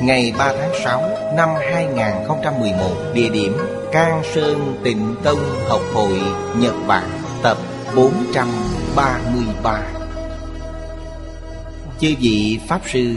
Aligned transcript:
Ngày 0.00 0.32
3 0.38 0.52
tháng 0.58 0.72
6 0.84 1.00
năm 1.36 1.48
2011 1.72 2.96
Địa 3.14 3.28
điểm 3.28 3.52
Can 3.92 4.22
Sơn 4.34 4.80
Tịnh 4.84 5.14
Tông 5.22 5.38
Học 5.68 5.80
Hội, 5.94 6.20
Nhật 6.56 6.74
Bản, 6.86 7.08
Tập 7.42 7.58
433 7.96 9.82
Chư 12.00 12.14
vị 12.20 12.58
Pháp 12.68 12.80
Sư, 12.86 13.16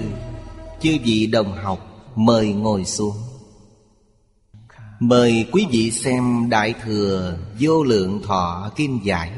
Chư 0.80 0.98
vị 1.04 1.28
đồng 1.28 1.56
học, 1.64 1.80
Mời 2.16 2.54
ngồi 2.54 2.86
xuống. 2.86 3.16
Mời 5.00 5.48
quý 5.52 5.68
vị 5.72 5.92
xem 5.92 6.50
Đại 6.50 6.74
Thừa 6.84 7.38
Vô 7.60 7.84
Lượng 7.84 8.22
Thọ 8.24 8.72
Kim 8.76 9.00
Giải, 9.04 9.32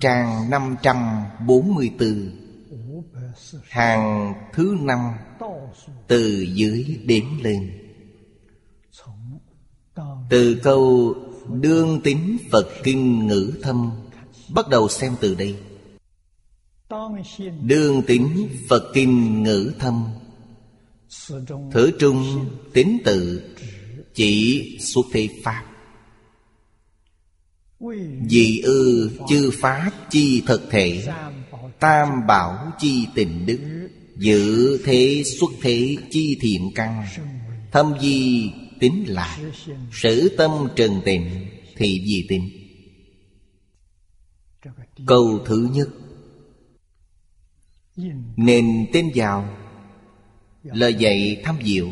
Trang 0.00 0.50
544 0.50 2.30
Hàng 3.68 4.34
thứ 4.52 4.76
năm 4.80 4.98
từ 6.08 6.46
dưới 6.54 7.00
đến 7.04 7.24
lên. 7.42 7.70
Từ 10.30 10.60
câu 10.62 11.14
Đương 11.48 12.00
tính 12.04 12.36
Phật 12.50 12.68
Kinh 12.82 13.26
Ngữ 13.26 13.52
Thâm, 13.62 13.90
Bắt 14.54 14.68
đầu 14.68 14.88
xem 14.88 15.16
từ 15.20 15.34
đây. 15.34 15.56
Đương 17.62 18.02
tính 18.06 18.48
Phật 18.68 18.90
Kinh 18.94 19.42
Ngữ 19.42 19.72
Thâm. 19.78 20.04
Thử 21.72 21.90
trung 21.98 22.50
tính 22.72 22.98
tự 23.04 23.42
Chỉ 24.14 24.62
xuất 24.80 25.06
thế 25.12 25.28
Pháp. 25.44 25.64
Dị 28.28 28.60
ư 28.60 29.10
chư 29.28 29.50
Pháp 29.60 29.90
chi 30.10 30.42
thực 30.46 30.62
thể, 30.70 31.08
Tam 31.80 32.08
bảo 32.26 32.72
chi 32.78 33.06
tình 33.14 33.46
đức 33.46 33.88
Giữ 34.20 34.78
thế 34.84 35.22
xuất 35.24 35.50
thế 35.60 35.96
chi 36.10 36.38
thiện 36.40 36.70
căn 36.74 37.06
Thâm 37.72 37.94
di 38.00 38.50
tính 38.80 39.04
lại 39.08 39.40
Sử 39.92 40.34
tâm 40.38 40.50
trần 40.76 41.00
tịnh 41.04 41.46
Thì 41.76 42.04
gì 42.04 42.26
tính 42.28 42.50
Câu 45.06 45.38
thứ 45.46 45.68
nhất 45.72 45.88
Nên 48.36 48.86
tên 48.92 49.10
vào 49.14 49.56
Lời 50.62 50.94
dạy 50.94 51.40
thăm 51.44 51.56
diệu 51.64 51.88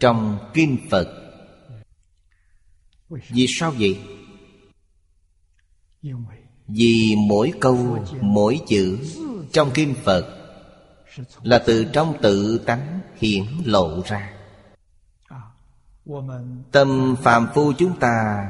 Trong 0.00 0.38
Kinh 0.54 0.78
Phật 0.90 1.32
Vì 3.08 3.46
sao 3.48 3.74
vậy? 3.78 3.98
Vì 6.68 7.14
mỗi 7.28 7.52
câu, 7.60 8.04
mỗi 8.20 8.60
chữ 8.68 8.98
Trong 9.52 9.70
Kinh 9.74 9.94
Phật 10.04 10.35
là 11.42 11.58
từ 11.66 11.84
trong 11.92 12.14
tự 12.22 12.58
tánh 12.66 13.00
hiển 13.16 13.44
lộ 13.64 14.02
ra. 14.06 14.32
Tâm 16.72 17.16
phàm 17.22 17.48
phu 17.54 17.72
chúng 17.78 17.98
ta 17.98 18.46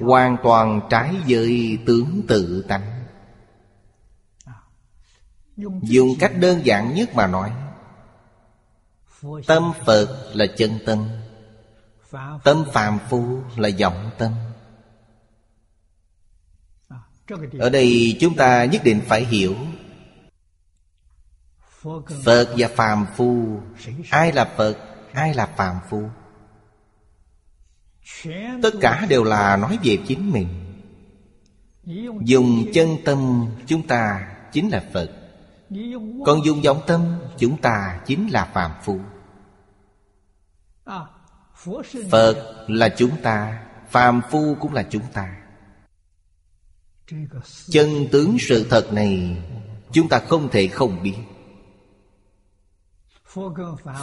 Hoàn 0.00 0.36
toàn 0.42 0.80
trái 0.90 1.14
với 1.28 1.78
tướng 1.86 2.22
tự 2.28 2.64
tánh. 2.68 3.04
Dùng 5.82 6.14
cách 6.20 6.32
đơn 6.40 6.66
giản 6.66 6.94
nhất 6.94 7.14
mà 7.14 7.26
nói, 7.26 7.52
Tâm 9.46 9.72
Phật 9.84 10.30
là 10.34 10.46
chân 10.56 10.78
tâm 10.86 11.08
Tâm 12.44 12.64
phàm 12.72 12.98
phu 13.08 13.40
là 13.56 13.68
vọng 13.80 14.10
tâm. 14.18 14.32
Ở 17.58 17.70
đây 17.70 18.16
chúng 18.20 18.36
ta 18.36 18.64
nhất 18.64 18.82
định 18.84 19.00
phải 19.06 19.24
hiểu 19.24 19.54
Phật 22.24 22.48
và 22.56 22.68
phàm 22.68 23.06
phu. 23.16 23.60
Ai 24.10 24.32
là 24.32 24.44
Phật, 24.56 24.76
ai 25.12 25.34
là 25.34 25.46
phàm 25.46 25.76
phu? 25.90 26.02
Tất 28.62 28.70
cả 28.80 29.06
đều 29.08 29.24
là 29.24 29.56
nói 29.56 29.78
về 29.84 29.98
chính 30.06 30.32
mình. 30.32 30.48
Dùng 32.20 32.66
chân 32.74 32.88
tâm 33.04 33.46
chúng 33.66 33.86
ta 33.86 34.28
chính 34.52 34.68
là 34.68 34.84
Phật. 34.92 35.10
Còn 36.26 36.44
dùng 36.44 36.62
vọng 36.62 36.80
tâm 36.86 37.18
chúng 37.38 37.60
ta 37.60 38.00
chính 38.06 38.28
là 38.28 38.44
phàm 38.54 38.72
phu. 38.82 39.00
Phật 42.10 42.64
là 42.68 42.88
chúng 42.88 43.22
ta 43.22 43.66
Phàm 43.90 44.20
phu 44.30 44.56
cũng 44.60 44.72
là 44.72 44.82
chúng 44.90 45.02
ta. 45.12 45.36
Chân 47.68 48.06
tướng 48.12 48.36
sự 48.40 48.66
thật 48.70 48.92
này 48.92 49.42
Chúng 49.92 50.08
ta 50.08 50.18
không 50.18 50.48
thể 50.48 50.68
không 50.68 51.02
biết. 51.02 51.14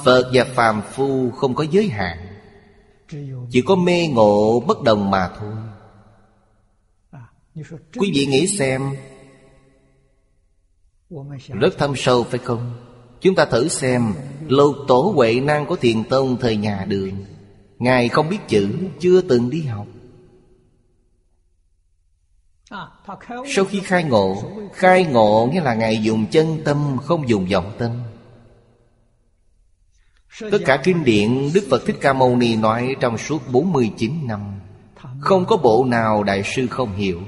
Phật 0.03 0.29
và 0.33 0.43
phàm 0.43 0.81
phu 0.91 1.31
không 1.31 1.55
có 1.55 1.65
giới 1.71 1.87
hạn. 1.87 2.17
Chỉ 3.49 3.61
có 3.61 3.75
mê 3.75 4.07
ngộ 4.07 4.59
bất 4.59 4.83
đồng 4.83 5.11
mà 5.11 5.31
thôi. 5.39 5.53
Quý 7.99 8.11
vị 8.13 8.25
nghĩ 8.25 8.47
xem 8.47 8.95
Rất 11.49 11.77
thâm 11.77 11.93
sâu 11.95 12.23
phải 12.23 12.39
không? 12.39 12.73
Chúng 13.21 13.35
ta 13.35 13.45
thử 13.45 13.67
xem 13.67 14.13
Lục 14.47 14.75
tổ 14.87 15.11
Huệ 15.15 15.39
năng 15.39 15.65
của 15.65 15.75
Thiền 15.75 16.03
Tông 16.03 16.37
thời 16.37 16.57
nhà 16.57 16.85
đường. 16.87 17.25
Ngài 17.79 18.09
không 18.09 18.29
biết 18.29 18.39
chữ, 18.47 18.77
Chưa 18.99 19.21
từng 19.21 19.49
đi 19.49 19.61
học. 19.61 19.87
Sau 23.55 23.65
khi 23.65 23.79
khai 23.79 24.03
ngộ 24.03 24.43
Khai 24.73 25.05
ngộ 25.05 25.49
nghĩa 25.53 25.61
là 25.61 25.73
Ngài 25.73 26.03
dùng 26.03 26.25
chân 26.31 26.61
tâm, 26.65 26.97
Không 27.03 27.29
dùng 27.29 27.45
vọng 27.45 27.71
tâm. 27.77 28.02
Tất 30.39 30.59
cả 30.65 30.81
kinh 30.83 31.03
điển 31.03 31.49
Đức 31.53 31.67
Phật 31.69 31.85
Thích 31.85 31.95
Ca 32.01 32.13
Mâu 32.13 32.35
Ni 32.35 32.55
nói 32.55 32.95
Trong 32.99 33.17
suốt 33.17 33.41
49 33.51 34.27
năm. 34.27 34.39
Không 35.19 35.45
có 35.45 35.57
bộ 35.57 35.85
nào 35.85 36.23
Đại 36.23 36.43
sư 36.55 36.67
không 36.67 36.95
hiểu. 36.95 37.21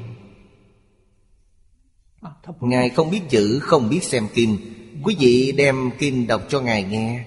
Ngài 2.59 2.89
không 2.89 3.11
biết 3.11 3.21
chữ, 3.29 3.59
Không 3.61 3.89
biết 3.89 4.03
xem 4.03 4.27
kinh. 4.33 4.57
Quý 5.03 5.15
vị 5.19 5.53
đem 5.57 5.91
kinh 5.99 6.27
đọc 6.27 6.41
cho 6.49 6.61
Ngài 6.61 6.83
nghe. 6.83 7.25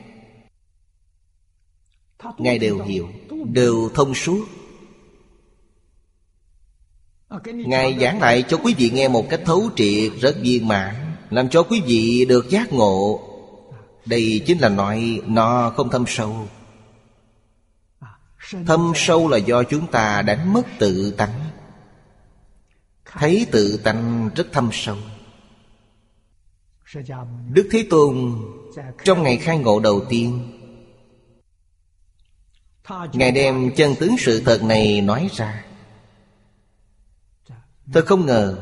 Ngài 2.39 2.59
đều 2.59 2.83
hiểu, 2.83 3.09
Đều 3.45 3.91
thông 3.95 4.15
suốt. 4.15 4.47
Ngài 7.45 7.99
giảng 8.01 8.21
lại 8.21 8.45
cho 8.49 8.57
quý 8.57 8.75
vị 8.79 8.91
nghe 8.91 9.09
một 9.09 9.27
cách 9.31 9.41
thấu 9.45 9.71
triệt 9.77 10.13
Rất 10.21 10.37
viên 10.43 10.69
mãn, 10.69 10.95
Làm 11.31 11.49
cho 11.49 11.63
quý 11.63 11.81
vị 11.87 12.25
được 12.29 12.51
giác 12.51 12.73
ngộ. 12.73 13.28
Đây 14.09 14.43
chính 14.47 14.59
là 14.59 14.69
nói 14.69 15.21
Nó 15.27 15.73
không 15.77 15.91
thâm 15.91 16.05
sâu. 16.07 16.49
Thâm 18.67 18.93
sâu 18.95 19.29
là 19.29 19.37
do 19.37 19.63
chúng 19.63 19.87
ta 19.87 20.23
đánh 20.23 20.53
mất 20.53 20.63
tự 20.79 21.11
tánh. 21.11 21.51
Thấy 23.05 23.47
tự 23.51 23.81
tánh 23.85 24.31
rất 24.37 24.47
thâm 24.53 24.71
sâu. 24.73 24.97
Đức 27.53 27.69
Thế 27.71 27.87
Tôn, 27.91 28.43
Trong 29.05 29.23
ngày 29.23 29.37
khai 29.37 29.59
ngộ 29.59 29.81
đầu 29.81 30.05
tiên, 30.09 30.55
Ngài 33.13 33.33
đem 33.33 33.75
chân 33.77 33.95
tướng 34.01 34.17
sự 34.19 34.43
thật 34.45 34.63
này 34.63 35.01
nói 35.01 35.29
ra. 35.33 35.65
Tôi 37.93 38.03
không 38.03 38.27
ngờ, 38.27 38.59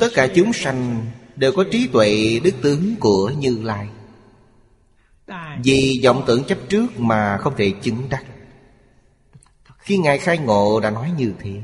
Tất 0.00 0.08
cả 0.14 0.28
chúng 0.34 0.52
sanh 0.52 1.06
Đều 1.36 1.52
có 1.52 1.64
trí 1.70 1.88
tuệ 1.92 2.40
đức 2.44 2.54
tướng 2.62 2.96
của 3.00 3.32
Như 3.38 3.58
Lai. 3.62 3.88
Vì 5.64 6.00
vọng 6.04 6.24
tưởng 6.26 6.44
chấp 6.44 6.58
trước 6.68 7.00
mà 7.00 7.38
không 7.38 7.54
thể 7.56 7.74
chứng 7.82 8.08
đắc. 8.08 8.24
Khi 9.78 9.98
Ngài 9.98 10.18
khai 10.18 10.38
ngộ 10.38 10.80
đã 10.80 10.90
nói 10.90 11.12
như 11.18 11.34
thế. 11.38 11.62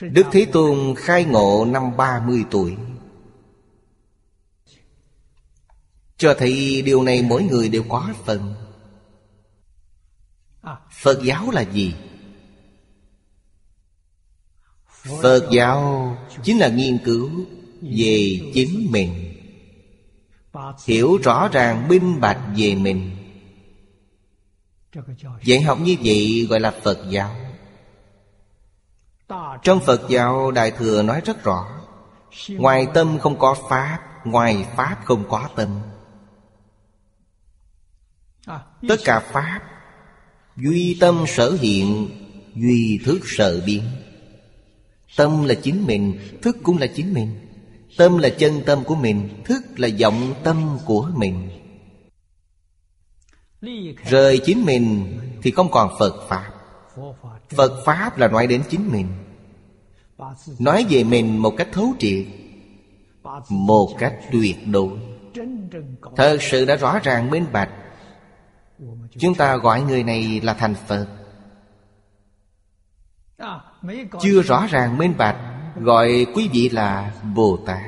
Đức 0.00 0.26
Thế 0.32 0.46
Tôn 0.52 0.94
khai 0.96 1.24
ngộ 1.24 1.64
năm 1.64 1.96
30 1.96 2.44
tuổi. 2.50 2.76
Cho 6.16 6.34
thấy 6.38 6.82
điều 6.82 7.02
này 7.02 7.22
mỗi 7.22 7.42
người 7.42 7.68
đều 7.68 7.82
có 7.88 8.08
phần 8.24 8.54
Phật 10.90 11.22
giáo 11.22 11.50
là 11.50 11.60
gì? 11.60 11.94
Phật 15.22 15.48
giáo 15.52 16.16
chính 16.42 16.58
là 16.58 16.68
nghiên 16.68 16.98
cứu 17.04 17.30
về 17.82 18.40
chính 18.54 18.86
mình 18.90 19.31
Hiểu 20.86 21.18
rõ 21.22 21.48
ràng 21.52 21.88
minh 21.88 22.20
bạch 22.20 22.40
về 22.56 22.74
mình. 22.74 23.16
Dạy 25.44 25.60
học 25.60 25.78
như 25.80 25.96
vậy 26.04 26.46
gọi 26.50 26.60
là 26.60 26.70
Phật 26.82 26.98
giáo. 27.10 27.36
Trong 29.62 29.80
Phật 29.80 30.00
giáo, 30.08 30.50
Đại 30.50 30.70
Thừa 30.70 31.02
nói 31.02 31.20
rất 31.24 31.44
rõ, 31.44 31.66
Ngoài 32.48 32.86
tâm 32.94 33.18
không 33.18 33.38
có 33.38 33.56
Pháp, 33.68 33.98
Ngoài 34.24 34.66
Pháp 34.76 34.96
không 35.04 35.24
có 35.28 35.48
tâm. 35.56 35.80
Tất 38.88 38.96
cả 39.04 39.20
Pháp, 39.20 39.60
Duy 40.56 40.96
tâm 41.00 41.24
sở 41.28 41.56
hiện, 41.60 42.08
Duy 42.54 43.00
thức 43.04 43.20
sở 43.24 43.62
biến. 43.66 43.82
Tâm 45.16 45.44
là 45.44 45.54
chính 45.54 45.86
mình, 45.86 46.18
Thức 46.42 46.56
cũng 46.62 46.78
là 46.78 46.86
chính 46.86 47.14
mình. 47.14 47.51
Tâm 47.96 48.18
là 48.18 48.28
chân 48.28 48.62
tâm 48.66 48.84
của 48.84 48.94
mình, 48.94 49.42
Thức 49.44 49.62
là 49.76 49.88
vọng 50.00 50.34
tâm 50.44 50.78
của 50.84 51.08
mình. 51.14 51.48
Rời 54.04 54.40
chính 54.44 54.64
mình 54.64 55.18
Thì 55.42 55.50
không 55.50 55.70
còn 55.70 55.90
Phật 55.98 56.28
Pháp. 56.28 56.50
Phật 57.48 57.82
Pháp 57.84 58.18
là 58.18 58.28
nói 58.28 58.46
đến 58.46 58.62
chính 58.70 58.92
mình. 58.92 59.06
Nói 60.58 60.86
về 60.90 61.04
mình 61.04 61.42
một 61.42 61.54
cách 61.56 61.68
thấu 61.72 61.94
triệt, 61.98 62.26
Một 63.48 63.88
cách 63.98 64.14
tuyệt 64.32 64.56
đối. 64.66 64.98
Thật 66.16 66.38
sự 66.40 66.64
đã 66.64 66.76
rõ 66.76 66.98
ràng 66.98 67.30
minh 67.30 67.46
bạch. 67.52 67.70
Chúng 69.18 69.34
ta 69.34 69.56
gọi 69.56 69.82
người 69.82 70.02
này 70.02 70.40
là 70.40 70.54
thành 70.54 70.74
Phật. 70.86 71.06
Chưa 74.20 74.42
rõ 74.42 74.66
ràng 74.70 74.98
minh 74.98 75.14
bạch 75.18 75.51
Gọi 75.76 76.26
quý 76.34 76.48
vị 76.52 76.68
là 76.68 77.14
Bồ 77.34 77.56
Tát. 77.66 77.80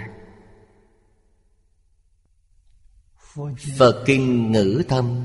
Phật 3.78 4.02
Kinh 4.06 4.52
Ngữ 4.52 4.82
Thâm. 4.88 5.25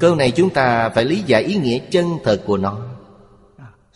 Câu 0.00 0.14
này 0.14 0.30
chúng 0.30 0.50
ta 0.50 0.88
phải 0.88 1.04
lý 1.04 1.22
giải 1.26 1.42
ý 1.42 1.56
nghĩa 1.56 1.78
chân 1.90 2.06
thật 2.24 2.42
của 2.46 2.56
nó. 2.56 2.88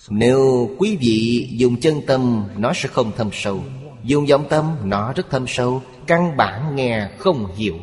Nếu 0.08 0.70
quý 0.78 0.96
vị 0.96 1.48
dùng 1.52 1.80
chân 1.80 2.00
tâm, 2.06 2.48
Nó 2.56 2.72
sẽ 2.74 2.88
không 2.88 3.12
thâm 3.16 3.30
sâu. 3.32 3.62
Dùng 4.04 4.26
vọng 4.26 4.46
tâm, 4.50 4.76
nó 4.84 5.12
rất 5.12 5.30
thâm 5.30 5.44
sâu. 5.48 5.82
Căn 6.06 6.36
bản 6.36 6.76
nghe 6.76 7.10
không 7.18 7.54
hiểu. 7.56 7.76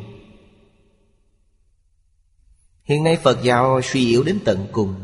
Hiện 2.83 3.03
nay 3.03 3.17
Phật 3.23 3.43
giáo 3.43 3.81
suy 3.83 4.07
yếu 4.09 4.23
đến 4.23 4.39
tận 4.45 4.67
cùng. 4.71 4.95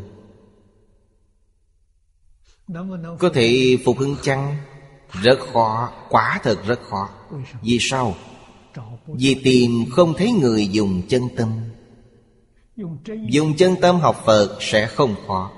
Có 3.20 3.30
thể 3.34 3.78
phục 3.86 3.98
hưng 3.98 4.16
chăng? 4.22 4.58
Rất 5.12 5.40
khó 5.54 5.92
Quả 6.10 6.40
thật 6.44 6.66
rất 6.66 6.80
khó. 6.90 7.10
Vì 7.62 7.78
sao? 7.82 8.16
Vì 9.08 9.42
tìm 9.44 9.86
không 9.90 10.14
thấy 10.18 10.32
người 10.32 10.68
dùng 10.68 11.02
chân 11.08 11.30
tâm. 11.38 11.50
Dùng 13.30 13.58
chân 13.58 13.76
tâm 13.82 14.00
học 14.00 14.22
Phật 14.26 14.58
sẽ 14.60 14.88
không 14.88 15.16
khó. 15.28 15.52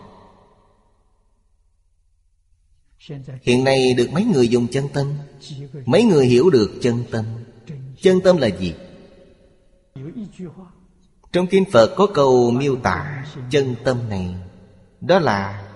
Hiện 3.42 3.64
nay 3.64 3.94
được 3.94 4.10
mấy 4.12 4.24
người 4.24 4.48
dùng 4.48 4.68
chân 4.68 4.88
tâm? 4.94 5.14
Mấy 5.86 6.04
người 6.04 6.26
hiểu 6.26 6.50
được 6.50 6.72
chân 6.82 7.04
tâm? 7.12 7.26
Chân 8.02 8.22
tâm 8.24 8.38
là 8.38 8.48
gì? 8.48 8.74
Trong 11.32 11.48
Kinh 11.48 11.66
Phật 11.72 11.94
có 11.96 12.08
câu 12.14 12.52
miêu 12.52 12.76
tả 12.76 13.26
chân 13.50 13.76
tâm 13.84 14.10
này. 14.10 14.36
Đó 15.02 15.20
là 15.20 15.72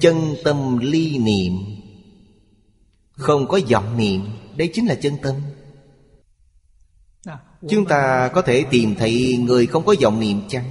chân 0.00 0.34
tâm 0.44 0.78
ly 0.78 1.18
niệm. 1.18 1.52
Không 3.18 3.48
có 3.48 3.60
vọng 3.70 3.96
niệm 3.96 4.22
Đây 4.56 4.70
chính 4.74 4.86
là 4.86 4.94
chân 4.94 5.16
tâm. 5.22 5.34
Chúng 7.68 7.84
ta 7.86 8.30
có 8.34 8.42
thể 8.42 8.64
tìm 8.70 8.94
thấy 8.94 9.38
người 9.40 9.66
không 9.66 9.84
có 9.84 9.94
vọng 10.02 10.20
niệm 10.20 10.48
chăng? 10.48 10.70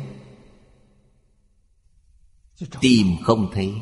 Tìm 2.82 3.08
không 3.24 3.50
thấy. 3.54 3.74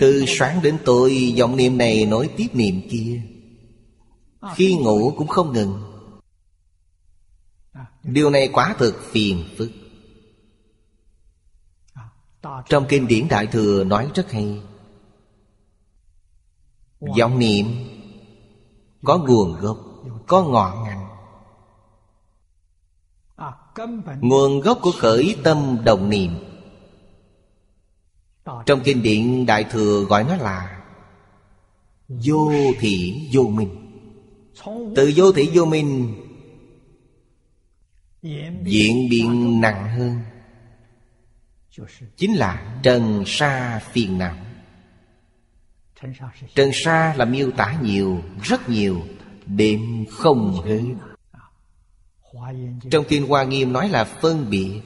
Từ 0.00 0.24
sáng 0.26 0.62
đến 0.62 0.78
tối 0.84 1.34
vọng 1.38 1.56
niệm 1.56 1.78
này 1.78 2.06
nối 2.06 2.30
tiếp 2.36 2.48
niệm 2.52 2.80
kia. 2.90 3.22
Khi 4.54 4.76
ngủ 4.76 5.14
cũng 5.16 5.28
không 5.28 5.52
ngừng. 5.52 5.82
Điều 8.02 8.30
này 8.30 8.48
quá 8.52 8.74
thực 8.78 9.04
phiền 9.10 9.44
phức. 9.58 9.70
Trong 12.68 12.86
kinh 12.88 13.06
điển 13.06 13.28
Đại 13.28 13.46
Thừa 13.46 13.84
nói 13.84 14.10
rất 14.14 14.32
hay 14.32 14.60
Vọng 17.00 17.38
niệm 17.38 17.66
Có 19.04 19.18
nguồn 19.18 19.60
gốc 19.60 19.78
Có 20.26 20.42
ngọn 20.42 20.84
ngành. 20.84 21.08
Nguồn 24.20 24.60
gốc 24.60 24.78
của 24.82 24.92
khởi 24.98 25.36
tâm 25.44 25.78
đồng 25.84 26.10
niệm. 26.10 26.30
Trong 28.66 28.80
kinh 28.84 29.02
điển 29.02 29.46
Đại 29.46 29.64
Thừa 29.64 30.04
gọi 30.04 30.24
nó 30.24 30.36
là 30.36 30.84
Vô 32.08 32.52
thị 32.78 33.28
vô 33.32 33.42
minh. 33.42 33.84
Từ 34.96 35.12
vô 35.16 35.32
thị 35.32 35.50
vô 35.54 35.64
minh 35.64 36.14
Diễn 38.62 39.08
biến 39.10 39.60
nặng 39.60 39.98
hơn. 39.98 40.20
Chính 42.16 42.34
là 42.34 42.80
trần 42.82 43.22
sa 43.26 43.80
phiền 43.92 44.18
não 44.18 44.36
Trần 46.54 46.70
sa 46.72 47.14
là 47.16 47.24
miêu 47.24 47.50
tả 47.50 47.78
nhiều, 47.82 48.22
rất 48.42 48.68
nhiều 48.68 49.02
Đêm 49.46 50.04
không 50.10 50.62
hết 50.64 50.94
Trong 52.90 53.04
Kinh 53.08 53.28
Hoa 53.28 53.44
Nghiêm 53.44 53.72
nói 53.72 53.88
là 53.88 54.04
phân 54.04 54.50
biệt. 54.50 54.80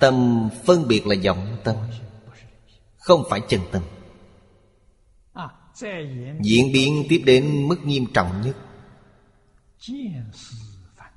Tâm 0.00 0.48
phân 0.64 0.88
biệt 0.88 1.06
là 1.06 1.16
vọng 1.24 1.56
tâm 1.64 1.76
Không 2.96 3.22
phải 3.30 3.40
chân 3.48 3.60
tâm. 3.72 3.82
Diễn 6.40 6.72
biến 6.72 7.06
tiếp 7.08 7.22
đến 7.26 7.68
mức 7.68 7.84
nghiêm 7.84 8.06
trọng 8.14 8.42
nhất. 8.44 8.56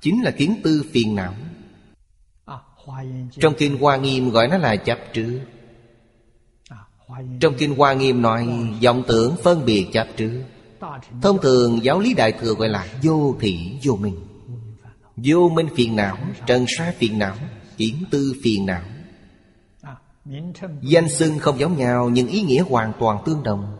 Chính 0.00 0.22
là 0.22 0.30
kiến 0.30 0.60
tư 0.64 0.84
phiền 0.92 1.14
não. 1.14 1.34
Trong 3.40 3.54
Kinh 3.58 3.78
Hoa 3.78 3.96
Nghiêm 3.96 4.30
gọi 4.30 4.48
nó 4.48 4.58
là 4.58 4.76
chấp 4.76 4.98
trước 5.12 5.40
trong 7.40 7.54
Kinh 7.58 7.76
Hoa 7.76 7.92
Nghiêm 7.92 8.22
nói 8.22 8.48
vọng 8.84 9.02
tưởng 9.08 9.36
phân 9.42 9.64
biệt 9.64 9.86
chấp 9.92 10.06
trước. 10.16 10.42
Thông 11.22 11.40
thường 11.42 11.84
giáo 11.84 12.00
lý 12.00 12.14
Đại 12.14 12.32
Thừa 12.32 12.54
gọi 12.54 12.68
là 12.68 12.86
vô 13.02 13.36
thị 13.40 13.78
vô 13.82 13.96
minh. 13.96 14.16
Vô 15.16 15.48
minh 15.48 15.68
phiền 15.74 15.96
não, 15.96 16.16
trần 16.46 16.64
sa 16.78 16.92
phiền 16.98 17.18
não, 17.18 17.34
kiến 17.76 17.96
tư 18.10 18.34
phiền 18.42 18.66
não. 18.66 18.82
Danh 20.82 21.08
xưng 21.08 21.38
không 21.38 21.58
giống 21.58 21.76
nhau 21.76 22.10
nhưng 22.10 22.28
ý 22.28 22.42
nghĩa 22.42 22.62
hoàn 22.62 22.92
toàn 23.00 23.22
tương 23.24 23.42
đồng. 23.42 23.76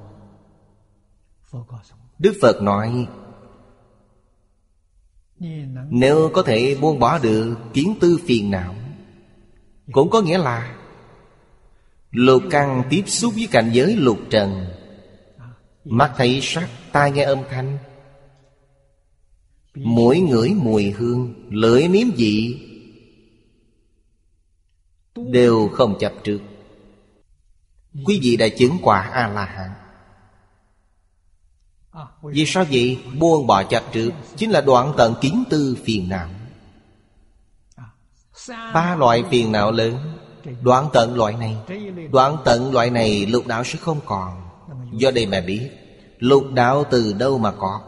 Đức 2.18 2.32
Phật 2.42 2.62
nói 2.62 3.06
nếu 5.90 6.30
có 6.34 6.42
thể 6.42 6.76
buông 6.80 6.98
bỏ 6.98 7.18
được 7.18 7.56
kiến 7.72 7.94
tư 8.00 8.18
phiền 8.26 8.50
não 8.50 8.74
Cũng 9.92 10.10
có 10.10 10.20
nghĩa 10.20 10.38
là 10.38 10.76
Lục 12.10 12.42
căn 12.50 12.82
tiếp 12.90 13.02
xúc 13.06 13.32
với 13.34 13.48
cảnh 13.50 13.70
giới 13.72 13.96
lục 13.96 14.18
trần. 14.30 14.66
Mắt 15.84 16.12
thấy 16.16 16.40
sắc, 16.42 16.68
tai 16.92 17.10
nghe 17.10 17.22
âm 17.22 17.38
thanh. 17.50 17.78
Mũi 19.74 20.20
ngửi 20.20 20.50
mùi 20.54 20.90
hương, 20.90 21.34
lưỡi 21.50 21.88
nếm 21.88 22.10
vị. 22.16 22.66
Đều 25.16 25.68
không 25.68 25.98
chập 25.98 26.12
trước 26.24 26.40
Quý 28.04 28.20
vị 28.22 28.36
đã 28.36 28.48
chứng 28.58 28.78
quả 28.82 29.00
A-la-hán. 29.00 29.70
Vì 32.22 32.46
sao 32.46 32.64
vậy? 32.70 32.98
Buông 33.18 33.46
bỏ 33.46 33.62
chập 33.62 33.84
trước 33.92 34.10
Chính 34.36 34.50
là 34.50 34.60
đoạn 34.60 34.92
tận 34.96 35.14
kiến 35.20 35.44
tư 35.50 35.76
phiền 35.84 36.08
não. 36.08 36.28
Ba 38.48 38.96
loại 38.96 39.24
phiền 39.30 39.52
não 39.52 39.72
lớn. 39.72 40.18
Đoạn 40.62 40.88
tận 40.92 41.14
loại 41.14 41.34
này. 41.36 41.56
Đoạn 42.12 42.36
tận 42.44 42.72
loại 42.72 42.90
này 42.90 43.26
lục 43.26 43.46
đạo 43.46 43.64
sẽ 43.64 43.78
không 43.78 44.00
còn. 44.06 44.42
Do 44.92 45.10
đây 45.10 45.26
mà 45.26 45.40
biết, 45.40 45.70
Lục 46.20 46.44
đạo 46.52 46.84
từ 46.90 47.12
đâu 47.12 47.38
mà 47.38 47.52
có? 47.52 47.80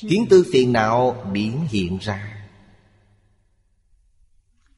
Kiến 0.00 0.26
tư 0.30 0.44
phiền 0.52 0.72
não 0.72 1.16
biến 1.32 1.66
hiện 1.68 1.98
ra. 1.98 2.48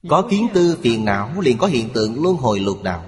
Có 0.08 0.26
kiến 0.30 0.48
tư 0.54 0.78
phiền 0.82 1.04
não 1.04 1.40
liền 1.40 1.58
có 1.58 1.66
hiện 1.66 1.90
tượng 1.94 2.22
luân 2.22 2.36
hồi 2.36 2.60
lục 2.60 2.82
đạo. 2.82 3.04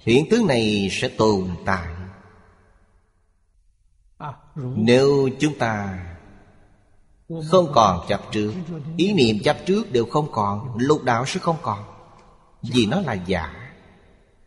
Hiện 0.00 0.24
tướng 0.30 0.46
này 0.46 0.88
sẽ 0.92 1.08
tồn 1.08 1.48
tại. 1.64 1.88
Nếu 4.76 5.28
chúng 5.40 5.58
ta 5.58 6.04
không 7.50 7.72
còn 7.74 8.06
chấp 8.08 8.20
trước, 8.32 8.52
Ý 8.96 9.12
niệm 9.12 9.36
chấp 9.44 9.56
trước 9.66 9.92
đều 9.92 10.06
không 10.06 10.32
còn, 10.32 10.76
Lục 10.78 11.04
đạo 11.04 11.26
sẽ 11.26 11.40
không 11.40 11.56
còn. 11.62 11.87
Vì 12.62 12.86
nó 12.86 13.00
là 13.00 13.12
giả. 13.12 13.72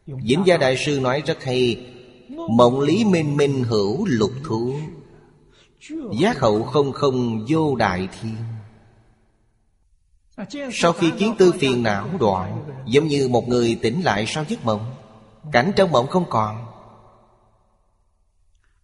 Diễn 0.08 0.44
gia 0.46 0.58
đại 0.58 0.78
sư 0.78 1.00
nói 1.00 1.24
rất 1.26 1.44
hay, 1.44 1.88
Mộng 2.50 2.80
lý 2.80 3.06
minh 3.06 3.38
minh 3.38 3.64
hữu 3.64 4.06
lục 4.06 4.32
thú, 4.44 4.76
Giác 6.20 6.40
hậu 6.40 6.64
không 6.64 6.92
không 6.92 7.46
vô 7.50 7.76
đại 7.76 8.08
thiên. 8.22 8.36
Sau 10.72 10.94
khi 10.94 11.12
kiến 11.20 11.36
tư 11.38 11.52
phiền 11.60 11.84
não 11.84 12.10
đoạn, 12.20 12.64
Giống 12.86 13.08
như 13.08 13.28
một 13.28 13.48
người 13.48 13.80
tỉnh 13.82 14.02
lại 14.02 14.26
sau 14.28 14.46
giấc 14.48 14.66
mộng, 14.66 14.96
Cảnh 15.52 15.72
trong 15.76 15.92
mộng 15.92 16.08
không 16.08 16.26
còn. 16.30 16.66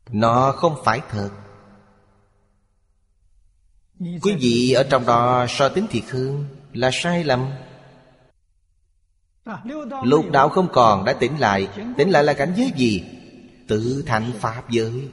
Nó 0.10 0.52
không 0.52 0.76
phải 0.84 1.02
thật. 1.10 1.30
Quý 4.00 4.36
vị 4.40 4.72
ở 4.72 4.84
trong 4.84 5.06
đó 5.06 5.46
so 5.50 5.70
tính 5.70 5.88
thiệt 5.90 6.04
hương 6.10 6.46
Là 6.74 6.90
sai 6.94 7.24
lầm. 7.24 7.52
Lục 10.04 10.26
đạo 10.32 10.50
không 10.50 10.68
còn, 10.74 11.06
đã 11.06 11.14
tỉnh 11.14 11.40
lại. 11.40 11.68
Tỉnh 11.98 12.10
lại 12.10 12.24
là 12.24 12.34
cảnh 12.34 12.54
giới 12.58 12.72
gì? 12.76 13.04
Tự 13.68 14.04
thành 14.08 14.32
Pháp 14.40 14.70
giới. 14.70 15.10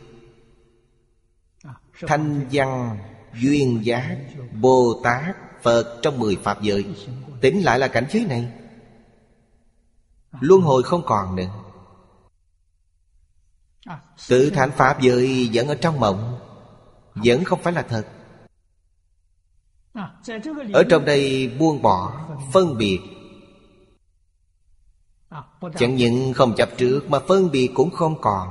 Thanh 2.06 2.46
văn, 2.52 2.98
Duyên 3.34 3.80
giác 3.84 4.18
Bồ 4.60 5.00
Tát 5.04 5.36
Phật 5.62 5.98
trong 6.02 6.18
mười 6.18 6.36
Pháp 6.36 6.62
giới. 6.62 6.84
Tỉnh 7.40 7.64
lại 7.64 7.78
là 7.78 7.88
cảnh 7.88 8.06
giới 8.10 8.24
này. 8.24 8.52
Luân 10.40 10.60
hồi 10.60 10.82
không 10.82 11.02
còn 11.06 11.36
nữa. 11.36 11.50
Tự 14.28 14.50
thành 14.50 14.70
Pháp 14.70 15.00
giới 15.00 15.50
vẫn 15.52 15.68
ở 15.68 15.74
trong 15.74 16.00
mộng, 16.00 16.38
Vẫn 17.14 17.44
không 17.44 17.62
phải 17.62 17.72
là 17.72 17.82
thật. 17.82 18.06
Ở 20.72 20.84
trong 20.90 21.04
đây 21.04 21.48
buông 21.58 21.82
bỏ, 21.82 22.26
Phân 22.52 22.78
biệt 22.78 23.00
Chẳng 25.76 25.96
những 25.96 26.32
không 26.32 26.54
chấp 26.56 26.68
trước 26.76 27.10
Mà 27.10 27.18
phân 27.28 27.50
biệt 27.50 27.70
cũng 27.74 27.90
không 27.90 28.20
còn. 28.20 28.48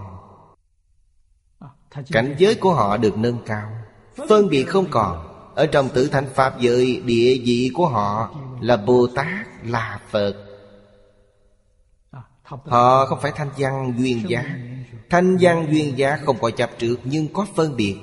Cảnh 2.11 2.35
giới 2.37 2.55
của 2.55 2.73
họ 2.73 2.97
được 2.97 3.17
nâng 3.17 3.37
cao. 3.45 3.69
Phân 4.29 4.49
biệt 4.49 4.63
không 4.63 4.85
còn. 4.91 5.29
Ở 5.55 5.65
trong 5.65 5.89
tử 5.89 6.07
thanh 6.07 6.25
Pháp 6.33 6.59
giới 6.59 7.01
Địa 7.05 7.37
vị 7.45 7.71
của 7.73 7.87
họ 7.87 8.35
Là 8.61 8.77
Bồ 8.77 9.07
Tát 9.15 9.47
Là 9.63 9.99
Phật. 10.09 10.33
Họ 12.43 13.05
không 13.05 13.19
phải 13.21 13.31
thanh 13.35 13.49
văn 13.57 13.93
duyên 13.97 14.29
giá. 14.29 14.55
Thanh 15.09 15.37
văn 15.41 15.67
duyên 15.71 15.97
giá 15.97 16.17
không 16.25 16.37
có 16.41 16.51
chấp 16.51 16.69
trước 16.77 16.95
Nhưng 17.03 17.33
có 17.33 17.45
phân 17.55 17.75
biệt. 17.75 17.97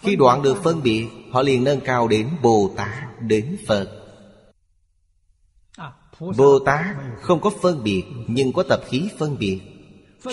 Khi 0.00 0.16
đoạn 0.16 0.42
được 0.42 0.62
phân 0.62 0.82
biệt 0.82 1.08
Họ 1.32 1.42
liền 1.42 1.64
nâng 1.64 1.80
cao 1.80 2.08
đến 2.08 2.28
Bồ 2.42 2.70
Tát 2.76 3.20
Đến 3.20 3.56
Phật 3.66 3.97
Bồ 6.20 6.58
Tát 6.58 6.86
không 7.20 7.40
có 7.40 7.50
phân 7.62 7.82
biệt, 7.82 8.04
Nhưng 8.26 8.52
có 8.52 8.62
tập 8.62 8.80
khí 8.86 9.08
phân 9.18 9.38
biệt. 9.38 9.60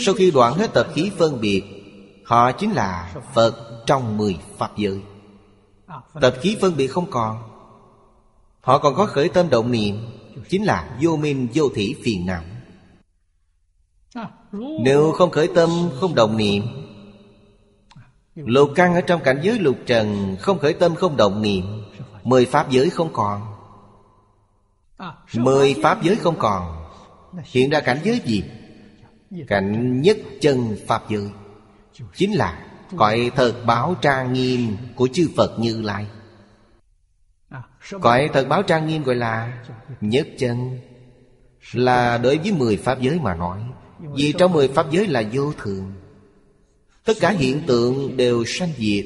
Sau 0.06 0.14
khi 0.14 0.32
đoạn 0.32 0.54
hết 0.54 0.74
tập 0.74 0.88
khí 0.94 1.12
phân 1.18 1.42
biệt, 1.42 1.64
Họ 2.26 2.52
chính 2.52 2.72
là 2.72 3.16
Phật 3.34 3.84
trong 3.86 4.18
mười 4.18 4.38
Pháp 4.58 4.78
giới. 4.78 5.02
Tập 6.22 6.36
khí 6.42 6.58
phân 6.62 6.78
biệt 6.78 6.88
không 6.88 7.10
còn. 7.10 7.38
Họ 8.62 8.78
còn 8.78 8.96
có 8.96 9.06
khởi 9.06 9.30
tâm 9.30 9.50
động 9.50 9.72
niệm, 9.72 9.96
Chính 10.50 10.64
là 10.64 10.98
vô 11.02 11.16
minh, 11.16 11.48
vô 11.54 11.70
thủy, 11.70 11.96
phiền 12.04 12.26
não. 12.26 12.44
Nếu 14.84 15.12
không 15.12 15.32
khởi 15.32 15.50
tâm, 15.56 15.70
không 16.00 16.16
động 16.16 16.38
niệm, 16.38 16.64
Lục 18.36 18.70
căn 18.76 18.96
ở 18.96 19.02
trong 19.02 19.22
cảnh 19.24 19.40
giới 19.44 19.60
lục 19.60 19.76
trần, 19.86 20.36
Không 20.40 20.60
khởi 20.60 20.74
tâm, 20.74 20.96
không 20.96 21.18
động 21.18 21.42
niệm, 21.42 21.84
Mười 22.24 22.46
pháp 22.46 22.70
giới 22.70 22.90
không 22.90 23.10
còn. 23.14 23.55
Mười 25.34 25.76
pháp 25.84 26.04
giới 26.04 26.16
không 26.16 26.36
còn. 26.40 26.86
Hiện 27.44 27.70
ra 27.70 27.80
cảnh 27.80 28.00
giới 28.04 28.22
gì? 28.26 28.44
Cảnh 29.48 30.02
nhất 30.02 30.18
chân 30.42 30.78
pháp 30.88 31.10
giới. 31.10 31.30
Chính 32.16 32.34
là 32.34 32.62
Cõi 32.98 33.32
thật 33.36 33.64
báo 33.66 33.96
trang 34.02 34.34
nghiêm 34.34 34.78
Của 34.96 35.08
chư 35.14 35.30
Phật 35.38 35.60
Như 35.60 35.82
Lai. 35.82 36.08
Cõi 38.02 38.30
thật 38.34 38.46
báo 38.50 38.64
trang 38.64 38.88
nghiêm 38.88 39.04
gọi 39.04 39.16
là 39.16 39.64
Nhất 40.02 40.28
chân. 40.38 40.80
Là 41.74 42.18
đối 42.18 42.38
với 42.38 42.52
mười 42.52 42.78
pháp 42.78 43.02
giới 43.02 43.20
mà 43.20 43.36
nói, 43.36 43.64
Vì 44.00 44.34
trong 44.38 44.54
mười 44.54 44.68
pháp 44.68 44.92
giới 44.92 45.08
là 45.08 45.24
vô 45.32 45.54
thường. 45.58 45.94
Tất 47.04 47.14
cả 47.20 47.30
hiện 47.30 47.62
tượng 47.68 48.18
đều 48.18 48.44
sanh 48.46 48.70
diệt 48.78 49.06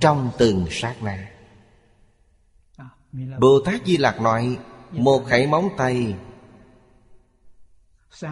Trong 0.00 0.30
từng 0.38 0.66
sát 0.70 0.94
na. 1.02 1.28
Bồ 3.38 3.60
Tát 3.64 3.86
Di 3.86 3.96
Lạc 3.96 4.20
nói 4.20 4.58
một 4.92 5.24
khẩy 5.26 5.46
móng 5.46 5.68
tay. 5.76 6.14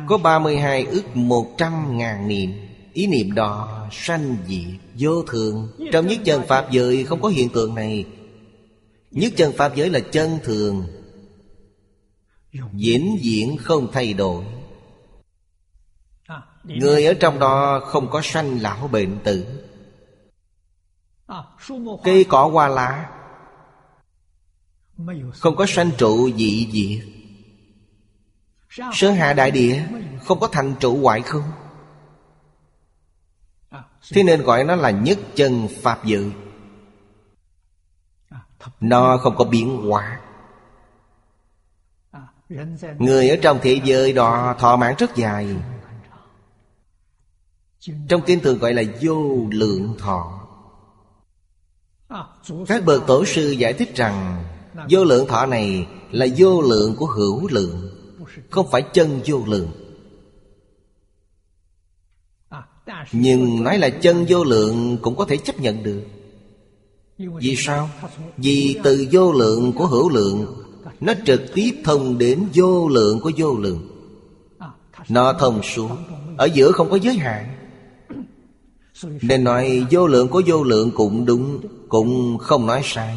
Có 0.07 0.19
32 0.19 0.85
ức 0.85 1.17
một 1.17 1.55
trăm 1.59 1.99
ngàn 1.99 2.29
niệm. 2.29 2.53
Ý 2.93 3.07
niệm 3.07 3.35
đó 3.35 3.87
sanh 3.93 4.37
diệt 4.47 4.81
vô 4.99 5.23
thường. 5.23 5.69
Trong 5.93 6.07
nhất 6.07 6.19
chân 6.25 6.43
Pháp 6.49 6.71
giới 6.71 7.05
không 7.05 7.23
có 7.23 7.29
hiện 7.29 7.49
tượng 7.49 7.75
này. 7.75 8.05
Nhất 9.11 9.33
chân 9.37 9.53
Pháp 9.53 9.77
giới 9.77 9.91
là 9.91 10.01
chân 10.01 10.39
thường. 10.43 10.87
Diễn 12.73 13.19
diễn 13.21 13.57
không 13.57 13.89
thay 13.93 14.13
đổi. 14.13 14.45
Người 16.65 17.05
ở 17.07 17.15
trong 17.15 17.39
đó 17.39 17.81
không 17.87 18.11
có 18.11 18.21
sanh 18.25 18.61
lão 18.61 18.89
bệnh 18.89 19.19
tử. 19.25 19.47
Cây 22.05 22.25
cỏ 22.25 22.49
hoa 22.53 22.69
lá 22.69 23.11
không 25.33 25.57
có 25.57 25.67
sanh 25.69 25.91
trụ 25.99 26.31
dị 26.37 26.69
diệt. 26.73 27.09
Sơ 28.93 29.11
hạ 29.11 29.33
đại 29.33 29.51
địa, 29.51 29.87
Không 30.25 30.41
có 30.41 30.49
thành 30.49 30.75
trụ 30.81 31.01
hoại 31.03 31.23
không? 31.23 31.43
Thế 34.11 34.23
nên 34.23 34.43
gọi 34.43 34.65
nó 34.65 34.77
là 34.77 34.91
nhất 34.91 35.19
chân 35.35 35.69
Pháp 35.83 36.05
dự. 36.05 36.31
Nó 38.81 39.17
không 39.17 39.37
có 39.37 39.45
biến 39.45 39.77
hóa. 39.77 40.21
Người 42.99 43.29
ở 43.29 43.37
trong 43.43 43.59
thế 43.63 43.81
giới 43.85 44.13
đó 44.13 44.55
thọ 44.59 44.77
mạng 44.77 44.95
rất 44.99 45.17
dài. 45.17 45.57
Trong 48.09 48.23
kinh 48.27 48.41
thường 48.41 48.59
gọi 48.59 48.75
là 48.75 48.83
vô 49.01 49.47
lượng 49.51 49.97
thọ. 49.99 50.41
Các 52.69 52.85
bậc 52.85 53.07
tổ 53.07 53.25
sư 53.25 53.51
giải 53.51 53.73
thích 53.73 53.97
rằng 53.97 54.45
Vô 54.91 55.05
lượng 55.05 55.27
thọ 55.27 55.47
này 55.47 55.87
là 56.11 56.27
vô 56.37 56.63
lượng 56.63 56.97
của 56.97 57.07
hữu 57.07 57.49
lượng, 57.49 57.91
Không 58.51 58.71
phải 58.71 58.83
chân 58.93 59.21
vô 59.27 59.43
lượng. 59.47 59.69
Nhưng 63.13 63.65
nói 63.65 63.79
là 63.79 63.91
chân 63.91 64.27
vô 64.29 64.45
lượng 64.45 64.99
cũng 65.03 65.17
có 65.17 65.25
thể 65.25 65.37
chấp 65.37 65.61
nhận 65.61 65.83
được. 65.83 66.03
Vì 67.19 67.55
sao? 67.59 67.91
Vì 68.37 68.79
từ 68.85 69.07
vô 69.13 69.33
lượng 69.33 69.73
của 69.73 69.87
hữu 69.87 70.09
lượng, 70.09 70.65
Nó 71.01 71.13
trực 71.27 71.43
tiếp 71.55 71.71
thông 71.85 72.19
đến 72.19 72.49
vô 72.55 72.89
lượng 72.89 73.21
của 73.21 73.31
vô 73.37 73.57
lượng. 73.57 73.89
Nó 75.09 75.33
thông 75.33 75.63
xuống, 75.63 75.97
Ở 76.37 76.45
giữa 76.55 76.73
không 76.73 76.91
có 76.91 76.97
giới 76.97 77.15
hạn. 77.15 77.57
Nên 79.23 79.45
nói 79.45 79.87
vô 79.91 80.07
lượng 80.07 80.29
của 80.29 80.43
vô 80.47 80.63
lượng 80.63 80.91
cũng 80.95 81.25
đúng, 81.25 81.61
Cũng 81.89 82.39
không 82.39 82.67
nói 82.67 82.81
sai. 82.85 83.17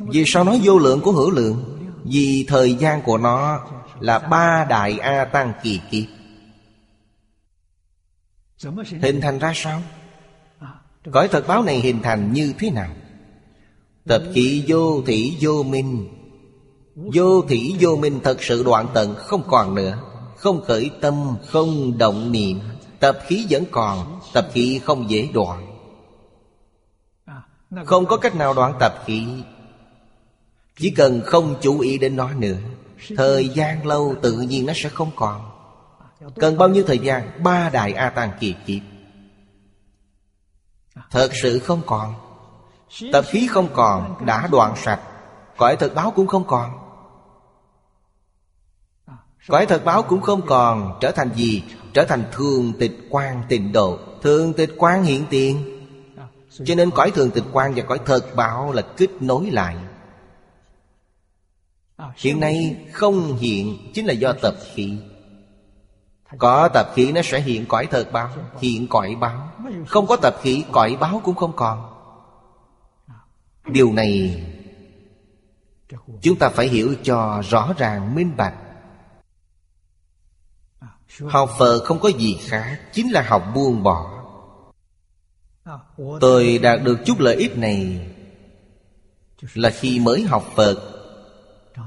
Vì 0.00 0.24
sao 0.26 0.44
nói 0.44 0.60
vô 0.64 0.78
lượng 0.78 1.00
của 1.00 1.12
hữu 1.12 1.30
lượng? 1.30 1.80
Vì 2.04 2.44
thời 2.48 2.74
gian 2.74 3.02
của 3.02 3.18
nó 3.18 3.60
Là 4.00 4.18
ba 4.18 4.64
đại 4.64 4.98
A 4.98 5.24
Tăng 5.24 5.52
kỳ 5.62 5.80
kiếp. 5.90 6.04
Hình 9.02 9.20
thành 9.20 9.38
ra 9.38 9.52
sao? 9.54 9.82
Cõi 11.12 11.28
thật 11.28 11.46
báo 11.46 11.62
này 11.62 11.80
hình 11.80 12.02
thành 12.02 12.32
như 12.32 12.54
thế 12.58 12.70
nào? 12.70 12.90
Tập 14.08 14.22
khí 14.34 14.64
vô 14.68 15.02
thủy 15.06 15.36
vô 15.40 15.62
minh. 15.62 16.08
Vô 16.94 17.42
thủy 17.42 17.76
vô 17.80 17.96
minh 17.96 18.20
thật 18.24 18.42
sự 18.42 18.62
đoạn 18.62 18.86
tận 18.94 19.14
không 19.18 19.42
còn 19.46 19.74
nữa. 19.74 19.98
Không 20.36 20.62
khởi 20.64 20.90
tâm, 21.00 21.36
không 21.46 21.98
động 21.98 22.32
niệm. 22.32 22.60
Tập 23.00 23.18
khí 23.26 23.46
vẫn 23.50 23.64
còn 23.70 24.20
Tập 24.32 24.48
khí 24.52 24.80
không 24.84 25.10
dễ 25.10 25.28
đoạn. 25.34 25.66
Không 27.84 28.06
có 28.06 28.16
cách 28.16 28.36
nào 28.36 28.54
đoạn 28.54 28.74
tập 28.80 28.94
khí. 29.06 29.26
Chỉ 30.76 30.90
cần 30.90 31.22
không 31.26 31.56
chú 31.60 31.80
ý 31.80 31.98
đến 31.98 32.16
nó 32.16 32.30
nữa, 32.32 32.56
Thời 33.16 33.48
gian 33.48 33.86
lâu 33.86 34.14
tự 34.22 34.32
nhiên 34.32 34.66
nó 34.66 34.72
sẽ 34.76 34.88
không 34.88 35.10
còn. 35.16 35.50
Cần 36.36 36.58
bao 36.58 36.68
nhiêu 36.68 36.84
thời 36.86 36.98
gian? 36.98 37.42
Ba 37.42 37.70
đại 37.70 37.92
A 37.92 38.10
Tăng 38.10 38.30
kỳ 38.40 38.54
kiếp. 38.66 38.82
Thật 41.10 41.30
sự 41.42 41.58
không 41.58 41.82
còn. 41.86 42.14
Tập 43.12 43.24
khí 43.28 43.48
không 43.50 43.68
còn, 43.74 44.26
Đã 44.26 44.48
đoạn 44.52 44.74
sạch. 44.76 45.00
Cõi 45.56 45.76
thật 45.76 45.94
báo 45.94 46.10
cũng 46.10 46.26
không 46.26 46.46
còn. 46.46 46.70
Cõi 49.48 49.66
thật 49.66 49.84
báo 49.84 50.02
cũng 50.02 50.20
không 50.20 50.46
còn. 50.46 50.98
Trở 51.00 51.10
thành 51.10 51.30
gì? 51.34 51.62
Trở 51.92 52.04
thành 52.04 52.24
thường 52.32 52.72
tịch 52.78 52.92
quan 53.10 53.42
tịnh 53.48 53.72
độ. 53.72 53.98
Thường 54.22 54.52
tịch 54.52 54.70
quan 54.78 55.04
hiện 55.04 55.24
tiền. 55.30 55.80
Cho 56.64 56.74
nên 56.74 56.90
cõi 56.90 57.10
thường 57.10 57.30
tịch 57.30 57.44
quan 57.52 57.72
và 57.76 57.82
cõi 57.82 57.98
thật 58.06 58.36
báo 58.36 58.72
là 58.72 58.82
kết 58.96 59.08
nối 59.20 59.50
lại. 59.50 59.76
Hiện 62.16 62.40
nay 62.40 62.76
không 62.92 63.36
hiện 63.36 63.90
Chính 63.94 64.06
là 64.06 64.12
do 64.12 64.32
tập 64.32 64.54
khí. 64.74 64.98
Có 66.38 66.68
tập 66.68 66.90
khí 66.94 67.12
nó 67.12 67.20
sẽ 67.24 67.40
hiện 67.40 67.66
cõi 67.66 67.86
thật 67.90 68.12
báo 68.12 68.30
Hiện 68.60 68.86
cõi 68.88 69.16
báo. 69.20 69.52
Không 69.86 70.06
có 70.06 70.16
tập 70.16 70.36
khí 70.42 70.64
cõi 70.72 70.96
báo 71.00 71.20
cũng 71.24 71.34
không 71.34 71.52
còn. 71.56 71.94
Điều 73.66 73.92
này 73.92 74.42
Chúng 76.22 76.38
ta 76.38 76.48
phải 76.48 76.68
hiểu 76.68 76.94
cho 77.02 77.42
rõ 77.50 77.72
ràng 77.78 78.14
minh 78.14 78.36
bạch. 78.36 78.54
Học 81.20 81.50
Phật 81.58 81.80
không 81.84 82.00
có 82.00 82.08
gì 82.08 82.38
khác 82.40 82.80
Chính 82.92 83.12
là 83.12 83.22
học 83.22 83.44
buông 83.54 83.82
bỏ. 83.82 84.10
Tôi 86.20 86.58
đạt 86.58 86.82
được 86.82 86.98
chút 87.06 87.20
lợi 87.20 87.36
ích 87.36 87.58
này 87.58 88.10
Là 89.54 89.70
khi 89.70 90.00
mới 90.00 90.22
học 90.22 90.44
Phật 90.54 90.93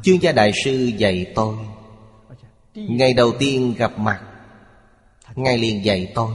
Chương 0.04 0.22
gia 0.22 0.32
đại 0.32 0.52
sư 0.64 0.92
dạy 0.98 1.32
tôi. 1.36 1.56
Ngày 2.76 3.14
đầu 3.14 3.32
tiên 3.40 3.76
gặp 3.78 4.00
mặt 4.00 4.22
Ngài 5.36 5.58
liền 5.58 5.86
dạy 5.86 6.12
tôi. 6.16 6.32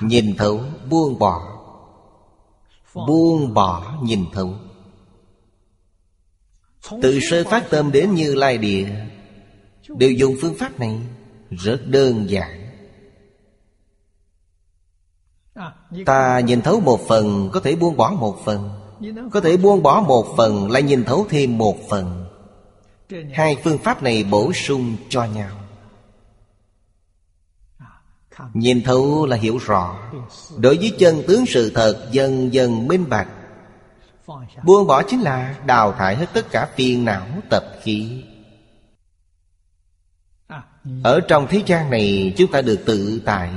Nhìn 0.00 0.36
thấu 0.36 0.60
buông 0.90 1.18
bỏ. 1.18 1.40
Buông 2.94 3.54
bỏ 3.54 3.98
nhìn 4.02 4.24
thấu. 4.32 4.54
Từ 7.02 7.18
sơ 7.30 7.44
phát 7.44 7.70
tâm 7.70 7.92
đến 7.92 8.14
như 8.14 8.34
lai 8.34 8.58
địa 8.58 8.88
Đều 9.88 10.10
dùng 10.10 10.36
phương 10.40 10.54
pháp 10.58 10.80
này 10.80 11.00
Rất 11.50 11.80
đơn 11.86 12.30
giản. 12.30 12.64
Ta 16.06 16.40
nhìn 16.40 16.60
thấu 16.60 16.80
một 16.80 17.00
phần 17.08 17.50
Có 17.52 17.60
thể 17.60 17.76
buông 17.76 17.96
bỏ 17.96 18.10
một 18.10 18.36
phần 18.44 18.77
Có 19.30 19.40
thể 19.40 19.56
buông 19.56 19.82
bỏ 19.82 20.00
một 20.00 20.26
phần 20.36 20.70
Lại 20.70 20.82
nhìn 20.82 21.04
thấu 21.04 21.26
thêm 21.28 21.58
một 21.58 21.76
phần. 21.88 22.24
Hai 23.32 23.56
phương 23.64 23.78
pháp 23.78 24.02
này 24.02 24.24
bổ 24.24 24.52
sung 24.52 24.96
cho 25.08 25.24
nhau. 25.24 25.50
Nhìn 28.54 28.82
thấu 28.82 29.26
là 29.26 29.36
hiểu 29.36 29.58
rõ. 29.58 30.10
Đối 30.56 30.76
với 30.76 30.92
chân 30.98 31.22
tướng 31.26 31.46
sự 31.46 31.72
thật 31.74 32.08
Dần 32.12 32.52
dần 32.52 32.88
minh 32.88 33.08
bạch. 33.08 33.28
Buông 34.64 34.86
bỏ 34.86 35.02
chính 35.02 35.20
là 35.20 35.56
đào 35.66 35.92
thải 35.92 36.16
hết 36.16 36.26
tất 36.34 36.46
cả 36.50 36.68
phiền 36.76 37.04
não 37.04 37.26
tập 37.50 37.64
khí. 37.82 38.24
Ở 41.02 41.20
trong 41.28 41.46
thế 41.50 41.62
gian 41.66 41.90
này 41.90 42.34
chúng 42.36 42.52
ta 42.52 42.62
được 42.62 42.82
tự 42.86 43.22
tại 43.24 43.50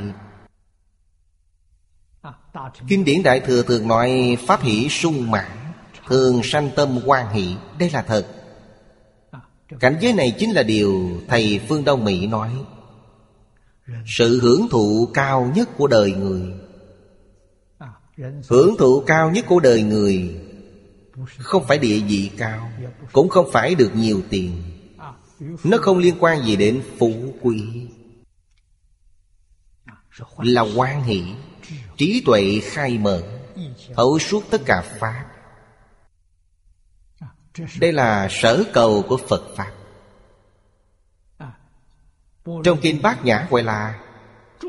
Kinh 2.88 3.06
điển 3.06 3.24
Đại 3.24 3.40
Thừa 3.40 3.64
thường 3.64 3.88
nói 3.88 4.38
Pháp 4.48 4.62
hỷ 4.62 4.90
sung 4.90 5.32
mãn, 5.32 5.52
Thường 6.08 6.42
sanh 6.44 6.70
tâm 6.76 7.00
quan 7.06 7.34
hỷ. 7.34 7.56
Đây 7.80 7.90
là 7.90 8.02
thật. 8.02 8.28
Cảnh 9.80 9.98
giới 10.02 10.14
này 10.14 10.36
chính 10.40 10.52
là 10.52 10.64
điều 10.64 11.22
Thầy 11.28 11.62
Phương 11.70 11.84
Đông 11.86 12.06
Mỹ 12.06 12.28
nói. 12.28 12.52
Sự 14.06 14.40
hưởng 14.42 14.68
thụ 14.72 15.08
cao 15.14 15.52
nhất 15.56 15.70
của 15.78 15.88
đời 15.88 16.12
người. 16.12 16.54
Hưởng 18.50 18.76
thụ 18.80 19.04
cao 19.08 19.32
nhất 19.32 19.46
của 19.48 19.60
đời 19.60 19.84
người 19.84 20.42
Không 21.38 21.64
phải 21.68 21.78
địa 21.78 22.00
vị 22.00 22.32
cao, 22.38 22.72
Cũng 23.12 23.30
không 23.30 23.50
phải 23.52 23.76
được 23.76 23.96
nhiều 23.96 24.22
tiền. 24.30 24.64
Nó 25.64 25.78
không 25.78 25.98
liên 25.98 26.16
quan 26.20 26.46
gì 26.46 26.56
đến 26.56 26.82
phú 27.00 27.34
quý. 27.42 27.88
Là 30.38 30.66
quan 30.76 31.04
hỷ. 31.04 31.24
Trí 32.02 32.24
tuệ 32.26 32.60
khai 32.64 32.98
mở 32.98 33.24
Thấu 33.96 34.20
suốt 34.20 34.44
tất 34.50 34.62
cả 34.66 34.82
Pháp. 35.00 35.26
Đây 37.80 37.94
là 37.94 38.28
sở 38.32 38.64
cầu 38.74 39.06
của 39.10 39.18
Phật 39.18 39.44
Pháp. 39.56 39.72
Trong 42.64 42.80
Kinh 42.82 43.02
Bát 43.02 43.26
Nhã 43.26 43.48
gọi 43.50 43.64
là 43.64 44.00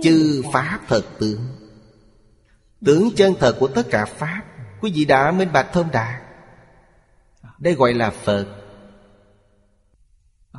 Chư 0.03 0.42
Pháp 0.53 0.81
thật 0.88 1.03
tướng. 1.21 1.71
Tướng 2.85 3.11
chân 3.16 3.35
thật 3.40 3.57
của 3.61 3.68
tất 3.68 3.87
cả 3.90 4.05
Pháp, 4.05 4.42
Quý 4.81 4.92
vị 4.95 5.05
đã 5.05 5.33
minh 5.33 5.53
bạch 5.53 5.68
thông 5.73 5.90
đạt 5.90 6.23
Đây 7.59 7.75
gọi 7.75 7.95
là 7.95 8.11
Phật. 8.11 8.47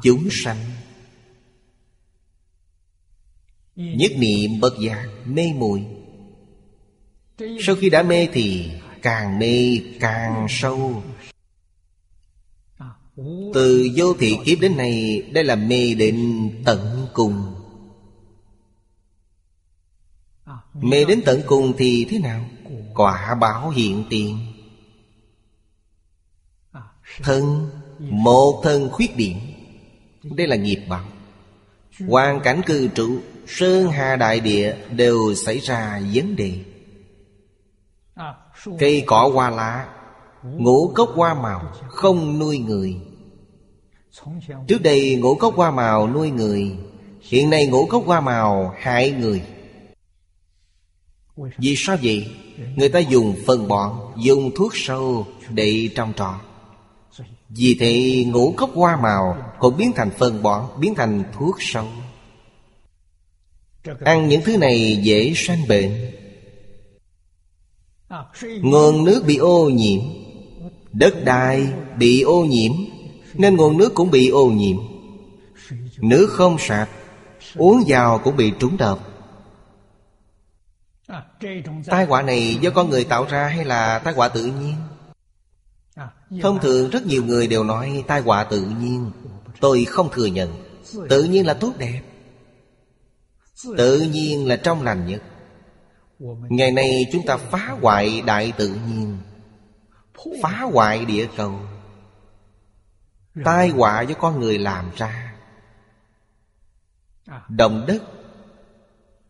Chúng 0.03 0.27
sanh. 0.31 0.57
Nhất 3.75 4.11
niệm 4.17 4.59
bất 4.61 4.73
giác, 4.79 5.07
mê 5.25 5.53
muội 5.55 6.02
sau 7.37 7.75
khi 7.75 7.89
đã 7.89 8.03
mê 8.03 8.27
thì 8.33 8.71
càng 9.01 9.39
mê 9.39 9.79
càng 9.99 10.45
sâu. 10.49 11.03
Từ 13.53 13.89
vô 13.95 14.13
thị 14.19 14.37
kiếp 14.45 14.59
đến 14.59 14.77
nay, 14.77 15.23
Đây 15.31 15.43
là 15.43 15.55
mê 15.55 15.93
đến 15.93 16.49
tận 16.65 17.07
cùng. 17.13 17.55
Mê 20.73 21.05
đến 21.05 21.21
tận 21.25 21.41
cùng 21.47 21.73
thì 21.77 22.05
thế 22.09 22.19
nào? 22.19 22.45
Quả 22.95 23.35
báo 23.41 23.69
hiện 23.69 24.03
tiền. 24.09 24.37
Thân, 27.17 27.69
Một 27.99 28.61
thân 28.63 28.89
khuyết 28.89 29.17
điểm. 29.17 29.37
Đây 30.23 30.47
là 30.47 30.55
nghiệp 30.55 30.79
báo. 30.89 31.05
Hoàn 32.07 32.39
cảnh 32.43 32.61
cư 32.65 32.87
trụ 32.87 33.19
Sơn 33.47 33.91
hà 33.91 34.15
đại 34.15 34.39
địa 34.39 34.75
Đều 34.91 35.35
xảy 35.35 35.59
ra 35.59 36.01
vấn 36.13 36.35
đề. 36.35 36.59
Cây 38.79 39.03
cỏ 39.07 39.29
hoa 39.33 39.49
lá, 39.49 39.87
Ngũ 40.43 40.91
cốc 40.95 41.09
hoa 41.15 41.33
màu 41.33 41.71
Không 41.87 42.39
nuôi 42.39 42.57
người. 42.57 42.95
Trước 44.67 44.81
đây 44.81 45.15
ngũ 45.15 45.35
cốc 45.35 45.55
hoa 45.55 45.71
màu 45.71 46.07
nuôi 46.07 46.29
người, 46.31 46.71
Hiện 47.21 47.49
nay 47.49 47.67
ngũ 47.67 47.85
cốc 47.85 48.03
hoa 48.05 48.21
màu 48.21 48.75
hại 48.79 49.11
người. 49.11 49.41
Vì 51.57 51.75
sao 51.77 51.97
vậy? 52.03 52.27
Người 52.75 52.89
ta 52.89 52.99
dùng 52.99 53.35
phân 53.45 53.67
bón, 53.67 53.91
Dùng 54.17 54.51
thuốc 54.55 54.71
sâu 54.75 55.27
để 55.49 55.89
trồng 55.95 56.13
trọt. 56.13 56.35
Vì 57.49 57.77
thế 57.79 58.23
ngũ 58.27 58.53
cốc 58.57 58.69
hoa 58.73 58.97
màu 59.01 59.37
Cũng 59.59 59.77
biến 59.77 59.91
thành 59.95 60.09
phân 60.17 60.43
bón, 60.43 60.65
Biến 60.79 60.95
thành 60.95 61.23
thuốc 61.33 61.55
sâu. 61.59 61.87
Ăn 63.99 64.29
những 64.29 64.41
thứ 64.45 64.57
này 64.57 64.99
dễ 65.03 65.33
sanh 65.35 65.67
bệnh. 65.67 65.91
Nguồn 68.61 69.03
nước 69.03 69.23
bị 69.27 69.37
ô 69.37 69.69
nhiễm. 69.69 70.01
Đất 70.93 71.13
đai 71.25 71.73
bị 71.97 72.21
ô 72.21 72.45
nhiễm, 72.45 72.71
Nên 73.33 73.55
nguồn 73.55 73.77
nước 73.77 73.93
cũng 73.95 74.11
bị 74.11 74.29
ô 74.29 74.45
nhiễm. 74.45 74.77
Nước 75.97 76.27
không 76.29 76.57
sạch, 76.59 76.89
Uống 77.55 77.83
vào 77.87 78.19
cũng 78.23 78.35
bị 78.35 78.51
trúng 78.59 78.77
độc. 78.77 78.99
Tai 81.85 82.05
họa 82.05 82.21
này 82.21 82.57
do 82.61 82.69
con 82.69 82.89
người 82.89 83.03
tạo 83.03 83.25
ra 83.25 83.47
hay 83.47 83.65
là 83.65 83.99
tai 83.99 84.13
họa 84.13 84.27
tự 84.27 84.45
nhiên? 84.45 84.75
Thông 86.41 86.59
thường 86.59 86.89
rất 86.89 87.05
nhiều 87.05 87.23
người 87.23 87.47
đều 87.47 87.63
nói 87.63 88.03
tai 88.07 88.21
họa 88.21 88.43
tự 88.43 88.61
nhiên. 88.61 89.11
Tôi 89.59 89.85
không 89.85 90.09
thừa 90.11 90.25
nhận. 90.25 90.49
Tự 91.09 91.23
nhiên 91.23 91.45
là 91.45 91.53
tốt 91.53 91.73
đẹp. 91.77 92.01
Tự 93.77 94.01
nhiên 94.01 94.47
là 94.47 94.55
trong 94.55 94.83
lành 94.83 95.07
nhất. 95.07 95.21
Ngày 96.31 96.71
nay 96.71 97.05
chúng 97.11 97.25
ta 97.25 97.37
phá 97.37 97.77
hoại 97.81 98.21
đại 98.21 98.53
tự 98.57 98.67
nhiên 98.67 99.17
Phá 100.43 100.61
hoại 100.73 101.05
địa 101.05 101.27
cầu 101.37 101.59
Tai 103.45 103.69
họa 103.69 104.01
do 104.01 104.15
con 104.19 104.39
người 104.39 104.57
làm 104.57 104.91
ra 104.95 105.33
Động 107.49 107.85
đất 107.87 108.03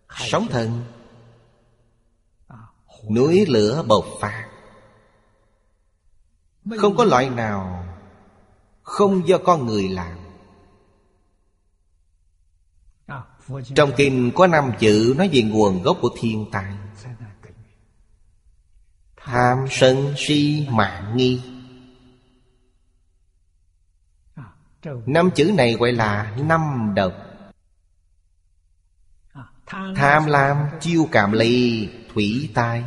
Sóng 0.09 0.47
thần 0.49 0.83
Núi 3.09 3.45
lửa 3.47 3.83
bộc 3.87 4.05
phát. 4.19 4.49
Không 6.77 6.95
có 6.97 7.03
loại 7.03 7.29
nào 7.29 7.85
Không 8.83 9.27
do 9.27 9.37
con 9.37 9.65
người 9.65 9.89
làm 9.89 10.22
Trong 13.47 13.91
kinh 13.97 14.31
có 14.35 14.47
năm 14.47 14.71
chữ 14.79 15.13
nói 15.17 15.29
về 15.33 15.41
nguồn 15.41 15.81
gốc 15.83 15.97
của 16.01 16.09
thiên 16.19 16.45
tai 16.51 16.73
Tham 19.25 19.65
sân 19.69 20.13
si 20.17 20.67
mạng 20.69 21.17
nghi. 21.17 21.41
Năm 25.05 25.29
chữ 25.35 25.51
này 25.57 25.73
gọi 25.73 25.91
là 25.91 26.35
năm 26.37 26.93
độc. 26.95 27.13
Tham 29.95 30.25
lam, 30.25 30.57
chiêu 30.79 31.07
cảm 31.11 31.31
ly, 31.31 31.89
thủy 32.13 32.51
tai. 32.53 32.83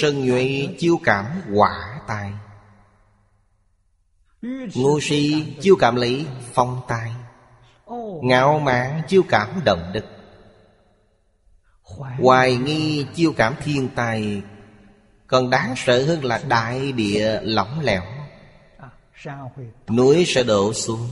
Sân 0.00 0.26
nhuệ, 0.26 0.74
chiêu 0.78 1.00
cảm 1.04 1.26
quả 1.54 2.00
tài 2.06 2.32
Ngu 4.42 5.00
si 5.00 5.44
chiêu 5.60 5.76
cảm 5.76 5.96
lý, 5.96 6.24
phong 6.52 6.80
tài 6.88 7.12
Ngạo 8.22 8.58
mạn 8.58 9.02
chiêu 9.08 9.22
cảm 9.28 9.60
động 9.64 9.90
đức 9.92 10.04
Hoài 12.18 12.56
nghi 12.56 13.06
chiêu 13.14 13.32
cảm 13.36 13.54
thiên 13.64 13.88
tài, 13.94 14.42
Còn 15.26 15.50
đáng 15.50 15.74
sợ 15.76 16.04
hơn 16.04 16.24
là 16.24 16.40
đại 16.48 16.92
địa 16.92 17.40
lỏng 17.42 17.80
lẻo. 17.80 18.02
Núi 19.88 20.24
sẽ 20.26 20.42
đổ 20.42 20.72
xuống. 20.72 21.08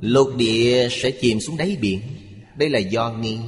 Lục 0.00 0.28
địa 0.36 0.88
sẽ 0.90 1.10
chìm 1.10 1.40
xuống 1.40 1.56
đáy 1.56 1.76
biển. 1.80 2.00
Đây 2.56 2.68
là 2.68 2.78
do 2.78 3.10
nghi. 3.10 3.38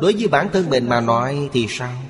Đối 0.00 0.12
với 0.12 0.28
bản 0.30 0.48
thân 0.52 0.70
mình 0.70 0.88
mà 0.88 1.00
nói 1.00 1.48
thì 1.52 1.66
sao? 1.68 2.02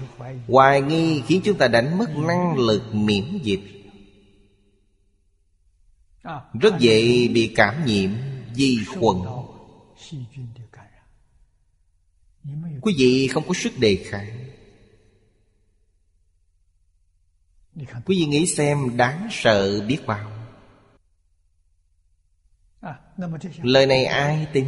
Hoài 0.48 0.80
nghi 0.80 1.22
khiến 1.26 1.40
chúng 1.44 1.58
ta 1.58 1.68
đánh 1.68 1.98
mất 1.98 2.16
năng 2.16 2.58
lực 2.58 2.82
miễn 2.92 3.38
dịch. 3.42 3.73
Rất 6.60 6.74
dễ 6.78 7.28
bị 7.28 7.52
cảm 7.56 7.86
nhiễm 7.86 8.10
vi 8.54 8.78
khuẩn. 8.84 9.16
Quý 12.82 12.94
vị 12.98 13.28
không 13.28 13.44
có 13.48 13.54
sức 13.54 13.72
đề 13.78 14.04
kháng. 14.04 14.50
Quý 17.76 18.16
vị 18.20 18.26
nghĩ 18.26 18.46
xem 18.46 18.96
đáng 18.96 19.28
sợ 19.30 19.80
biết 19.80 19.98
bao. 20.06 20.30
Lời 23.62 23.86
này 23.86 24.04
ai 24.04 24.46
tin? 24.52 24.66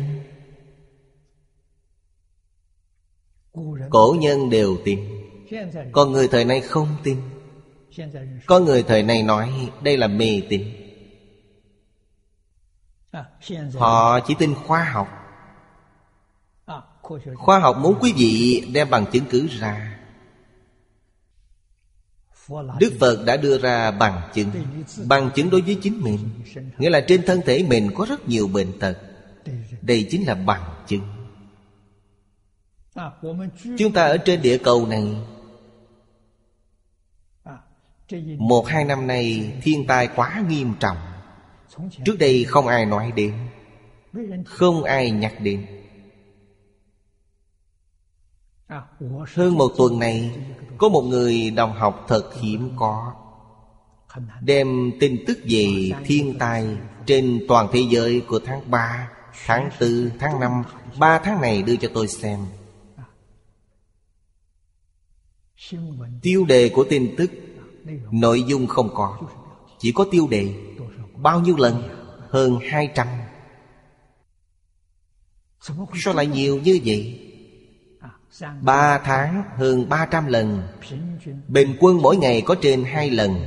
Cổ 3.90 4.16
nhân 4.20 4.50
đều 4.50 4.78
tin. 4.84 5.00
Con 5.92 6.12
người 6.12 6.28
thời 6.28 6.44
nay 6.44 6.60
không 6.60 6.96
tin. 7.02 7.20
Có 8.46 8.60
người 8.60 8.82
thời 8.82 9.02
nay 9.02 9.22
nói 9.22 9.70
đây 9.82 9.96
là 9.96 10.08
mê 10.08 10.42
tín. 10.48 10.85
Họ 13.74 14.20
chỉ 14.20 14.34
tin 14.38 14.54
khoa 14.54 14.84
học. 14.84 15.08
Khoa 17.34 17.58
học 17.58 17.76
muốn 17.78 17.98
quý 18.00 18.12
vị 18.16 18.64
đem 18.72 18.90
bằng 18.90 19.06
chứng 19.12 19.24
cứ 19.30 19.46
ra. 19.46 19.98
Đức 22.78 22.96
Phật 23.00 23.24
đã 23.26 23.36
đưa 23.36 23.58
ra 23.58 23.90
bằng 23.90 24.30
chứng. 24.34 24.50
Bằng 25.06 25.30
chứng 25.34 25.50
đối 25.50 25.60
với 25.60 25.78
chính 25.82 26.00
mình. 26.00 26.18
Nghĩa 26.78 26.90
là 26.90 27.00
trên 27.08 27.22
thân 27.26 27.40
thể 27.46 27.66
mình 27.68 27.90
có 27.94 28.06
rất 28.08 28.28
nhiều 28.28 28.48
bệnh 28.48 28.78
tật. 28.78 28.98
Đây 29.82 30.06
chính 30.10 30.26
là 30.26 30.34
bằng 30.34 30.74
chứng. 30.86 31.02
Chúng 33.78 33.92
ta 33.92 34.04
ở 34.04 34.16
trên 34.16 34.42
địa 34.42 34.58
cầu 34.58 34.86
này. 34.86 35.16
Một 38.38 38.66
hai 38.66 38.84
năm 38.84 39.06
nay 39.06 39.52
thiên 39.62 39.86
tai 39.86 40.08
quá 40.16 40.44
nghiêm 40.48 40.74
trọng 40.80 40.96
Trước 42.04 42.16
đây 42.18 42.44
không 42.44 42.66
ai 42.66 42.86
nói 42.86 43.12
đến 43.16 43.34
Không 44.44 44.84
ai 44.84 45.10
nhắc 45.10 45.34
đến. 45.40 45.66
Hơn 49.34 49.58
một 49.58 49.72
tuần 49.76 49.98
này 49.98 50.38
Có 50.78 50.88
một 50.88 51.02
người 51.02 51.50
đồng 51.50 51.72
học 51.72 52.04
thật 52.08 52.30
hiếm 52.40 52.70
có 52.76 53.12
Đem 54.40 54.90
tin 55.00 55.24
tức 55.26 55.38
về 55.44 55.90
thiên 56.04 56.38
tai 56.38 56.76
Trên 57.06 57.44
toàn 57.48 57.68
thế 57.72 57.84
giới 57.90 58.22
của 58.28 58.40
tháng 58.44 58.70
3 58.70 59.10
Tháng 59.46 59.70
4, 59.80 60.10
tháng 60.18 60.40
5 60.40 60.62
Ba 60.98 61.18
tháng 61.18 61.40
này 61.40 61.62
đưa 61.62 61.76
cho 61.76 61.88
tôi 61.94 62.08
xem. 62.08 62.40
Tiêu 66.22 66.44
đề 66.44 66.68
của 66.68 66.84
tin 66.90 67.14
tức 67.18 67.30
Nội 68.10 68.42
dung 68.42 68.66
không 68.66 68.94
có 68.94 69.18
Chỉ 69.78 69.92
có 69.92 70.06
tiêu 70.10 70.28
đề. 70.30 70.54
Bao 71.16 71.40
nhiêu 71.40 71.56
lần? 71.56 71.82
Hơn 72.30 72.58
200 72.70 73.06
Sao 75.94 76.14
lại 76.14 76.26
nhiều 76.26 76.58
như 76.58 76.80
vậy? 76.84 77.22
Ba 78.60 78.98
tháng 78.98 79.44
hơn 79.56 79.88
300 79.88 80.26
lần. 80.26 80.68
Bình 81.48 81.76
quân 81.80 82.02
mỗi 82.02 82.16
ngày 82.16 82.42
có 82.46 82.54
trên 82.62 82.84
hai 82.84 83.10
lần. 83.10 83.46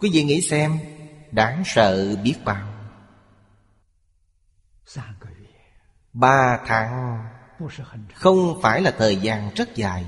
Quý 0.00 0.10
vị 0.12 0.22
nghĩ 0.22 0.40
xem, 0.40 0.78
Đáng 1.32 1.62
sợ 1.66 2.16
biết 2.22 2.34
bao. 2.44 2.68
Ba 6.12 6.58
tháng 6.66 7.24
Không 8.14 8.60
phải 8.62 8.80
là 8.80 8.90
thời 8.90 9.16
gian 9.16 9.50
rất 9.54 9.74
dài. 9.74 10.06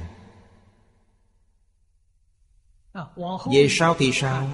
Về 3.52 3.66
sau 3.70 3.94
thì 3.98 4.10
sao? 4.12 4.48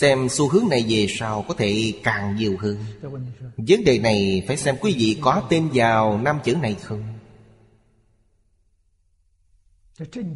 Xem 0.00 0.28
xu 0.28 0.48
hướng 0.48 0.68
này 0.70 0.84
về 0.88 1.06
sau 1.18 1.44
có 1.48 1.54
thể 1.54 1.92
càng 2.02 2.36
nhiều 2.36 2.56
hơn. 2.60 2.76
Vấn 3.56 3.84
đề 3.84 3.98
này 3.98 4.44
phải 4.46 4.56
xem 4.56 4.76
quý 4.80 4.94
vị 4.98 5.18
có 5.20 5.42
tên 5.50 5.70
vào 5.74 6.18
năm 6.18 6.38
chữ 6.44 6.54
này 6.54 6.74
không? 6.74 7.02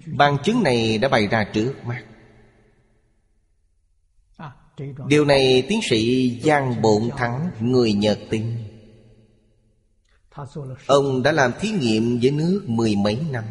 Bằng 0.07 0.37
chứng 0.45 0.63
này 0.63 0.99
đã 0.99 1.09
bày 1.09 1.27
ra 1.27 1.45
trước 1.45 1.75
mắt. 1.85 2.05
Điều 5.07 5.25
này 5.25 5.65
tiến 5.69 5.81
sĩ 5.91 6.31
Giang 6.45 6.83
Bộn 6.83 7.11
Thắng 7.17 7.51
Người 7.61 7.93
Nhật 7.93 8.19
tin. 8.31 8.57
Ông 10.87 11.23
đã 11.23 11.33
làm 11.33 11.53
thí 11.61 11.71
nghiệm 11.71 12.19
với 12.23 12.31
nước 12.31 12.65
mười 12.67 12.97
mấy 12.97 13.19
năm 13.31 13.45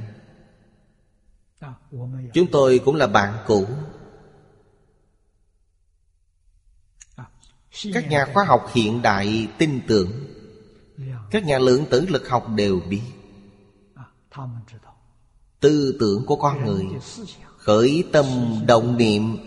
Chúng 2.34 2.48
tôi 2.52 2.82
cũng 2.86 2.96
là 2.96 3.08
bạn 3.08 3.38
cũ. 3.48 3.68
Các 7.94 8.10
nhà 8.10 8.26
khoa 8.34 8.44
học 8.44 8.70
hiện 8.74 9.02
đại 9.02 9.48
tin 9.58 9.82
tưởng. 9.88 10.12
Các 11.32 11.46
nhà 11.46 11.60
lượng 11.60 11.86
tử 11.90 12.06
lực 12.10 12.30
học 12.30 12.48
đều 12.56 12.80
biết. 12.90 13.02
Tư 15.60 15.98
tưởng 16.00 16.26
của 16.26 16.36
con 16.36 16.66
người, 16.66 16.86
Khởi 17.58 18.04
tâm 18.12 18.26
động 18.68 18.98
niệm, 18.98 19.38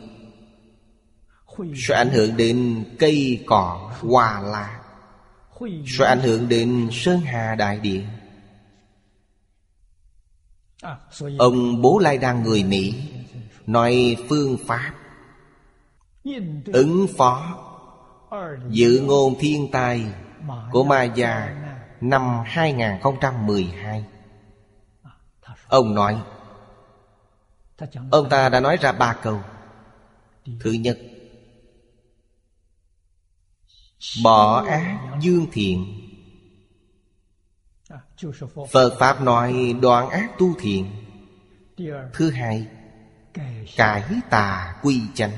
Sẽ 1.75 1.95
ảnh 1.95 2.11
hưởng 2.11 2.37
đến 2.37 2.85
cây 2.99 3.45
cỏ, 3.47 3.93
hoa 4.01 4.41
lá, 4.41 4.81
Sẽ 5.87 6.07
ảnh 6.07 6.21
hưởng 6.21 6.49
đến 6.49 6.89
sơn 6.93 7.21
hà 7.21 7.55
đại 7.55 7.81
địa. 7.81 8.05
À, 10.83 10.97
Ông 11.39 11.83
Bố 11.83 11.99
Lai 11.99 12.19
đang 12.19 12.43
người 12.43 12.65
Mỹ 12.65 12.95
Nói 13.67 14.17
phương 14.29 14.57
pháp. 14.67 14.93
Ứng 16.73 17.07
phó 17.17 17.63
Dự 18.69 19.01
ngôn 19.07 19.35
thiên 19.41 19.71
tai 19.73 20.07
Của 20.73 20.85
Ma 20.85 21.03
Gia 21.03 21.57
Năm 22.01 22.43
2012 22.45 24.05
Ông 25.69 25.95
nói, 25.95 26.23
Ông 28.11 28.29
ta 28.29 28.49
đã 28.49 28.61
nói 28.61 28.77
ra 28.77 28.93
ba 28.93 29.13
câu. 29.23 29.41
Thứ 30.61 30.73
nhất, 30.73 30.99
Bỏ 34.25 34.65
ác 34.65 34.99
dương 35.21 35.47
thiện 35.53 36.06
Phật 38.71 38.97
Pháp 38.99 39.23
nói 39.23 39.75
đoạn 39.81 40.09
ác 40.09 40.39
tu 40.39 40.55
thiện. 40.61 40.87
Thứ 42.13 42.31
hai 42.31 42.67
Cải 43.77 44.03
tà 44.31 44.75
quy 44.83 45.01
chánh. 45.15 45.33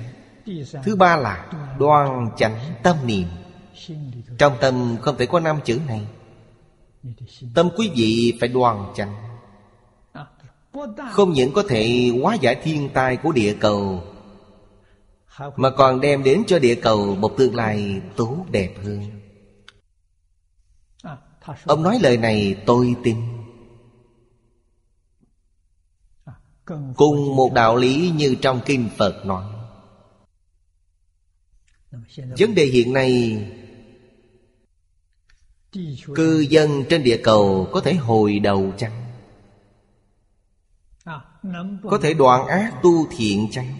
Thứ 0.85 0.97
ba 0.97 1.17
là 1.17 1.47
đoan 1.79 2.29
chánh 2.37 2.59
tâm 2.83 2.97
niệm. 3.05 3.29
Trong 4.39 4.57
tâm 4.61 4.97
không 5.03 5.17
thể 5.19 5.27
có 5.27 5.41
năm 5.41 5.59
chữ 5.65 5.81
này. 5.87 6.07
Tâm 7.55 7.69
quý 7.77 7.91
vị 7.95 8.37
phải 8.41 8.49
đoan 8.49 8.77
chánh. 8.95 9.15
Không 11.11 11.33
những 11.33 11.53
có 11.53 11.63
thể 11.69 12.11
hóa 12.23 12.35
giải 12.35 12.55
thiên 12.63 12.89
tai 12.89 13.17
của 13.17 13.33
địa 13.33 13.57
cầu 13.61 14.03
Mà 15.57 15.71
còn 15.71 16.01
đem 16.01 16.23
đến 16.23 16.43
cho 16.47 16.59
địa 16.59 16.75
cầu 16.75 17.15
một 17.15 17.37
tương 17.37 17.55
lai 17.55 18.01
tốt 18.17 18.45
đẹp 18.51 18.75
hơn 18.85 19.28
Ông 21.65 21.83
nói 21.83 21.99
lời 22.03 22.17
này 22.17 22.63
tôi 22.67 22.95
tin 23.03 23.17
Cùng 26.97 27.37
một 27.37 27.53
đạo 27.55 27.77
lý 27.77 28.13
như 28.17 28.37
trong 28.41 28.61
Kinh 28.67 28.91
Phật 28.97 29.27
nói 29.27 29.45
Vấn 32.39 32.55
đề 32.55 32.65
hiện 32.65 32.93
nay, 32.93 33.43
Cư 36.15 36.47
dân 36.51 36.85
trên 36.91 37.03
địa 37.03 37.21
cầu 37.25 37.69
có 37.73 37.81
thể 37.81 37.95
hồi 37.95 38.39
đầu 38.39 38.73
chăng? 38.77 39.05
Có 41.83 41.99
thể 42.03 42.15
đoạn 42.15 42.47
ác 42.47 42.75
tu 42.83 43.07
thiện 43.17 43.49
chăng? 43.51 43.75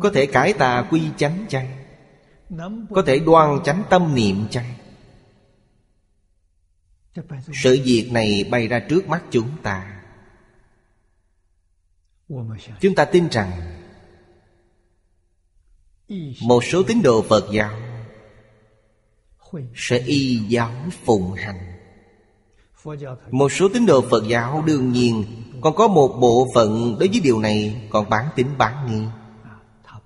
Có 0.00 0.10
thể 0.14 0.26
cải 0.26 0.52
tà 0.52 0.88
quy 0.90 1.02
chánh 1.16 1.46
chăng? 1.48 1.66
Có 2.90 3.02
thể 3.06 3.18
đoan 3.18 3.58
chánh 3.64 3.82
tâm 3.90 4.14
niệm 4.14 4.46
chăng? 4.50 4.64
Sự 7.52 7.78
việc 7.84 8.08
này 8.12 8.48
bay 8.50 8.68
ra 8.68 8.78
trước 8.78 9.08
mắt 9.08 9.22
chúng 9.30 9.48
ta. 9.62 10.02
Chúng 12.80 12.94
ta 12.96 13.04
tin 13.04 13.28
rằng 13.28 13.52
Một 16.42 16.64
số 16.64 16.82
tín 16.82 17.02
đồ 17.02 17.22
Phật 17.22 17.44
giáo 17.52 17.72
Sẽ 19.74 19.98
y 19.98 20.36
giáo 20.36 20.72
phụng 21.04 21.32
hành. 21.32 21.72
Một 23.30 23.52
số 23.52 23.68
tín 23.74 23.86
đồ 23.86 24.04
Phật 24.10 24.24
giáo 24.28 24.62
đương 24.66 24.92
nhiên 24.92 25.24
Còn 25.60 25.74
có 25.76 25.88
một 25.88 26.18
bộ 26.20 26.48
phận 26.54 26.96
đối 26.98 27.08
với 27.08 27.20
điều 27.20 27.40
này 27.40 27.88
Còn 27.90 28.10
bán 28.10 28.28
tính 28.36 28.48
bán 28.58 28.86
nghi. 28.90 29.06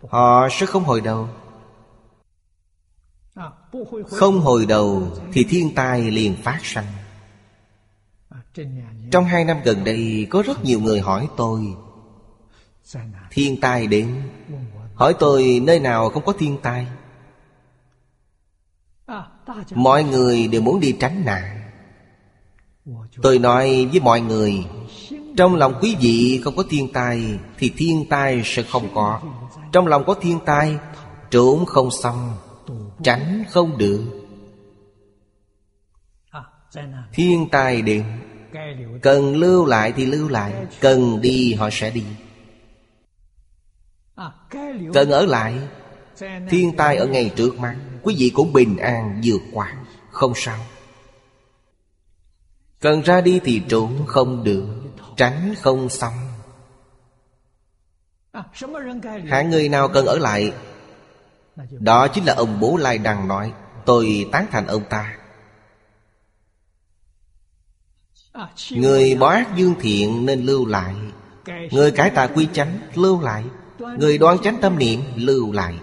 Họ 0.08 0.48
sẽ 0.50 0.66
không 0.66 0.84
hồi 0.84 1.00
đầu. 1.00 1.28
Không 4.06 4.40
hồi 4.40 4.66
đầu 4.66 5.16
Thì 5.32 5.44
thiên 5.44 5.74
tai 5.74 6.10
liền 6.10 6.36
phát 6.42 6.60
sanh. 6.62 6.99
Trong 9.10 9.24
hai 9.24 9.44
năm 9.44 9.56
gần 9.64 9.84
đây 9.84 10.26
Có 10.30 10.42
rất 10.42 10.64
nhiều 10.64 10.80
người 10.80 11.00
hỏi 11.00 11.28
tôi. 11.36 11.74
Thiên 13.30 13.60
tai 13.60 13.86
đến. 13.86 14.22
Hỏi 14.94 15.14
tôi 15.18 15.60
nơi 15.62 15.80
nào 15.80 16.10
không 16.10 16.24
có 16.24 16.32
thiên 16.32 16.58
tai. 16.62 16.86
Mọi 19.74 20.04
người 20.04 20.48
đều 20.48 20.60
muốn 20.60 20.80
đi 20.80 20.96
tránh 21.00 21.24
nạn. 21.24 21.56
Tôi 23.22 23.38
nói 23.38 23.88
với 23.90 24.00
mọi 24.00 24.20
người 24.20 24.64
Trong 25.36 25.54
lòng 25.54 25.74
quý 25.82 25.96
vị 26.00 26.40
không 26.44 26.56
có 26.56 26.64
thiên 26.70 26.92
tai 26.92 27.38
Thì 27.58 27.72
thiên 27.76 28.06
tai 28.10 28.42
sẽ 28.44 28.62
không 28.62 28.94
có. 28.94 29.20
Trong 29.72 29.86
lòng 29.86 30.04
có 30.06 30.14
thiên 30.14 30.38
tai 30.46 30.78
Trốn 31.30 31.66
không 31.66 31.90
xong 31.90 32.36
Tránh 33.02 33.44
không 33.50 33.78
được. 33.78 34.26
Thiên 37.12 37.48
tai 37.50 37.82
đến 37.82 38.04
Cần 39.02 39.36
lưu 39.36 39.66
lại 39.66 39.92
thì 39.96 40.06
lưu 40.06 40.28
lại, 40.28 40.54
Cần 40.80 41.20
đi 41.20 41.54
họ 41.54 41.68
sẽ 41.72 41.90
đi. 41.90 42.04
Cần 44.94 45.10
ở 45.10 45.26
lại, 45.26 45.54
Thiên 46.48 46.76
tai 46.76 46.96
ở 46.96 47.06
ngay 47.06 47.32
trước 47.36 47.58
mắt, 47.58 47.76
Quý 48.02 48.14
vị 48.18 48.32
cũng 48.34 48.52
bình 48.52 48.76
an 48.76 49.20
vượt 49.24 49.40
qua, 49.52 49.74
Không 50.10 50.32
sao. 50.36 50.58
Cần 52.80 53.00
ra 53.02 53.20
đi 53.20 53.40
thì 53.44 53.62
trốn 53.68 54.04
không 54.06 54.44
được, 54.44 54.66
Tránh 55.16 55.54
không 55.60 55.88
xong. 55.88 56.12
Hạng 59.28 59.50
người 59.50 59.68
nào 59.68 59.88
cần 59.88 60.06
ở 60.06 60.18
lại? 60.18 60.52
Đó 61.70 62.08
chính 62.08 62.24
là 62.24 62.34
ông 62.34 62.60
bố 62.60 62.76
Lai 62.76 62.98
Đằng 62.98 63.28
nói, 63.28 63.52
Tôi 63.86 64.28
tán 64.32 64.46
thành 64.50 64.66
ông 64.66 64.82
ta. 64.90 65.19
Người 68.70 69.14
bỏ 69.14 69.28
ác 69.28 69.56
dương 69.56 69.74
thiện 69.80 70.26
nên 70.26 70.46
lưu 70.46 70.66
lại. 70.66 70.94
Người 71.70 71.90
cải 71.90 72.10
tà 72.10 72.26
quy 72.26 72.48
chánh 72.52 72.78
lưu 72.94 73.20
lại. 73.20 73.44
Người 73.98 74.18
đoan 74.18 74.38
chánh 74.38 74.56
tâm 74.60 74.78
niệm 74.78 75.00
lưu 75.16 75.52
lại. 75.52 75.74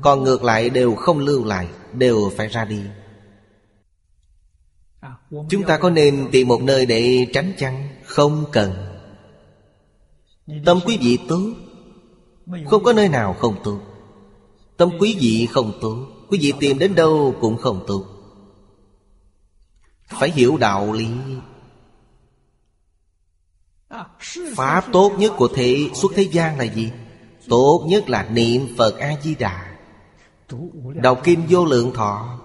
Còn 0.00 0.24
ngược 0.24 0.44
lại 0.44 0.70
đều 0.70 0.94
không 0.94 1.18
lưu 1.18 1.44
lại 1.44 1.68
Đều 1.92 2.32
phải 2.36 2.48
ra 2.48 2.64
đi. 2.64 2.80
Chúng 5.48 5.62
ta 5.62 5.78
có 5.78 5.90
nên 5.90 6.28
tìm 6.32 6.48
một 6.48 6.62
nơi 6.62 6.86
để 6.86 7.26
tránh 7.32 7.52
chăng? 7.58 7.88
Không 8.04 8.44
cần. 8.52 8.72
Tâm 10.64 10.78
quý 10.86 10.98
vị 11.00 11.18
tốt 11.28 11.52
Không 12.66 12.82
có 12.82 12.92
nơi 12.92 13.08
nào 13.08 13.34
không 13.34 13.54
tốt 13.64 13.80
Tâm 14.76 14.90
quý 15.00 15.16
vị 15.20 15.48
không 15.50 15.72
tốt 15.80 16.06
Quý 16.28 16.38
vị 16.42 16.52
tìm 16.60 16.78
đến 16.78 16.94
đâu 16.94 17.34
cũng 17.40 17.56
không 17.56 17.84
tốt 17.86 18.04
Phải 20.08 20.30
hiểu 20.30 20.56
đạo 20.56 20.92
lý 20.92 21.08
Pháp 24.56 24.84
tốt 24.92 25.12
nhất 25.18 25.32
của 25.36 25.48
thế 25.54 25.90
xuất 25.94 26.12
thế 26.14 26.22
gian 26.22 26.58
là 26.58 26.64
gì? 26.64 26.92
Tốt 27.48 27.84
nhất 27.88 28.10
là 28.10 28.28
niệm 28.30 28.68
Phật 28.78 28.98
A-di-đà. 28.98 29.76
Đọc 30.94 31.20
Kim 31.24 31.42
Vô 31.48 31.64
Lượng 31.64 31.92
Thọ. 31.94 32.40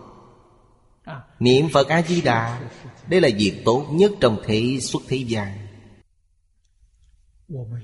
Niệm 1.40 1.70
Phật 1.74 1.88
A-di-đà, 1.88 2.62
Đây 3.08 3.22
là 3.22 3.30
việc 3.38 3.62
tốt 3.66 3.86
nhất 3.92 4.12
trong 4.20 4.42
thế 4.46 4.78
xuất 4.82 5.02
thế 5.08 5.18
gian. 5.18 5.58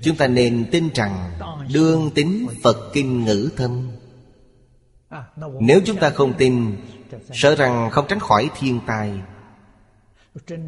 Chúng 0.02 0.16
ta 0.16 0.26
nên 0.26 0.68
tin 0.72 0.88
rằng 0.94 1.38
Đương 1.72 2.10
tính 2.14 2.46
Phật 2.62 2.90
Kinh 2.92 3.24
ngữ 3.24 3.50
thâm 3.56 3.90
Nếu 5.60 5.80
chúng 5.84 5.96
ta 5.96 6.10
không 6.10 6.34
tin, 6.38 6.76
Sợ 7.32 7.54
rằng 7.54 7.90
không 7.90 8.06
tránh 8.08 8.18
khỏi 8.18 8.50
thiên 8.58 8.80
tai. 8.86 9.12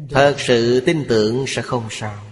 Thật 0.09 0.35
sự 0.37 0.79
tin 0.79 1.05
tưởng 1.09 1.45
sẽ 1.47 1.61
không 1.61 1.83
sao. 1.89 2.30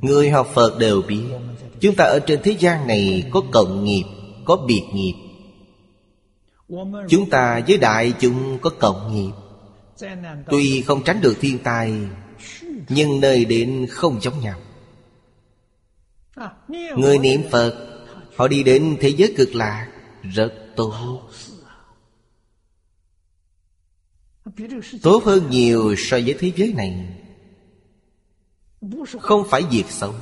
Người 0.00 0.30
học 0.30 0.48
Phật 0.54 0.78
đều 0.78 1.02
biết 1.02 1.24
Chúng 1.80 1.94
ta 1.96 2.04
ở 2.04 2.18
trên 2.26 2.40
thế 2.42 2.56
gian 2.58 2.86
này 2.86 3.24
Có 3.30 3.42
cộng 3.52 3.84
nghiệp 3.84 4.04
Có 4.44 4.56
biệt 4.56 4.82
nghiệp. 4.92 5.14
Chúng 7.08 7.30
ta 7.30 7.60
với 7.68 7.78
đại 7.78 8.14
chúng 8.20 8.58
có 8.58 8.70
cộng 8.70 9.14
nghiệp. 9.14 9.32
Tuy 10.50 10.82
không 10.82 11.04
tránh 11.04 11.20
được 11.20 11.36
thiên 11.40 11.58
tai 11.58 11.92
Nhưng 12.88 13.20
nơi 13.20 13.44
đến 13.44 13.86
không 13.90 14.20
giống 14.20 14.40
nhau. 14.40 14.60
Người 16.96 17.18
niệm 17.18 17.42
Phật 17.50 17.90
Họ 18.36 18.48
đi 18.48 18.62
đến 18.62 18.96
thế 19.00 19.08
giới 19.08 19.34
cực 19.36 19.54
lạc 19.54 19.88
Rất 20.22 20.52
tốt. 20.76 21.20
Tốt 25.02 25.24
hơn 25.24 25.50
nhiều 25.50 25.94
so 25.98 26.16
với 26.24 26.34
thế 26.38 26.52
giới 26.56 26.72
này 26.76 27.23
không 29.20 29.44
phải 29.50 29.62
việc 29.70 29.84
xấu. 29.88 30.14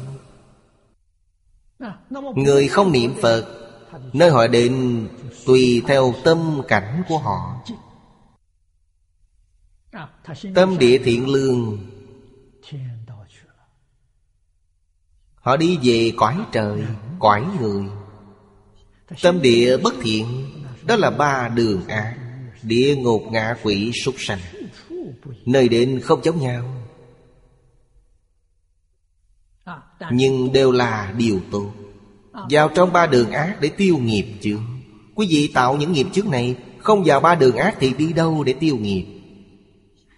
Người 2.35 2.68
không 2.68 2.92
niệm 2.92 3.14
Phật, 3.22 3.59
Nơi 4.12 4.31
họ 4.31 4.46
đến 4.46 5.07
Tùy 5.46 5.83
theo 5.87 6.14
tâm 6.25 6.62
cảnh 6.68 7.03
của 7.09 7.18
họ. 7.18 7.62
Tâm 10.55 10.79
địa 10.79 10.98
thiện 10.98 11.29
lương. 11.29 11.79
Họ 15.35 15.57
đi 15.57 15.79
về 15.83 16.12
cõi 16.16 16.37
trời, 16.53 16.83
Cõi 17.18 17.46
người. 17.61 17.83
Tâm 19.22 19.42
địa 19.42 19.77
bất 19.77 19.94
thiện, 20.03 20.51
Đó 20.87 20.96
là 20.96 21.11
ba 21.11 21.48
đường 21.48 21.88
ác, 21.88 22.16
Địa 22.62 22.96
ngục 22.96 23.22
ngạ 23.31 23.57
quỷ 23.62 23.92
súc 24.05 24.14
sanh. 24.18 24.40
Nơi 25.46 25.68
đến 25.68 26.01
không 26.05 26.25
giống 26.25 26.40
nhau. 26.40 26.82
Nhưng 30.11 30.53
đều 30.53 30.73
là 30.73 31.15
điều 31.19 31.41
tốt. 31.51 31.71
Vào 32.51 32.69
trong 32.69 32.93
ba 32.93 33.07
đường 33.07 33.31
ác 33.31 33.57
để 33.61 33.69
tiêu 33.69 33.99
nghiệp 33.99 34.27
chứ. 34.41 34.59
Quý 35.15 35.27
vị 35.31 35.51
tạo 35.55 35.77
những 35.77 35.93
nghiệp 35.93 36.07
trước 36.12 36.27
này, 36.27 36.57
Không 36.79 37.03
vào 37.05 37.21
ba 37.21 37.35
đường 37.35 37.57
ác 37.57 37.77
thì 37.81 37.93
đi 37.99 38.12
đâu 38.12 38.45
để 38.45 38.53
tiêu 38.53 38.77
nghiệp? 38.77 39.07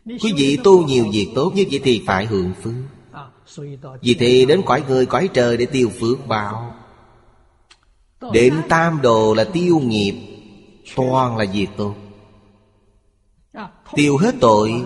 Quý 0.05 0.33
vị 0.37 0.59
tu 0.64 0.87
nhiều 0.87 1.07
việc 1.12 1.29
tốt 1.35 1.53
như 1.55 1.64
vậy 1.70 1.81
thì 1.85 2.03
phải 2.07 2.27
hưởng 2.27 2.53
phước. 2.62 2.73
Vì 4.03 4.14
thế 4.14 4.44
đến 4.49 4.62
cõi 4.66 4.83
người 4.88 5.07
cõi 5.07 5.29
trời 5.35 5.57
để 5.57 5.66
tiêu 5.66 5.90
phước 6.01 6.27
báo. 6.27 6.75
Đến 8.33 8.55
tam 8.68 9.03
đồ 9.03 9.35
là 9.35 9.44
tiêu 9.44 9.81
nghiệp, 9.85 10.14
Toàn 10.97 11.37
là 11.37 11.44
việc 11.53 11.66
tốt. 11.77 11.94
Tiêu 13.94 14.16
hết 14.16 14.35
tội, 14.40 14.85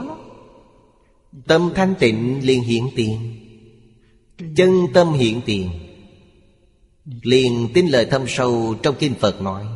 Tâm 1.47 1.71
thanh 1.75 1.95
tịnh 1.99 2.47
liền 2.47 2.63
hiện 2.63 2.89
tiền. 2.97 3.38
Chân 4.57 4.87
tâm 4.95 5.13
hiện 5.13 5.41
tiền. 5.47 5.71
Liền 7.23 7.69
tin 7.75 7.87
lời 7.87 8.07
thâm 8.11 8.25
sâu 8.29 8.75
trong 8.83 8.95
kinh 8.99 9.15
Phật 9.15 9.43
nói. 9.43 9.67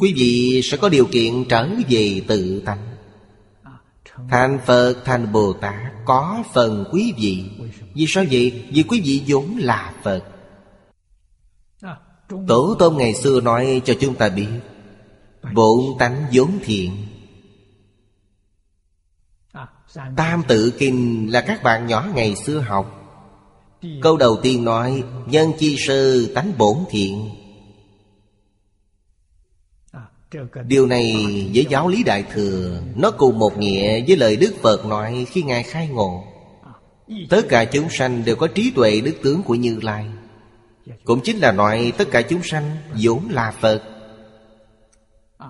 Quý 0.00 0.12
vị 0.16 0.60
sẽ 0.64 0.76
có 0.76 0.88
điều 0.88 1.06
kiện 1.06 1.44
trở 1.48 1.68
về 1.88 2.22
tự 2.28 2.62
tánh. 2.64 2.96
Thành 4.30 4.58
Phật, 4.66 4.94
thành 5.04 5.32
Bồ 5.32 5.52
Tát 5.52 5.74
Có 6.04 6.42
phần 6.54 6.84
quý 6.92 7.12
vị. 7.18 7.44
Vì 7.94 8.04
sao 8.08 8.24
vậy? 8.30 8.64
Vì 8.70 8.82
quý 8.82 9.00
vị 9.00 9.22
vốn 9.26 9.56
là 9.58 9.94
Phật. 10.02 10.24
Tổ 12.48 12.76
tôn 12.78 12.96
ngày 12.96 13.14
xưa 13.14 13.40
nói 13.40 13.82
cho 13.84 13.94
chúng 14.00 14.14
ta 14.14 14.28
biết, 14.28 14.48
Bổn 15.54 15.84
tánh 15.98 16.26
vốn 16.32 16.58
thiện. 16.64 17.06
Tam 19.94 20.42
tự 20.48 20.72
kinh 20.78 21.28
là 21.32 21.40
các 21.40 21.62
bạn 21.62 21.86
nhỏ 21.86 22.06
ngày 22.14 22.34
xưa 22.36 22.58
học. 22.58 22.94
Câu 24.02 24.16
đầu 24.16 24.36
tiên 24.42 24.64
nói, 24.64 25.02
Nhân 25.26 25.52
chi 25.58 25.76
sư 25.86 26.32
tánh 26.34 26.52
bổn 26.58 26.76
thiện. 26.90 27.30
Điều 30.66 30.86
này 30.86 31.14
với 31.54 31.66
giáo 31.70 31.88
lý 31.88 32.02
Đại 32.04 32.24
Thừa, 32.32 32.82
Nó 32.96 33.10
cùng 33.10 33.38
một 33.38 33.58
nghĩa 33.58 34.04
với 34.06 34.16
lời 34.16 34.36
Đức 34.36 34.54
Phật 34.62 34.86
nói 34.86 35.26
khi 35.30 35.42
Ngài 35.42 35.62
khai 35.62 35.88
ngộ. 35.88 36.24
Tất 37.30 37.42
cả 37.48 37.64
chúng 37.64 37.88
sanh 37.90 38.24
đều 38.24 38.36
có 38.36 38.46
trí 38.46 38.70
tuệ 38.70 39.00
đức 39.00 39.14
tướng 39.22 39.42
của 39.42 39.54
Như 39.54 39.80
Lai. 39.82 40.06
Cũng 41.04 41.20
chính 41.24 41.38
là 41.38 41.52
nói 41.52 41.92
tất 41.98 42.08
cả 42.10 42.22
chúng 42.22 42.42
sanh 42.42 42.76
vốn 43.02 43.28
là 43.30 43.54
Phật, 43.60 43.82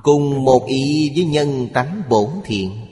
Cùng 0.03 0.45
một 0.45 0.67
ý 0.67 1.13
với 1.17 1.25
nhân 1.25 1.69
tánh 1.73 2.03
bổn 2.09 2.31
thiện. 2.45 2.88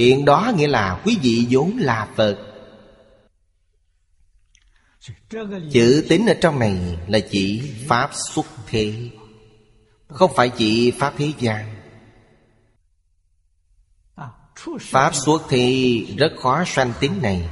Thiện 0.00 0.24
đó 0.24 0.52
nghĩa 0.56 0.66
là 0.66 1.02
quý 1.04 1.18
vị 1.22 1.46
vốn 1.50 1.76
là 1.78 2.08
Phật. 2.16 2.38
Chữ 5.72 6.06
tính 6.08 6.26
ở 6.26 6.34
trong 6.40 6.58
này 6.58 6.98
là 7.08 7.18
chỉ 7.30 7.72
Pháp 7.88 8.10
xuất 8.14 8.46
thế, 8.66 9.10
Không 10.08 10.32
phải 10.36 10.50
chỉ 10.56 10.90
Pháp 10.90 11.14
thế 11.16 11.32
gian. 11.38 11.74
Pháp 14.80 15.14
xuất 15.14 15.42
thế 15.48 15.98
rất 16.16 16.32
khó 16.42 16.64
sanh 16.66 16.92
tính 17.00 17.22
này. 17.22 17.48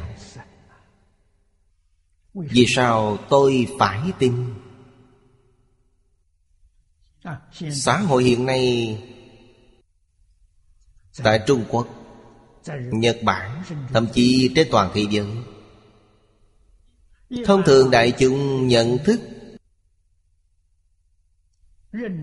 Vì 2.35 2.67
sao 2.69 3.17
tôi 3.29 3.67
phải 3.79 4.01
tin? 4.19 4.55
Xã 7.71 7.99
hội 7.99 8.25
hiện 8.25 8.47
nay 8.47 8.99
Tại 11.23 11.41
Trung 11.47 11.65
Quốc 11.69 11.98
Nhật 12.77 13.19
Bản, 13.23 13.63
Thậm 13.89 14.07
chí 14.15 14.53
trên 14.55 14.69
toàn 14.71 14.91
thế 14.95 15.05
giới. 15.11 15.27
Thông 17.45 17.63
thường 17.67 17.91
đại 17.91 18.13
chúng 18.19 18.69
nhận 18.69 18.99
thức, 19.05 19.21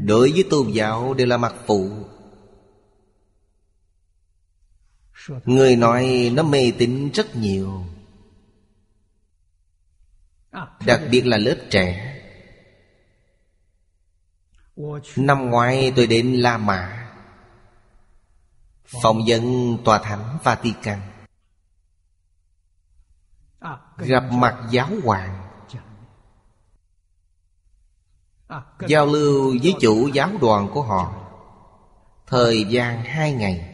Đối 0.06 0.32
với 0.32 0.44
tôn 0.50 0.72
giáo 0.72 1.14
đều 1.14 1.28
là 1.28 1.38
mặt 1.38 1.56
phụ. 1.66 1.90
Người 5.46 5.76
nói 5.76 6.32
nó 6.34 6.44
mê 6.44 6.72
tín 6.78 7.12
rất 7.12 7.36
nhiều, 7.36 7.86
Đặc 10.86 11.02
biệt 11.12 11.26
là 11.26 11.38
lớp 11.38 11.58
trẻ. 11.70 12.12
Năm 15.16 15.50
ngoái 15.50 15.94
tôi 15.96 16.08
đến 16.08 16.34
La 16.34 16.58
Mã. 16.58 17.05
Phòng 18.86 19.28
dân 19.28 19.78
tòa 19.86 20.00
thánh 20.00 20.38
Vatican. 20.44 21.02
Gặp 23.98 24.24
mặt 24.32 24.68
giáo 24.72 24.90
hoàng. 25.04 25.42
Giao 28.88 29.06
lưu 29.06 29.58
với 29.64 29.76
chủ 29.82 30.08
giáo 30.08 30.32
đoàn 30.42 30.70
của 30.74 30.82
họ. 30.82 31.22
Thời 32.28 32.64
gian 32.64 33.04
hai 33.04 33.32
ngày. 33.34 33.72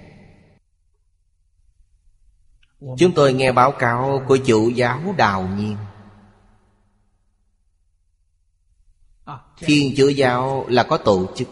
Chúng 2.97 3.11
tôi 3.15 3.33
nghe 3.33 3.51
báo 3.51 3.71
cáo 3.71 4.23
của 4.27 4.37
chủ 4.45 4.69
giáo 4.69 5.13
Đào 5.17 5.47
Nhiên. 5.47 5.77
Thiên 9.57 9.93
chúa 9.97 10.09
giáo 10.09 10.65
là 10.67 10.83
có 10.83 10.97
tổ 10.97 11.27
chức. 11.35 11.47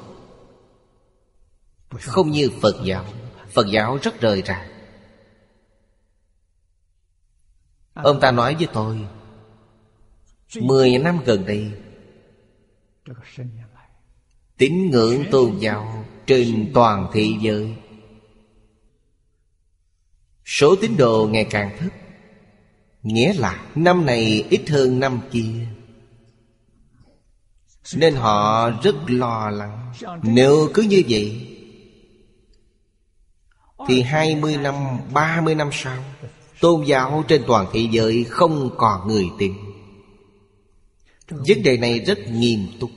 Không 1.89 2.31
như 2.31 2.49
Phật 2.61 2.75
giáo. 2.83 3.05
Phật 3.49 3.67
giáo 3.71 3.97
rất 4.01 4.21
rời 4.21 4.43
rạc. 4.45 4.67
Ông 7.93 8.19
ta 8.19 8.31
nói 8.31 8.55
với 8.55 8.67
tôi, 8.73 9.07
Mười 10.61 10.97
năm 10.97 11.19
gần 11.25 11.45
đây, 11.45 11.71
Tín 14.57 14.89
ngưỡng 14.89 15.23
tôn 15.31 15.57
giáo 15.59 16.05
trên 16.25 16.71
toàn 16.73 17.09
thế 17.13 17.29
giới, 17.41 17.75
Số 20.45 20.75
tín 20.81 20.97
đồ 20.97 21.27
ngày 21.31 21.47
càng 21.49 21.77
thấp. 21.79 21.91
Nghĩa 23.03 23.33
là 23.33 23.65
năm 23.75 24.05
này 24.05 24.45
ít 24.49 24.69
hơn 24.69 24.99
năm 24.99 25.19
kia, 25.31 25.67
Nên 27.95 28.15
họ 28.15 28.69
rất 28.83 28.95
lo 29.07 29.49
lắng. 29.49 29.93
Nếu 30.23 30.69
cứ 30.73 30.81
như 30.81 31.03
vậy 31.09 31.48
thì 33.89 34.01
hai 34.01 34.35
mươi 34.35 34.57
năm, 34.57 34.75
ba 35.13 35.41
mươi 35.41 35.55
năm 35.55 35.69
sau 35.73 36.03
Tôn 36.59 36.83
giáo 36.85 37.23
trên 37.27 37.43
toàn 37.47 37.65
thế 37.73 37.87
giới 37.91 38.23
không 38.23 38.69
còn 38.77 39.07
người 39.07 39.25
tin. 39.39 39.53
Vấn 41.29 41.63
đề 41.63 41.77
này 41.77 41.99
rất 41.99 42.19
nghiêm 42.27 42.67
túc. 42.79 42.91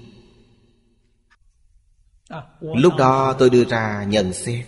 Lúc 2.61 2.93
đó 2.99 3.33
tôi 3.39 3.51
đưa 3.51 3.65
ra 3.65 4.05
nhận 4.09 4.33
xét. 4.33 4.67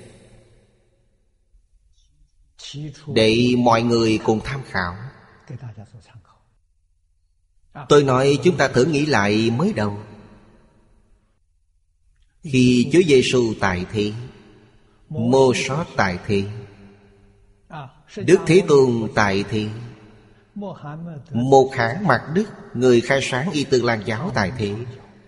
Để 3.06 3.54
mọi 3.58 3.82
người 3.82 4.18
cùng 4.24 4.40
tham 4.44 4.60
khảo. 4.70 4.96
Tôi 7.88 8.04
nói 8.04 8.38
chúng 8.44 8.56
ta 8.56 8.68
thử 8.68 8.84
nghĩ 8.84 9.06
lại 9.06 9.50
mới 9.50 9.72
đầu. 9.72 9.98
Khi 12.42 12.90
Chúa 12.92 13.02
Giêsu 13.08 13.54
tại 13.60 13.86
thiên 13.92 14.14
Mô 15.18 15.52
sót 15.54 15.84
tại 15.96 16.18
thị 16.26 16.44
Đức 18.16 18.40
Thế 18.46 18.62
Tôn 18.68 19.08
tại 19.14 19.44
thị 19.50 19.68
Một 20.54 21.70
hãng 21.74 22.06
mặt 22.06 22.22
Đức, 22.34 22.44
Người 22.74 23.00
khai 23.00 23.20
sáng 23.22 23.50
y 23.50 23.64
tư 23.64 23.82
lan 23.82 24.02
giáo 24.04 24.30
tại 24.34 24.52
thị 24.58 24.74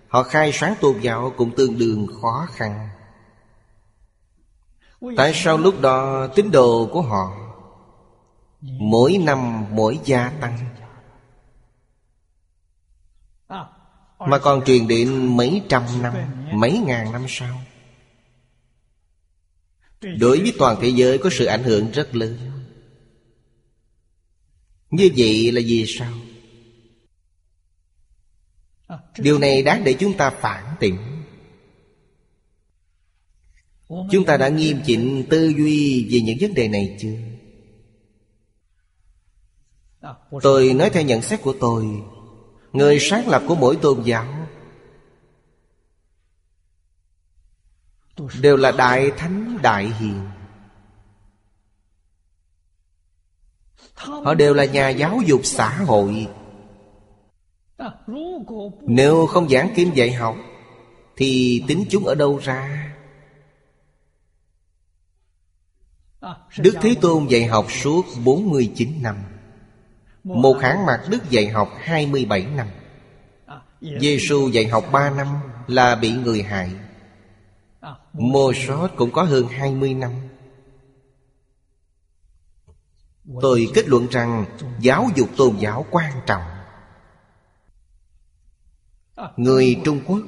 Họ 0.09 0.23
khai 0.23 0.51
sáng 0.53 0.75
tôn 0.81 1.01
giáo 1.01 1.33
cũng 1.37 1.57
tương 1.57 1.79
đương 1.79 2.07
khó 2.23 2.47
khăn. 2.51 2.89
Tại 5.17 5.33
sao 5.35 5.59
lúc 5.59 5.81
đó 5.81 6.27
tín 6.35 6.51
đồ 6.51 6.89
của 6.93 7.03
họ 7.03 7.37
Mỗi 8.61 9.19
năm 9.25 9.65
mỗi 9.71 9.99
gia 10.05 10.33
tăng? 10.41 10.59
Mà 14.19 14.39
còn 14.39 14.65
truyền 14.65 14.89
đến 14.89 15.37
mấy 15.37 15.63
trăm 15.69 15.83
năm, 16.03 16.15
Mấy 16.53 16.79
ngàn 16.87 17.13
năm 17.13 17.25
sau? 17.29 17.57
Đối 20.01 20.41
với 20.41 20.53
toàn 20.59 20.77
thế 20.81 20.89
giới 20.89 21.19
có 21.19 21.31
sự 21.33 21.45
ảnh 21.45 21.63
hưởng 21.63 21.91
rất 21.91 22.15
lớn 22.15 22.37
Như 24.91 25.11
vậy 25.17 25.53
là 25.53 25.61
vì 25.65 25.87
sao? 25.87 26.13
Điều 29.19 29.39
này 29.39 29.63
đáng 29.63 29.85
để 29.85 29.93
chúng 29.93 30.17
ta 30.17 30.31
phản 30.31 30.77
tỉnh 30.81 30.99
Chúng 33.89 34.25
ta 34.27 34.37
đã 34.37 34.49
nghiêm 34.49 34.79
chỉnh 34.87 35.25
tư 35.31 35.53
duy 35.57 36.09
về 36.11 36.21
những 36.21 36.39
vấn 36.41 36.55
đề 36.55 36.69
này 36.69 36.97
chưa? 37.01 37.17
Tôi 40.43 40.75
nói 40.75 40.91
theo 40.91 41.03
nhận 41.03 41.23
xét 41.23 41.43
của 41.43 41.55
tôi, 41.61 41.87
Người 42.73 42.99
sáng 43.01 43.29
lập 43.29 43.43
của 43.49 43.55
mỗi 43.55 43.77
tôn 43.77 44.03
giáo 44.03 44.36
Đều 48.41 48.57
là 48.57 48.73
đại 48.73 49.11
thánh, 49.17 49.59
đại 49.63 49.87
hiền. 49.87 50.21
Họ 53.95 54.35
đều 54.35 54.55
là 54.55 54.65
nhà 54.65 54.89
giáo 54.89 55.21
dục 55.27 55.41
xã 55.45 55.69
hội. 55.69 56.29
Nếu 58.81 59.27
không 59.27 59.49
giảng 59.49 59.73
kim 59.75 59.95
dạy 59.95 60.13
học, 60.13 60.37
Thì 61.17 61.65
tính 61.69 61.85
chúng 61.91 62.07
ở 62.07 62.15
đâu 62.15 62.39
ra? 62.43 62.93
Đức 66.59 66.75
Thế 66.81 66.95
Tôn 67.01 67.27
dạy 67.27 67.45
học 67.45 67.67
suốt 67.71 68.03
49 68.25 69.03
năm. 69.03 69.17
Một 70.25 70.57
hãng 70.61 70.87
mặt 70.87 71.01
Đức 71.09 71.31
dạy 71.31 71.49
học 71.49 71.73
27 71.79 72.47
năm. 72.47 72.67
Giêsu 74.01 74.49
dạy 74.49 74.67
học 74.67 74.85
3 74.93 75.11
năm 75.11 75.27
là 75.67 75.95
bị 75.95 76.13
người 76.13 76.43
hại. 76.43 76.71
Mô 78.13 78.53
sót 78.53 78.89
cũng 78.97 79.11
có 79.11 79.23
hơn 79.23 79.49
20 79.49 79.95
năm. 79.95 80.13
Tôi 83.41 83.71
kết 83.75 83.89
luận 83.89 84.07
rằng 84.11 84.45
giáo 84.81 85.09
dục 85.17 85.29
tôn 85.37 85.57
giáo 85.57 85.87
quan 85.91 86.13
trọng. 86.27 86.43
Người 89.37 89.81
Trung 89.85 90.01
Quốc 90.07 90.21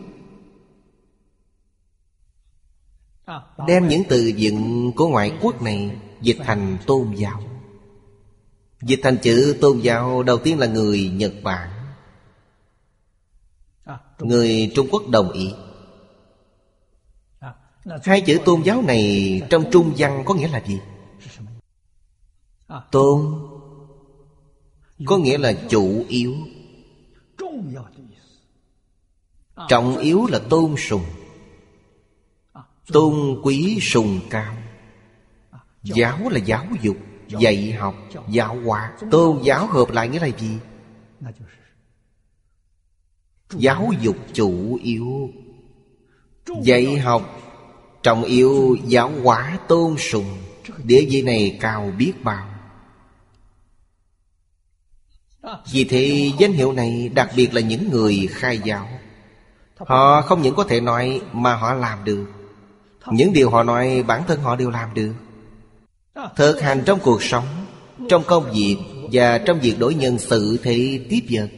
Đem 3.66 3.89
những 3.89 4.03
từ 4.09 4.32
vựng 4.39 4.93
của 4.97 5.09
ngoại 5.09 5.39
quốc 5.41 5.62
này 5.62 5.97
Dịch 6.20 6.39
thành 6.45 6.78
tôn 6.87 7.14
giáo. 7.14 7.43
Dịch 8.82 9.01
thành 9.03 9.18
chữ 9.22 9.57
tôn 9.61 9.80
giáo 9.80 10.22
Đầu 10.22 10.39
tiên 10.39 10.59
là 10.59 10.66
người 10.66 11.11
Nhật 11.14 11.32
Bản. 11.43 11.70
Người 14.18 14.72
Trung 14.74 14.89
Quốc 14.91 15.03
đồng 15.09 15.32
ý. 15.32 15.55
Hai 18.05 18.20
chữ 18.20 18.39
tôn 18.45 18.62
giáo 18.62 18.82
này 18.82 19.43
Trong 19.51 19.64
trung 19.70 19.95
văn 19.97 20.22
có 20.26 20.34
nghĩa 20.34 20.49
là 20.49 20.62
gì? 20.66 20.80
Tôn 22.91 23.49
Có 25.07 25.18
nghĩa 25.18 25.39
là 25.39 25.53
chủ 25.68 26.05
yếu. 26.09 26.34
Trọng 29.68 29.97
yếu 29.97 30.26
là 30.26 30.39
tôn 30.51 30.74
sùng. 30.78 31.05
Tôn 32.93 33.41
quý 33.43 33.78
sùng 33.80 34.20
cao. 34.30 34.57
Giáo 35.82 36.28
là 36.28 36.39
giáo 36.39 36.66
dục, 36.82 36.97
Dạy 37.28 37.72
học, 37.72 37.95
Giáo 38.28 38.61
hóa. 38.64 38.93
Tôn 39.11 39.43
giáo 39.43 39.66
hợp 39.66 39.91
lại 39.91 40.09
nghĩa 40.09 40.20
là 40.20 40.28
gì? 40.39 40.59
Giáo 43.51 43.91
dục 44.01 44.16
chủ 44.32 44.78
yếu. 44.82 45.30
Dạy 46.62 46.99
học 46.99 47.47
Trọng 48.03 48.24
yêu 48.24 48.76
giáo 48.86 49.11
hóa 49.22 49.59
tôn 49.68 49.96
sùng 49.99 50.38
Địa 50.84 51.07
vị 51.11 51.22
này 51.22 51.59
cao 51.61 51.92
biết 51.99 52.12
bao. 52.24 52.49
Vì 55.72 55.84
thế 55.84 56.30
danh 56.38 56.53
hiệu 56.53 56.72
này 56.72 57.09
đặc 57.09 57.30
biệt 57.36 57.55
là 57.55 57.61
những 57.61 57.90
người 57.90 58.28
khai 58.30 58.59
giáo. 58.59 58.88
Họ 59.76 60.22
không 60.22 60.42
những 60.42 60.55
có 60.55 60.64
thể 60.64 60.80
nói 60.80 61.20
mà 61.32 61.55
họ 61.55 61.74
làm 61.74 62.05
được. 62.05 62.26
Những 63.07 63.32
điều 63.32 63.51
họ 63.51 63.62
nói 63.62 64.03
bản 64.03 64.22
thân 64.26 64.40
họ 64.40 64.57
đều 64.57 64.70
làm 64.70 64.94
được. 64.94 65.14
Thực 66.36 66.61
hành 66.61 66.82
trong 66.86 66.99
cuộc 67.03 67.22
sống, 67.22 67.44
Trong 68.09 68.24
công 68.26 68.53
việc 68.53 68.76
Và 69.12 69.38
trong 69.38 69.61
việc 69.61 69.78
đối 69.78 69.94
nhân 69.94 70.18
sự 70.18 70.59
thế 70.62 71.07
tiếp 71.11 71.20
vật, 71.30 71.49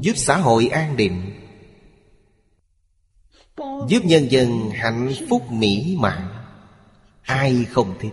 Giúp 0.00 0.12
xã 0.16 0.36
hội 0.36 0.68
an 0.68 0.96
định 0.96 1.32
Giúp 3.88 4.04
nhân 4.04 4.30
dân 4.30 4.70
hạnh 4.70 5.12
phúc 5.28 5.42
mỹ 5.50 5.96
mãn. 6.00 6.22
Ai 7.22 7.66
không 7.70 7.94
thích? 8.00 8.12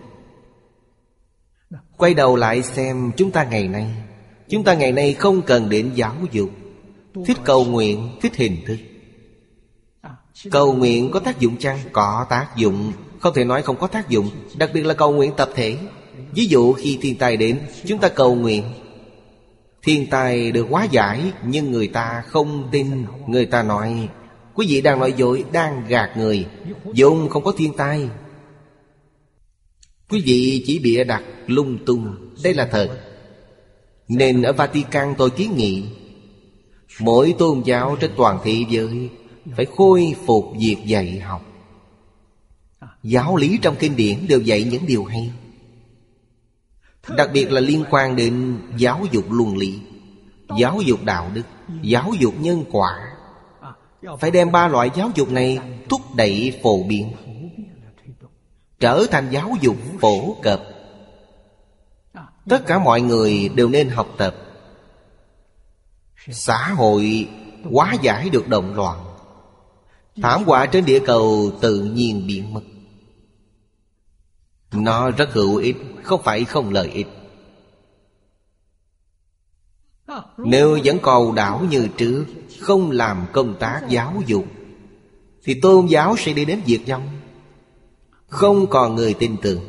Quay 1.97 2.13
đầu 2.13 2.35
lại 2.35 2.63
xem 2.63 3.11
chúng 3.17 3.31
ta 3.31 3.43
ngày 3.43 3.67
nay. 3.67 3.91
Chúng 4.49 4.63
ta 4.63 4.73
ngày 4.73 4.91
nay 4.91 5.13
không 5.13 5.41
cần 5.41 5.69
đến 5.69 5.91
giáo 5.95 6.15
dục 6.31 6.49
Thích 7.25 7.37
cầu 7.43 7.65
nguyện, 7.65 8.09
thích 8.21 8.35
hình 8.35 8.57
thức. 8.65 8.77
Cầu 10.51 10.73
nguyện 10.73 11.11
có 11.11 11.19
tác 11.19 11.39
dụng 11.39 11.57
chăng? 11.57 11.79
Có 11.91 12.25
tác 12.29 12.47
dụng. 12.55 12.93
Không 13.19 13.33
thể 13.33 13.43
nói 13.43 13.61
không 13.61 13.77
có 13.77 13.87
tác 13.87 14.09
dụng 14.09 14.29
Đặc 14.57 14.69
biệt 14.73 14.85
là 14.85 14.93
cầu 14.93 15.11
nguyện 15.11 15.31
tập 15.37 15.49
thể. 15.55 15.77
Ví 16.31 16.45
dụ 16.45 16.73
khi 16.73 16.97
thiên 17.01 17.17
tai 17.17 17.37
đến 17.37 17.59
Chúng 17.85 17.99
ta 17.99 18.09
cầu 18.09 18.35
nguyện. 18.35 18.63
Thiên 19.83 20.07
tai 20.09 20.51
được 20.51 20.67
hóa 20.69 20.83
giải 20.91 21.31
Nhưng 21.45 21.71
người 21.71 21.87
ta 21.87 22.23
không 22.27 22.67
tin. 22.71 23.05
Người 23.27 23.45
ta 23.45 23.63
nói 23.63 24.09
Quý 24.57 24.67
vị 24.69 24.81
đang 24.81 24.99
nói 24.99 25.13
dối, 25.17 25.43
đang 25.51 25.87
gạt 25.87 26.17
người. 26.17 26.45
Dùng 26.93 27.29
không 27.29 27.43
có 27.43 27.51
thiên 27.57 27.73
tai. 27.73 28.09
Quý 30.09 30.21
vị 30.25 30.63
chỉ 30.67 30.79
bịa 30.79 31.03
đặt 31.03 31.23
lung 31.47 31.77
tung. 31.85 32.15
Đây 32.43 32.53
là 32.53 32.67
thật. 32.71 32.99
Nên 34.07 34.41
ở 34.41 34.53
Vatican 34.53 35.13
tôi 35.17 35.29
kiến 35.29 35.53
nghị 35.55 35.83
Mỗi 36.99 37.35
tôn 37.39 37.61
giáo 37.65 37.97
trên 37.99 38.11
toàn 38.17 38.39
thế 38.43 38.65
giới 38.69 39.09
Phải 39.55 39.65
khôi 39.77 40.15
phục 40.25 40.45
việc 40.59 40.77
dạy 40.85 41.19
học. 41.19 41.45
Giáo 43.03 43.35
lý 43.35 43.59
trong 43.61 43.75
kinh 43.79 43.95
điển 43.95 44.27
đều 44.27 44.41
dạy 44.41 44.63
những 44.63 44.85
điều 44.87 45.03
hay. 45.03 45.31
Đặc 47.17 47.29
biệt 47.33 47.51
là 47.51 47.61
liên 47.61 47.83
quan 47.89 48.15
đến 48.15 48.57
giáo 48.77 49.05
dục 49.11 49.31
luân 49.31 49.57
lý 49.57 49.79
Giáo 50.59 50.81
dục 50.81 51.03
đạo 51.03 51.31
đức 51.33 51.43
Giáo 51.81 52.11
dục 52.19 52.33
nhân 52.39 52.63
quả. 52.71 53.16
Phải 54.19 54.31
đem 54.31 54.51
ba 54.51 54.67
loại 54.67 54.91
giáo 54.95 55.11
dục 55.15 55.31
này 55.31 55.59
Thúc 55.89 56.01
đẩy 56.15 56.59
phổ 56.63 56.83
biến, 56.83 57.11
Trở 58.79 59.05
thành 59.11 59.27
giáo 59.31 59.51
dục 59.61 59.75
phổ 59.99 60.35
cập. 60.41 60.61
Tất 62.49 62.65
cả 62.67 62.79
mọi 62.79 63.01
người 63.01 63.49
đều 63.55 63.69
nên 63.69 63.89
học 63.89 64.07
tập. 64.17 64.35
Xã 66.29 66.67
hội 66.67 67.29
hóa 67.63 67.93
giải 68.01 68.29
được 68.29 68.47
động 68.47 68.75
loạn, 68.75 69.03
Thảm 70.21 70.43
họa 70.43 70.65
trên 70.65 70.85
địa 70.85 70.99
cầu 71.05 71.51
tự 71.61 71.83
nhiên 71.83 72.27
biến 72.27 72.53
mất. 72.53 72.61
Nó 74.71 75.11
rất 75.11 75.33
hữu 75.33 75.55
ích, 75.55 75.77
Không 76.03 76.21
phải 76.23 76.43
không 76.43 76.73
lợi 76.73 76.89
ích. 76.89 77.07
Nếu 80.37 80.79
vẫn 80.83 80.99
cầu 81.03 81.31
đảo 81.31 81.65
như 81.69 81.87
trước, 81.97 82.25
Không 82.59 82.91
làm 82.91 83.25
công 83.33 83.55
tác 83.59 83.81
giáo 83.89 84.21
dục, 84.25 84.45
Thì 85.43 85.59
tôn 85.61 85.85
giáo 85.85 86.15
sẽ 86.17 86.33
đi 86.33 86.45
đến 86.45 86.61
diệt 86.65 86.81
vong 86.87 87.19
Không 88.27 88.67
còn 88.67 88.95
người 88.95 89.13
tin 89.13 89.35
tưởng. 89.41 89.63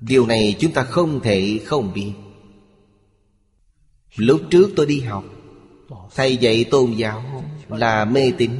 Điều 0.00 0.26
này 0.26 0.56
chúng 0.58 0.72
ta 0.72 0.82
không 0.82 1.20
thể 1.20 1.60
không 1.64 1.92
biết. 1.92 2.12
Lúc 4.16 4.40
trước 4.50 4.70
tôi 4.76 4.86
đi 4.86 5.00
học, 5.00 5.24
Thầy 6.14 6.36
dạy 6.36 6.64
tôn 6.70 6.92
giáo 6.92 7.44
là 7.68 8.04
mê 8.04 8.32
tín. 8.38 8.50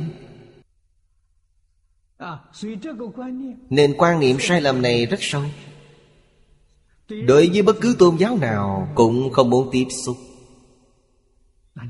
Nên 3.71 3.95
quan 3.99 4.21
niệm 4.21 4.37
sai 4.41 4.61
lầm 4.61 4.83
này 4.83 5.07
rất 5.07 5.19
sâu. 5.21 5.43
Đối 7.27 7.51
với 7.53 7.63
bất 7.63 7.77
cứ 7.81 7.97
tôn 7.99 8.17
giáo 8.17 8.37
nào 8.37 8.89
Cũng 8.95 9.33
không 9.33 9.51
muốn 9.51 9.69
tiếp 9.73 9.87
xúc. 10.07 10.17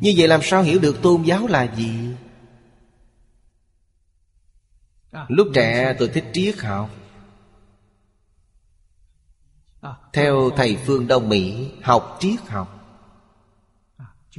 Như 0.00 0.14
vậy 0.16 0.28
làm 0.28 0.40
sao 0.42 0.62
hiểu 0.62 0.78
được 0.78 1.02
tôn 1.02 1.22
giáo 1.22 1.46
là 1.46 1.74
gì? 1.76 2.14
Lúc 5.28 5.48
trẻ 5.54 5.96
tôi 5.98 6.08
thích 6.08 6.24
triết 6.32 6.58
học. 6.58 6.90
Theo 10.12 10.50
thầy 10.56 10.76
Phương 10.86 11.06
Đông 11.06 11.28
Mỹ, 11.28 11.70
Học 11.82 12.16
triết 12.20 12.40
học. 12.48 12.78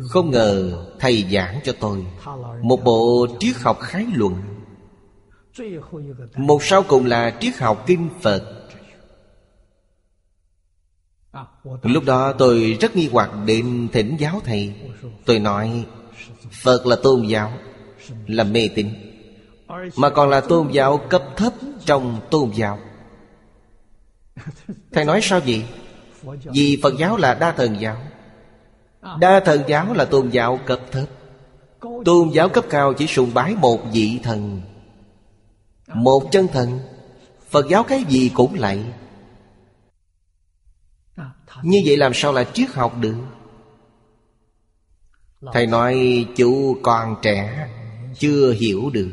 Không 0.09 0.31
ngờ 0.31 0.85
thầy 0.99 1.25
giảng 1.31 1.59
cho 1.63 1.73
tôi 1.79 2.05
Một 2.61 2.83
bộ 2.83 3.27
triết 3.39 3.55
học 3.55 3.79
khái 3.79 4.05
luận. 4.15 4.41
Một 6.35 6.63
sau 6.63 6.83
cùng 6.83 7.05
là 7.05 7.37
triết 7.39 7.57
học 7.57 7.83
kinh 7.87 8.09
Phật. 8.21 8.62
Lúc 11.83 12.03
đó 12.05 12.33
tôi 12.33 12.77
rất 12.81 12.95
nghi 12.95 13.09
hoặc 13.11 13.31
đến 13.45 13.87
thỉnh 13.93 14.15
giáo 14.19 14.41
thầy. 14.43 14.73
Tôi 15.25 15.39
nói, 15.39 15.85
Phật 16.63 16.85
là 16.85 16.95
tôn 17.03 17.21
giáo, 17.27 17.51
Là 18.27 18.43
mê 18.43 18.69
tín, 18.75 18.89
Mà 19.95 20.09
còn 20.09 20.29
là 20.29 20.41
tôn 20.41 20.71
giáo 20.71 20.97
cấp 20.97 21.23
thấp 21.35 21.53
trong 21.85 22.21
tôn 22.29 22.51
giáo. 22.55 22.79
Thầy 24.91 25.05
nói, 25.05 25.19
sao 25.23 25.39
vậy? 25.39 25.63
Vì 26.43 26.79
Phật 26.83 26.93
giáo 26.97 27.17
là 27.17 27.33
đa 27.33 27.51
thần 27.51 27.79
giáo. 27.79 27.97
Đa 29.19 29.39
thần 29.39 29.61
giáo 29.67 29.93
là 29.93 30.05
tôn 30.05 30.29
giáo 30.29 30.59
cấp 30.65 30.79
thấp. 30.91 31.05
Tôn 32.05 32.29
giáo 32.29 32.49
cấp 32.49 32.65
cao 32.69 32.93
chỉ 32.93 33.07
sùng 33.07 33.33
bái 33.33 33.55
một 33.55 33.79
vị 33.93 34.19
thần, 34.23 34.61
Một 35.93 36.23
chân 36.31 36.47
thần. 36.47 36.79
Phật 37.49 37.65
giáo 37.69 37.83
cái 37.83 38.03
gì 38.09 38.31
cũng 38.33 38.53
lạy. 38.53 38.79
Như 41.61 41.81
vậy 41.85 41.97
làm 41.97 42.13
sao 42.13 42.33
là 42.33 42.43
triết 42.43 42.69
học 42.69 42.97
được? 42.99 43.15
Thầy 45.53 45.67
nói 45.67 46.25
chú 46.35 46.77
còn 46.83 47.15
trẻ 47.21 47.69
Chưa 48.19 48.51
hiểu 48.51 48.89
được. 48.93 49.11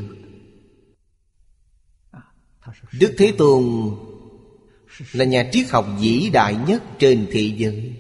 Đức 3.01 3.15
Thế 3.19 3.33
Tôn 3.39 3.65
Là 5.13 5.25
nhà 5.25 5.49
triết 5.53 5.71
học 5.71 5.87
vĩ 6.01 6.31
đại 6.33 6.57
nhất 6.67 6.83
trên 6.99 7.27
thế 7.31 7.53
giới. 7.57 7.93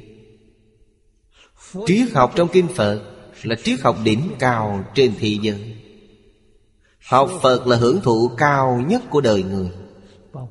Triết 1.86 2.12
học 2.12 2.32
trong 2.36 2.48
Kinh 2.52 2.68
Phật 2.68 3.02
Là 3.42 3.56
triết 3.64 3.80
học 3.80 3.96
đỉnh 4.04 4.30
cao 4.38 4.84
trên 4.94 5.12
thế 5.18 5.36
giới. 5.42 5.76
Học 7.08 7.30
Phật 7.42 7.66
là 7.66 7.76
hưởng 7.76 8.00
thụ 8.00 8.30
cao 8.36 8.80
nhất 8.88 9.02
của 9.10 9.20
đời 9.20 9.42
người. 9.42 9.70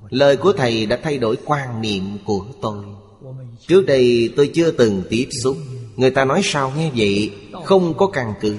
Lời 0.10 0.38
của 0.38 0.54
Thầy 0.54 0.86
đã 0.86 1.00
thay 1.04 1.18
đổi 1.18 1.38
quan 1.46 1.82
niệm 1.82 2.18
của 2.26 2.46
tôi. 2.62 2.86
Trước 3.68 3.86
đây 3.86 4.34
tôi 4.36 4.52
chưa 4.54 4.72
từng 4.72 5.04
tiếp 5.10 5.28
xúc. 5.44 5.58
Người 5.96 6.12
ta 6.12 6.26
nói 6.26 6.42
sao 6.44 6.74
nghe 6.78 6.92
vậy? 6.96 7.34
Không 7.66 7.98
có 7.98 8.08
căn 8.08 8.34
cứ 8.42 8.58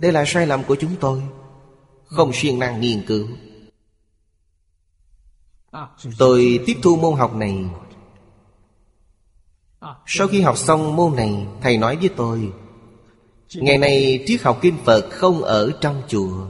Đây 0.00 0.12
là 0.12 0.24
sai 0.26 0.46
lầm 0.46 0.64
của 0.64 0.76
chúng 0.80 0.96
tôi. 1.00 1.22
Không 2.04 2.32
siêng 2.32 2.58
năng 2.58 2.80
nghiên 2.80 3.06
cứu. 3.06 3.26
Tôi 6.18 6.60
tiếp 6.66 6.76
thu 6.82 6.96
môn 6.96 7.18
học 7.18 7.34
này. 7.34 7.64
Sau 10.06 10.28
khi 10.28 10.40
học 10.40 10.58
xong 10.58 10.96
môn 10.96 11.16
này, 11.16 11.46
Thầy 11.62 11.78
nói 11.78 11.96
với 11.96 12.08
tôi, 12.16 12.52
Ngày 13.54 13.78
nay 13.78 14.24
triết 14.26 14.42
học 14.42 14.58
kinh 14.62 14.76
Phật 14.84 15.08
không 15.10 15.42
ở 15.42 15.70
trong 15.80 16.02
chùa. 16.08 16.46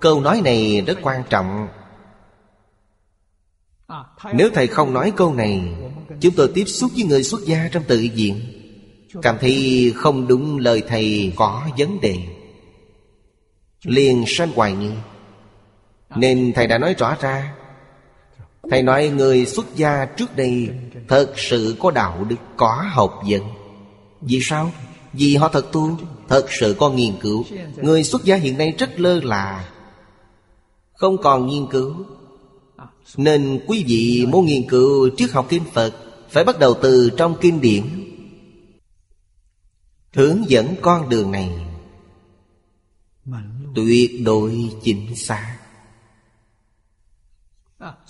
Câu 0.00 0.20
nói 0.20 0.40
này 0.44 0.80
rất 0.86 0.98
quan 1.02 1.22
trọng. 1.30 1.68
Nếu 4.32 4.50
thầy 4.54 4.66
không 4.66 4.92
nói 4.92 5.12
câu 5.16 5.34
này 5.34 5.62
Chúng 6.20 6.34
tôi 6.34 6.50
tiếp 6.54 6.64
xúc 6.64 6.90
với 6.94 7.04
người 7.04 7.22
xuất 7.22 7.40
gia 7.46 7.68
trong 7.72 7.82
tự 7.88 8.06
viện 8.14 8.40
Cảm 9.22 9.36
thấy 9.40 9.92
không 9.96 10.28
đúng 10.28 10.58
lời 10.58 10.82
thầy 10.88 11.32
có 11.36 11.62
vấn 11.78 12.00
đề. 12.00 12.16
Liền 13.84 14.24
sanh 14.26 14.52
hoài 14.52 14.72
nghi. 14.72 14.90
Nên 16.16 16.52
thầy 16.54 16.66
đã 16.66 16.78
nói 16.78 16.94
rõ 16.98 17.16
ra. 17.20 17.54
Thầy 18.70 18.82
nói 18.82 19.08
người 19.08 19.46
xuất 19.46 19.66
gia 19.76 20.04
trước 20.04 20.36
đây 20.36 20.70
Thật 21.08 21.32
sự 21.36 21.76
có 21.80 21.90
đạo 21.90 22.24
đức, 22.28 22.36
có 22.56 22.84
học 22.90 23.22
vấn. 23.30 23.42
Vì 24.20 24.38
sao? 24.42 24.72
Vì 25.12 25.36
họ 25.36 25.48
thật 25.48 25.72
tu 25.72 25.98
Thật 26.28 26.46
sự 26.50 26.76
có 26.78 26.90
nghiên 26.90 27.16
cứu. 27.20 27.44
Người 27.76 28.04
xuất 28.04 28.24
gia 28.24 28.36
hiện 28.36 28.58
nay 28.58 28.74
rất 28.78 29.00
lơ 29.00 29.20
là 29.20 29.68
Không 30.92 31.18
còn 31.22 31.46
nghiên 31.46 31.66
cứu 31.66 31.94
nên 33.16 33.60
quý 33.66 33.84
vị 33.86 34.26
muốn 34.28 34.46
nghiên 34.46 34.68
cứu 34.68 35.10
trước 35.16 35.32
học 35.32 35.46
kinh 35.48 35.62
Phật, 35.72 35.94
Phải 36.28 36.44
bắt 36.44 36.58
đầu 36.58 36.74
từ 36.82 37.10
trong 37.16 37.36
kinh 37.40 37.60
điển. 37.60 37.84
Hướng 40.12 40.50
dẫn 40.50 40.74
con 40.82 41.08
đường 41.08 41.30
này. 41.30 41.50
Tuyệt 43.74 44.10
đối 44.24 44.70
chính 44.82 45.16
xác. 45.16 45.58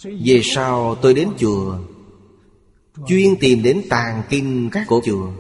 Về 0.03 0.41
sau 0.45 0.95
tôi 0.95 1.15
đến 1.15 1.29
chùa, 1.39 1.79
Chuyên 3.07 3.37
tìm 3.41 3.63
đến 3.63 3.83
tàng 3.91 4.23
kinh 4.29 4.69
các 4.73 4.87
cổ 4.89 5.01
chùa. 5.05 5.33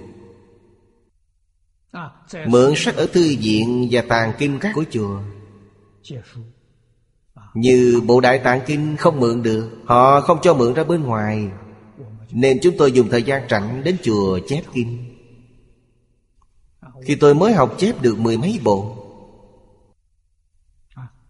Mượn 2.47 2.73
sách 2.77 2.97
ở 2.97 3.07
thư 3.07 3.37
viện 3.41 3.89
và 3.91 4.03
tàng 4.09 4.33
kinh 4.39 4.59
các 4.61 4.73
cổ 4.75 4.85
chùa. 4.91 5.21
Như 7.55 8.03
Bộ 8.07 8.21
Đại 8.21 8.39
Tạng 8.39 8.61
Kinh 8.67 8.97
không 8.97 9.21
mượn 9.21 9.43
được, 9.43 9.71
Họ 9.85 10.21
không 10.21 10.39
cho 10.43 10.55
mượn 10.55 10.75
ra 10.75 10.85
bên 10.85 11.03
ngoài. 11.03 11.49
Nên 12.31 12.59
chúng 12.63 12.75
tôi 12.79 12.93
dùng 12.93 13.09
thời 13.09 13.23
gian 13.23 13.43
rảnh 13.51 13.85
đến 13.85 13.97
chùa 14.03 14.39
chép 14.49 14.63
kinh. 14.73 15.05
Khi 17.03 17.15
tôi 17.15 17.35
mới 17.35 17.53
học 17.53 17.75
chép 17.79 18.03
được 18.03 18.19
mười 18.19 18.39
mấy 18.39 18.61
bộ, 18.65 18.97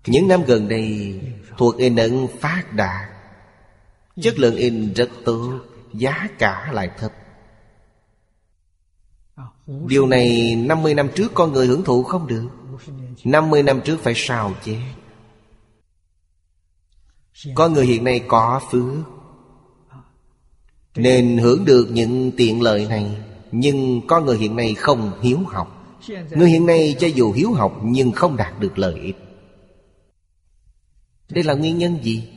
Những 0.06 0.28
năm 0.28 0.44
gần 0.46 0.68
đây 0.68 1.20
Thuộc 1.58 1.76
in 1.76 1.96
ấn 1.96 2.26
phát 2.40 2.72
đạt 2.72 3.10
Chất 4.20 4.38
lượng 4.38 4.56
in 4.56 4.92
rất 4.92 5.10
tốt, 5.24 5.60
Giá 5.92 6.28
cả 6.38 6.70
lại 6.72 6.90
thấp. 6.98 7.12
Điều 9.66 10.06
này 10.06 10.56
50 10.56 10.94
năm 10.94 11.08
trước 11.14 11.34
con 11.34 11.52
người 11.52 11.66
hưởng 11.66 11.84
thụ 11.84 12.02
không 12.02 12.26
được. 12.26 12.48
50 13.24 13.62
năm 13.62 13.80
trước 13.84 14.00
phải 14.02 14.12
sao 14.16 14.52
chép? 14.64 14.78
Có 17.54 17.68
người 17.68 17.86
hiện 17.86 18.04
nay 18.04 18.22
có 18.28 18.60
phước, 18.70 18.94
Nên 20.96 21.38
hưởng 21.38 21.64
được 21.64 21.88
những 21.90 22.32
tiện 22.36 22.62
lợi 22.62 22.86
này, 22.86 23.16
Nhưng 23.52 24.06
có 24.06 24.20
người 24.20 24.38
hiện 24.38 24.56
nay 24.56 24.74
không 24.74 25.22
hiếu 25.22 25.38
học 25.38 25.98
Người 26.30 26.50
hiện 26.50 26.66
nay 26.66 26.96
cho 26.98 27.06
dù 27.06 27.32
hiếu 27.32 27.52
học 27.52 27.80
Nhưng 27.84 28.12
không 28.12 28.36
đạt 28.36 28.60
được 28.60 28.78
lợi 28.78 28.94
ích 29.00 29.16
Đây 31.28 31.44
là 31.44 31.54
nguyên 31.54 31.78
nhân 31.78 31.98
gì? 32.02 32.28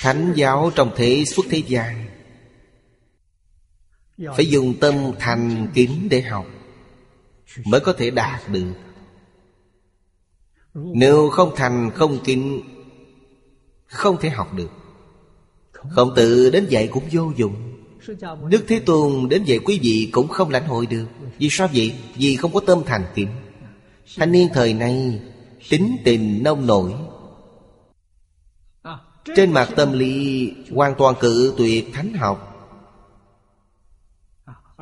Thánh 0.00 0.32
giáo 0.36 0.70
trong 0.74 0.92
thế 0.96 1.24
xuất 1.24 1.46
thế 1.50 1.62
gian 1.66 2.06
Phải 4.36 4.46
dùng 4.46 4.74
tâm 4.80 4.94
thành 5.18 5.70
kính 5.74 6.08
để 6.10 6.22
học 6.22 6.46
Mới 7.64 7.80
có 7.80 7.92
thể 7.92 8.10
đạt 8.10 8.48
được 8.48 8.72
nếu 10.74 11.30
không 11.30 11.52
thành, 11.56 11.90
không 11.94 12.18
kính 12.24 12.62
Không 13.86 14.16
thể 14.20 14.30
học 14.30 14.54
được. 14.54 14.70
Không 15.72 16.12
tự 16.16 16.50
đến 16.50 16.66
dạy 16.68 16.88
cũng 16.88 17.04
vô 17.12 17.32
dụng. 17.36 17.54
Đức 18.48 18.64
Thế 18.68 18.80
Tôn 18.80 19.28
đến 19.28 19.44
dạy 19.44 19.58
quý 19.58 19.78
vị 19.82 20.08
cũng 20.12 20.28
không 20.28 20.50
lãnh 20.50 20.66
hội 20.66 20.86
được. 20.86 21.06
Vì 21.38 21.48
sao 21.50 21.68
vậy? 21.74 21.94
Vì 22.14 22.36
không 22.36 22.52
có 22.52 22.60
tâm 22.66 22.82
thành 22.86 23.04
kính. 23.14 23.28
Thanh 24.16 24.32
niên 24.32 24.48
thời 24.54 24.74
nay, 24.74 25.20
Tính 25.68 25.96
tình 26.04 26.42
nông 26.42 26.66
nổi. 26.66 26.92
Trên 29.36 29.52
mặt 29.52 29.68
tâm 29.76 29.92
lý 29.92 30.52
hoàn 30.74 30.94
toàn 30.98 31.14
cự 31.20 31.54
tuyệt 31.56 31.90
thánh 31.92 32.12
học. 32.14 32.46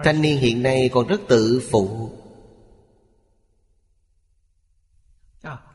Thanh 0.05 0.23
niên 0.23 0.37
hiện 0.37 0.63
nay 0.63 0.91
còn 0.93 1.07
rất 1.07 1.21
tự 1.29 1.63
phụ. 1.71 2.11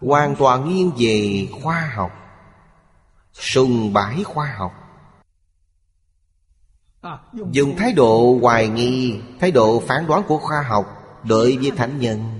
Hoàn 0.06 0.36
toàn 0.36 0.70
nghiêng 0.70 0.92
về 0.98 1.48
khoa 1.62 1.92
học, 1.96 2.12
Sùng 3.34 3.94
bái 3.94 4.24
khoa 4.24 4.56
học. 4.58 4.74
Dùng 7.52 7.76
thái 7.78 7.94
độ 7.94 8.40
hoài 8.42 8.68
nghi, 8.68 9.20
Thái 9.40 9.52
độ 9.52 9.84
phán 9.88 10.08
đoán 10.08 10.24
của 10.28 10.38
khoa 10.38 10.62
học 10.62 10.86
đợi 11.24 11.58
với 11.62 11.72
thánh 11.72 12.00
nhân. 12.00 12.40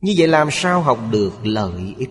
Như 0.00 0.14
vậy 0.16 0.28
làm 0.28 0.48
sao 0.50 0.82
học 0.82 0.98
được 1.10 1.32
lợi 1.42 1.94
ích? 1.98 2.10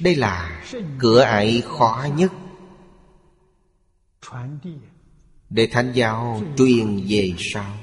Đây 0.00 0.16
là 0.16 0.62
cửa 0.98 1.20
ải 1.20 1.62
khó 1.66 2.06
nhất 2.16 2.32
Để 5.50 5.68
Thánh 5.72 5.92
giáo 5.92 6.42
truyền 6.56 7.04
về 7.08 7.34
sau. 7.38 7.74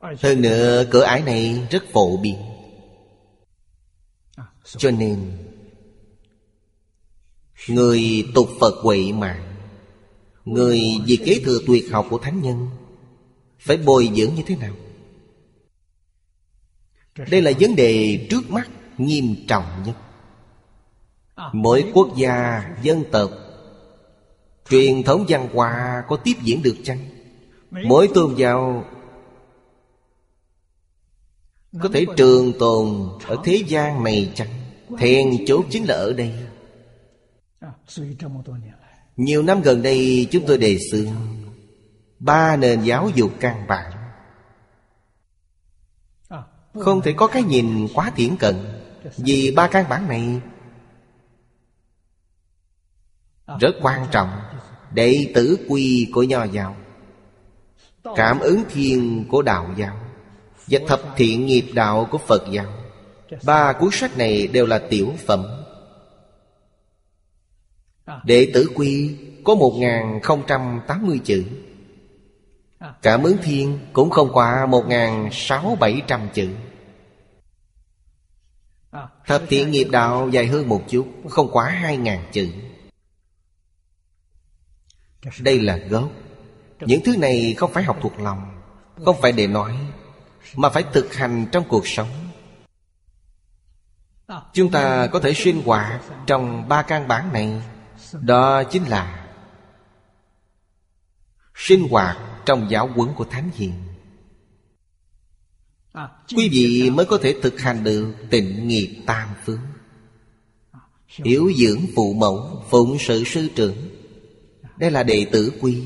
Hơn 0.00 0.42
nữa, 0.42 0.84
cửa 0.90 1.02
ải 1.02 1.22
này 1.22 1.66
rất 1.70 1.84
phổ 1.92 2.16
biến. 2.16 2.36
Cho 4.64 4.90
nên, 4.90 5.32
Người 7.68 8.26
tục 8.34 8.48
Phật 8.60 8.74
quậy 8.82 9.12
mạng 9.12 9.56
Người 10.44 10.80
vì 11.06 11.16
kế 11.16 11.40
thừa 11.44 11.58
tuyệt 11.66 11.84
học 11.92 12.06
của 12.10 12.18
Thánh 12.18 12.42
Nhân, 12.42 12.68
Phải 13.60 13.76
bồi 13.76 14.10
dưỡng 14.16 14.34
như 14.34 14.42
thế 14.46 14.56
nào? 14.56 14.74
Đây 17.30 17.42
là 17.42 17.52
vấn 17.60 17.76
đề 17.76 18.26
trước 18.30 18.50
mắt 18.50 18.68
nghiêm 18.98 19.34
trọng 19.48 19.64
nhất. 19.86 19.96
Mỗi 21.52 21.90
quốc 21.94 22.16
gia, 22.16 22.64
dân 22.82 23.04
tộc, 23.12 23.30
truyền 24.70 25.02
thống 25.02 25.24
văn 25.28 25.48
hóa 25.52 26.02
có 26.08 26.16
tiếp 26.16 26.34
diễn 26.42 26.62
được 26.62 26.76
chăng? 26.84 26.98
Mỗi 27.70 28.08
tôn 28.14 28.34
giáo 28.34 28.84
có 31.82 31.88
thể 31.92 32.06
trường 32.16 32.52
tồn 32.58 33.08
ở 33.26 33.36
thế 33.44 33.62
gian 33.66 34.04
này 34.04 34.32
chăng 34.34 34.48
thiền 34.98 35.26
chốt 35.46 35.64
chính 35.70 35.84
là 35.84 35.94
ở 35.94 36.12
đây. 36.12 36.34
Nhiều 39.16 39.42
năm 39.42 39.62
gần 39.62 39.82
đây, 39.82 40.28
chúng 40.30 40.44
tôi 40.46 40.58
đề 40.58 40.78
xướng 40.90 41.12
ba 42.18 42.56
nền 42.56 42.82
giáo 42.82 43.10
dục 43.14 43.30
căn 43.40 43.66
bản. 43.68 43.92
Không 46.74 47.02
thể 47.02 47.12
có 47.16 47.26
cái 47.26 47.42
nhìn 47.42 47.88
quá 47.94 48.12
thiển 48.16 48.36
cận 48.36 48.54
vì 49.16 49.52
ba 49.56 49.68
căn 49.68 49.88
bản 49.88 50.08
này 50.08 50.40
Rất 53.60 53.72
quan 53.82 54.06
trọng 54.10 54.28
Đệ 54.92 55.32
tử 55.34 55.58
quy 55.68 56.10
của 56.12 56.22
Nho 56.22 56.44
giáo, 56.44 56.76
Cảm 58.16 58.38
ứng 58.38 58.62
thiên 58.70 59.24
của 59.28 59.42
Đạo 59.42 59.74
giáo. 59.76 60.05
Và 60.66 60.78
thập 60.88 61.00
thiện 61.16 61.46
nghiệp 61.46 61.66
đạo 61.74 62.08
của 62.10 62.18
Phật 62.18 62.44
giáo. 62.50 62.66
Ba 63.44 63.72
cuốn 63.72 63.88
sách 63.92 64.18
này 64.18 64.46
đều 64.46 64.66
là 64.66 64.78
tiểu 64.78 65.12
phẩm. 65.26 65.46
Đệ 68.24 68.50
tử 68.54 68.70
quy 68.74 69.16
có 69.44 69.54
1080 69.54 71.20
chữ. 71.24 71.44
Cảm 73.02 73.22
ứng 73.22 73.36
thiên 73.42 73.78
cũng 73.92 74.10
không 74.10 74.30
qua 74.32 74.66
1600-700 74.66 76.28
chữ. 76.34 76.48
Thập 79.26 79.42
thiện 79.48 79.70
nghiệp 79.70 79.88
đạo 79.90 80.28
dài 80.28 80.46
hơn 80.46 80.68
một 80.68 80.82
chút, 80.88 81.06
Không 81.28 81.50
quá 81.52 81.68
hai 81.68 81.96
ngàn 81.96 82.28
chữ. 82.32 82.48
Đây 85.40 85.60
là 85.60 85.76
gốc. 85.76 86.10
Những 86.80 87.00
thứ 87.04 87.16
này 87.16 87.54
không 87.56 87.72
phải 87.72 87.82
học 87.82 87.98
thuộc 88.02 88.20
lòng, 88.20 88.62
Không 89.04 89.16
phải 89.20 89.32
để 89.32 89.46
nói. 89.46 89.76
Mà 90.54 90.70
phải 90.70 90.84
thực 90.92 91.14
hành 91.14 91.46
trong 91.52 91.64
cuộc 91.68 91.86
sống. 91.86 92.08
Chúng 94.52 94.70
ta 94.70 95.06
có 95.06 95.20
thể 95.20 95.34
sinh 95.34 95.62
hoạt 95.64 96.02
Trong 96.26 96.68
ba 96.68 96.82
căn 96.82 97.08
bản 97.08 97.32
này. 97.32 97.62
Đó 98.12 98.62
chính 98.62 98.84
là 98.88 99.26
Sinh 101.54 101.88
hoạt 101.88 102.16
trong 102.46 102.70
giáo 102.70 102.86
huấn 102.86 103.08
của 103.14 103.24
Thánh 103.24 103.50
Hiền. 103.54 103.72
Quý 106.36 106.48
vị 106.52 106.90
mới 106.90 107.06
có 107.06 107.18
thể 107.22 107.34
thực 107.42 107.60
hành 107.60 107.84
được 107.84 108.14
tịnh 108.30 108.68
nghiệp 108.68 109.02
tam 109.06 109.28
phương. 109.44 109.60
Hiểu 111.06 111.52
dưỡng 111.56 111.80
phụ 111.96 112.14
mẫu, 112.14 112.64
Phụng 112.70 112.96
sự 113.00 113.24
sư 113.24 113.48
trưởng. 113.56 113.76
Đây 114.76 114.90
là 114.90 115.02
đệ 115.02 115.26
tử 115.32 115.52
quy. 115.60 115.84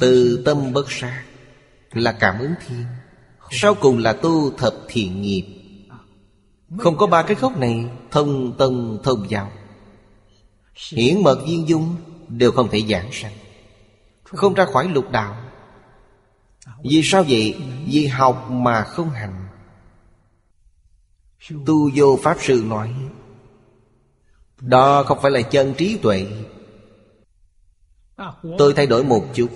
Từ 0.00 0.42
tâm 0.44 0.72
bất 0.72 0.92
sát 0.92 1.24
Là 1.92 2.12
cảm 2.12 2.38
ứng 2.38 2.54
thiên. 2.66 2.84
Sau 3.50 3.74
cùng 3.74 3.98
là 3.98 4.12
tu 4.12 4.50
thập 4.50 4.74
thiện 4.88 5.22
nghiệp. 5.22 5.44
Không 6.78 6.96
có 6.96 7.06
ba 7.06 7.22
cái 7.22 7.36
gốc 7.40 7.56
này, 7.56 7.86
Thông 8.10 8.52
tân 8.58 8.98
thông 9.02 9.30
giáo 9.30 9.52
Hiển 10.90 11.22
mật 11.22 11.38
viên 11.46 11.68
dung 11.68 11.96
Đều 12.28 12.52
không 12.52 12.68
thể 12.70 12.82
giảng 12.88 13.08
sanh, 13.12 13.32
Không 14.24 14.54
ra 14.54 14.64
khỏi 14.64 14.88
lục 14.88 15.10
đạo. 15.10 15.36
Vì 16.82 17.00
sao 17.04 17.24
vậy? 17.28 17.56
Vì 17.86 18.06
học 18.06 18.50
mà 18.50 18.84
không 18.84 19.10
hành. 19.10 19.48
Tu 21.66 21.90
vô 21.94 22.18
Pháp 22.22 22.36
Sư 22.40 22.64
nói, 22.66 22.94
Đó 24.60 25.02
không 25.02 25.18
phải 25.22 25.30
là 25.30 25.42
chân 25.42 25.74
trí 25.74 25.98
tuệ. 26.02 26.26
Tôi 28.58 28.74
thay 28.76 28.86
đổi 28.86 29.04
một 29.04 29.24
chút. 29.34 29.48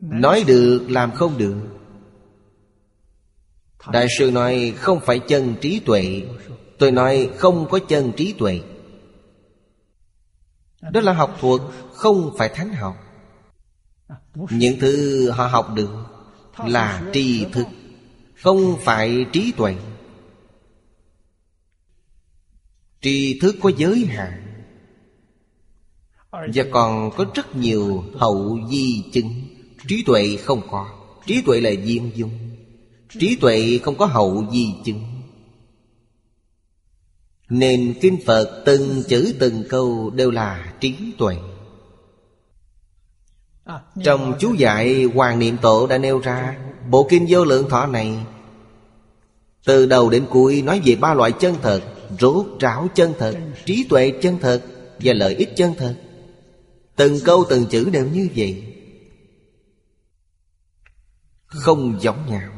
Nói 0.00 0.44
được 0.46 0.86
làm 0.88 1.12
không 1.12 1.38
được. 1.38 1.56
Đại 3.92 4.06
sư 4.18 4.30
nói 4.30 4.74
không 4.76 5.00
phải 5.00 5.18
chân 5.28 5.54
trí 5.60 5.80
tuệ. 5.80 6.22
Tôi 6.78 6.90
nói 6.90 7.30
không 7.36 7.68
có 7.70 7.78
chân 7.88 8.12
trí 8.16 8.32
tuệ. 8.32 8.60
Đó 10.80 11.00
là 11.00 11.12
học 11.12 11.36
thuật 11.40 11.60
Không 11.92 12.34
phải 12.38 12.48
thánh 12.48 12.74
học. 12.74 12.96
Những 14.50 14.78
thứ 14.80 15.30
họ 15.30 15.46
học 15.46 15.74
được 15.74 15.90
Là 16.66 17.10
tri 17.12 17.44
thức 17.44 17.66
Không 18.42 18.76
phải 18.80 19.26
trí 19.32 19.52
tuệ. 19.56 19.76
Tri 23.00 23.38
thức 23.40 23.56
có 23.62 23.70
giới 23.76 24.06
hạn 24.06 24.64
Và 26.30 26.64
còn 26.72 27.10
có 27.16 27.24
rất 27.34 27.56
nhiều 27.56 28.04
hậu 28.14 28.58
di 28.70 29.10
chứng 29.12 29.49
Trí 29.88 30.02
tuệ 30.06 30.36
không 30.36 30.62
có. 30.70 30.86
Trí 31.26 31.42
tuệ 31.42 31.60
là 31.60 31.70
viên 31.84 32.10
dung. 32.14 32.30
Trí 33.18 33.36
tuệ 33.36 33.78
không 33.82 33.96
có 33.96 34.06
hậu 34.06 34.44
di 34.52 34.66
chứng. 34.84 35.00
Nên 37.48 37.94
Kinh 38.00 38.18
Phật 38.26 38.62
từng 38.66 39.02
chữ 39.08 39.34
từng 39.38 39.64
câu 39.68 40.10
đều 40.10 40.30
là 40.30 40.72
trí 40.80 40.94
tuệ. 41.18 41.36
Trong 44.04 44.34
chú 44.38 44.54
dạy 44.54 45.04
Hoàng 45.14 45.38
Niệm 45.38 45.56
Tổ 45.62 45.86
đã 45.86 45.98
nêu 45.98 46.18
ra 46.18 46.56
Bộ 46.90 47.06
Kinh 47.10 47.26
Vô 47.28 47.44
Lượng 47.44 47.68
Thọ 47.68 47.86
này 47.86 48.16
Từ 49.64 49.86
đầu 49.86 50.10
đến 50.10 50.26
cuối 50.30 50.62
nói 50.62 50.80
về 50.84 50.94
ba 50.94 51.14
loại 51.14 51.32
chân 51.32 51.54
thật 51.62 51.82
Rốt 52.20 52.46
ráo 52.60 52.88
chân 52.94 53.12
thật. 53.18 53.36
Trí 53.64 53.84
tuệ 53.88 54.12
chân 54.22 54.38
thật 54.40 54.62
Và 54.98 55.12
lợi 55.12 55.34
ích 55.34 55.56
chân 55.56 55.74
thật. 55.78 55.94
Từng 56.96 57.18
câu 57.24 57.44
từng 57.48 57.66
chữ 57.66 57.90
đều 57.92 58.06
như 58.06 58.28
vậy 58.36 58.62
không 61.50 62.00
giống 62.00 62.26
nhau. 62.26 62.50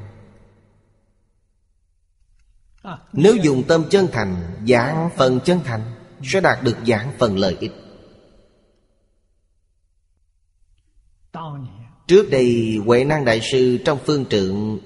Nếu 3.12 3.36
dùng 3.36 3.62
tâm 3.68 3.84
chân 3.90 4.08
thành, 4.12 4.36
Giảng 4.68 5.10
phần 5.16 5.40
chân 5.44 5.60
thành, 5.64 5.80
Sẽ 6.22 6.40
đạt 6.40 6.62
được 6.62 6.76
giảng 6.86 7.12
phần 7.18 7.38
lợi 7.38 7.56
ích. 7.60 7.72
Trước 12.06 12.30
đây, 12.30 12.78
Huệ 12.86 13.04
Năng 13.04 13.24
Đại 13.24 13.40
Sư 13.52 13.78
trong 13.84 13.98
phương 14.06 14.26
trượng 14.26 14.78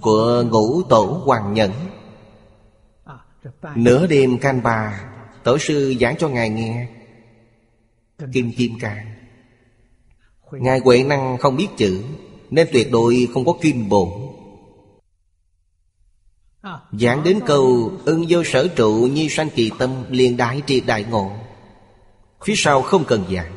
Của 0.00 0.44
ngũ 0.50 0.82
tổ 0.82 1.22
Hoàng 1.24 1.54
Nhẫn, 1.54 1.72
Nửa 3.74 4.06
đêm 4.06 4.38
canh 4.38 4.62
bà 4.62 5.04
Tổ 5.44 5.58
sư 5.58 5.94
giảng 6.00 6.16
cho 6.18 6.28
Ngài 6.28 6.50
nghe. 6.50 6.88
Kim 8.32 8.52
Kim 8.52 8.72
Càng 8.80 9.06
Ngài 10.52 10.78
Huệ 10.84 11.04
Năng 11.04 11.38
không 11.38 11.56
biết 11.56 11.68
chữ. 11.76 12.02
Nên 12.50 12.68
tuyệt 12.72 12.90
đối 12.92 13.28
không 13.34 13.44
có 13.44 13.52
kim 13.62 13.88
bổn 13.88 14.08
Giảng 16.92 17.24
đến 17.24 17.40
câu, 17.46 17.92
Ưng 18.04 18.24
vô 18.28 18.44
sở 18.44 18.68
trụ 18.76 19.08
nhi 19.12 19.28
sanh 19.28 19.50
kỳ 19.50 19.70
tâm, 19.78 20.04
liền 20.10 20.36
đại 20.36 20.62
triệt 20.66 20.82
đại 20.86 21.04
ngộ. 21.04 21.30
Phía 22.44 22.54
sau 22.56 22.82
không 22.82 23.04
cần 23.04 23.24
giảng. 23.32 23.56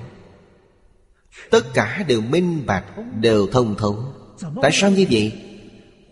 Tất 1.50 1.74
cả 1.74 2.04
đều 2.08 2.22
minh 2.22 2.66
bạch, 2.66 2.86
Đều 3.20 3.48
thông 3.48 3.76
thấu. 3.78 4.04
Tại 4.62 4.72
sao 4.74 4.92
như 4.92 5.06
vậy? 5.12 5.34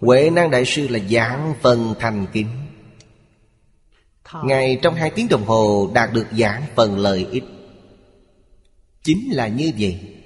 Huệ 0.01 0.29
năng 0.29 0.51
đại 0.51 0.65
sư 0.65 0.87
là 0.87 0.99
giảng 1.09 1.53
phần 1.61 1.95
thành 1.99 2.27
kính. 2.33 2.47
Ngài 4.43 4.79
trong 4.81 4.95
hai 4.95 5.09
tiếng 5.09 5.27
đồng 5.29 5.45
hồ 5.45 5.91
Đạt 5.93 6.13
được 6.13 6.25
giảng 6.31 6.63
phần 6.75 6.97
lợi 6.97 7.27
ích 7.31 7.43
Chính 9.03 9.29
là 9.31 9.47
như 9.47 9.71
vậy. 9.79 10.16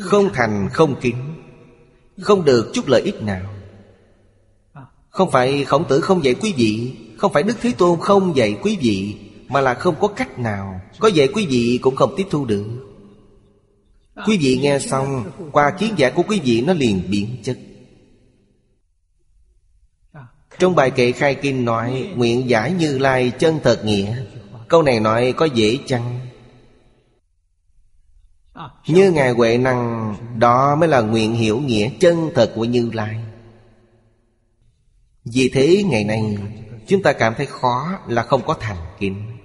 Không 0.00 0.32
thành, 0.34 0.68
không 0.72 1.00
kính 1.00 1.34
Không 2.20 2.44
được 2.44 2.70
chút 2.74 2.88
lợi 2.88 3.02
ích 3.04 3.22
nào. 3.22 3.54
Không 5.08 5.30
phải 5.30 5.64
khổng 5.64 5.88
tử 5.88 6.00
không 6.00 6.24
dạy 6.24 6.34
quý 6.34 6.54
vị, 6.56 6.92
Không 7.18 7.32
phải 7.32 7.42
Đức 7.42 7.56
Thế 7.60 7.72
Tôn 7.78 8.00
không 8.00 8.36
dạy 8.36 8.58
quý 8.62 8.78
vị, 8.80 9.16
Mà 9.48 9.60
là 9.60 9.74
không 9.74 9.94
có 10.00 10.08
cách 10.08 10.38
nào, 10.38 10.80
Có 10.98 11.08
dạy 11.08 11.28
quý 11.34 11.46
vị 11.46 11.78
cũng 11.82 11.96
không 11.96 12.14
tiếp 12.16 12.26
thu 12.30 12.44
được. 12.44 12.66
Quý 14.26 14.38
vị 14.40 14.58
nghe 14.62 14.78
xong, 14.78 15.24
Qua 15.52 15.70
kiến 15.70 15.94
giải 15.96 16.10
của 16.10 16.22
quý 16.22 16.40
vị 16.44 16.60
nó 16.60 16.72
liền 16.72 17.02
biến 17.10 17.36
chất. 17.42 17.58
Trong 20.58 20.74
bài 20.74 20.90
kệ 20.90 21.12
khai 21.12 21.34
kinh 21.34 21.64
nói, 21.64 22.08
Nguyện 22.16 22.48
giải 22.48 22.72
như 22.72 22.98
lai 22.98 23.32
chân 23.38 23.58
thật 23.64 23.84
nghĩa. 23.84 24.16
Câu 24.68 24.82
này 24.82 25.00
nói 25.00 25.34
có 25.36 25.44
dễ 25.44 25.78
chăng? 25.86 26.25
Như 28.86 29.10
Ngài 29.10 29.30
Huệ 29.30 29.58
Năng, 29.58 30.14
Đó 30.38 30.76
mới 30.76 30.88
là 30.88 31.00
nguyện 31.00 31.34
hiểu 31.34 31.60
nghĩa 31.60 31.90
chân 32.00 32.30
thật 32.34 32.52
của 32.54 32.64
Như 32.64 32.90
Lai. 32.92 33.24
Vì 35.24 35.50
thế 35.54 35.82
ngày 35.86 36.04
nay, 36.04 36.38
Chúng 36.86 37.02
ta 37.02 37.12
cảm 37.12 37.34
thấy 37.36 37.46
khó 37.46 37.98
là 38.08 38.22
không 38.22 38.42
có 38.46 38.56
thành 38.60 38.76
kính. 38.98 39.38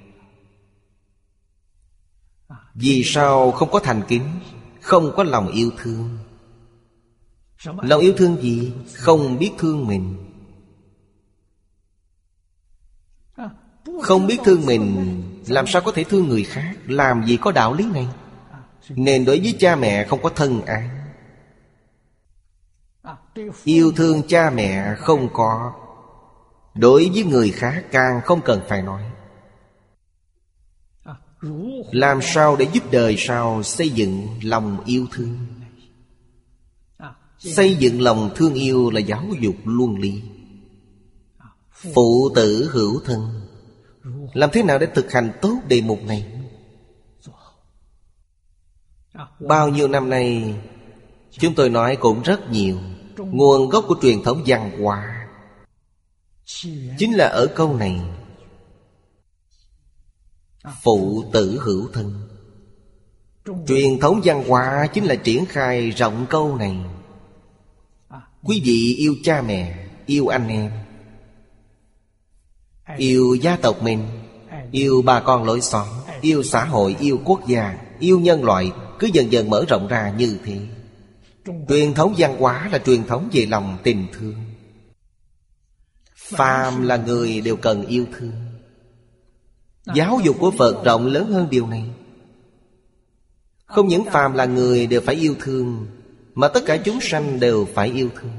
Vì 2.73 3.03
sao 3.05 3.51
không 3.51 3.71
có 3.71 3.79
thành 3.79 4.01
kính? 4.07 4.23
Không 4.81 5.13
có 5.17 5.23
lòng 5.23 5.47
yêu 5.47 5.71
thương. 5.77 6.17
Lòng 7.65 8.01
yêu 8.01 8.13
thương 8.17 8.41
gì? 8.41 8.73
Không 8.93 9.39
biết 9.39 9.51
thương 9.57 9.87
mình. 9.87 10.15
Không 14.01 14.27
biết 14.27 14.37
thương 14.45 14.65
mình, 14.65 15.23
Làm 15.47 15.67
sao 15.67 15.81
có 15.81 15.91
thể 15.91 16.03
thương 16.03 16.27
người 16.27 16.43
khác? 16.43 16.75
Làm 16.85 17.25
gì 17.25 17.37
có 17.41 17.51
đạo 17.51 17.73
lý 17.73 17.85
này? 17.85 18.07
Nên 18.89 19.25
đối 19.25 19.39
với 19.39 19.55
cha 19.59 19.75
mẹ 19.75 20.07
không 20.07 20.21
có 20.21 20.29
thân 20.29 20.61
ái. 20.65 20.89
Yêu 23.63 23.91
thương 23.95 24.21
cha 24.27 24.49
mẹ 24.49 24.95
không 24.97 25.29
có. 25.33 25.73
Đối 26.75 27.09
với 27.13 27.23
người 27.23 27.51
khác 27.51 27.83
càng 27.91 28.21
không 28.21 28.41
cần 28.41 28.61
phải 28.67 28.81
nói. 28.81 29.03
Làm 31.91 32.19
sao 32.21 32.55
để 32.55 32.67
giúp 32.73 32.83
đời 32.91 33.15
sau 33.17 33.63
xây 33.63 33.89
dựng 33.89 34.27
lòng 34.43 34.83
yêu 34.85 35.05
thương? 35.11 35.37
Xây 37.37 37.75
dựng 37.75 38.01
lòng 38.01 38.31
thương 38.35 38.53
yêu 38.53 38.89
là 38.89 38.99
giáo 38.99 39.25
dục 39.39 39.55
luân 39.65 39.95
lý. 39.95 40.23
Phụ 41.93 42.29
tử 42.35 42.69
hữu 42.73 43.01
thân. 43.05 43.41
Làm 44.33 44.49
thế 44.53 44.63
nào 44.63 44.79
để 44.79 44.87
thực 44.95 45.11
hành 45.11 45.31
tốt 45.41 45.57
đề 45.67 45.81
mục 45.81 46.03
này? 46.03 46.30
Bao 49.39 49.69
nhiêu 49.69 49.87
năm 49.87 50.09
nay 50.09 50.55
Chúng 51.31 51.55
tôi 51.55 51.69
nói 51.69 51.95
cũng 51.95 52.21
rất 52.21 52.51
nhiều. 52.51 52.77
Nguồn 53.17 53.69
gốc 53.69 53.85
của 53.87 53.95
truyền 54.01 54.23
thống 54.23 54.43
văn 54.45 54.81
hóa 54.81 55.27
Chính 56.97 57.17
là 57.17 57.27
ở 57.27 57.47
câu 57.55 57.75
này. 57.75 58.01
Phụ 60.83 61.23
tử 61.33 61.59
hữu 61.63 61.89
thân. 61.93 62.27
Truyền 63.67 63.99
thống 63.99 64.21
văn 64.23 64.43
hóa 64.47 64.87
chính 64.93 65.03
là 65.03 65.15
triển 65.15 65.45
khai 65.45 65.89
rộng 65.89 66.25
câu 66.29 66.57
này. 66.57 66.77
Quý 68.43 68.61
vị 68.65 68.95
yêu 68.97 69.15
cha 69.23 69.41
mẹ 69.41 69.87
Yêu 70.05 70.27
anh 70.27 70.47
em 70.47 70.71
Yêu 72.97 73.35
gia 73.41 73.55
tộc 73.55 73.83
mình 73.83 74.07
Yêu 74.71 75.01
bà 75.05 75.19
con 75.19 75.43
lối 75.43 75.61
xóm 75.61 75.87
Yêu 76.21 76.43
xã 76.43 76.65
hội, 76.65 76.95
yêu 76.99 77.19
quốc 77.25 77.47
gia 77.47 77.77
Yêu 77.99 78.19
nhân 78.19 78.43
loại 78.43 78.71
cứ 79.01 79.07
dần 79.13 79.31
dần 79.31 79.49
mở 79.49 79.65
rộng 79.69 79.87
ra 79.87 80.13
như 80.17 80.37
thế. 80.43 80.59
Truyền 81.69 81.93
thống 81.93 82.13
văn 82.17 82.37
hóa 82.39 82.69
là 82.71 82.77
truyền 82.77 83.03
thống 83.03 83.29
về 83.33 83.45
lòng 83.45 83.77
tình 83.83 84.07
thương. 84.13 84.35
Phàm 86.15 86.81
là 86.81 86.97
người 86.97 87.41
đều 87.41 87.55
cần 87.55 87.85
yêu 87.85 88.05
thương. 88.17 88.31
Giáo 89.95 90.19
dục 90.23 90.35
của 90.39 90.51
Phật 90.51 90.85
rộng 90.85 91.05
lớn 91.05 91.31
hơn 91.31 91.47
điều 91.49 91.67
này. 91.67 91.83
Không 93.65 93.87
những 93.87 94.05
phàm 94.05 94.33
là 94.33 94.45
người 94.45 94.87
đều 94.87 95.01
phải 95.01 95.15
yêu 95.15 95.35
thương, 95.39 95.87
Mà 96.33 96.47
tất 96.47 96.63
cả 96.65 96.77
chúng 96.77 96.99
sanh 97.01 97.39
đều 97.39 97.67
phải 97.73 97.91
yêu 97.91 98.09
thương. 98.15 98.31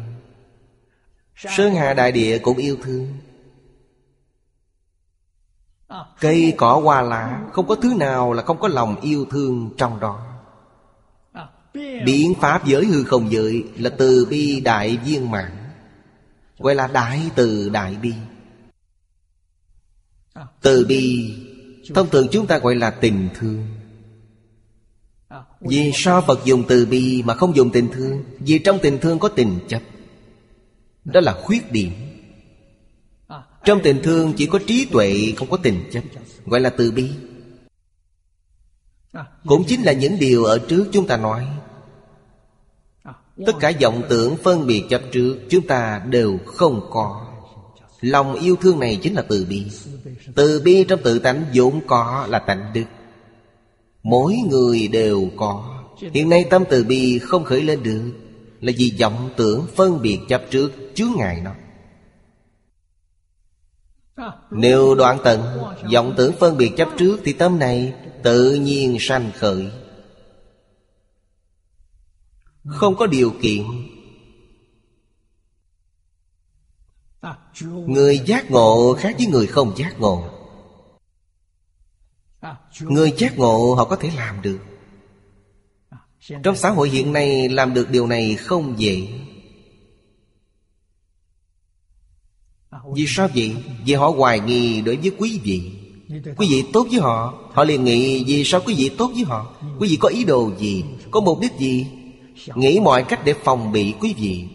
Sơn 1.37 1.75
Hà 1.75 1.95
Đại 1.95 2.13
Địa 2.13 2.39
cũng 2.39 2.57
yêu 2.57 2.77
thương. 2.83 3.09
Cây, 6.21 6.55
cỏ, 6.57 6.81
hoa, 6.85 7.03
lá, 7.03 7.43
Không 7.53 7.67
có 7.67 7.75
thứ 7.75 7.95
nào 7.95 8.33
là 8.33 8.43
không 8.43 8.61
có 8.61 8.69
lòng 8.69 9.01
yêu 9.01 9.27
thương 9.31 9.71
trong 9.77 10.01
đó 10.01 10.32
biến 11.75 12.35
pháp 12.41 12.67
giới 12.67 12.85
hư 12.85 13.05
không 13.05 13.33
giới 13.33 13.65
Là 13.79 13.91
từ 13.91 14.27
bi 14.31 14.61
đại 14.61 14.97
viên 14.97 15.31
mãn. 15.31 15.51
Gọi 16.59 16.75
là 16.75 16.87
đại 16.87 17.21
từ 17.35 17.69
đại 17.69 17.97
bi. 18.03 18.13
Từ 20.61 20.85
bi, 20.89 21.35
Thông 21.95 22.11
thường 22.11 22.27
chúng 22.33 22.47
ta 22.47 22.59
gọi 22.59 22.75
là 22.75 22.91
tình 22.91 23.29
thương. 23.35 23.67
Vì 25.61 25.91
sao 25.95 26.23
Phật 26.27 26.45
dùng 26.45 26.65
từ 26.69 26.87
bi 26.87 27.23
mà 27.23 27.35
không 27.35 27.57
dùng 27.57 27.71
tình 27.73 27.89
thương? 27.93 28.25
Vì 28.39 28.59
trong 28.59 28.79
tình 28.83 28.99
thương 28.99 29.19
có 29.19 29.29
tình 29.29 29.59
chấp. 29.69 29.83
Đó 31.05 31.21
là 31.21 31.33
khuyết 31.43 31.73
điểm. 31.73 31.93
Trong 33.65 33.81
tình 33.83 34.01
thương 34.03 34.33
chỉ 34.37 34.47
có 34.47 34.59
trí 34.67 34.85
tuệ, 34.93 35.33
không 35.37 35.51
có 35.51 35.57
tình 35.57 35.85
chấp. 35.93 36.03
Gọi 36.47 36.61
là 36.61 36.71
từ 36.71 36.91
bi. 36.91 37.11
Cũng 39.47 39.65
chính 39.69 39.83
là 39.83 39.93
những 39.93 40.19
điều 40.19 40.45
ở 40.45 40.59
trước 40.69 40.89
chúng 40.93 41.07
ta 41.07 41.17
nói. 41.17 41.47
Tất 43.47 43.53
cả 43.61 43.73
vọng 43.83 44.03
tưởng 44.09 44.37
phân 44.37 44.67
biệt 44.67 44.85
chấp 44.91 45.03
trước, 45.13 45.37
Chúng 45.51 45.67
ta 45.67 46.03
đều 46.09 46.39
không 46.47 46.89
có. 46.91 47.27
Lòng 48.01 48.35
yêu 48.35 48.57
thương 48.57 48.81
này 48.81 48.99
chính 49.03 49.15
là 49.15 49.23
từ 49.29 49.47
bi. 49.49 49.67
Từ 50.35 50.61
bi 50.65 50.85
trong 50.89 51.01
tự 51.03 51.19
tánh 51.19 51.45
vốn 51.55 51.81
có 51.87 52.27
là 52.29 52.39
tánh 52.39 52.71
đức. 52.75 52.85
Mỗi 54.03 54.35
người 54.51 54.89
đều 54.89 55.29
có. 55.37 55.85
Hiện 56.13 56.29
nay 56.29 56.45
tâm 56.51 56.65
từ 56.71 56.85
bi 56.85 57.19
không 57.19 57.45
khởi 57.45 57.63
lên 57.63 57.83
được, 57.83 58.03
Là 58.61 58.73
vì 58.77 58.93
vọng 59.01 59.31
tưởng 59.37 59.67
phân 59.77 60.03
biệt 60.03 60.19
chấp 60.29 60.43
trước 60.51 60.73
chướng 60.95 61.11
ngại 61.17 61.43
nó. 61.45 61.51
Nếu 64.51 64.95
đoạn 64.95 65.19
tận 65.25 65.41
vọng 65.93 66.15
tưởng 66.17 66.33
phân 66.41 66.57
biệt 66.57 66.73
chấp 66.77 66.89
trước, 66.99 67.21
Thì 67.25 67.33
tâm 67.33 67.59
này 67.59 67.93
tự 68.23 68.55
nhiên 68.55 68.97
sanh 69.01 69.31
khởi. 69.39 69.67
Không 72.65 72.97
có 72.97 73.07
điều 73.07 73.35
kiện. 73.43 73.63
Người 77.87 78.19
giác 78.27 78.51
ngộ 78.51 78.95
khác 78.99 79.15
với 79.19 79.27
người 79.27 79.47
không 79.47 79.77
giác 79.77 80.01
ngộ. 80.01 80.29
Người 82.81 83.13
giác 83.19 83.39
ngộ 83.39 83.75
họ 83.75 83.85
có 83.85 83.97
thể 83.97 84.11
làm 84.17 84.43
được. 84.43 84.59
Trong 86.43 86.57
xã 86.57 86.71
hội 86.71 86.89
hiện 86.89 87.13
nay, 87.13 87.49
làm 87.49 87.75
được 87.75 87.91
điều 87.91 88.07
này 88.07 88.37
không 88.37 88.75
dễ. 88.79 89.09
Vì 92.95 93.05
sao 93.09 93.29
vậy? 93.35 93.57
Vì 93.85 93.95
họ 93.95 94.09
hoài 94.09 94.41
nghi 94.41 94.81
đối 94.81 94.97
với 94.97 95.13
quý 95.19 95.41
vị. 95.45 95.73
Quý 96.37 96.47
vị 96.51 96.65
tốt 96.73 96.87
với 96.91 97.01
họ 97.01 97.43
Họ 97.53 97.65
liền 97.65 97.85
nghĩ, 97.85 98.25
vì 98.25 98.45
sao 98.45 98.61
quý 98.67 98.75
vị 98.75 98.91
tốt 98.99 99.11
với 99.15 99.25
họ? 99.25 99.55
Quý 99.79 99.89
vị 99.89 99.97
có 100.01 100.09
ý 100.09 100.25
đồ 100.25 100.51
gì? 100.59 100.85
Có 101.11 101.21
mục 101.21 101.41
đích 101.41 101.53
gì? 101.59 101.87
Nghĩ 102.55 102.81
mọi 102.81 103.05
cách 103.05 103.21
để 103.25 103.35
phòng 103.35 103.73
bị 103.73 103.95
quý 104.01 104.15
vị. 104.19 104.49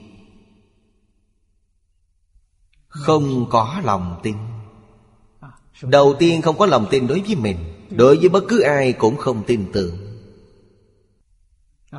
Không 2.88 3.46
có 3.50 3.82
lòng 3.84 4.20
tin. 4.24 4.36
Đầu 5.82 6.16
tiên 6.20 6.42
không 6.42 6.58
có 6.58 6.66
lòng 6.66 6.88
tin 6.92 7.08
đối 7.08 7.20
với 7.20 7.36
mình 7.36 7.58
Đối 7.90 8.18
với 8.18 8.30
bất 8.30 8.44
cứ 8.48 8.62
ai 8.62 8.94
cũng 8.94 9.18
không 9.18 9.44
tin 9.44 9.66
tưởng. 9.74 9.98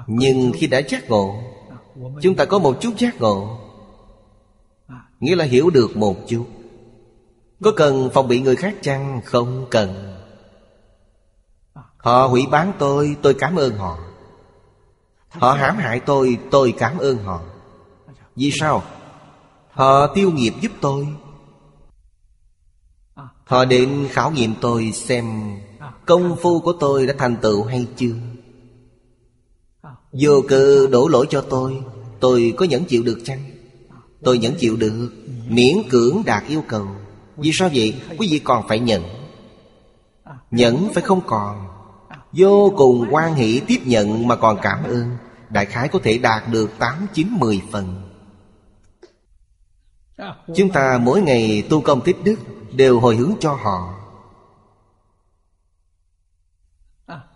Nhưng 0.07 0.53
khi 0.55 0.67
đã 0.67 0.79
giác 0.89 1.11
ngộ 1.11 1.43
Chúng 2.23 2.35
ta 2.35 2.45
có 2.45 2.59
một 2.59 2.79
chút 2.81 2.99
giác 2.99 3.21
ngộ. 3.21 3.59
Nghĩa 5.21 5.37
là 5.37 5.45
hiểu 5.45 5.71
được 5.71 5.97
một 5.97 6.17
chút. 6.29 6.47
Có 7.63 7.73
cần 7.77 8.11
phòng 8.15 8.29
bị 8.29 8.41
người 8.41 8.57
khác 8.57 8.75
chăng? 8.83 9.21
Không 9.25 9.67
cần. 9.71 10.15
Họ 11.97 12.27
hủy 12.27 12.47
bán 12.51 12.73
tôi, 12.79 13.17
tôi 13.23 13.35
cảm 13.35 13.57
ơn 13.57 13.77
họ 13.77 13.99
Họ 15.41 15.53
hãm 15.53 15.77
hại 15.77 16.01
tôi, 16.01 16.39
tôi 16.51 16.75
cảm 16.79 16.99
ơn 16.99 17.19
họ. 17.19 17.41
Vì 18.37 18.51
sao? 18.61 18.83
Họ 19.71 20.07
tiêu 20.07 20.31
nghiệp 20.31 20.53
giúp 20.61 20.73
tôi. 20.81 21.09
Họ 23.45 23.65
đến 23.65 24.09
khảo 24.11 24.31
nghiệm 24.31 24.55
tôi 24.61 24.93
xem 24.93 25.57
Công 26.07 26.37
phu 26.37 26.61
của 26.61 26.73
tôi 26.73 27.07
đã 27.07 27.15
thành 27.19 27.37
tựu 27.37 27.65
hay 27.65 27.87
chưa. 27.97 28.15
Vô 30.13 30.43
cớ 30.49 30.87
đổ 30.87 31.09
lỗi 31.09 31.27
cho 31.31 31.41
tôi 31.41 31.83
Tôi 32.21 32.55
có 32.57 32.65
nhẫn 32.65 32.85
chịu 32.85 33.03
được 33.03 33.19
chăng? 33.25 33.39
Tôi 34.23 34.39
nhẫn 34.39 34.55
chịu 34.59 34.77
được 34.77 35.13
Miễn 35.49 35.77
cưỡng 35.91 36.23
đạt 36.27 36.45
yêu 36.49 36.63
cầu. 36.69 36.87
Vì 37.37 37.51
sao 37.53 37.71
vậy? 37.75 37.95
Quý 38.19 38.29
vị 38.31 38.39
còn 38.39 38.69
phải 38.69 38.79
nhận. 38.79 39.03
Nhẫn 40.51 40.89
phải 40.95 41.03
không 41.03 41.21
còn. 41.27 41.67
Vô 42.33 42.73
cùng 42.77 43.07
quan 43.11 43.35
hỷ 43.35 43.61
tiếp 43.67 43.81
nhận 43.85 44.29
mà 44.29 44.37
còn 44.37 44.59
cảm 44.63 44.85
ơn. 44.85 45.17
Đại 45.51 45.67
khái 45.67 45.89
có 45.89 45.99
thể 46.03 46.19
đạt 46.19 46.43
được 46.49 46.71
8, 46.79 47.07
9, 47.15 47.29
10 47.31 47.63
phần. 47.73 48.11
Chúng 50.57 50.71
ta 50.73 50.99
mỗi 51.03 51.23
ngày 51.23 51.67
tu 51.71 51.81
công 51.81 52.01
tích 52.01 52.17
đức 52.25 52.37
Đều 52.73 53.01
hồi 53.01 53.17
hướng 53.17 53.33
cho 53.41 53.55
họ. 53.55 53.95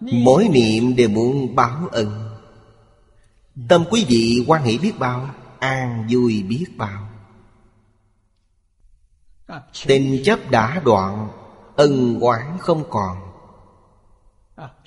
Mỗi 0.00 0.48
niệm 0.48 0.96
đều 0.96 1.08
muốn 1.08 1.54
báo 1.54 1.88
ân 1.92 2.38
Tâm 3.68 3.84
quý 3.90 4.04
vị 4.08 4.44
quan 4.46 4.62
hệ 4.62 4.78
biết 4.78 4.98
bao 4.98 5.30
An 5.58 6.06
vui 6.10 6.42
biết 6.42 6.66
bao. 6.76 7.08
Tình 9.86 10.22
chấp 10.24 10.50
đã 10.50 10.80
đoạn 10.84 11.28
Ân 11.76 12.20
oán 12.20 12.58
không 12.58 12.84
còn. 12.90 13.16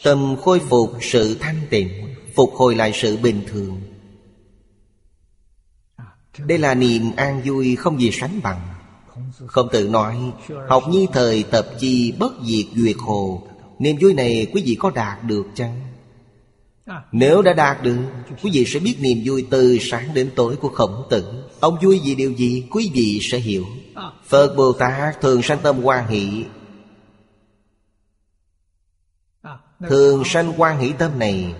Tâm 0.03 0.35
khôi 0.41 0.59
phục 0.59 0.91
sự 1.01 1.37
thanh 1.39 1.61
tịnh. 1.69 2.15
Phục 2.35 2.53
hồi 2.55 2.75
lại 2.75 2.91
sự 2.93 3.17
bình 3.17 3.41
thường. 3.47 3.81
Đây 6.37 6.57
là 6.57 6.73
niềm 6.73 7.11
an 7.17 7.41
vui 7.45 7.75
không 7.75 8.01
gì 8.01 8.11
sánh 8.11 8.39
bằng. 8.43 8.61
Không 9.47 9.67
tự 9.71 9.87
nói, 9.89 10.17
Học 10.69 10.83
như 10.89 11.05
thời 11.13 11.43
tập 11.43 11.67
chi 11.79 12.11
bất 12.19 12.33
diệt 12.45 12.65
duyệt 12.75 12.95
hồ, 12.99 13.47
Niềm 13.79 13.97
vui 14.01 14.13
này 14.13 14.47
quý 14.53 14.63
vị 14.65 14.75
có 14.79 14.91
đạt 14.95 15.23
được 15.23 15.45
chăng? 15.55 15.81
Nếu 17.11 17.41
đã 17.41 17.53
đạt 17.53 17.83
được, 17.83 17.97
Quý 18.43 18.51
vị 18.53 18.65
sẽ 18.67 18.79
biết 18.79 18.95
niềm 18.99 19.21
vui 19.25 19.47
từ 19.49 19.77
sáng 19.81 20.13
đến 20.13 20.31
tối 20.35 20.55
của 20.55 20.69
khổng 20.69 21.07
tử. 21.09 21.43
Ông 21.59 21.77
vui 21.83 22.01
vì 22.03 22.15
điều 22.15 22.31
gì, 22.31 22.67
quý 22.71 22.91
vị 22.93 23.19
sẽ 23.21 23.37
hiểu. 23.37 23.65
Phật 24.25 24.55
Bồ 24.55 24.73
Tát 24.73 25.21
thường 25.21 25.41
sanh 25.41 25.59
tâm 25.63 25.83
quan 25.83 26.07
hỷ. 26.07 26.45
Thường 29.89 30.23
sanh 30.25 30.53
quan 30.57 30.79
hỷ 30.79 30.91
tâm 30.97 31.19
này 31.19 31.53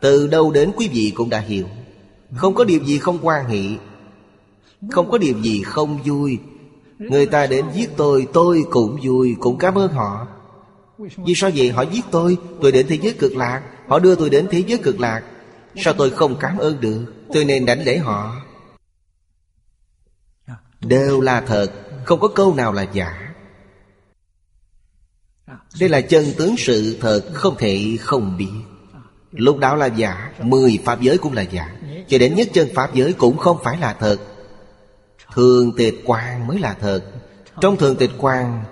từ 0.00 0.26
đâu 0.26 0.52
đến 0.52 0.72
quý 0.76 0.88
vị 0.88 1.12
cũng 1.14 1.30
đã 1.30 1.40
hiểu. 1.40 1.66
Không 2.36 2.54
có 2.54 2.64
điều 2.64 2.84
gì 2.84 2.98
không 2.98 3.18
quan 3.22 3.46
hỷ 3.46 3.76
Không 4.90 5.10
có 5.10 5.18
điều 5.18 5.42
gì 5.42 5.62
không 5.62 6.02
vui. 6.02 6.38
Người 6.98 7.26
ta 7.26 7.46
đến 7.46 7.64
giết 7.74 7.90
tôi 7.96 8.26
Tôi 8.32 8.64
cũng 8.70 8.98
vui, 9.02 9.36
Cũng 9.40 9.58
cảm 9.58 9.78
ơn 9.78 9.92
họ. 9.92 10.26
Vì 10.98 11.34
sao 11.36 11.50
vậy? 11.54 11.70
Họ 11.70 11.82
giết 11.82 12.04
tôi 12.10 12.38
Tôi 12.60 12.72
đến 12.72 12.86
thế 12.88 12.98
giới 13.02 13.12
cực 13.12 13.36
lạc. 13.36 13.62
Họ 13.88 13.98
đưa 13.98 14.14
tôi 14.14 14.30
đến 14.30 14.46
thế 14.50 14.64
giới 14.66 14.78
cực 14.78 15.00
lạc. 15.00 15.22
Sao 15.76 15.94
tôi 15.94 16.10
không 16.10 16.36
cảm 16.40 16.58
ơn 16.58 16.80
được? 16.80 17.04
Tôi 17.34 17.44
nên 17.44 17.66
đánh 17.66 17.82
lễ 17.84 17.98
họ. 17.98 18.36
Đều 20.80 21.20
là 21.20 21.40
thật, 21.40 21.72
Không 22.04 22.20
có 22.20 22.28
câu 22.28 22.54
nào 22.54 22.72
là 22.72 22.86
giả. 22.92 23.34
Đây 25.80 25.88
là 25.88 26.00
chân 26.00 26.24
tướng 26.38 26.56
sự 26.58 26.96
thật, 27.00 27.30
Không 27.34 27.56
thể 27.58 27.96
không 28.00 28.36
biết. 28.36 28.69
Lúc 29.32 29.58
đó 29.58 29.74
là 29.74 29.86
giả, 29.86 30.32
Mười 30.42 30.78
pháp 30.84 31.00
giới 31.00 31.18
cũng 31.18 31.32
là 31.32 31.42
giả. 31.42 31.76
Cho 32.08 32.18
đến 32.18 32.34
nhất 32.34 32.48
chân 32.52 32.68
pháp 32.74 32.94
giới 32.94 33.12
cũng 33.12 33.36
không 33.36 33.58
phải 33.64 33.78
là 33.78 33.96
thật. 34.00 34.16
Thường 35.34 35.72
tịch 35.76 36.02
quan 36.04 36.46
mới 36.46 36.58
là 36.58 36.74
thật. 36.80 37.00
Trong 37.60 37.76
thường 37.76 37.96
tịch 37.96 38.10
quan 38.18 38.64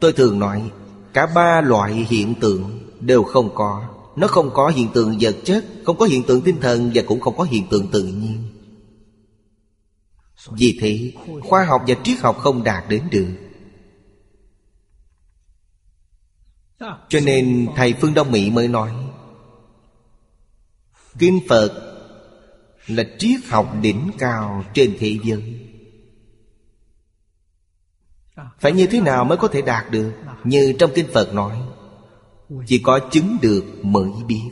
Tôi 0.00 0.12
thường 0.12 0.38
nói, 0.38 0.70
Cả 1.12 1.26
ba 1.26 1.60
loại 1.60 1.92
hiện 1.92 2.34
tượng 2.40 2.90
đều 3.00 3.22
không 3.22 3.54
có. 3.54 3.84
Nó 4.16 4.26
không 4.26 4.50
có 4.54 4.68
hiện 4.68 4.88
tượng 4.94 5.16
vật 5.20 5.36
chất, 5.44 5.64
Không 5.84 5.98
có 5.98 6.06
hiện 6.06 6.22
tượng 6.22 6.40
tinh 6.40 6.60
thần 6.60 6.90
Và 6.94 7.02
cũng 7.06 7.20
không 7.20 7.36
có 7.36 7.44
hiện 7.44 7.66
tượng 7.70 7.88
tự 7.92 8.02
nhiên. 8.02 8.44
Vì 10.50 10.78
thế, 10.80 11.12
Khoa 11.42 11.64
học 11.64 11.82
và 11.88 11.94
triết 12.04 12.18
học 12.18 12.38
không 12.38 12.64
đạt 12.64 12.84
đến 12.88 13.02
được. 13.10 13.28
Cho 17.08 17.20
nên 17.20 17.68
Thầy 17.76 17.92
Phương 17.92 18.14
Đông 18.14 18.32
Mỹ 18.32 18.50
mới 18.50 18.68
nói 18.68 18.90
Kinh 21.18 21.40
Phật 21.48 21.84
Là 22.86 23.04
triết 23.18 23.40
học 23.48 23.74
đỉnh 23.82 24.10
cao 24.18 24.64
trên 24.74 24.96
thế 24.98 25.18
giới. 25.24 25.60
Phải 28.60 28.72
như 28.72 28.86
thế 28.86 29.00
nào 29.00 29.24
mới 29.24 29.38
có 29.38 29.48
thể 29.48 29.62
đạt 29.62 29.90
được? 29.90 30.12
Như 30.44 30.72
trong 30.78 30.90
Kinh 30.94 31.06
Phật 31.12 31.34
nói, 31.34 31.56
Chỉ 32.66 32.78
có 32.78 33.00
chứng 33.10 33.36
được 33.42 33.64
mới 33.82 34.10
biết. 34.26 34.50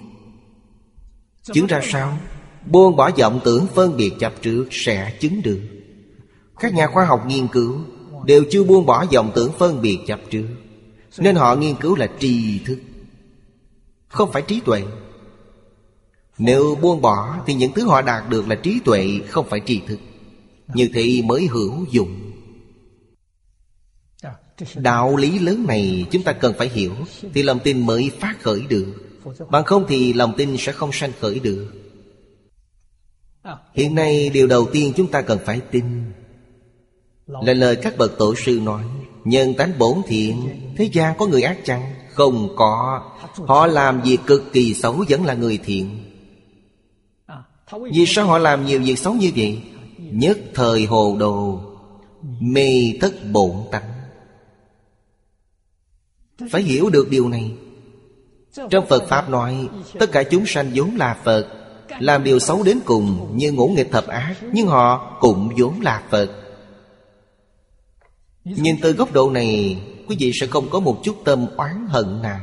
Chứng 1.43 1.67
ra 1.67 1.81
sao? 1.85 2.19
Buông 2.67 2.97
bỏ 2.97 3.11
vọng 3.19 3.41
tưởng 3.45 3.67
phân 3.75 3.97
biệt 3.97 4.13
chấp 4.19 4.33
trước 4.43 4.67
Sẽ 4.71 5.17
chứng 5.21 5.43
được. 5.43 5.61
Các 6.61 6.75
nhà 6.75 6.87
khoa 6.87 7.05
học 7.05 7.25
nghiên 7.27 7.49
cứu 7.49 7.81
Đều 8.25 8.45
chưa 8.51 8.65
buông 8.65 8.87
bỏ 8.87 9.05
vọng 9.13 9.33
tưởng 9.35 9.53
phân 9.59 9.83
biệt 9.83 9.99
chấp 10.07 10.21
trước, 10.31 10.47
Nên 11.19 11.37
họ 11.37 11.57
nghiên 11.57 11.75
cứu 11.75 11.97
là 11.97 12.09
tri 12.19 12.59
thức, 12.59 12.79
Không 14.09 14.33
phải 14.33 14.43
trí 14.43 14.61
tuệ. 14.61 14.83
Nếu 16.39 16.79
buông 16.83 17.03
bỏ 17.03 17.43
Thì 17.47 17.55
những 17.55 17.73
thứ 17.73 17.87
họ 17.87 18.03
đạt 18.03 18.29
được 18.29 18.49
là 18.49 18.55
trí 18.55 18.81
tuệ, 18.85 19.21
Không 19.29 19.47
phải 19.51 19.61
tri 19.67 19.81
thức. 19.87 19.99
Như 20.75 20.89
thế 20.95 21.23
mới 21.25 21.47
hữu 21.47 21.85
dụng. 21.91 22.33
Đạo 24.77 25.17
lý 25.17 25.39
lớn 25.39 25.65
này 25.69 26.07
chúng 26.11 26.23
ta 26.23 26.33
cần 26.33 26.55
phải 26.59 26.69
hiểu 26.69 26.93
Thì 27.35 27.43
lòng 27.43 27.59
tin 27.65 27.87
mới 27.87 28.11
phát 28.21 28.43
khởi 28.43 28.61
được. 28.69 28.87
Bằng 29.51 29.65
không 29.65 29.85
thì 29.89 30.13
lòng 30.13 30.35
tin 30.37 30.57
sẽ 30.59 30.73
không 30.73 30.93
sanh 30.93 31.13
khởi 31.21 31.39
được. 31.39 31.73
Hiện 33.75 33.95
nay 33.95 34.31
điều 34.31 34.47
đầu 34.47 34.67
tiên 34.73 34.93
chúng 34.97 35.07
ta 35.07 35.23
cần 35.23 35.39
phải 35.45 35.61
tin. 35.61 35.85
Là 37.27 37.53
lời 37.53 37.77
các 37.77 37.99
bậc 37.99 38.19
tổ 38.19 38.35
sư 38.35 38.61
nói, 38.63 38.83
Nhân 39.25 39.55
tánh 39.55 39.79
bổn 39.79 39.99
thiện, 40.07 40.49
Thế 40.77 40.89
gian 40.93 41.15
có 41.19 41.27
người 41.27 41.43
ác 41.43 41.59
chăng? 41.65 41.95
Không 42.13 42.57
có. 42.57 43.03
Họ 43.47 43.67
làm 43.67 44.03
việc 44.03 44.19
cực 44.27 44.53
kỳ 44.53 44.75
xấu 44.75 45.05
vẫn 45.09 45.25
là 45.25 45.35
người 45.35 45.59
thiện. 45.65 46.06
Vì 47.73 48.07
sao 48.07 48.27
họ 48.27 48.39
làm 48.39 48.67
nhiều 48.67 48.81
việc 48.81 48.99
xấu 48.99 49.15
như 49.15 49.33
vậy? 49.37 49.63
Nhất 49.99 50.39
thời 50.55 50.85
hồ 50.85 51.17
đồ 51.19 51.61
Mê 52.41 52.93
thất 53.01 53.15
bổn 53.33 53.53
tánh. 53.71 53.91
Phải 56.51 56.63
hiểu 56.63 56.91
được 56.91 57.11
điều 57.11 57.29
này. 57.29 57.53
Trong 58.71 58.87
Phật 58.87 59.09
Pháp 59.09 59.31
nói 59.31 59.69
Tất 59.99 60.13
cả 60.13 60.23
chúng 60.23 60.47
sanh 60.47 60.71
vốn 60.75 60.97
là 60.97 61.17
Phật 61.25 61.47
Làm 61.99 62.25
điều 62.25 62.39
xấu 62.39 62.63
đến 62.63 62.81
cùng 62.85 63.33
Như 63.37 63.53
ngũ 63.53 63.69
nghịch 63.69 63.93
thập 63.93 64.07
ác 64.07 64.35
Nhưng 64.53 64.67
họ 64.67 65.17
cũng 65.21 65.51
vốn 65.59 65.81
là 65.81 66.03
Phật. 66.11 66.31
Nhìn 68.45 68.77
từ 68.83 68.93
góc 68.93 69.13
độ 69.13 69.31
này 69.31 69.83
Quý 70.09 70.17
vị 70.19 70.33
sẽ 70.41 70.47
không 70.47 70.69
có 70.71 70.81
một 70.81 71.01
chút 71.05 71.17
tâm 71.25 71.47
oán 71.57 71.87
hận 71.89 72.23
nào. 72.23 72.41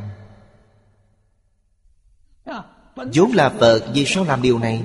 Vốn 2.95 3.31
là 3.31 3.49
Phật. 3.49 3.83
Vì 3.93 4.05
sao 4.05 4.23
làm 4.23 4.41
điều 4.41 4.59
này 4.59 4.83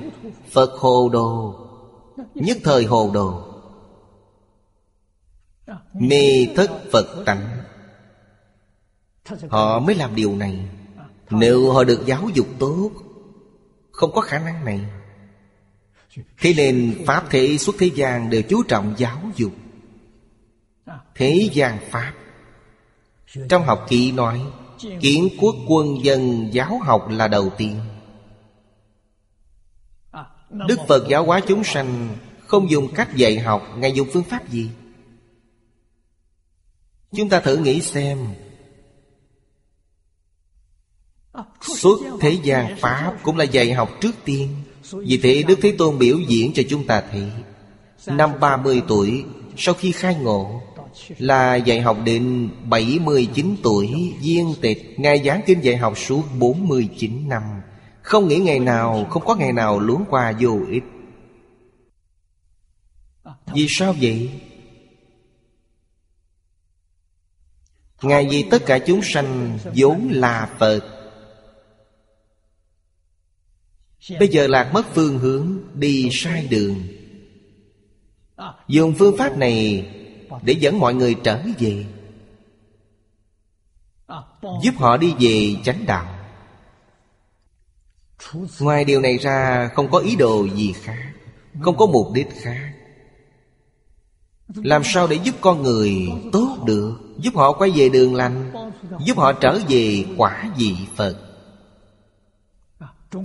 Phật 0.51 0.71
hồ 0.79 1.09
đồ. 1.13 1.55
Nhất 2.35 2.57
thời 2.63 2.85
hồ 2.85 3.11
đồ. 3.13 3.43
Mê 5.93 6.47
thất 6.55 6.71
Phật 6.91 7.23
tánh. 7.25 7.63
Họ 9.49 9.79
mới 9.79 9.95
làm 9.95 10.15
điều 10.15 10.35
này. 10.35 10.65
Nếu 11.29 11.71
họ 11.71 11.83
được 11.83 12.05
giáo 12.05 12.29
dục 12.33 12.47
tốt, 12.59 12.91
Không 13.91 14.11
có 14.11 14.21
khả 14.21 14.39
năng 14.39 14.65
này. 14.65 14.85
Thế 16.41 16.53
nên 16.57 17.03
Pháp 17.05 17.29
thể 17.29 17.57
xuất 17.57 17.75
thế 17.79 17.89
gian 17.95 18.29
đều 18.29 18.41
chú 18.41 18.63
trọng 18.63 18.93
giáo 18.97 19.17
dục. 19.35 19.51
Thế 21.15 21.49
gian 21.53 21.77
Pháp. 21.89 22.13
Trong 23.49 23.63
học 23.63 23.85
kỳ 23.89 24.11
nói, 24.11 24.41
Kiến 25.01 25.29
quốc 25.39 25.55
quân 25.67 26.03
dân 26.03 26.49
giáo 26.53 26.79
học 26.83 27.07
là 27.09 27.27
đầu 27.27 27.49
tiên. 27.57 27.75
Đức 30.49 30.79
Phật 30.87 31.07
giáo 31.09 31.25
hóa 31.25 31.41
chúng 31.47 31.63
sanh 31.63 32.17
Không 32.47 32.69
dùng 32.69 32.93
cách 32.95 33.15
dạy 33.15 33.39
học, 33.39 33.67
Ngài 33.77 33.91
dùng 33.91 34.07
phương 34.13 34.23
pháp 34.23 34.49
gì? 34.49 34.69
Chúng 37.15 37.29
ta 37.29 37.39
thử 37.39 37.57
nghĩ 37.57 37.81
xem. 37.81 38.17
Suốt 41.61 41.99
thế 42.21 42.37
gian 42.43 42.77
Pháp 42.77 43.13
Cũng 43.23 43.37
là 43.37 43.43
dạy 43.43 43.73
học 43.73 43.89
trước 44.01 44.15
tiên. 44.25 44.49
Vì 44.91 45.19
thế 45.23 45.43
Đức 45.47 45.59
Thế 45.61 45.75
Tôn 45.77 45.99
biểu 45.99 46.17
diễn 46.27 46.53
cho 46.53 46.63
chúng 46.69 46.87
ta 46.87 47.03
thấy, 47.11 47.31
Năm 48.07 48.31
30 48.39 48.81
tuổi, 48.87 49.23
Sau 49.57 49.73
khi 49.73 49.91
khai 49.91 50.15
ngộ, 50.15 50.61
Là 51.17 51.55
dạy 51.55 51.81
học 51.81 51.97
đến 52.03 52.49
79 52.65 53.55
tuổi, 53.63 54.13
Viên 54.21 54.53
tịch, 54.61 54.95
Ngài 54.97 55.23
giảng 55.25 55.41
kinh 55.45 55.61
dạy 55.61 55.77
học 55.77 55.97
suốt 55.97 56.23
49 56.39 57.29
năm. 57.29 57.43
Không 58.09 58.27
nghĩ 58.27 58.37
ngày 58.37 58.59
nào, 58.59 59.07
Không 59.09 59.25
có 59.25 59.35
ngày 59.35 59.53
nào 59.53 59.79
luống 59.79 60.05
qua 60.09 60.33
vô 60.39 60.59
ích. 60.69 60.83
Vì 63.53 63.65
sao 63.69 63.95
vậy? 64.01 64.41
Ngài 68.01 68.27
vì 68.29 68.47
tất 68.51 68.63
cả 68.65 68.79
chúng 68.79 69.01
sanh 69.03 69.59
vốn 69.75 70.09
là 70.11 70.49
Phật. 70.59 70.81
Bây 74.19 74.27
giờ 74.27 74.47
lạc 74.47 74.71
mất 74.73 74.85
phương 74.93 75.19
hướng, 75.19 75.59
Đi 75.73 76.09
sai 76.11 76.47
đường. 76.47 76.75
Dùng 78.67 78.93
phương 78.99 79.17
pháp 79.17 79.37
này 79.37 79.89
Để 80.43 80.53
dẫn 80.53 80.79
mọi 80.79 80.93
người 80.93 81.15
trở 81.23 81.43
về. 81.59 81.85
Giúp 84.63 84.73
họ 84.77 84.97
đi 84.97 85.13
về 85.19 85.55
chánh 85.63 85.85
đạo. 85.85 86.18
Ngoài 88.59 88.85
điều 88.85 89.01
này 89.01 89.17
ra, 89.17 89.69
Không 89.73 89.91
có 89.91 89.97
ý 89.97 90.15
đồ 90.15 90.47
gì 90.47 90.73
khác, 90.73 91.11
Không 91.61 91.77
có 91.77 91.85
mục 91.85 92.07
đích 92.13 92.27
khác. 92.41 92.73
Làm 94.55 94.81
sao 94.85 95.07
để 95.07 95.17
giúp 95.23 95.35
con 95.41 95.63
người 95.63 95.93
tốt 96.31 96.57
được, 96.65 96.93
Giúp 97.17 97.35
họ 97.35 97.51
quay 97.51 97.71
về 97.75 97.89
đường 97.89 98.15
lành, 98.15 98.51
Giúp 99.05 99.17
họ 99.17 99.33
trở 99.33 99.59
về 99.69 100.05
quả 100.17 100.49
vị 100.57 100.75
Phật? 100.95 101.15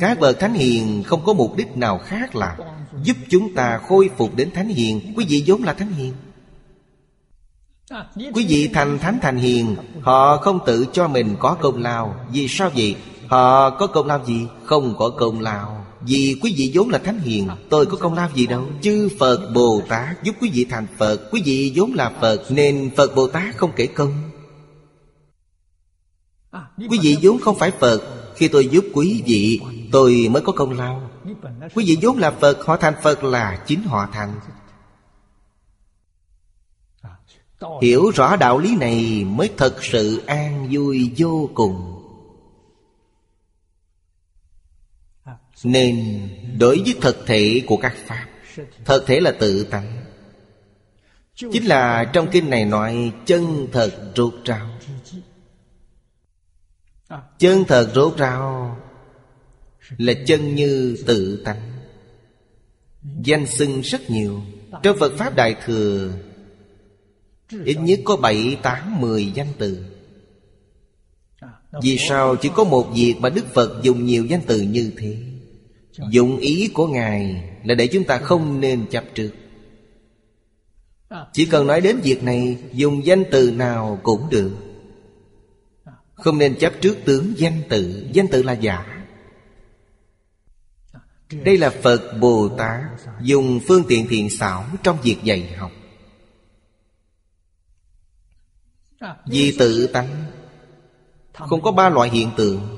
Các 0.01 0.21
bậc 0.21 0.39
Thánh 0.41 0.55
Hiền 0.55 1.03
không 1.07 1.25
có 1.25 1.33
mục 1.33 1.57
đích 1.57 1.77
nào 1.77 1.99
khác 1.99 2.37
là 2.37 2.57
Giúp 3.03 3.17
chúng 3.29 3.55
ta 3.55 3.79
khôi 3.79 4.11
phục 4.17 4.37
đến 4.37 4.51
Thánh 4.55 4.69
Hiền. 4.69 5.13
Quý 5.17 5.27
vị 5.29 5.45
vốn 5.47 5.63
là 5.63 5.73
Thánh 5.75 5.93
Hiền. 5.93 6.15
Quý 8.17 8.47
vị 8.49 8.71
thành 8.75 8.99
Thánh 8.99 9.19
thành 9.23 9.37
Hiền, 9.37 9.77
Họ 10.01 10.37
không 10.37 10.59
tự 10.67 10.87
cho 10.93 11.09
mình 11.09 11.37
có 11.39 11.55
công 11.55 11.83
lao. 11.83 12.17
Vì 12.33 12.49
sao 12.49 12.71
vậy? 12.77 12.97
Họ 13.35 13.71
có 13.71 13.87
công 13.87 14.07
lao 14.07 14.25
gì? 14.27 14.47
Không 14.65 14.95
có 14.99 15.11
công 15.11 15.41
lao. 15.41 15.87
Vì 16.01 16.39
quý 16.43 16.55
vị 16.57 16.71
vốn 16.75 16.89
là 16.89 16.99
Thánh 16.99 17.19
Hiền, 17.19 17.49
Tôi 17.71 17.87
có 17.87 17.97
công 17.97 18.15
lao 18.15 18.29
gì 18.35 18.47
đâu? 18.47 18.67
Chư 18.83 19.09
Phật 19.19 19.51
Bồ 19.55 19.83
Tát 19.89 20.23
giúp 20.23 20.35
quý 20.41 20.51
vị 20.53 20.67
thành 20.71 20.87
Phật, 20.99 21.29
Quý 21.33 21.43
vị 21.45 21.73
vốn 21.77 21.93
là 21.95 22.13
Phật, 22.21 22.43
Nên 22.49 22.91
Phật 22.97 23.15
Bồ 23.15 23.27
Tát 23.27 23.57
không 23.57 23.73
kể 23.77 23.87
công. 23.87 24.13
Quý 26.91 26.99
vị 27.03 27.17
vốn 27.23 27.39
không 27.41 27.59
phải 27.59 27.71
Phật, 27.71 28.03
Khi 28.37 28.49
tôi 28.49 28.67
giúp 28.67 28.85
quý 28.95 29.23
vị, 29.27 29.61
Tôi 29.93 30.29
mới 30.31 30.43
có 30.43 30.53
công 30.53 30.73
lao. 30.73 31.11
Quý 31.75 31.85
vị 31.87 31.99
vốn 32.03 32.19
là 32.19 32.31
Phật, 32.31 32.67
Họ 32.67 32.77
thành 32.77 32.95
Phật 33.03 33.25
là 33.25 33.65
chính 33.67 33.83
họ 33.83 34.09
thành. 34.13 34.35
Hiểu 37.83 38.11
rõ 38.15 38.37
đạo 38.37 38.59
lý 38.59 38.77
này 38.77 39.25
Mới 39.25 39.51
thật 39.57 39.85
sự 39.85 40.23
an 40.27 40.69
vui 40.71 41.11
vô 41.19 41.51
cùng. 41.55 41.94
Nên 45.65 46.29
đối 46.59 46.83
với 46.85 46.95
thực 47.01 47.27
thể 47.27 47.63
của 47.67 47.77
các 47.77 47.97
Pháp 48.07 48.27
Thực 48.85 49.07
thể 49.07 49.21
là 49.21 49.33
tự 49.41 49.65
tánh 49.65 50.05
Chính 51.35 51.65
là 51.67 52.11
trong 52.13 52.29
kinh 52.33 52.51
này 52.51 52.65
nói 52.65 53.13
Chân 53.27 53.69
thật 53.73 54.13
rốt 54.17 54.35
ráo. 54.45 54.71
Chân 57.39 57.65
thật 57.69 57.91
rốt 57.95 58.17
ráo 58.17 58.77
Là 59.99 60.13
chân 60.27 60.55
như 60.55 60.97
tự 61.07 61.43
tánh. 61.45 61.73
Danh 63.23 63.47
xưng 63.47 63.81
rất 63.81 64.11
nhiều. 64.11 64.43
Trong 64.83 64.97
Phật 64.99 65.13
Pháp 65.19 65.37
Đại 65.37 65.57
Thừa 65.65 66.11
Ít 67.65 67.77
nhất 67.81 68.01
có 68.05 68.17
bảy, 68.17 68.57
tám, 68.63 69.01
mười 69.01 69.33
danh 69.35 69.53
từ. 69.59 69.85
Vì 71.83 71.99
sao 71.99 72.37
chỉ 72.37 72.51
có 72.55 72.65
một 72.65 72.91
việc 72.95 73.15
mà 73.19 73.29
Đức 73.29 73.55
Phật 73.55 73.83
dùng 73.83 74.07
nhiều 74.07 74.25
danh 74.25 74.41
từ 74.47 74.61
như 74.61 74.93
thế? 74.97 75.17
Dụng 75.99 76.39
ý 76.39 76.71
của 76.75 76.87
Ngài 76.87 77.51
là 77.65 77.75
để 77.75 77.87
chúng 77.87 78.05
ta 78.05 78.19
không 78.19 78.61
nên 78.61 78.87
chấp 78.91 79.05
trước 79.15 79.31
Chỉ 81.33 81.47
cần 81.47 81.67
nói 81.67 81.81
đến 81.81 82.01
việc 82.03 82.23
này 82.23 82.59
Dùng 82.73 83.07
danh 83.07 83.25
từ 83.31 83.51
nào 83.51 84.01
cũng 84.03 84.31
được. 84.31 84.53
Không 86.15 86.39
nên 86.39 86.57
chấp 86.59 86.73
trước 86.81 86.97
tướng 87.05 87.33
danh 87.37 87.63
tự. 87.69 88.07
Danh 88.13 88.29
tự 88.29 88.43
là 88.43 88.53
giả. 88.53 89.05
Đây 91.45 91.59
là 91.59 91.71
Phật 91.71 92.19
Bồ 92.21 92.49
Tát 92.49 92.83
Dùng 93.23 93.61
phương 93.69 93.85
tiện 93.89 94.07
thiện 94.09 94.31
xảo 94.31 94.65
Trong 94.83 94.99
việc 95.03 95.17
dạy 95.23 95.55
học. 95.57 95.73
Vì 99.27 99.57
tự 99.59 99.87
tánh. 99.87 100.25
Không 101.33 101.63
có 101.63 101.73
ba 101.73 101.89
loại 101.89 102.11
hiện 102.11 102.31
tượng 102.37 102.74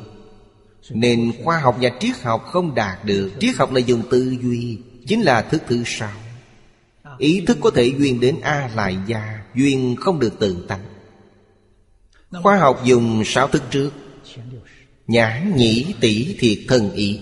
nên 0.91 1.33
khoa 1.45 1.59
học 1.59 1.77
và 1.81 1.91
triết 2.01 2.23
học 2.23 2.47
không 2.47 2.75
đạt 2.75 3.05
được. 3.05 3.31
Triết 3.41 3.57
học 3.57 3.73
là 3.73 3.81
dùng 3.81 4.03
tư 4.11 4.37
duy, 4.43 4.79
Chính 5.07 5.23
là 5.23 5.43
thức 5.43 5.63
thứ 5.69 5.83
sáu. 5.87 6.13
Ý 7.19 7.41
thức 7.47 7.59
có 7.61 7.71
thể 7.71 7.93
duyên 7.99 8.21
đến 8.21 8.41
A 8.43 8.71
lại 8.75 8.97
gia, 9.07 9.41
Duyên 9.55 9.97
không 10.01 10.19
được 10.19 10.39
tự 10.39 10.65
tánh. 10.69 10.85
Khoa 12.43 12.57
học 12.57 12.81
dùng 12.85 13.23
sáu 13.25 13.49
thức 13.49 13.63
trước. 13.71 13.91
Nhãn, 15.07 15.57
nhĩ 15.57 15.95
tỷ 16.01 16.37
thiệt 16.39 16.59
thân 16.69 16.93
ý. 16.93 17.21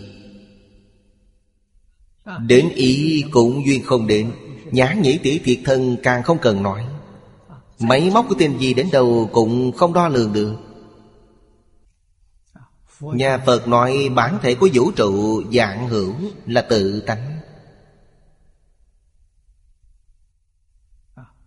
Đến 2.47 2.69
ý 2.75 3.25
cũng 3.31 3.67
duyên 3.67 3.83
không 3.85 4.07
đến. 4.07 4.33
Nhãn, 4.71 5.03
nhĩ 5.03 5.19
tỷ 5.19 5.39
thiệt 5.39 5.59
thân 5.65 5.97
càng 6.03 6.23
không 6.23 6.39
cần 6.39 6.63
nói. 6.63 6.85
Máy 7.79 8.11
móc 8.15 8.29
của 8.29 8.35
tên 8.39 8.59
gì 8.59 8.75
đến 8.75 8.89
đâu 8.93 9.31
cũng 9.33 9.73
không 9.73 9.93
đo 9.93 10.09
lường 10.09 10.33
được. 10.33 10.57
Nhà 13.13 13.39
Phật 13.39 13.69
nói 13.69 14.09
bản 14.15 14.39
thể 14.43 14.55
của 14.55 14.69
vũ 14.75 14.91
trụ 14.91 15.43
dạng 15.53 15.89
hữu 15.89 16.15
là 16.47 16.63
tự 16.63 17.01
tánh. 17.01 17.41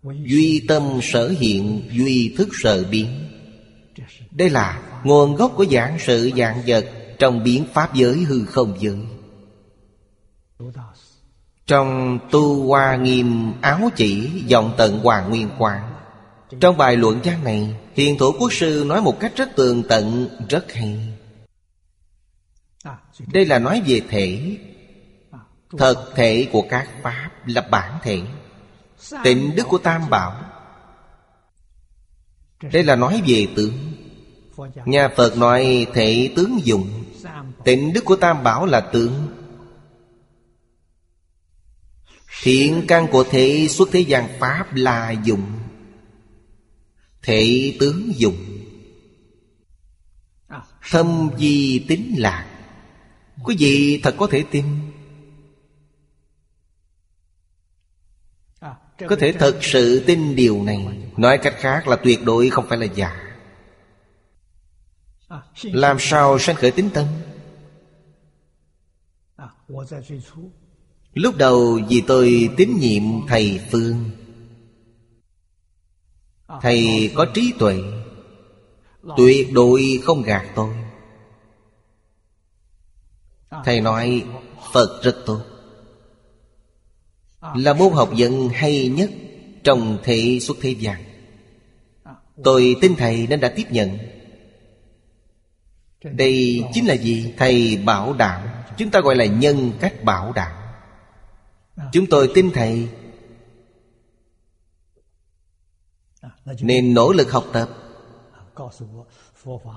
Duy 0.02 0.64
tâm 0.68 0.82
sở 1.02 1.28
hiện, 1.28 1.88
Duy 1.92 2.34
thức 2.38 2.48
sở 2.52 2.84
biến. 2.90 3.28
Đây 4.30 4.50
là 4.50 4.82
nguồn 5.04 5.34
gốc 5.34 5.52
của 5.56 5.66
dạng 5.70 5.98
sự 6.00 6.30
dạng 6.36 6.62
vật 6.66 6.86
Trong 7.18 7.44
biến 7.44 7.64
pháp 7.72 7.94
giới 7.94 8.14
hư 8.14 8.44
không 8.44 8.76
giới. 8.80 9.06
Trong 11.66 12.18
tu 12.30 12.66
hoa 12.68 12.96
nghiêm, 12.96 13.52
áo 13.60 13.90
chỉ 13.96 14.30
Dòng 14.46 14.74
tận 14.76 14.98
hoàng 14.98 15.30
nguyên 15.30 15.48
quang. 15.58 15.92
Trong 16.60 16.76
bài 16.76 16.96
luận 16.96 17.20
chăng 17.20 17.44
này, 17.44 17.74
Hiền 17.94 18.18
thủ 18.18 18.32
quốc 18.38 18.52
sư 18.52 18.84
nói 18.86 19.02
một 19.02 19.20
cách 19.20 19.32
rất 19.36 19.56
tường 19.56 19.82
tận, 19.88 20.28
Rất 20.48 20.72
hay 20.72 21.17
đây 23.26 23.44
là 23.44 23.58
nói 23.58 23.82
về 23.86 24.00
thể. 24.08 24.56
Thật 25.78 26.12
thể 26.16 26.48
của 26.52 26.66
các 26.70 26.88
Pháp 27.02 27.30
là 27.46 27.60
bản 27.70 27.98
thể. 28.02 28.22
Tịnh 29.24 29.56
đức 29.56 29.66
của 29.68 29.78
Tam 29.78 30.10
Bảo. 30.10 30.44
Đây 32.72 32.84
là 32.84 32.96
nói 32.96 33.22
về 33.26 33.46
tướng. 33.56 33.92
Nhà 34.86 35.08
Phật 35.16 35.36
nói 35.36 35.86
thể 35.94 36.32
tướng 36.36 36.60
dụng. 36.64 37.04
Tịnh 37.64 37.92
đức 37.92 38.04
của 38.04 38.16
Tam 38.16 38.42
Bảo 38.42 38.66
là 38.66 38.80
tướng. 38.80 39.28
Thiện 42.42 42.84
căn 42.88 43.06
của 43.12 43.24
thể 43.24 43.66
xuất 43.70 43.88
thế 43.92 44.00
gian 44.00 44.28
Pháp 44.38 44.74
là 44.74 45.10
dụng. 45.10 45.52
Thể 47.22 47.76
tướng 47.80 48.12
dụng. 48.16 48.44
Thâm 50.90 51.30
di 51.38 51.84
tính 51.88 52.14
lạc. 52.18 52.57
Quý 53.48 53.56
vị 53.58 54.00
thật 54.02 54.14
có 54.18 54.26
thể 54.30 54.44
tin. 54.50 54.64
Có 59.08 59.16
thể 59.18 59.32
thật 59.32 59.58
sự 59.62 60.04
tin 60.06 60.36
điều 60.36 60.62
này. 60.62 60.86
Nói 61.16 61.38
cách 61.38 61.54
khác 61.58 61.88
là 61.88 61.96
tuyệt 61.96 62.24
đối 62.24 62.50
không 62.50 62.66
phải 62.68 62.78
là 62.78 62.84
giả. 62.84 63.36
Làm 65.62 65.96
sao 66.00 66.38
sanh 66.38 66.56
khởi 66.56 66.70
tính 66.70 66.90
tâm? 66.94 67.06
Lúc 71.14 71.36
đầu 71.36 71.80
vì 71.88 72.02
tôi 72.06 72.50
tín 72.56 72.76
nhiệm 72.80 73.02
Thầy 73.28 73.60
Phương. 73.72 74.10
Thầy 76.60 77.12
có 77.14 77.26
trí 77.34 77.52
tuệ. 77.58 77.78
Tuyệt 79.16 79.52
đối 79.52 80.00
không 80.04 80.22
gạt 80.22 80.46
tôi. 80.54 80.74
Thầy 83.64 83.80
nói, 83.80 84.24
Phật 84.72 85.00
rất 85.02 85.16
tốt. 85.26 85.40
Là 87.54 87.72
môn 87.72 87.92
học 87.92 88.10
vấn 88.16 88.48
hay 88.48 88.88
nhất 88.88 89.10
Trong 89.64 89.98
thế 90.02 90.38
xuất 90.42 90.56
thế 90.60 90.70
gian. 90.70 91.04
Tôi 92.44 92.76
tin 92.80 92.96
Thầy 92.96 93.26
nên 93.26 93.40
đã 93.40 93.52
tiếp 93.56 93.66
nhận. 93.70 93.98
Đây 96.04 96.64
chính 96.72 96.86
là 96.86 96.94
gì? 96.94 97.34
Thầy 97.36 97.76
bảo 97.84 98.12
đảm, 98.12 98.40
Chúng 98.78 98.90
ta 98.90 99.00
gọi 99.00 99.16
là 99.16 99.24
nhân 99.24 99.72
cách 99.80 100.04
bảo 100.04 100.32
đảm. 100.32 100.52
Chúng 101.92 102.06
tôi 102.06 102.30
tin 102.34 102.50
Thầy. 102.54 102.88
Nên 106.60 106.94
nỗ 106.94 107.12
lực 107.12 107.32
học 107.32 107.44
tập. 107.52 107.68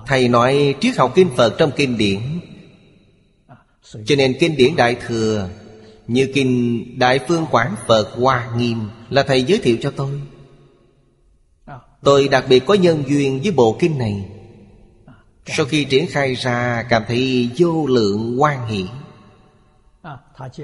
Thầy 0.06 0.28
nói 0.28 0.74
triết 0.80 0.96
học 0.96 1.12
kinh 1.14 1.30
Phật 1.36 1.54
trong 1.58 1.70
kinh 1.76 1.98
điển 1.98 2.20
cho 4.06 4.16
nên 4.16 4.36
kinh 4.40 4.56
điển 4.56 4.76
Đại 4.76 4.96
Thừa 5.06 5.48
Như 6.06 6.30
kinh 6.34 6.84
Đại 6.98 7.18
Phương 7.28 7.46
Quảng 7.50 7.74
Phật 7.86 8.12
Hoa 8.14 8.52
Nghiêm 8.56 8.88
Là 9.10 9.22
Thầy 9.22 9.42
giới 9.42 9.58
thiệu 9.58 9.76
cho 9.82 9.90
tôi. 9.96 10.20
Tôi 12.02 12.28
đặc 12.28 12.44
biệt 12.48 12.66
có 12.66 12.74
nhân 12.74 13.04
duyên 13.06 13.40
với 13.42 13.52
bộ 13.52 13.76
kinh 13.80 13.98
này. 13.98 14.24
Sau 15.46 15.66
khi 15.66 15.84
triển 15.84 16.06
khai 16.06 16.34
ra, 16.34 16.82
Cảm 16.88 17.02
thấy 17.08 17.50
vô 17.58 17.86
lượng 17.86 18.42
quan 18.42 18.66
hỷ. 18.66 18.86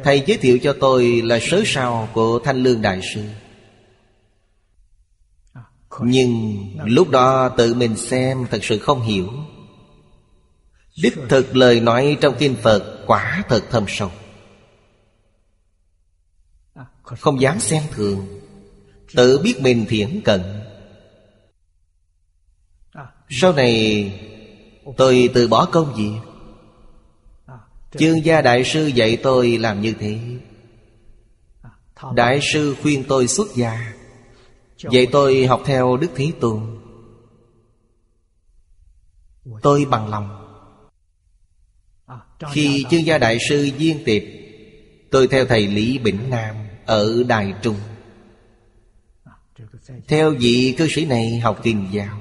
Thầy 0.05 0.23
giới 0.27 0.39
thiệu 0.39 0.59
cho 0.63 0.75
tôi 0.81 1.23
là 1.25 1.39
sớ 1.43 1.63
sao 1.67 2.09
của 2.13 2.39
Thanh 2.39 2.63
Lương 2.63 2.83
Đại 2.83 3.01
Sư. 3.15 3.23
Nhưng 6.01 6.57
lúc 6.85 7.11
đó 7.11 7.49
tự 7.49 7.75
mình 7.75 7.97
xem 7.97 8.47
thật 8.51 8.65
sự 8.65 8.79
không 8.79 9.03
hiểu. 9.03 9.29
Đích 11.03 11.15
thực 11.29 11.57
lời 11.57 11.81
nói 11.81 12.19
trong 12.21 12.35
kinh 12.39 12.57
Phật 12.63 13.05
quả 13.07 13.45
thật 13.49 13.65
thâm 13.71 13.85
sâu. 13.89 14.11
Không 17.03 17.41
dám 17.41 17.61
xem 17.61 17.83
thường. 17.91 18.27
Tự 19.15 19.39
biết 19.45 19.55
mình 19.61 19.87
thiển 19.89 20.21
cận. 20.25 20.43
Sau 23.29 23.53
này 23.53 24.13
tôi 24.97 25.31
từ 25.35 25.49
bỏ 25.49 25.69
công 25.73 25.95
việc. 25.95 26.19
Chương 27.99 28.25
gia 28.25 28.41
đại 28.41 28.65
sư 28.65 28.87
dạy 28.87 29.19
tôi 29.23 29.59
làm 29.59 29.81
như 29.81 29.95
thế. 29.99 30.19
Đại 32.15 32.41
sư 32.53 32.77
khuyên 32.83 33.05
tôi 33.09 33.29
xuất 33.29 33.49
gia. 33.55 33.95
Dạy 34.91 35.07
tôi 35.13 35.47
học 35.47 35.63
theo 35.65 35.97
Đức 35.97 36.11
Thế 36.17 36.33
Tôn. 36.41 36.81
Tôi 39.63 39.85
bằng 39.91 40.09
lòng 40.09 40.48
Khi 42.47 42.85
chương 42.91 43.07
gia 43.07 43.19
đại 43.19 43.39
sư 43.49 43.71
viên 43.79 44.05
tiệp 44.05 44.23
Tôi 45.11 45.29
theo 45.29 45.47
thầy 45.47 45.67
Lý 45.67 45.99
Bỉnh 45.99 46.31
Nam 46.31 46.57
Ở 46.87 47.23
Đài 47.29 47.55
Trung. 47.63 47.77
Theo 50.09 50.31
vị 50.31 50.75
cư 50.79 50.89
sĩ 50.91 51.05
này 51.05 51.39
học 51.39 51.61
kinh 51.63 51.89
giáo 51.93 52.21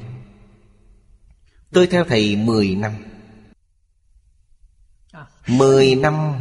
Tôi 1.71 1.87
theo 1.87 2.03
thầy 2.03 2.35
10 2.35 2.75
năm. 2.75 2.91
Mười 5.47 5.95
năm 5.95 6.33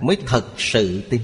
mới 0.00 0.16
thật 0.26 0.46
sự 0.58 1.02
tin. 1.10 1.20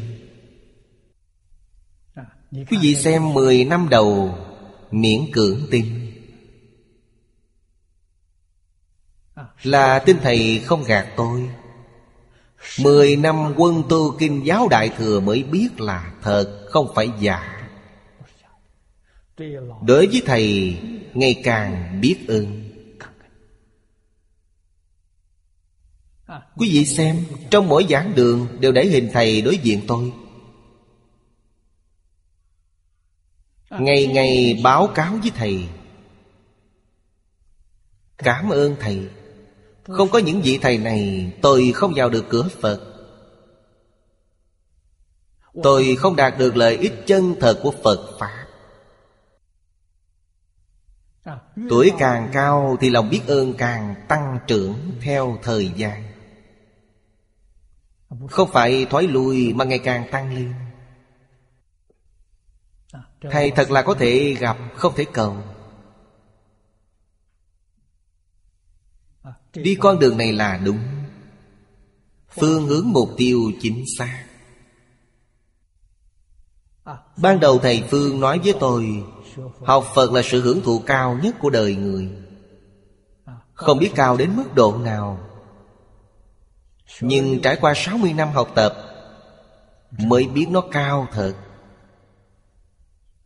Quý 2.51 2.79
vị 2.83 2.95
xem 2.95 3.35
mười 3.35 3.65
năm 3.65 3.89
đầu 3.91 4.39
miễn 4.91 5.21
cưỡng 5.33 5.61
tin 5.71 6.08
Là 9.63 9.99
tin 9.99 10.17
thầy 10.23 10.63
không 10.67 10.85
gạt 10.85 11.07
tôi. 11.17 11.51
Mười 12.81 13.17
năm 13.17 13.55
quân 13.57 13.83
tu 13.89 14.17
kinh 14.19 14.47
giáo 14.47 14.69
đại 14.69 14.89
thừa 14.89 15.21
mới 15.21 15.43
biết 15.43 15.81
là 15.81 16.13
thật, 16.23 16.67
Không 16.71 16.93
phải 16.95 17.09
giả. 17.21 17.55
Đối 19.87 20.07
với 20.07 20.23
thầy, 20.27 20.77
ngày 21.15 21.41
càng 21.45 22.01
biết 22.01 22.17
ơn. 22.29 22.65
Quý 26.57 26.71
vị 26.73 26.85
xem, 26.85 27.25
Trong 27.51 27.69
mỗi 27.69 27.87
giảng 27.91 28.15
đường 28.15 28.49
Đều 28.61 28.73
để 28.73 28.87
hình 28.87 29.11
thầy 29.13 29.43
đối 29.43 29.57
diện 29.57 29.81
tôi. 29.87 30.13
Ngày 33.71 34.07
ngày 34.07 34.61
báo 34.65 34.87
cáo 34.95 35.17
với 35.23 35.31
thầy. 35.35 35.69
Cảm 38.19 38.51
ơn 38.51 38.77
thầy. 38.81 39.09
Không 39.89 40.09
có 40.09 40.19
những 40.19 40.43
vị 40.43 40.59
thầy 40.63 40.79
này, 40.79 41.33
Tôi 41.43 41.73
không 41.75 41.93
vào 41.97 42.09
được 42.11 42.25
cửa 42.29 42.49
Phật. 42.61 42.81
Tôi 45.63 45.97
không 45.99 46.17
đạt 46.17 46.39
được 46.39 46.57
lợi 46.57 46.77
ích 46.77 46.93
chân 47.07 47.35
thật 47.41 47.61
của 47.63 47.73
Phật 47.85 48.19
Pháp. 48.19 48.45
Tuổi 51.71 51.93
càng 51.99 52.31
cao 52.33 52.77
thì 52.81 52.91
lòng 52.91 53.11
biết 53.11 53.21
ơn 53.27 53.55
càng 53.55 53.95
tăng 54.09 54.39
trưởng 54.47 54.75
theo 55.01 55.39
thời 55.43 55.73
gian. 55.77 56.03
Không 58.31 58.51
phải 58.53 58.87
thoái 58.91 59.05
lui 59.07 59.53
mà 59.55 59.65
ngày 59.65 59.79
càng 59.79 60.09
tăng 60.11 60.35
lên. 60.35 60.55
Thầy 63.31 63.51
thật 63.51 63.71
là 63.71 63.83
có 63.83 63.95
thể 63.95 64.37
gặp, 64.39 64.57
Không 64.75 64.95
thể 64.97 65.05
cầu. 65.13 65.37
Đi 69.63 69.75
con 69.75 69.99
đường 69.99 70.19
này 70.19 70.33
là 70.33 70.61
đúng. 70.65 70.79
Phương 72.41 72.67
hướng 72.67 72.93
mục 72.93 73.11
tiêu 73.17 73.41
chính 73.61 73.85
xác. 73.99 74.25
Ban 77.17 77.41
đầu 77.41 77.59
thầy 77.59 77.85
Phương 77.91 78.21
nói 78.21 78.41
với 78.45 78.55
tôi, 78.61 79.05
Học 79.65 79.87
Phật 79.95 80.13
là 80.13 80.23
sự 80.25 80.41
hưởng 80.41 80.61
thụ 80.61 80.79
cao 80.87 81.19
nhất 81.23 81.37
của 81.41 81.51
đời 81.51 81.77
người. 81.77 82.11
Không 83.55 83.79
biết 83.79 83.91
cao 83.95 84.17
đến 84.17 84.37
mức 84.37 84.55
độ 84.55 84.79
nào. 84.79 85.21
Nhưng 87.01 87.41
trải 87.43 87.57
qua 87.61 87.73
60 87.77 88.13
năm 88.13 88.29
học 88.33 88.53
tập, 88.55 88.75
Mới 89.91 90.25
biết 90.25 90.47
nó 90.51 90.61
cao 90.61 91.07
thật. 91.13 91.35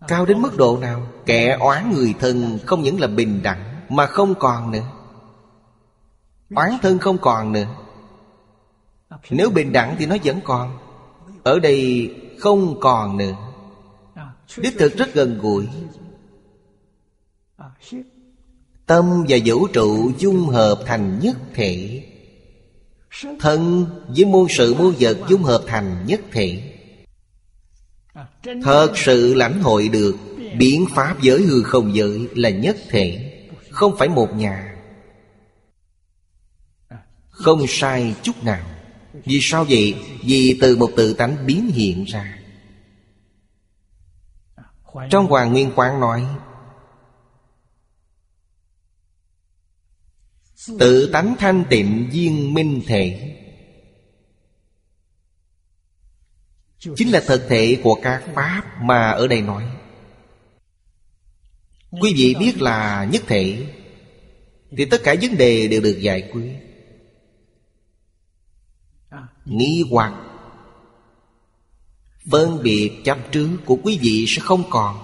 Cao 0.08 0.26
đến 0.26 0.42
mức 0.42 0.56
độ 0.56 0.78
nào? 0.78 1.06
Kẻ 1.26 1.56
oán 1.60 1.92
người 1.92 2.14
thân 2.20 2.58
không 2.66 2.82
những 2.82 3.00
là 3.00 3.06
bình 3.06 3.42
đẳng 3.42 3.80
Mà 3.88 4.06
không 4.06 4.34
còn 4.34 4.70
nữa. 4.70 4.84
Oán 6.54 6.72
thân 6.82 6.98
không 6.98 7.18
còn 7.18 7.52
nữa. 7.52 7.66
Nếu 9.30 9.50
bình 9.50 9.72
đẳng 9.72 9.96
thì 9.98 10.06
nó 10.06 10.16
vẫn 10.24 10.40
còn. 10.44 10.78
Ở 11.42 11.58
đây 11.58 12.10
không 12.38 12.80
còn 12.80 13.16
nữa. 13.16 13.34
Đích 14.56 14.78
thực 14.78 14.96
rất 14.96 15.14
gần 15.14 15.38
gũi. 15.38 15.68
Tâm 18.86 19.24
và 19.28 19.38
vũ 19.44 19.66
trụ 19.66 20.10
dung 20.18 20.46
hợp 20.46 20.80
thành 20.86 21.18
nhất 21.22 21.36
thể. 21.54 22.04
Thân 23.40 23.86
với 24.16 24.24
muôn 24.24 24.46
sự 24.48 24.74
muôn 24.74 24.94
vật 24.98 25.18
dung 25.28 25.42
hợp 25.42 25.62
thành 25.66 26.04
nhất 26.06 26.20
thể. 26.32 26.72
Thật 28.62 28.92
sự 28.94 29.34
lãnh 29.34 29.62
hội 29.62 29.88
được, 29.88 30.16
Biến 30.58 30.86
pháp 30.94 31.22
giới 31.22 31.42
hư 31.42 31.62
không 31.62 31.94
giới 31.94 32.28
là 32.34 32.50
nhất 32.50 32.76
thể, 32.88 33.32
Không 33.70 33.96
phải 33.96 34.08
một 34.08 34.36
nhà. 34.36 34.71
Không 37.32 37.66
sai 37.68 38.14
chút 38.22 38.44
nào. 38.44 38.70
Vì 39.24 39.38
sao 39.42 39.64
vậy? 39.68 39.94
Vì 40.24 40.58
từ 40.60 40.76
một 40.76 40.90
tự 40.96 41.14
tánh 41.14 41.46
biến 41.46 41.70
hiện 41.74 42.04
ra. 42.04 42.38
Trong 45.10 45.26
Hoàng 45.26 45.52
Nguyên 45.52 45.72
Quán 45.76 46.00
nói, 46.00 46.26
Tự 50.78 51.10
tánh 51.12 51.34
thanh 51.38 51.64
tịnh 51.70 52.10
viên 52.12 52.54
minh 52.54 52.82
thể. 52.86 53.38
Chính 56.78 57.10
là 57.12 57.22
thực 57.26 57.46
thể 57.48 57.80
của 57.84 58.00
các 58.02 58.22
Pháp 58.34 58.82
mà 58.82 59.10
ở 59.10 59.26
đây 59.26 59.40
nói. 59.40 59.64
Quý 61.90 62.12
vị 62.16 62.34
biết 62.38 62.62
là 62.62 63.08
nhất 63.12 63.22
thể, 63.26 63.66
Thì 64.76 64.84
tất 64.84 65.00
cả 65.04 65.14
vấn 65.22 65.36
đề 65.36 65.68
đều 65.68 65.80
được 65.80 65.98
giải 66.00 66.30
quyết. 66.32 66.71
Nghi 69.44 69.84
hoặc. 69.90 70.14
Phân 72.30 72.62
biệt 72.62 73.02
chấp 73.04 73.18
trước 73.32 73.56
của 73.64 73.78
quý 73.82 73.98
vị 74.02 74.24
sẽ 74.28 74.42
không 74.42 74.62
còn. 74.70 74.96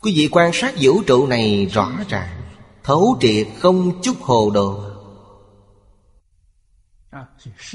Quý 0.00 0.12
vị 0.16 0.28
quan 0.30 0.50
sát 0.54 0.74
vũ 0.80 1.02
trụ 1.06 1.26
này 1.26 1.66
rõ 1.66 1.90
ràng 2.08 2.44
Thấu 2.84 3.16
triệt 3.20 3.46
không 3.58 4.02
chút 4.02 4.16
hồ 4.20 4.50
đồ. 4.54 4.80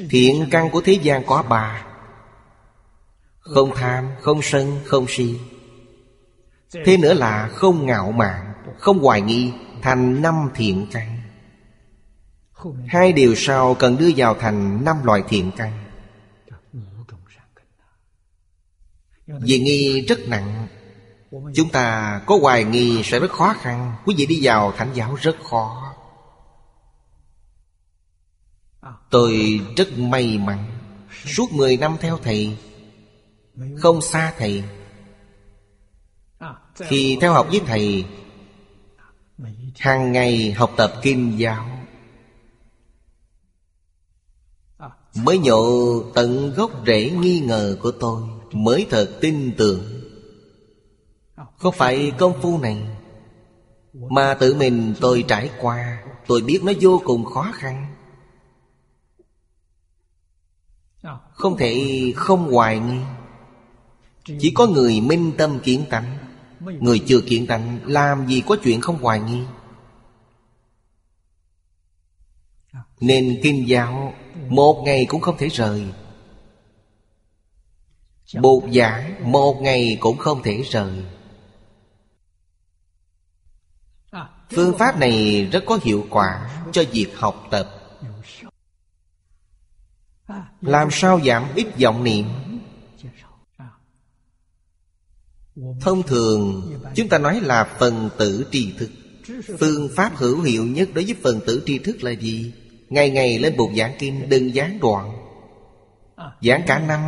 Thiện 0.09 0.47
căn 0.51 0.69
của 0.69 0.81
thế 0.81 0.93
gian 0.93 1.23
có 1.25 1.43
ba. 1.43 1.85
Không 3.39 3.71
tham, 3.75 4.09
không 4.21 4.41
sân, 4.43 4.79
không 4.85 5.05
si. 5.07 5.39
Thế 6.85 6.97
nữa 6.97 7.13
là 7.13 7.47
không 7.47 7.85
ngạo 7.85 8.11
mạn 8.11 8.53
Không 8.77 8.99
hoài 8.99 9.21
nghi 9.21 9.51
Thành 9.81 10.21
năm 10.21 10.49
thiện 10.55 10.87
căn. 10.91 11.18
Hai 12.87 13.13
điều 13.13 13.35
sau 13.35 13.73
cần 13.73 13.97
đưa 13.97 14.09
vào 14.15 14.35
thành 14.39 14.85
năm 14.85 15.03
loại 15.03 15.23
thiện 15.27 15.51
căn. 15.57 15.85
Vì 19.27 19.59
nghi 19.59 20.01
rất 20.01 20.19
nặng, 20.27 20.67
Chúng 21.31 21.69
ta 21.69 22.21
có 22.25 22.37
hoài 22.41 22.63
nghi 22.63 23.03
sẽ 23.03 23.19
rất 23.19 23.31
khó 23.31 23.53
khăn. 23.53 23.93
Quý 24.05 24.15
vị 24.17 24.25
đi 24.25 24.39
vào 24.43 24.71
thánh 24.71 24.91
giáo 24.93 25.15
rất 25.21 25.35
khó. 25.43 25.95
Tôi 29.09 29.61
rất 29.77 29.97
may 29.97 30.37
mắn, 30.37 30.65
Suốt 31.25 31.51
10 31.51 31.77
năm 31.77 31.97
theo 31.99 32.17
thầy, 32.23 32.57
Không 33.77 34.01
xa 34.01 34.33
thầy. 34.37 34.63
Khi 36.75 37.17
theo 37.21 37.33
học 37.33 37.47
với 37.49 37.61
thầy, 37.65 38.05
hàng 39.79 40.11
ngày 40.11 40.51
học 40.51 40.71
tập 40.77 40.93
kinh 41.01 41.39
giáo. 41.39 41.78
Mới 45.23 45.37
nhộ 45.37 46.03
tận 46.13 46.53
gốc 46.55 46.71
rễ 46.87 47.09
nghi 47.09 47.39
ngờ 47.39 47.77
của 47.81 47.91
tôi, 47.91 48.21
Mới 48.51 48.87
thật 48.89 49.17
tin 49.21 49.51
tưởng. 49.57 49.83
Không 51.57 51.73
phải 51.77 52.11
công 52.17 52.41
phu 52.41 52.57
này 52.57 52.77
Mà 53.93 54.33
tự 54.33 54.53
mình 54.53 54.93
tôi 55.01 55.25
trải 55.27 55.49
qua, 55.61 56.03
Tôi 56.27 56.41
biết 56.41 56.59
nó 56.63 56.71
vô 56.81 57.01
cùng 57.05 57.25
khó 57.25 57.51
khăn? 57.53 57.85
Không 61.31 61.57
thể 61.57 61.85
không 62.15 62.51
hoài 62.51 62.79
nghi. 62.79 62.99
Chỉ 64.39 64.51
có 64.55 64.67
người 64.67 65.01
minh 65.01 65.31
tâm 65.37 65.59
kiến 65.63 65.85
tánh. 65.89 66.17
Người 66.59 66.99
chưa 66.99 67.21
kiến 67.21 67.47
tánh, 67.47 67.79
Làm 67.85 68.27
gì 68.27 68.43
có 68.47 68.57
chuyện 68.63 68.81
không 68.81 68.97
hoài 68.97 69.19
nghi? 69.19 69.41
Nên 72.99 73.39
kinh 73.43 73.67
giáo 73.67 74.13
Một 74.49 74.81
ngày 74.85 75.05
cũng 75.09 75.21
không 75.21 75.37
thể 75.37 75.47
rời. 75.47 75.85
Bột 78.41 78.63
giảng 78.73 79.31
Một 79.31 79.61
ngày 79.61 79.97
cũng 79.99 80.17
không 80.17 80.43
thể 80.43 80.61
rời. 80.71 81.03
Phương 84.49 84.77
pháp 84.77 84.99
này 84.99 85.45
rất 85.51 85.63
có 85.65 85.79
hiệu 85.83 86.07
quả 86.09 86.63
Cho 86.71 86.83
việc 86.91 87.07
học 87.15 87.47
tập. 87.51 87.69
Làm 90.61 90.87
sao 90.91 91.19
giảm 91.25 91.45
ít 91.55 91.67
vọng 91.81 92.03
niệm? 92.03 92.25
Thông 95.81 96.03
thường, 96.03 96.73
chúng 96.95 97.09
ta 97.09 97.17
nói 97.17 97.41
là 97.41 97.75
phần 97.79 98.09
tử 98.17 98.47
tri 98.51 98.71
thức. 98.71 98.89
Phương 99.59 99.89
pháp 99.95 100.15
hữu 100.15 100.41
hiệu 100.41 100.65
nhất 100.65 100.89
đối 100.93 101.05
với 101.05 101.15
phần 101.23 101.39
tử 101.47 101.63
tri 101.65 101.79
thức 101.79 102.03
là 102.03 102.11
gì? 102.11 102.53
Ngày 102.89 103.09
ngày 103.09 103.39
lên 103.39 103.57
bục 103.57 103.69
giảng 103.77 103.93
kinh 103.99 104.29
đừng 104.29 104.53
gián 104.53 104.79
đoạn. 104.79 105.11
Giảng 106.41 106.63
cả 106.67 106.79
năm, 106.79 106.99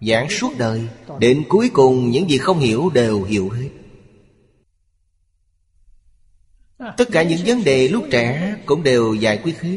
Giảng 0.00 0.30
suốt 0.30 0.52
đời, 0.58 0.88
Đến 1.18 1.44
cuối 1.48 1.70
cùng 1.72 2.10
những 2.10 2.30
gì 2.30 2.38
không 2.38 2.58
hiểu 2.58 2.90
đều 2.94 3.22
hiểu 3.22 3.48
hết. 3.48 3.68
Tất 6.96 7.08
cả 7.12 7.22
những 7.22 7.38
vấn 7.46 7.64
đề 7.64 7.88
lúc 7.88 8.04
trẻ 8.10 8.56
cũng 8.66 8.82
đều 8.82 9.14
giải 9.14 9.40
quyết 9.44 9.60
hết. 9.60 9.76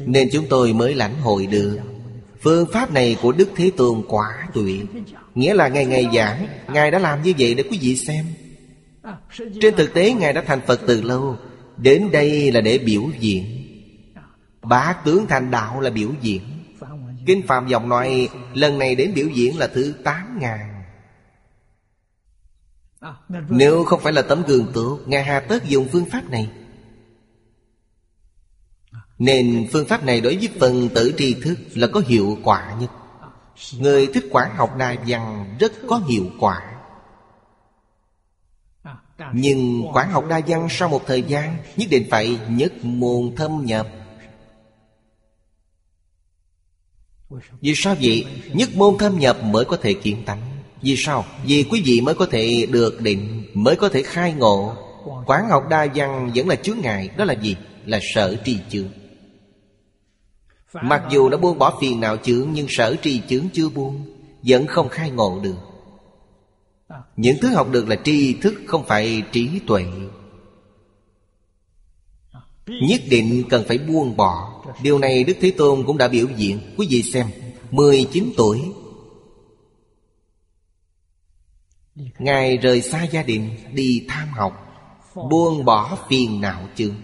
Nên 0.00 0.28
chúng 0.32 0.46
tôi 0.48 0.72
mới 0.72 0.94
lãnh 0.94 1.20
hội 1.20 1.46
được. 1.46 1.78
Phương 2.40 2.66
pháp 2.72 2.92
này 2.92 3.16
của 3.22 3.32
Đức 3.32 3.48
Thế 3.56 3.70
Tôn 3.76 4.02
quả 4.08 4.48
tuyệt 4.54 4.84
Nghĩa 5.34 5.54
là 5.54 5.68
ngày 5.68 5.86
ngày 5.86 6.08
giảng, 6.14 6.46
Ngài 6.68 6.90
đã 6.90 6.98
làm 6.98 7.22
như 7.22 7.32
vậy 7.38 7.54
để 7.54 7.64
quý 7.70 7.78
vị 7.80 7.96
xem. 7.96 8.26
Trên 9.60 9.76
thực 9.76 9.94
tế, 9.94 10.12
Ngài 10.12 10.32
đã 10.32 10.42
thành 10.46 10.60
Phật 10.66 10.80
từ 10.86 11.02
lâu. 11.02 11.38
Đến 11.76 12.08
đây 12.12 12.52
là 12.52 12.60
để 12.60 12.78
biểu 12.78 13.02
diễn. 13.18 13.44
Bá 14.62 14.92
tướng 15.04 15.26
thành 15.26 15.50
đạo 15.50 15.80
là 15.80 15.90
biểu 15.90 16.10
diễn. 16.20 16.42
Kinh 17.26 17.46
Phạm 17.46 17.68
Dòng 17.68 17.88
nói, 17.88 18.28
Lần 18.54 18.78
này 18.78 18.94
đến 18.94 19.14
biểu 19.14 19.28
diễn 19.28 19.58
là 19.58 19.66
thứ 19.66 19.94
tám 20.04 20.38
ngàn. 20.40 20.84
Nếu 23.48 23.84
không 23.84 24.00
phải 24.00 24.12
là 24.12 24.22
tấm 24.22 24.42
gương 24.46 24.66
tốt, 24.74 25.00
Ngài 25.06 25.24
hà 25.24 25.40
tất 25.40 25.64
dùng 25.64 25.88
phương 25.92 26.04
pháp 26.12 26.30
này. 26.30 26.50
Nên 29.18 29.68
phương 29.72 29.86
pháp 29.86 30.04
này 30.04 30.20
đối 30.20 30.36
với 30.36 30.48
phần 30.60 30.88
tử 30.94 31.14
tri 31.18 31.34
thức 31.34 31.58
là 31.74 31.86
có 31.86 32.02
hiệu 32.06 32.38
quả 32.42 32.76
nhất. 32.80 32.90
Người 33.78 34.06
thích 34.06 34.24
quản 34.30 34.56
học 34.56 34.76
đa 34.78 34.96
văn 35.06 35.56
rất 35.60 35.72
có 35.88 36.02
hiệu 36.08 36.26
quả. 36.40 36.73
Nhưng 39.32 39.86
quán 39.92 40.10
học 40.10 40.24
đa 40.28 40.40
văn 40.46 40.66
sau 40.70 40.88
một 40.88 41.06
thời 41.06 41.22
gian, 41.22 41.56
Nhất 41.76 41.86
định 41.90 42.06
phải 42.10 42.38
nhất 42.48 42.72
môn 42.82 43.34
thâm 43.36 43.64
nhập 43.64 43.88
Vì 47.60 47.72
sao 47.76 47.96
vậy? 48.00 48.26
Nhất 48.52 48.68
môn 48.74 48.98
thâm 48.98 49.18
nhập 49.18 49.44
mới 49.44 49.64
có 49.64 49.76
thể 49.76 49.94
kiến 49.94 50.22
tánh 50.26 50.40
Vì 50.82 50.94
sao? 50.96 51.24
Vì 51.44 51.64
quý 51.70 51.82
vị 51.84 52.00
mới 52.00 52.14
có 52.14 52.26
thể 52.26 52.66
được 52.70 53.00
định, 53.00 53.44
Mới 53.54 53.76
có 53.76 53.88
thể 53.88 54.02
khai 54.02 54.32
ngộ 54.32 54.76
Quán 55.26 55.48
học 55.48 55.64
đa 55.70 55.86
văn 55.94 56.30
vẫn 56.34 56.48
là 56.48 56.56
chướng 56.56 56.78
ngại, 56.82 57.10
Đó 57.16 57.24
là 57.24 57.34
gì? 57.34 57.56
Là 57.84 58.00
sở 58.14 58.36
trì 58.44 58.58
chướng 58.68 58.88
Mặc 60.82 61.02
dù 61.10 61.28
đã 61.28 61.36
buông 61.36 61.58
bỏ 61.58 61.78
phiền 61.80 62.00
não 62.00 62.16
chướng, 62.16 62.48
Nhưng 62.52 62.66
sở 62.68 62.96
trì 63.02 63.20
chướng 63.28 63.48
chưa 63.52 63.68
buông, 63.68 64.06
Vẫn 64.42 64.66
không 64.66 64.88
khai 64.88 65.10
ngộ 65.10 65.40
được 65.42 65.73
những 67.16 67.36
thứ 67.42 67.48
học 67.54 67.70
được 67.70 67.88
là 67.88 67.96
tri 68.04 68.34
thức, 68.34 68.54
Không 68.66 68.84
phải 68.86 69.22
trí 69.32 69.60
tuệ. 69.66 69.84
Nhất 72.66 73.00
định 73.10 73.44
cần 73.50 73.64
phải 73.68 73.78
buông 73.78 74.16
bỏ. 74.16 74.64
Điều 74.82 74.98
này 74.98 75.24
Đức 75.24 75.36
Thế 75.40 75.50
Tôn 75.50 75.86
cũng 75.86 75.98
đã 75.98 76.08
biểu 76.08 76.26
diễn. 76.36 76.60
Quý 76.76 76.86
vị 76.90 77.02
xem 77.02 77.26
19 77.70 78.32
tuổi. 78.36 78.62
Ngài 82.18 82.56
rời 82.56 82.82
xa 82.82 83.02
gia 83.04 83.22
đình, 83.22 83.50
Đi 83.72 84.06
tham 84.08 84.28
học. 84.28 84.60
Buông 85.30 85.64
bỏ 85.64 85.98
phiền 86.08 86.40
não 86.40 86.68
chướng 86.76 86.94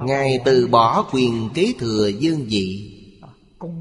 Ngài 0.00 0.38
từ 0.44 0.66
bỏ 0.66 1.02
quyền 1.12 1.50
kế 1.54 1.72
thừa 1.78 2.08
dương 2.08 2.46
vị. 2.48 2.97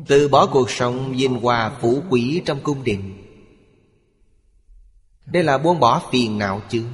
Từ 0.08 0.28
bỏ 0.28 0.48
cuộc 0.48 0.70
sống 0.70 1.14
vinh 1.18 1.42
hoa 1.42 1.72
phú 1.82 2.04
quý 2.10 2.42
trong 2.46 2.60
cung 2.64 2.84
đình 2.84 3.24
Đây 5.26 5.44
là 5.44 5.58
buông 5.58 5.80
bỏ 5.80 6.02
phiền 6.12 6.38
não 6.38 6.62
chứ. 6.70 6.86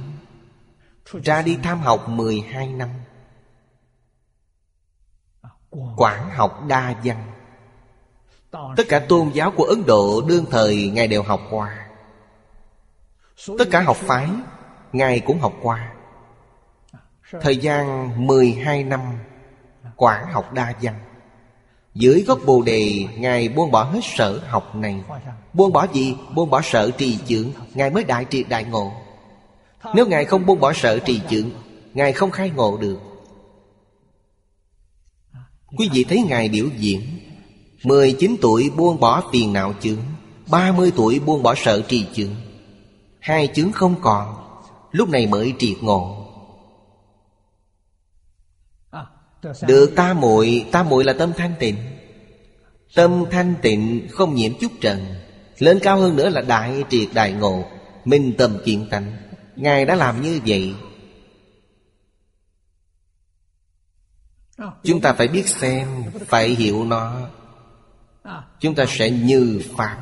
Ra 1.24 1.42
đi 1.42 1.58
tham 1.62 1.80
học 1.80 2.08
12 2.08 2.68
năm. 2.68 2.88
Quảng 5.96 6.30
học 6.30 6.62
đa 6.68 6.94
văn. 7.04 7.32
Tất 8.76 8.84
cả 8.88 8.98
tôn 9.08 9.30
giáo 9.34 9.50
của 9.50 9.64
Ấn 9.64 9.86
Độ 9.86 10.22
đương 10.28 10.44
thời 10.50 10.90
Ngài 10.90 11.08
đều 11.08 11.22
học 11.22 11.40
qua. 11.50 11.88
Tất 13.58 13.64
cả 13.70 13.80
học 13.80 13.96
phái, 13.96 14.28
Ngài 14.92 15.20
cũng 15.20 15.40
học 15.40 15.54
qua. 15.62 15.94
Thời 17.40 17.56
gian 17.56 18.12
12 18.26 18.84
năm, 18.84 19.00
Quảng 19.96 20.32
học 20.32 20.52
đa 20.52 20.72
văn. 20.82 21.13
Dưới 21.94 22.22
gốc 22.22 22.40
bồ 22.46 22.62
đề, 22.62 23.06
Ngài 23.18 23.48
buông 23.48 23.70
bỏ 23.70 23.84
hết 23.84 24.00
sở 24.02 24.40
học 24.48 24.74
này. 24.74 24.96
Buông 25.52 25.72
bỏ 25.72 25.86
gì? 25.92 26.14
Buông 26.34 26.50
bỏ 26.50 26.60
sở 26.62 26.90
trì 26.90 27.18
chướng. 27.28 27.46
Ngài 27.74 27.90
mới 27.90 28.04
đại 28.04 28.26
triệt 28.30 28.48
đại 28.48 28.64
ngộ. 28.64 28.92
Nếu 29.94 30.06
Ngài 30.06 30.24
không 30.24 30.46
buông 30.46 30.60
bỏ 30.60 30.72
sở 30.72 30.98
trì 30.98 31.20
chướng, 31.30 31.50
Ngài 31.94 32.12
không 32.12 32.30
khai 32.30 32.50
ngộ 32.50 32.76
được. 32.76 32.98
Quý 35.76 35.88
vị 35.92 36.04
thấy 36.04 36.22
Ngài 36.28 36.48
biểu 36.48 36.66
diễn. 36.78 37.00
19 37.84 38.36
tuổi 38.40 38.70
buông 38.76 39.00
bỏ 39.00 39.22
phiền 39.32 39.52
não 39.52 39.74
chướng. 39.80 39.98
30 40.50 40.92
tuổi 40.96 41.18
buông 41.18 41.42
bỏ 41.42 41.54
sợ 41.56 41.82
trì 41.88 42.06
chướng. 42.14 42.34
Hai 43.20 43.48
chướng 43.54 43.72
không 43.72 43.94
còn. 44.02 44.34
Lúc 44.92 45.08
này 45.08 45.26
mới 45.26 45.52
triệt 45.58 45.76
ngộ. 45.82 46.23
Được 49.66 49.92
ta 49.96 50.12
muội 50.14 50.66
Ta 50.72 50.82
muội 50.82 51.04
là 51.04 51.12
tâm 51.12 51.32
thanh 51.36 51.54
tịnh. 51.58 51.76
Tâm 52.94 53.24
thanh 53.30 53.54
tịnh 53.62 54.08
không 54.10 54.34
nhiễm 54.34 54.52
chút 54.60 54.72
trần. 54.80 55.04
Lên 55.58 55.78
cao 55.82 56.00
hơn 56.00 56.16
nữa 56.16 56.28
là 56.28 56.40
đại 56.40 56.84
triệt 56.90 57.08
đại 57.14 57.32
ngộ 57.32 57.64
Minh 58.04 58.34
tâm 58.38 58.58
kiện 58.64 58.88
tánh. 58.90 59.16
Ngài 59.56 59.84
đã 59.84 59.94
làm 59.94 60.22
như 60.22 60.40
vậy. 60.46 60.74
Chúng 64.82 65.00
ta 65.00 65.12
phải 65.12 65.28
biết 65.28 65.48
xem 65.48 66.04
Phải 66.26 66.48
hiểu 66.48 66.84
nó. 66.84 67.20
Chúng 68.60 68.74
ta 68.74 68.84
sẽ 68.88 69.10
như 69.10 69.62
Pháp. 69.76 69.98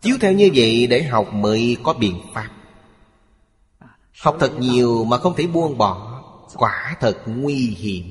Chiếu 0.00 0.16
theo 0.20 0.32
như 0.32 0.50
vậy 0.54 0.86
để 0.86 1.02
học 1.02 1.34
mới 1.34 1.76
có 1.82 1.92
biện 1.92 2.20
pháp. 2.34 2.48
Học 4.22 4.36
thật 4.40 4.52
nhiều 4.58 5.04
mà 5.04 5.18
không 5.18 5.34
thể 5.36 5.46
buông 5.46 5.78
bỏ 5.78 6.09
Quả 6.54 6.96
thật 7.00 7.22
nguy 7.26 7.54
hiểm 7.54 8.04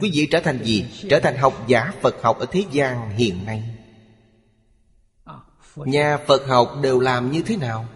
Quý 0.00 0.10
vị 0.14 0.28
trở 0.30 0.40
thành 0.40 0.64
gì? 0.64 0.86
Trở 1.10 1.20
thành 1.20 1.36
học 1.36 1.64
giả 1.66 1.92
Phật 2.00 2.22
học 2.22 2.38
ở 2.38 2.46
thế 2.50 2.64
gian 2.72 3.10
hiện 3.10 3.46
nay 3.46 3.76
Nhà 5.76 6.18
Phật 6.26 6.48
học 6.48 6.78
đều 6.82 7.00
làm 7.00 7.30
như 7.30 7.42
thế 7.42 7.56
nào? 7.56 7.88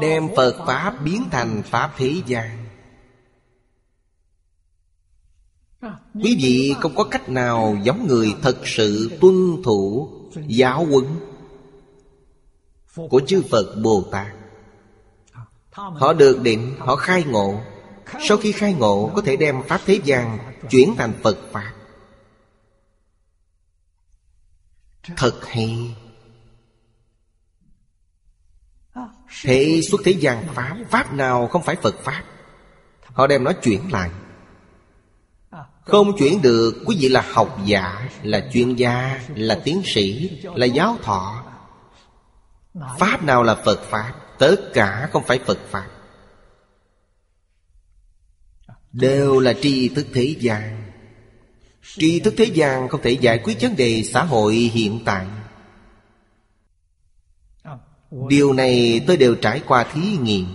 Đem 0.00 0.28
Phật 0.36 0.64
Pháp 0.66 0.94
biến 1.04 1.24
thành 1.30 1.62
Pháp 1.62 1.94
thế 1.96 2.14
gian 2.26 2.66
Quý 6.14 6.38
vị 6.42 6.74
không 6.80 6.94
có 6.94 7.04
cách 7.04 7.28
nào 7.28 7.76
giống 7.82 8.06
người 8.06 8.34
thật 8.42 8.58
sự 8.64 9.18
tuân 9.20 9.62
thủ 9.64 10.08
giáo 10.46 10.86
huấn 10.86 11.04
của 13.10 13.20
chư 13.26 13.42
Phật 13.50 13.76
Bồ 13.82 14.02
Tát. 14.12 14.39
Họ 15.72 16.12
được 16.12 16.40
định, 16.42 16.76
họ 16.78 16.96
khai 16.96 17.24
ngộ. 17.24 17.60
Sau 18.28 18.36
khi 18.36 18.52
khai 18.52 18.72
ngộ 18.72 19.12
có 19.14 19.22
thể 19.22 19.36
đem 19.36 19.62
Pháp 19.62 19.80
thế 19.86 20.00
gian 20.04 20.38
chuyển 20.70 20.94
thành 20.96 21.12
Phật 21.22 21.38
Pháp. 21.52 21.72
Thật 25.16 25.46
hay. 25.46 25.94
Thế 29.42 29.80
xuất 29.90 30.00
thế 30.04 30.12
gian 30.12 30.44
Pháp 30.54 30.76
Pháp 30.90 31.12
nào 31.12 31.46
không 31.46 31.62
phải 31.62 31.76
Phật 31.76 31.94
Pháp 32.02 32.22
Họ 33.02 33.26
đem 33.26 33.44
nó 33.44 33.52
chuyển 33.52 33.92
lại 33.92 34.10
Không 35.84 36.16
chuyển 36.18 36.42
được 36.42 36.82
Quý 36.86 36.96
vị 37.00 37.08
là 37.08 37.24
học 37.32 37.58
giả 37.64 38.08
Là 38.22 38.48
chuyên 38.52 38.74
gia 38.74 39.20
Là 39.34 39.60
tiến 39.64 39.82
sĩ 39.84 40.30
Là 40.54 40.66
giáo 40.66 40.96
thọ 41.02 41.44
Pháp 42.98 43.22
nào 43.22 43.42
là 43.42 43.54
Phật 43.54 43.82
Pháp 43.82 44.12
Tất 44.40 44.56
cả 44.74 45.08
không 45.12 45.22
phải 45.26 45.38
Phật 45.38 45.58
Pháp. 45.70 45.88
Đều 48.92 49.40
là 49.40 49.52
tri 49.62 49.88
thức 49.88 50.06
thế 50.14 50.36
gian. 50.40 50.92
Tri 51.82 52.20
thức 52.20 52.34
thế 52.36 52.44
gian 52.44 52.88
không 52.88 53.02
thể 53.02 53.10
giải 53.10 53.38
quyết 53.44 53.56
vấn 53.60 53.76
đề 53.76 54.02
xã 54.02 54.24
hội 54.24 54.54
hiện 54.54 54.98
tại. 55.04 55.26
Điều 58.28 58.52
này 58.52 59.00
tôi 59.06 59.16
đều 59.16 59.34
trải 59.34 59.62
qua 59.66 59.84
thí 59.84 60.00
nghiệm. 60.00 60.46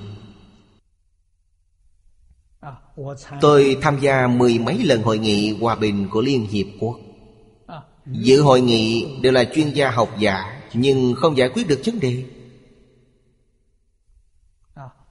Tôi 3.41 3.78
tham 3.82 3.99
gia 3.99 4.28
mười 4.28 4.60
mấy 4.60 4.84
lần 4.84 5.03
hội 5.03 5.18
nghị 5.20 5.57
hòa 5.60 5.76
bình 5.76 6.07
của 6.12 6.22
Liên 6.22 6.48
Hiệp 6.48 6.68
Quốc. 6.80 6.99
Dự 8.06 8.41
hội 8.41 8.62
nghị 8.62 9.18
đều 9.22 9.32
là 9.32 9.44
chuyên 9.56 9.70
gia 9.70 9.91
học 9.91 10.10
giả, 10.20 10.62
Nhưng 10.74 11.16
không 11.18 11.38
giải 11.38 11.49
quyết 11.49 11.68
được 11.68 11.82
vấn 11.86 11.99
đề. 11.99 12.24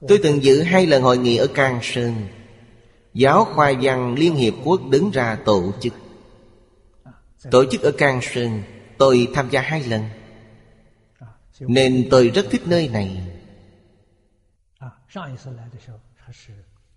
Tôi 0.07 0.19
từng 0.23 0.43
dự 0.43 0.61
hai 0.61 0.87
lần 0.87 1.03
hội 1.03 1.17
nghị 1.17 1.37
ở 1.37 1.47
Cang 1.47 1.79
Sơn. 1.83 2.13
Giáo 3.13 3.45
khoa 3.45 3.73
văn 3.81 4.15
Liên 4.15 4.35
Hiệp 4.35 4.53
Quốc 4.63 4.81
đứng 4.89 5.11
ra 5.11 5.37
tổ 5.45 5.71
chức. 5.81 5.93
Tổ 7.51 7.65
chức 7.71 7.81
ở 7.81 7.91
Cang 7.91 8.19
Sơn, 8.21 8.61
Tôi 8.97 9.27
tham 9.33 9.49
gia 9.49 9.61
hai 9.61 9.83
lần. 9.83 10.03
Nên 11.59 12.07
tôi 12.11 12.27
rất 12.29 12.45
thích 12.51 12.61
nơi 12.65 12.87
này. 12.87 13.21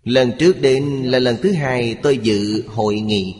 Lần 0.03 0.31
trước 0.39 0.61
đến 0.61 0.83
là 1.03 1.19
lần 1.19 1.37
thứ 1.41 1.51
hai 1.51 1.95
tôi 2.03 2.17
dự 2.17 2.63
hội 2.67 2.99
nghị. 2.99 3.35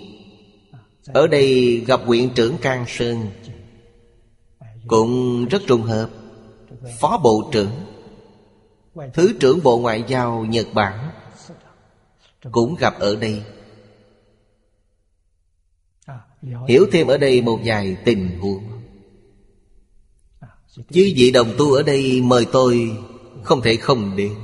Ở 1.05 1.27
đây 1.27 1.77
gặp 1.87 1.99
huyện 2.05 2.29
trưởng 2.29 2.57
Cang 2.57 2.85
Sơn. 2.87 3.27
Cũng 4.87 5.45
rất 5.47 5.61
trùng 5.67 5.81
hợp. 5.81 6.09
Phó 6.99 7.17
Bộ 7.23 7.49
trưởng. 7.51 7.71
Thứ 9.13 9.33
trưởng 9.39 9.63
Bộ 9.63 9.77
Ngoại 9.77 10.03
giao 10.07 10.45
Nhật 10.45 10.67
Bản 10.73 11.11
Cũng 12.51 12.75
gặp 12.75 12.99
ở 12.99 13.15
đây. 13.15 13.43
Hiểu 16.67 16.87
thêm 16.91 17.07
ở 17.07 17.17
đây 17.17 17.41
một 17.41 17.59
vài 17.63 17.97
tình 18.05 18.39
huống. 18.39 18.63
Chứ 20.75 21.13
vị 21.15 21.31
đồng 21.31 21.53
tu 21.57 21.73
ở 21.73 21.83
đây 21.83 22.21
mời 22.21 22.45
tôi 22.51 22.97
Không 23.43 23.61
thể 23.61 23.75
không 23.75 24.15
đến. 24.15 24.35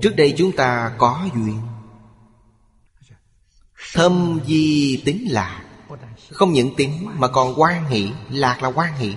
Trước 0.00 0.16
đây 0.16 0.34
chúng 0.38 0.52
ta 0.52 0.94
có 0.98 1.28
duyên. 1.34 1.60
Thâm 3.94 4.40
di 4.46 5.02
tính 5.04 5.26
lạc. 5.30 5.64
Không 6.30 6.52
những 6.52 6.74
tính 6.76 7.08
mà 7.18 7.28
còn 7.28 7.54
quan 7.60 7.86
hỷ. 7.86 8.10
Lạc 8.30 8.62
là 8.62 8.68
quan 8.68 8.96
hỷ. 8.96 9.14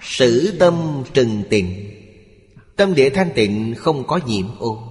Sử 0.00 0.56
tâm 0.58 1.02
trừng 1.14 1.42
tịnh, 1.50 1.90
Tâm 2.76 2.94
địa 2.94 3.10
thanh 3.10 3.30
tịnh 3.34 3.74
không 3.78 4.06
có 4.06 4.20
nhiễm 4.26 4.58
ô. 4.58 4.82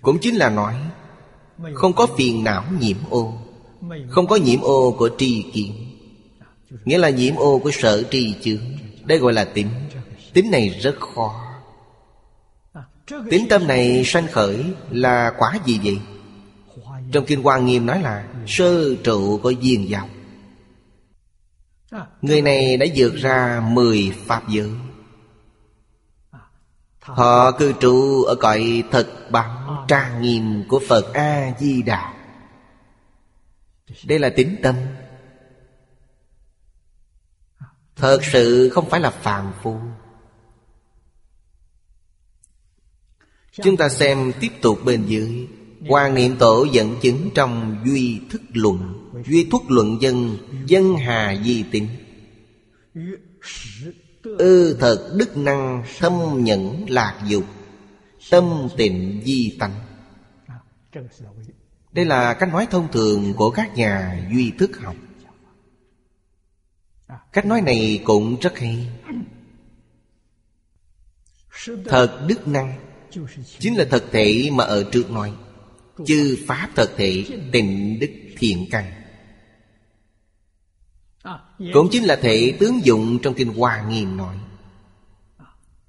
Cũng 0.00 0.18
chính 0.18 0.34
là 0.34 0.50
nói, 0.50 0.74
Không 1.74 1.92
có 1.92 2.06
phiền 2.16 2.44
não 2.44 2.64
nhiễm 2.80 2.96
ô, 3.10 3.34
không 4.08 4.26
có 4.26 4.36
nhiễm 4.36 4.60
ô 4.60 4.94
của 4.98 5.10
tri 5.18 5.42
kiến. 5.52 5.72
Nghĩa 6.84 6.98
là 6.98 7.10
nhiễm 7.10 7.36
ô 7.36 7.58
của 7.58 7.70
sở 7.70 8.02
tri 8.10 8.34
chướng, 8.42 8.62
Đây 9.04 9.18
gọi 9.18 9.32
là 9.32 9.44
tính. 9.44 9.68
Tính 10.32 10.50
này 10.50 10.68
rất 10.68 11.00
khó. 11.00 11.44
Tính 13.30 13.46
tâm 13.48 13.66
này 13.66 14.02
sanh 14.04 14.26
khởi 14.26 14.64
là 14.90 15.32
quả 15.38 15.58
gì 15.66 15.80
vậy? 15.84 15.98
Trong 17.12 17.24
Kinh 17.26 17.42
Hoa 17.42 17.58
Nghiêm 17.58 17.86
nói 17.86 18.02
là, 18.02 18.28
Sơ 18.46 18.94
trụ 18.94 19.40
của 19.42 19.50
duyên 19.50 19.88
dòng 19.88 20.08
Người 22.22 22.42
này 22.42 22.76
đã 22.76 22.86
vượt 22.96 23.14
ra 23.14 23.60
mười 23.60 24.14
Pháp 24.26 24.48
giới. 24.48 24.70
Họ 27.00 27.52
cư 27.52 27.72
trụ 27.80 28.22
ở 28.22 28.34
cõi 28.34 28.84
thật 28.90 29.08
bằng 29.30 29.84
trang 29.88 30.22
nghiêm 30.22 30.64
của 30.68 30.80
Phật 30.88 31.14
A-di-đà. 31.14 32.14
Đây 34.04 34.18
là 34.18 34.30
tính 34.36 34.56
tâm. 34.62 34.74
Thật 37.96 38.18
sự 38.22 38.70
không 38.74 38.90
phải 38.90 39.00
là 39.00 39.10
phàm 39.10 39.52
phu. 39.62 39.78
Chúng 43.52 43.76
ta 43.76 43.88
xem 43.88 44.32
tiếp 44.40 44.52
tục 44.62 44.78
bên 44.84 45.06
dưới. 45.06 45.48
Hoàng 45.88 46.14
Niệm 46.14 46.36
Tổ 46.38 46.66
dẫn 46.72 46.96
chứng 47.02 47.30
trong 47.34 47.82
Duy 47.86 48.20
Thức 48.30 48.42
Luận. 48.52 49.10
Duy 49.26 49.44
Thuất 49.50 49.62
Luận 49.68 49.98
Dân 50.00 50.38
Dân 50.66 50.96
Hà 50.96 51.42
Di 51.44 51.62
Tính 51.62 51.88
Ư 54.22 54.76
thật 54.80 55.12
đức 55.16 55.36
năng 55.36 55.84
thâm 55.98 56.44
nhẫn 56.44 56.84
lạc 56.88 57.22
dục. 57.26 57.44
Tâm 58.30 58.68
tịnh 58.76 59.22
di 59.24 59.56
tánh. 59.58 59.72
Đây 61.92 62.04
là 62.04 62.34
cách 62.34 62.48
nói 62.52 62.66
thông 62.70 62.92
thường 62.92 63.34
của 63.34 63.50
các 63.50 63.76
nhà 63.76 64.26
duy 64.32 64.52
thức 64.58 64.70
học. 64.80 64.96
Cách 67.32 67.46
nói 67.46 67.60
này 67.60 68.00
cũng 68.04 68.36
rất 68.40 68.58
hay. 68.58 68.88
Thật 71.84 72.24
đức 72.26 72.48
năng. 72.48 72.78
Chính 73.58 73.76
là 73.76 73.84
thật 73.90 74.04
thể 74.12 74.50
mà 74.52 74.64
ở 74.64 74.84
trước 74.92 75.10
nói 75.10 75.32
Chư 76.06 76.38
Pháp 76.46 76.68
thật 76.76 76.90
thể 76.96 77.24
tình 77.52 77.98
đức 78.00 78.10
thiện 78.38 78.66
căn. 78.70 78.92
Cũng 81.72 81.88
chính 81.90 82.04
là 82.04 82.16
thể 82.16 82.56
tướng 82.60 82.84
dụng 82.84 83.18
trong 83.22 83.34
Kinh 83.34 83.54
Hoa 83.54 83.84
Nghiêm 83.88 84.16
nói 84.16 84.36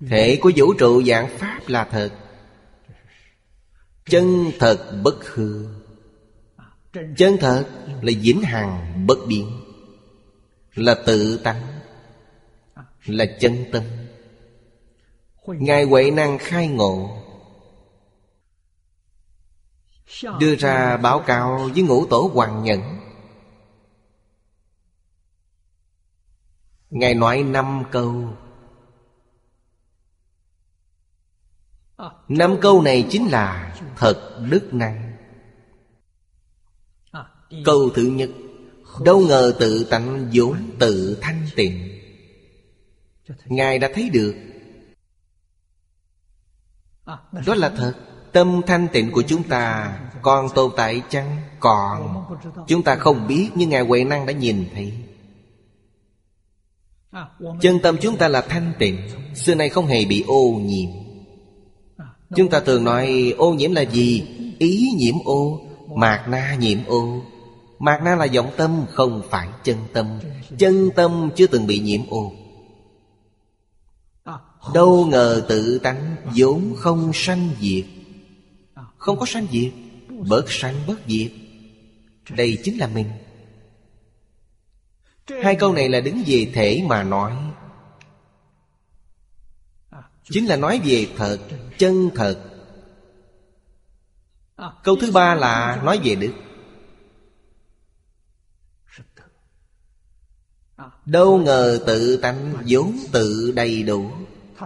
Thể 0.09 0.37
của 0.41 0.51
vũ 0.55 0.73
trụ 0.73 1.03
dạng 1.03 1.37
Pháp 1.37 1.61
là 1.67 1.83
thật, 1.91 2.09
Chân 4.05 4.51
thật 4.59 5.01
bất 5.03 5.27
hư. 5.27 5.65
Chân 6.93 7.37
thật 7.39 7.65
là 8.01 8.11
vĩnh 8.21 8.41
hằng 8.41 9.03
bất 9.07 9.17
biến, 9.27 9.51
Là 10.75 10.95
tự 11.05 11.37
tánh, 11.37 11.79
Là 13.05 13.25
chân 13.39 13.65
tâm. 13.71 13.83
Ngài 15.47 15.83
Huệ 15.83 16.11
Năng 16.11 16.37
khai 16.37 16.67
ngộ 16.67 17.22
Đưa 20.39 20.55
ra 20.55 20.97
báo 20.97 21.19
cáo 21.19 21.69
với 21.73 21.83
ngũ 21.83 22.05
tổ 22.05 22.31
Hoàng 22.33 22.63
Nhẫn. 22.63 22.81
Ngài 26.89 27.13
nói 27.13 27.43
năm 27.43 27.83
câu. 27.91 28.37
Năm 32.27 32.57
câu 32.61 32.81
này 32.81 33.07
chính 33.09 33.27
là 33.27 33.75
thật 33.97 34.39
đức 34.49 34.73
năng 34.73 35.13
Câu 37.65 37.89
thứ 37.95 38.01
nhất, 38.01 38.29
Đâu 39.05 39.19
ngờ 39.19 39.53
tự 39.59 39.87
tánh 39.89 40.29
vốn 40.33 40.57
tự 40.79 41.17
thanh 41.21 41.47
tịnh. 41.55 41.99
Ngài 43.45 43.79
đã 43.79 43.89
thấy 43.93 44.09
được. 44.09 44.35
Đó 47.45 47.55
là 47.55 47.69
thật. 47.69 48.12
Tâm 48.33 48.61
thanh 48.67 48.87
tịnh 48.87 49.11
của 49.11 49.21
chúng 49.21 49.43
ta 49.43 49.97
Còn 50.21 50.49
tồn 50.55 50.71
tại 50.77 51.01
chăng? 51.09 51.37
Còn. 51.59 52.25
Chúng 52.67 52.83
ta 52.83 52.95
không 52.95 53.27
biết, 53.27 53.49
Nhưng 53.55 53.69
Ngài 53.69 53.81
Huệ 53.81 54.03
Năng 54.03 54.25
đã 54.25 54.33
nhìn 54.33 54.65
thấy. 54.75 54.93
Chân 57.61 57.79
tâm 57.79 57.97
chúng 58.01 58.17
ta 58.17 58.27
là 58.27 58.41
thanh 58.41 58.73
tịnh, 58.79 58.97
Xưa 59.35 59.55
nay 59.55 59.69
không 59.69 59.85
hề 59.85 60.05
bị 60.05 60.23
ô 60.27 60.59
nhiễm. 60.63 60.89
Chúng 62.35 62.49
ta 62.49 62.59
thường 62.59 62.83
nói, 62.83 63.33
ô 63.37 63.53
nhiễm 63.53 63.73
là 63.73 63.81
gì? 63.81 64.27
Ý 64.59 64.89
nhiễm 64.97 65.15
ô, 65.25 65.61
Mạc 65.95 66.25
na 66.27 66.55
nhiễm 66.59 66.77
ô. 66.87 67.21
Mạc 67.79 68.01
na 68.03 68.15
là 68.15 68.27
vọng 68.35 68.51
tâm, 68.57 68.85
Không 68.89 69.21
phải 69.29 69.47
chân 69.63 69.77
tâm. 69.93 70.19
Chân 70.57 70.89
tâm 70.95 71.29
chưa 71.35 71.47
từng 71.47 71.67
bị 71.67 71.79
nhiễm 71.79 72.01
ô. 72.09 72.31
Đâu 74.73 75.05
ngờ 75.05 75.45
tự 75.49 75.79
tánh 75.79 76.15
vốn 76.35 76.73
không 76.77 77.11
sanh 77.13 77.49
diệt. 77.59 77.85
Không 79.03 79.19
có 79.19 79.25
sanh 79.25 79.47
diệt, 79.51 79.71
Bớt 80.29 80.51
sanh 80.51 80.75
bớt 80.87 80.95
diệt. 81.07 81.31
Đây 82.29 82.57
chính 82.63 82.77
là 82.77 82.87
mình. 82.87 83.11
Hai 85.43 85.55
câu 85.55 85.73
này 85.73 85.89
là 85.89 85.99
đứng 85.99 86.23
về 86.25 86.51
thể 86.53 86.83
mà 86.87 87.03
nói. 87.03 87.33
Chính 90.23 90.45
là 90.45 90.55
nói 90.55 90.81
về 90.85 91.07
thật, 91.17 91.39
Chân 91.77 92.09
thật. 92.15 92.43
Câu 94.83 94.95
thứ 95.01 95.11
ba 95.11 95.35
là 95.35 95.81
nói 95.85 95.99
về 96.03 96.15
đức. 96.15 96.33
Đâu 101.05 101.37
ngờ 101.37 101.83
tự 101.87 102.17
tánh 102.17 102.53
vốn 102.67 102.97
tự 103.11 103.51
đầy 103.55 103.83
đủ, 103.83 104.11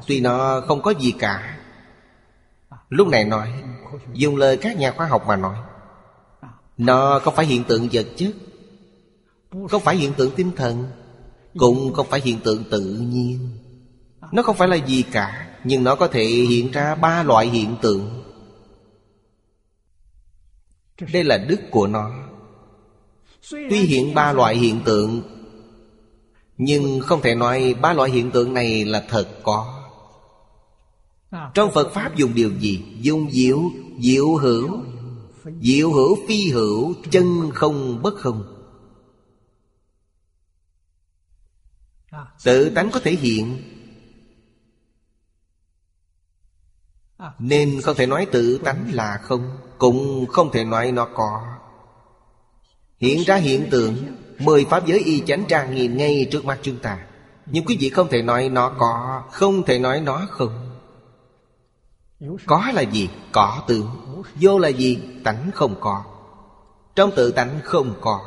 Tuy 0.08 0.20
nó 0.20 0.62
không 0.68 0.82
có 0.82 0.94
gì 1.00 1.14
cả. 1.20 1.60
Lúc 2.90 3.08
này 3.08 3.26
nói 3.26 3.64
Dùng 4.14 4.36
lời 4.36 4.58
các 4.58 4.78
nhà 4.78 4.92
khoa 4.92 5.08
học 5.08 5.24
mà 5.28 5.36
nói, 5.36 5.58
Nó 6.78 7.20
không 7.24 7.36
phải 7.36 7.46
hiện 7.46 7.64
tượng 7.64 7.88
vật 7.92 8.06
chất 8.16 8.32
Không 9.70 9.82
phải 9.82 9.96
hiện 9.96 10.14
tượng 10.14 10.32
tinh 10.36 10.52
thần, 10.56 10.88
Cũng 11.58 11.94
không 11.94 12.08
phải 12.10 12.22
hiện 12.24 12.40
tượng 12.44 12.64
tự 12.72 12.82
nhiên. 13.00 13.58
Nó 14.32 14.42
không 14.44 14.56
phải 14.56 14.68
là 14.68 14.76
gì 14.76 15.04
cả, 15.12 15.48
Nhưng 15.64 15.84
nó 15.84 15.96
có 15.96 16.08
thể 16.08 16.26
hiện 16.26 16.72
ra 16.72 16.96
ba 16.96 17.24
loại 17.24 17.48
hiện 17.48 17.76
tượng. 17.82 18.24
Đây 21.14 21.24
là 21.24 21.38
đức 21.38 21.60
của 21.72 21.88
nó. 21.88 22.12
Tuy 23.52 23.80
hiện 23.80 24.14
ba 24.14 24.34
loại 24.34 24.56
hiện 24.56 24.82
tượng, 24.86 25.22
Nhưng 26.58 27.00
không 27.00 27.22
thể 27.22 27.36
nói 27.36 27.76
ba 27.82 27.94
loại 27.94 28.10
hiện 28.10 28.32
tượng 28.32 28.54
này 28.54 28.86
là 28.86 29.04
thật 29.10 29.28
có 29.44 29.77
trong 31.32 31.72
Phật 31.74 31.92
Pháp 31.94 32.16
dùng 32.16 32.34
điều 32.34 32.52
gì? 32.60 32.86
Dùng 33.02 33.32
diệu, 33.32 33.62
diệu 34.00 34.36
hữu. 34.36 34.80
Diệu 35.62 35.94
hữu 35.94 36.18
phi 36.28 36.50
hữu 36.52 36.94
Chân 37.12 37.52
không 37.54 38.02
bất 38.02 38.16
không. 38.16 38.54
Tự 42.44 42.70
tánh 42.70 42.92
có 42.92 43.00
thể 43.00 43.12
hiện. 43.12 43.58
Nên 47.40 47.82
không 47.82 47.96
thể 47.96 48.06
nói 48.06 48.28
tự 48.32 48.58
tánh 48.58 48.90
là 48.94 49.20
không 49.24 49.58
Cũng 49.78 50.26
không 50.26 50.52
thể 50.52 50.64
nói 50.64 50.92
nó 50.92 51.08
có. 51.14 51.44
Hiện 52.98 53.24
ra 53.26 53.36
hiện 53.36 53.68
tượng 53.72 53.96
Mười 54.40 54.66
pháp 54.66 54.86
giới 54.86 55.00
y 55.00 55.24
chánh 55.28 55.46
trang 55.48 55.76
nghiêm 55.76 55.98
ngay 55.98 56.28
trước 56.32 56.46
mắt 56.46 56.60
chúng 56.62 56.80
ta. 56.80 57.08
Nhưng 57.46 57.66
quý 57.66 57.78
vị 57.80 57.90
không 57.90 58.08
thể 58.10 58.22
nói 58.22 58.50
nó 58.50 58.76
có 58.80 59.24
Không 59.32 59.66
thể 59.66 59.80
nói 59.80 60.02
nó 60.02 60.28
không 60.30 60.67
có 62.46 62.72
là 62.74 62.82
gì? 62.82 63.10
Có 63.32 63.64
tướng. 63.68 63.88
Vô 64.36 64.60
là 64.60 64.68
gì? 64.68 65.00
Tánh 65.24 65.52
không 65.54 65.76
có. 65.80 66.04
Trong 66.96 67.12
tự 67.16 67.32
tánh 67.32 67.60
không 67.64 67.94
có. 68.02 68.20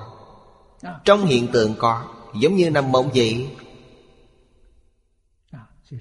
Trong 1.04 1.26
hiện 1.26 1.48
tượng 1.52 1.74
có. 1.78 2.04
Giống 2.34 2.56
như 2.56 2.70
nằm 2.70 2.92
mộng 2.92 3.10
vậy. 3.14 3.56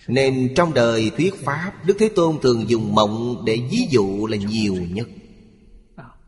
Nên 0.08 0.54
trong 0.56 0.74
đời 0.74 1.12
thuyết 1.18 1.46
Pháp, 1.46 1.74
Đức 1.86 1.96
Thế 2.00 2.10
Tôn 2.16 2.40
thường 2.42 2.70
dùng 2.70 2.96
mộng 2.96 3.46
Để 3.46 3.68
ví 3.72 3.88
dụ 3.90 4.28
là 4.28 4.38
nhiều 4.38 4.76
nhất. 4.76 5.08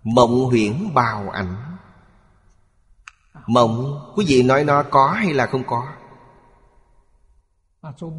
Mộng 0.04 0.46
huyễn 0.46 0.94
bào 0.94 1.30
ảnh. 1.30 1.56
Mộng, 3.48 4.00
Quý 4.16 4.26
vị 4.28 4.44
nói 4.44 4.64
nó 4.64 4.84
có 4.84 5.08
hay 5.08 5.34
là 5.34 5.46
không 5.46 5.64
có? 5.68 5.84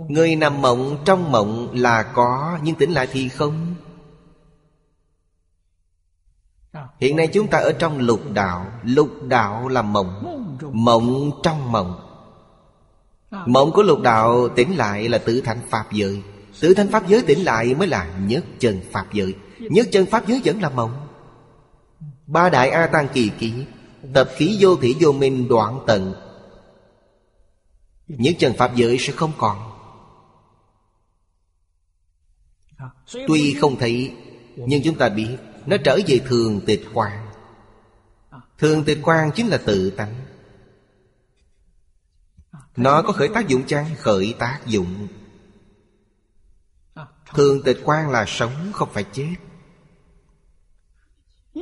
Người 0.09 0.37
nằm 0.37 0.63
mộng 0.63 0.99
trong 1.05 1.33
mộng 1.33 1.69
là 1.73 2.03
có 2.03 2.59
Nhưng 2.63 2.75
tỉnh 2.75 2.93
lại 2.93 3.09
thì 3.13 3.29
không. 3.29 3.75
Hiện 7.01 7.17
nay 7.17 7.27
chúng 7.27 7.47
ta 7.47 7.59
ở 7.59 7.73
trong 7.73 7.99
lục 7.99 8.21
đạo. 8.33 8.67
Lục 8.85 9.11
đạo 9.23 9.69
là 9.69 9.83
mộng. 9.83 10.25
Mộng 10.73 11.31
trong 11.43 11.73
mộng. 11.73 12.09
Mộng 13.31 13.73
của 13.73 13.83
lục 13.83 14.01
đạo 14.01 14.49
tỉnh 14.49 14.77
lại 14.77 15.09
là 15.09 15.19
tử 15.19 15.41
thành 15.45 15.61
Pháp 15.69 15.93
giới. 15.93 16.23
Tử 16.61 16.75
thành 16.75 16.89
Pháp 16.89 17.09
giới 17.09 17.23
tỉnh 17.23 17.45
lại 17.45 17.75
mới 17.75 17.89
là 17.89 18.19
nhất 18.27 18.45
chân 18.59 18.81
Pháp 18.93 19.13
giới. 19.13 19.35
Nhất 19.59 19.89
chân 19.93 20.07
Pháp 20.07 20.27
giới 20.27 20.41
vẫn 20.45 20.63
là 20.63 20.71
mộng. 20.71 21.07
Ba 22.27 22.49
đại 22.49 22.71
A 22.71 22.87
Tăng 22.87 23.09
kỳ 23.09 23.31
ký 23.39 23.53
Tập 24.15 24.29
khí 24.37 24.57
vô 24.61 24.77
thị 24.77 24.97
vô 25.01 25.13
minh 25.13 25.49
đoạn 25.49 25.81
tận 25.87 26.15
những 28.19 28.39
trần 28.39 28.55
Pháp 28.59 28.75
giới 28.77 28.99
sẽ 28.99 29.13
không 29.13 29.33
còn. 29.39 29.73
Tuy 33.27 33.55
không 33.55 33.77
thấy, 33.79 34.15
Nhưng 34.57 34.83
chúng 34.85 34.99
ta 34.99 35.09
biết 35.09 35.37
Nó 35.67 35.77
trở 35.85 35.99
về 36.07 36.21
thường 36.27 36.61
tịch 36.67 36.85
quan 36.95 37.29
Thường 38.59 38.85
tịch 38.85 38.99
quan 39.03 39.31
chính 39.35 39.49
là 39.49 39.59
tự 39.59 39.91
tánh. 39.91 40.15
Nó 42.77 43.03
có 43.03 43.13
khởi 43.13 43.29
tác 43.35 43.49
dụng 43.49 43.67
chăng? 43.67 43.87
Khởi 43.99 44.35
tác 44.39 44.61
dụng. 44.67 45.09
Thường 47.35 47.63
tịch 47.63 47.81
quan 47.85 48.11
là 48.11 48.25
sống, 48.27 48.71
không 48.73 48.89
phải 48.93 49.05
chết. 49.13 49.35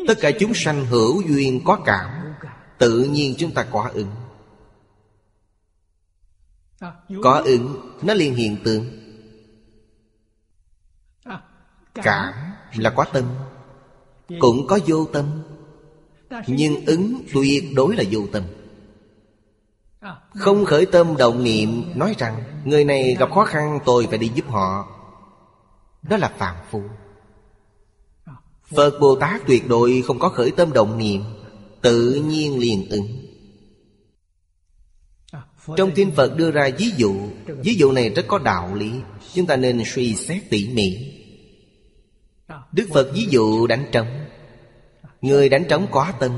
Tất 0.08 0.14
cả 0.20 0.30
chúng 0.40 0.52
sanh 0.54 0.86
hữu 0.86 1.22
duyên 1.28 1.60
có 1.64 1.82
cảm, 1.84 2.34
Tự 2.78 3.04
nhiên 3.04 3.34
chúng 3.38 3.54
ta 3.54 3.66
quả 3.70 3.88
ứng 3.88 4.10
có 7.22 7.42
ứng 7.44 7.80
Nó 8.02 8.14
liền 8.14 8.34
hiện 8.34 8.56
tượng 8.64 8.84
Cảm 11.94 12.34
là 12.74 12.90
có 12.90 13.04
tâm 13.12 13.24
Cũng 14.40 14.66
có 14.66 14.78
vô 14.86 15.04
tâm. 15.04 15.42
Nhưng 16.46 16.84
ứng 16.86 17.22
tuyệt 17.34 17.64
đối 17.76 17.96
là 17.96 18.04
vô 18.10 18.20
tâm. 18.32 18.42
Không 20.34 20.64
khởi 20.64 20.86
tâm 20.86 21.16
động 21.16 21.44
niệm 21.44 21.92
Nói 21.94 22.14
rằng 22.18 22.42
Người 22.64 22.84
này 22.84 23.16
gặp 23.18 23.32
khó 23.32 23.44
khăn 23.44 23.78
tôi 23.84 24.06
phải 24.06 24.18
đi 24.18 24.30
giúp 24.34 24.48
họ. 24.48 24.88
Đó 26.02 26.16
là 26.16 26.32
phạm 26.38 26.56
phu. 26.70 26.82
Phật 28.76 28.98
Bồ 29.00 29.16
Tát 29.16 29.40
tuyệt 29.46 29.68
đối 29.68 30.02
không 30.06 30.18
có 30.18 30.28
khởi 30.28 30.50
tâm 30.50 30.72
động 30.72 30.98
niệm 30.98 31.22
Tự 31.80 32.22
nhiên 32.26 32.58
liền 32.58 32.88
ứng 32.90 33.29
trong 35.76 35.90
kinh 35.90 36.10
Phật 36.10 36.36
đưa 36.36 36.50
ra 36.50 36.70
ví 36.78 36.92
dụ 36.96 37.14
Ví 37.62 37.74
dụ 37.74 37.92
này 37.92 38.10
rất 38.10 38.24
có 38.28 38.38
đạo 38.38 38.74
lý. 38.74 38.92
Chúng 39.34 39.46
ta 39.46 39.56
nên 39.56 39.82
suy 39.86 40.14
xét 40.14 40.42
tỉ 40.50 40.68
mỉ. 40.74 40.96
Đức 42.72 42.88
Phật 42.92 43.10
ví 43.14 43.26
dụ 43.30 43.66
đánh 43.66 43.84
trống. 43.92 44.06
Người 45.20 45.48
đánh 45.48 45.64
trống 45.68 45.86
có 45.90 46.12
tâm 46.20 46.32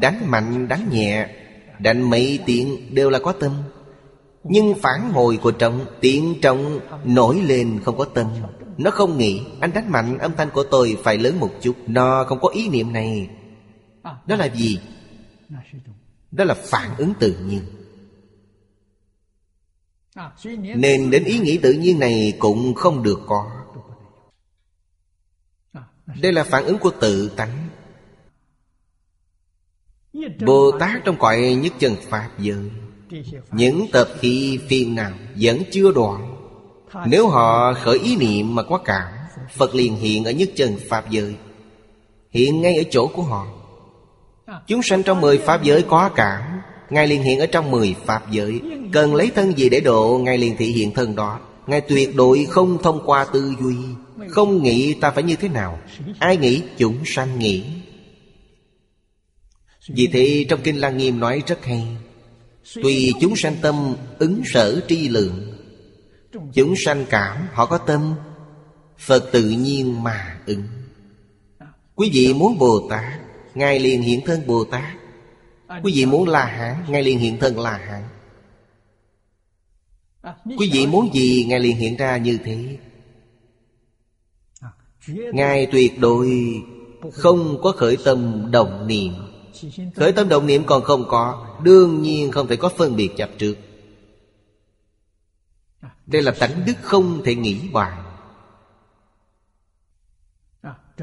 Đánh 0.00 0.30
mạnh, 0.30 0.68
đánh 0.68 0.88
nhẹ 0.92 1.28
Đánh 1.78 2.10
mấy 2.10 2.38
tiếng 2.46 2.94
đều 2.94 3.10
là 3.10 3.18
có 3.18 3.32
tâm. 3.32 3.52
Nhưng 4.44 4.74
phản 4.74 5.10
hồi 5.12 5.36
của 5.42 5.50
trống 5.50 5.86
Tiếng 6.00 6.34
trống 6.42 6.80
nổi 7.04 7.42
lên 7.46 7.80
không 7.84 7.98
có 7.98 8.04
tâm. 8.04 8.26
Nó 8.78 8.90
không 8.90 9.18
nghĩ 9.18 9.42
Anh 9.60 9.72
đánh 9.72 9.92
mạnh 9.92 10.18
âm 10.18 10.32
thanh 10.36 10.50
của 10.50 10.62
tôi 10.62 10.96
phải 11.04 11.18
lớn 11.18 11.40
một 11.40 11.50
chút. 11.60 11.76
Nó 11.86 12.24
không 12.28 12.40
có 12.40 12.48
ý 12.48 12.68
niệm 12.68 12.92
này. 12.92 13.30
Đó 14.26 14.36
là 14.36 14.48
gì? 14.54 14.80
Đó 16.32 16.44
là 16.44 16.54
phản 16.54 16.90
ứng 16.98 17.12
tự 17.20 17.36
nhiên. 17.48 17.60
Nên 20.76 21.10
đến 21.10 21.24
ý 21.24 21.38
nghĩ 21.38 21.58
tự 21.58 21.72
nhiên 21.72 21.98
này 21.98 22.36
cũng 22.38 22.74
không 22.74 23.02
được 23.02 23.20
có. 23.26 23.50
Đây 26.22 26.32
là 26.32 26.44
phản 26.44 26.64
ứng 26.64 26.78
của 26.78 26.90
tự 27.00 27.28
tánh. 27.28 27.68
Bồ 30.46 30.70
Tát 30.80 31.04
trong 31.04 31.18
cõi 31.18 31.58
nhất 31.62 31.72
chân 31.78 31.96
Pháp 32.08 32.30
giới 32.38 32.70
Những 33.50 33.86
tập 33.92 34.08
khí 34.20 34.58
phiền 34.68 34.94
nào 34.94 35.12
vẫn 35.40 35.62
chưa 35.72 35.92
đoạn. 35.92 36.36
Nếu 37.06 37.28
họ 37.28 37.74
khởi 37.74 37.98
ý 37.98 38.16
niệm 38.16 38.54
mà 38.54 38.62
có 38.62 38.78
cảm 38.78 39.12
Phật 39.52 39.74
liền 39.74 39.96
hiện 39.96 40.24
ở 40.24 40.30
nhất 40.30 40.48
chân 40.56 40.76
Pháp 40.88 41.10
giới. 41.10 41.36
Hiện 42.30 42.62
ngay 42.62 42.76
ở 42.76 42.82
chỗ 42.90 43.06
của 43.06 43.22
họ. 43.22 43.46
Chúng 44.66 44.82
sanh 44.82 45.02
trong 45.02 45.20
mười 45.20 45.38
Pháp 45.38 45.62
giới 45.62 45.82
có 45.88 46.10
cảm 46.14 46.60
Ngài 46.90 47.06
liền 47.06 47.22
hiện 47.22 47.38
ở 47.38 47.46
trong 47.46 47.70
mười 47.70 47.94
Pháp 48.04 48.30
giới. 48.30 48.60
Cần 48.92 49.14
lấy 49.14 49.30
thân 49.34 49.58
gì 49.58 49.68
để 49.68 49.80
độ, 49.80 50.18
Ngài 50.18 50.38
liền 50.38 50.56
thị 50.56 50.66
hiện 50.66 50.94
thân 50.94 51.16
đó. 51.16 51.40
Ngài 51.66 51.80
tuyệt 51.80 52.16
đối 52.16 52.44
không 52.44 52.78
thông 52.82 53.02
qua 53.06 53.24
tư 53.24 53.54
duy. 53.60 53.76
Không 54.28 54.62
nghĩ 54.62 54.94
ta 54.94 55.10
phải 55.10 55.22
như 55.22 55.36
thế 55.36 55.48
nào? 55.48 55.78
Ai 56.18 56.36
nghĩ? 56.36 56.62
Chúng 56.78 56.98
sanh 57.04 57.38
nghĩ. 57.38 57.64
Vì 59.88 60.06
thế 60.06 60.46
trong 60.48 60.60
Kinh 60.64 60.80
Lăng 60.80 60.96
Nghiêm 60.96 61.20
nói 61.20 61.42
rất 61.46 61.64
hay. 61.64 61.86
Tùy 62.74 63.12
chúng 63.20 63.36
sanh 63.36 63.56
tâm 63.62 63.96
ứng 64.18 64.42
sở 64.46 64.80
tri 64.88 65.08
lượng. 65.08 65.52
Chúng 66.54 66.74
sanh 66.84 67.06
cảm, 67.10 67.36
họ 67.52 67.66
có 67.66 67.78
tâm. 67.78 68.14
Phật 68.98 69.32
tự 69.32 69.48
nhiên 69.48 70.02
mà 70.02 70.38
ứng. 70.46 70.62
Quý 71.94 72.10
vị 72.12 72.34
muốn 72.34 72.58
Bồ 72.58 72.88
Tát, 72.90 73.20
Ngài 73.54 73.78
liền 73.78 74.02
hiện 74.02 74.20
thân 74.26 74.46
Bồ 74.46 74.64
Tát. 74.64 74.95
Quý 75.68 75.92
vị 75.94 76.06
muốn 76.06 76.28
La 76.28 76.44
Hán 76.44 76.92
Ngài 76.92 77.02
liền 77.02 77.18
hiện 77.18 77.38
thân 77.40 77.58
La 77.58 77.78
Hán. 77.78 78.02
Quý 80.58 80.70
vị 80.72 80.86
muốn 80.86 81.14
gì 81.14 81.44
Ngài 81.48 81.60
liền 81.60 81.76
hiện 81.76 81.96
ra 81.96 82.16
như 82.16 82.38
thế. 82.44 82.78
Ngài 85.08 85.66
tuyệt 85.66 86.00
đối 86.00 86.54
không 87.12 87.58
có 87.62 87.72
khởi 87.72 87.96
tâm 88.04 88.50
đồng 88.50 88.86
niệm. 88.86 89.12
Khởi 89.96 90.12
tâm 90.12 90.28
động 90.28 90.46
niệm 90.46 90.62
còn 90.66 90.82
không 90.82 91.04
có, 91.08 91.56
Đương 91.62 92.02
nhiên 92.02 92.30
không 92.30 92.46
thể 92.46 92.56
có 92.56 92.68
phân 92.68 92.96
biệt 92.96 93.10
chập 93.16 93.30
trước. 93.38 93.56
Đây 96.06 96.22
là 96.22 96.32
tánh 96.38 96.62
đức 96.66 96.74
không 96.82 97.22
thể 97.24 97.34
nghĩ 97.34 97.68
bàn 97.72 98.04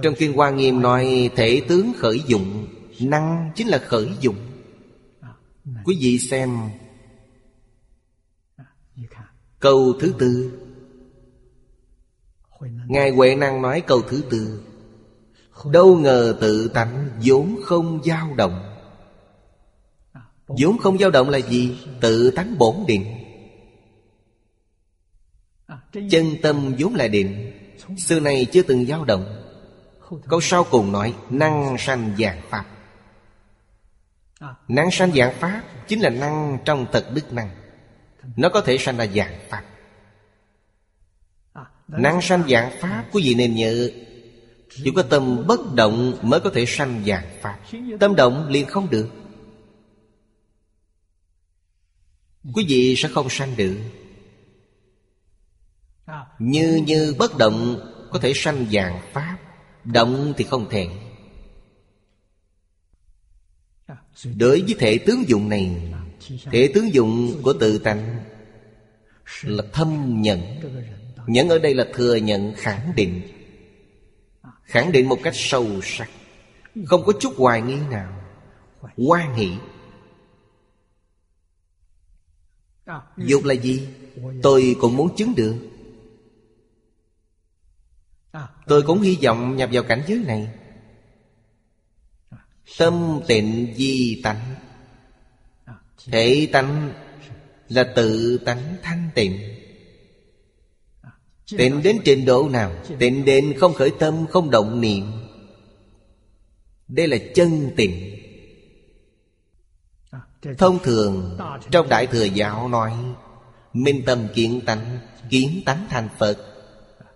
Trong 0.01 0.15
Kinh 0.17 0.33
Hoa 0.33 0.49
Nghiêm 0.49 0.81
nói, 0.81 1.29
Thể 1.35 1.61
tướng 1.67 1.93
khởi 1.97 2.21
dụng, 2.27 2.67
Năng 2.99 3.51
chính 3.55 3.67
là 3.67 3.77
khởi 3.77 4.09
dụng. 4.21 4.35
Quý 5.83 5.97
vị 6.01 6.19
xem 6.19 6.69
Câu 9.59 9.93
thứ 9.99 10.13
tư. 10.19 10.59
Ngài 12.87 13.11
Huệ 13.11 13.35
Năng 13.35 13.61
nói 13.61 13.81
câu 13.81 14.01
thứ 14.01 14.23
tư. 14.29 14.63
Đâu 15.71 15.97
ngờ 15.97 16.37
tự 16.41 16.67
tánh 16.67 17.09
vốn 17.25 17.59
không 17.63 18.03
dao 18.03 18.33
động. 18.35 18.75
Vốn 20.47 20.77
không 20.77 20.97
dao 20.97 21.11
động 21.11 21.29
là 21.29 21.37
gì? 21.37 21.77
Tự 22.01 22.31
tánh 22.31 22.57
bổn 22.57 22.75
định. 22.87 23.05
Chân 26.09 26.25
tâm 26.41 26.75
vốn 26.79 26.95
là 26.95 27.07
định. 27.07 27.51
Xưa 27.97 28.19
này 28.19 28.45
chưa 28.51 28.61
từng 28.61 28.85
dao 28.85 29.05
động. 29.05 29.25
Câu 30.27 30.41
sau 30.41 30.63
cùng 30.71 30.91
nói 30.91 31.13
năng 31.29 31.75
sanh 31.79 32.15
dạng 32.19 32.41
pháp 32.49 32.72
năng 34.67 34.91
sanh 34.91 35.11
dạng 35.11 35.33
pháp 35.33 35.63
chính 35.87 35.99
là 35.99 36.09
năng 36.09 36.57
trong 36.65 36.85
thật 36.91 37.05
đức 37.13 37.33
năng. 37.33 37.49
Nó 38.35 38.49
có 38.49 38.61
thể 38.61 38.77
sanh 38.77 38.97
ra 38.97 39.05
dạng 39.05 39.39
pháp. 39.49 39.63
Năng 41.87 42.21
sanh 42.21 42.43
dạng 42.49 42.71
pháp 42.79 43.05
quý 43.11 43.23
vị 43.23 43.35
nên 43.35 43.55
nhớ 43.55 43.89
chỉ 44.75 44.91
có 44.95 45.03
tâm 45.03 45.47
bất 45.47 45.73
động 45.73 46.17
mới 46.21 46.39
có 46.39 46.49
thể 46.49 46.65
sanh 46.67 47.03
dạng 47.05 47.25
Pháp. 47.41 47.59
Tâm 47.99 48.15
động 48.15 48.47
liền 48.49 48.65
không 48.65 48.89
được. 48.89 49.09
Quý 52.53 52.65
vị 52.67 52.95
sẽ 52.97 53.09
không 53.09 53.29
sanh 53.29 53.55
được. 53.55 53.77
Như 56.39 56.83
như 56.87 57.15
bất 57.19 57.37
động 57.37 57.89
Có 58.11 58.19
thể 58.19 58.31
sanh 58.35 58.65
dạng 58.71 59.01
Pháp 59.13 59.37
Động 59.83 60.33
thì 60.37 60.43
không 60.43 60.69
thể 60.69 60.87
Đối 64.37 64.61
với 64.61 64.75
thể 64.79 64.97
tướng 64.97 65.29
dụng 65.29 65.49
này, 65.49 65.93
Thể 66.51 66.71
tướng 66.73 66.93
dụng 66.93 67.41
của 67.43 67.53
tự 67.53 67.77
tánh 67.77 68.23
Là 69.43 69.63
thâm 69.73 70.21
nhận 70.21 70.41
Nhận 71.27 71.49
ở 71.49 71.59
đây 71.59 71.73
là 71.73 71.87
thừa 71.93 72.15
nhận, 72.15 72.53
khẳng 72.57 72.93
định. 72.95 73.21
Khẳng 74.63 74.91
định 74.91 75.09
một 75.09 75.19
cách 75.23 75.35
sâu 75.35 75.67
sắc, 75.83 76.09
Không 76.85 77.03
có 77.05 77.13
chút 77.19 77.33
hoài 77.37 77.61
nghi 77.61 77.77
nào 77.89 78.21
Quan 78.97 79.35
hỷ. 79.35 79.51
Dục 83.17 83.43
là 83.43 83.53
gì? 83.53 83.87
Tôi 84.43 84.75
cũng 84.81 84.97
muốn 84.97 85.15
chứng 85.15 85.35
được. 85.35 85.55
Tôi 88.67 88.81
cũng 88.81 89.01
hy 89.01 89.17
vọng 89.23 89.55
nhập 89.55 89.69
vào 89.73 89.83
cảnh 89.83 90.03
giới 90.07 90.17
này. 90.17 90.49
Tâm 92.77 93.19
tịnh 93.27 93.73
di 93.77 94.21
tánh. 94.23 94.55
Thể 96.05 96.47
tánh 96.51 96.93
là 97.69 97.83
tự 97.95 98.37
tánh 98.37 98.75
thanh 98.81 99.09
tịnh. 99.15 99.39
Tịnh 101.57 101.83
đến 101.83 101.97
trình 102.05 102.25
độ 102.25 102.49
nào? 102.49 102.75
Tịnh 102.99 103.25
đến 103.25 103.53
không 103.59 103.73
khởi 103.73 103.91
tâm, 103.99 104.27
không 104.27 104.51
động 104.51 104.81
niệm. 104.81 105.11
Đây 106.87 107.07
là 107.07 107.17
chân 107.35 107.71
tịnh. 107.75 108.19
Thông 110.57 110.79
thường, 110.83 111.39
Trong 111.71 111.89
Đại 111.89 112.07
Thừa 112.07 112.23
Giáo 112.23 112.67
nói, 112.67 112.93
Minh 113.73 114.03
tâm 114.05 114.27
kiến 114.33 114.61
tánh 114.65 114.99
Kiến 115.29 115.61
tánh 115.65 115.87
thành 115.89 116.09
Phật. 116.17 116.37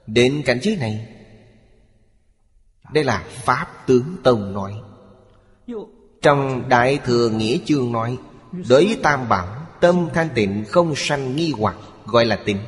Đến 0.07 0.41
cảnh 0.45 0.59
giới 0.61 0.75
này, 0.75 1.07
Đây 2.93 3.03
là 3.03 3.25
Pháp 3.29 3.87
tướng 3.87 4.15
Tông 4.23 4.53
nói. 4.53 4.73
Trong 6.21 6.69
Đại 6.69 6.99
Thừa 7.05 7.29
Nghĩa 7.29 7.57
Chương 7.65 7.91
nói, 7.91 8.17
Đối 8.69 8.85
với 8.85 8.99
Tam 9.03 9.29
Bảo 9.29 9.67
Tâm 9.81 10.09
thanh 10.13 10.29
tịnh 10.35 10.65
không 10.69 10.93
sanh 10.95 11.35
nghi 11.35 11.53
hoặc, 11.57 11.75
Gọi 12.05 12.25
là 12.25 12.39
tịnh. 12.45 12.59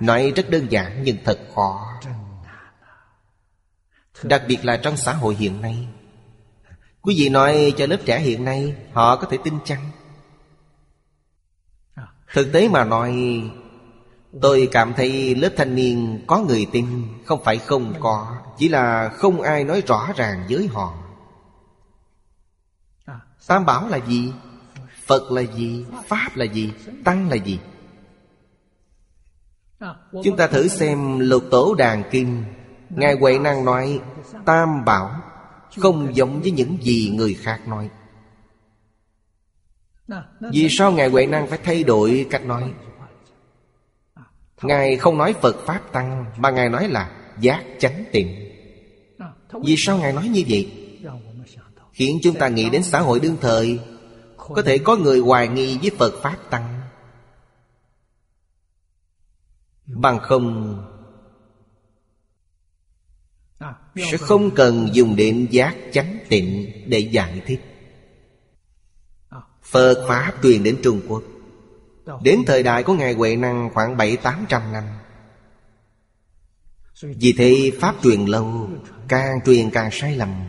Nói 0.00 0.32
rất 0.36 0.50
đơn 0.50 0.66
giản 0.70 1.02
nhưng 1.04 1.16
thật 1.24 1.38
khó. 1.54 1.92
Đặc 4.22 4.42
biệt 4.48 4.64
là 4.64 4.76
trong 4.76 4.96
xã 4.96 5.12
hội 5.12 5.34
hiện 5.34 5.60
nay. 5.60 5.88
Quý 7.02 7.14
vị 7.18 7.28
nói 7.28 7.74
cho 7.76 7.86
lớp 7.86 7.98
trẻ 8.04 8.20
hiện 8.20 8.44
nay, 8.44 8.74
Họ 8.92 9.16
có 9.16 9.26
thể 9.30 9.38
tin 9.44 9.54
chăng? 9.64 9.90
Thực 12.32 12.52
tế 12.52 12.68
mà 12.68 12.84
nói 12.84 13.42
Tôi 14.40 14.68
cảm 14.72 14.92
thấy 14.96 15.34
lớp 15.34 15.50
thanh 15.56 15.74
niên 15.74 16.24
có 16.26 16.38
người 16.38 16.66
tin, 16.72 16.86
Không 17.24 17.44
phải 17.44 17.58
không 17.58 17.94
có, 18.00 18.36
Chỉ 18.58 18.68
là 18.68 19.08
không 19.08 19.40
ai 19.40 19.64
nói 19.64 19.82
rõ 19.86 20.08
ràng 20.16 20.46
với 20.50 20.66
họ 20.66 20.94
Tam 23.46 23.66
bảo 23.66 23.88
là 23.88 23.96
gì? 23.96 24.32
Phật 25.06 25.32
là 25.32 25.40
gì? 25.40 25.84
Pháp 26.06 26.30
là 26.34 26.44
gì? 26.44 26.72
Tăng 27.04 27.28
là 27.28 27.36
gì? 27.36 27.58
Chúng 30.24 30.36
ta 30.36 30.46
thử 30.46 30.68
xem 30.68 31.18
lục 31.18 31.44
tổ 31.50 31.74
đàn 31.74 32.02
kinh 32.10 32.44
Ngài 32.90 33.14
Huệ 33.14 33.38
Năng 33.38 33.64
nói, 33.64 34.00
Tam 34.44 34.84
bảo, 34.84 35.22
Không 35.78 36.16
giống 36.16 36.40
với 36.40 36.50
những 36.50 36.78
gì 36.82 37.12
người 37.16 37.34
khác 37.34 37.60
nói 37.68 37.90
Vì 40.52 40.68
sao 40.70 40.92
Ngài 40.92 41.08
Huệ 41.08 41.26
Năng 41.26 41.46
phải 41.46 41.58
thay 41.64 41.84
đổi 41.84 42.26
cách 42.30 42.44
nói 42.44 42.72
Ngài 44.62 44.96
không 44.96 45.18
nói 45.18 45.34
Phật 45.40 45.56
Pháp 45.66 45.92
Tăng 45.92 46.24
Mà 46.36 46.50
Ngài 46.50 46.68
nói 46.68 46.88
là 46.88 47.10
giác 47.40 47.64
chánh 47.78 48.04
tịnh 48.12 48.52
Vì 49.64 49.74
sao 49.78 49.98
Ngài 49.98 50.12
nói 50.12 50.28
như 50.28 50.42
vậy? 50.48 50.72
Khiến 51.92 52.18
chúng 52.22 52.34
ta 52.34 52.48
nghĩ 52.48 52.70
đến 52.70 52.82
xã 52.82 53.00
hội 53.00 53.20
đương 53.20 53.36
thời. 53.40 53.80
Có 54.36 54.62
thể 54.62 54.78
có 54.78 54.96
người 54.96 55.18
hoài 55.18 55.48
nghi 55.48 55.78
với 55.78 55.90
Phật 55.98 56.22
Pháp 56.22 56.36
Tăng. 56.50 56.80
Bằng 59.86 60.18
không 60.22 60.78
Sẽ 63.96 64.16
không 64.16 64.50
cần 64.50 64.88
dùng 64.92 65.16
đến 65.16 65.46
giác 65.50 65.76
chánh 65.92 66.18
tịnh 66.28 66.72
Để 66.86 66.98
giải 66.98 67.42
thích. 67.46 67.60
Phật 69.62 70.04
Pháp 70.08 70.32
truyền 70.42 70.62
đến 70.62 70.80
Trung 70.82 71.00
Quốc 71.08 71.22
Đến 72.22 72.42
thời 72.46 72.62
đại 72.62 72.82
của 72.82 72.94
Ngài 72.94 73.12
Huệ 73.12 73.36
Năng 73.36 73.70
khoảng 73.74 73.96
bảy 73.96 74.16
tám 74.16 74.46
trăm 74.48 74.72
năm. 74.72 74.84
Vì 77.02 77.32
thế 77.32 77.72
Pháp 77.80 77.94
truyền 78.02 78.24
lâu 78.24 78.70
Càng 79.08 79.38
truyền 79.46 79.70
càng 79.70 79.90
sai 79.92 80.16
lầm 80.16 80.44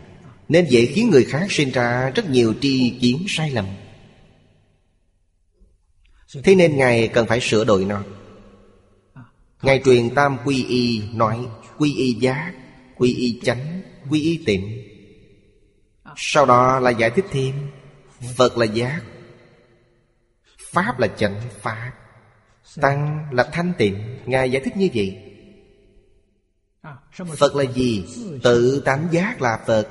Nên 0.49 0.65
dễ 0.69 0.85
khiến 0.85 1.09
người 1.09 1.23
khác 1.23 1.47
sinh 1.51 1.71
ra 1.71 2.09
rất 2.09 2.29
nhiều 2.29 2.53
tri 2.61 2.97
kiến 3.01 3.25
sai 3.27 3.51
lầm. 3.51 3.65
Thế 6.43 6.55
nên 6.55 6.77
Ngài 6.77 7.07
cần 7.07 7.27
phải 7.27 7.39
sửa 7.39 7.65
đổi 7.65 7.85
nó. 7.85 8.03
Ngài 9.61 9.81
truyền 9.85 10.15
tam 10.15 10.37
quy 10.45 10.65
y 10.65 11.01
nói 11.13 11.47
Quy 11.77 11.95
y 11.95 12.13
giác, 12.13 12.53
quy 12.97 13.13
y 13.15 13.39
chánh, 13.43 13.81
quy 14.09 14.21
y 14.21 14.43
tịnh. 14.45 14.83
Sau 16.15 16.45
đó 16.45 16.79
là 16.79 16.89
giải 16.89 17.09
thích 17.09 17.25
thêm 17.31 17.53
Phật 18.35 18.57
là 18.57 18.65
giác 18.65 19.01
Pháp 20.73 20.99
là 20.99 21.07
chánh 21.07 21.41
Pháp 21.61 21.91
Tăng 22.81 23.27
là 23.31 23.49
thanh 23.51 23.73
tịnh. 23.77 24.19
Ngài 24.25 24.51
giải 24.51 24.61
thích 24.65 24.77
như 24.77 24.89
vậy. 24.93 25.19
Phật 27.37 27.55
là 27.55 27.63
gì? 27.63 28.05
Tự 28.43 28.81
tánh 28.85 29.07
giác 29.11 29.41
là 29.41 29.59
Phật. 29.67 29.87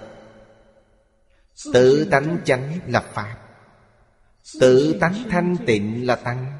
Tự 1.72 2.08
tánh 2.10 2.38
chánh 2.44 2.78
là 2.86 3.00
Pháp. 3.00 3.36
Tự 4.60 4.98
tánh 5.00 5.14
thanh 5.30 5.56
tịnh 5.66 6.06
là 6.06 6.16
Tăng. 6.16 6.58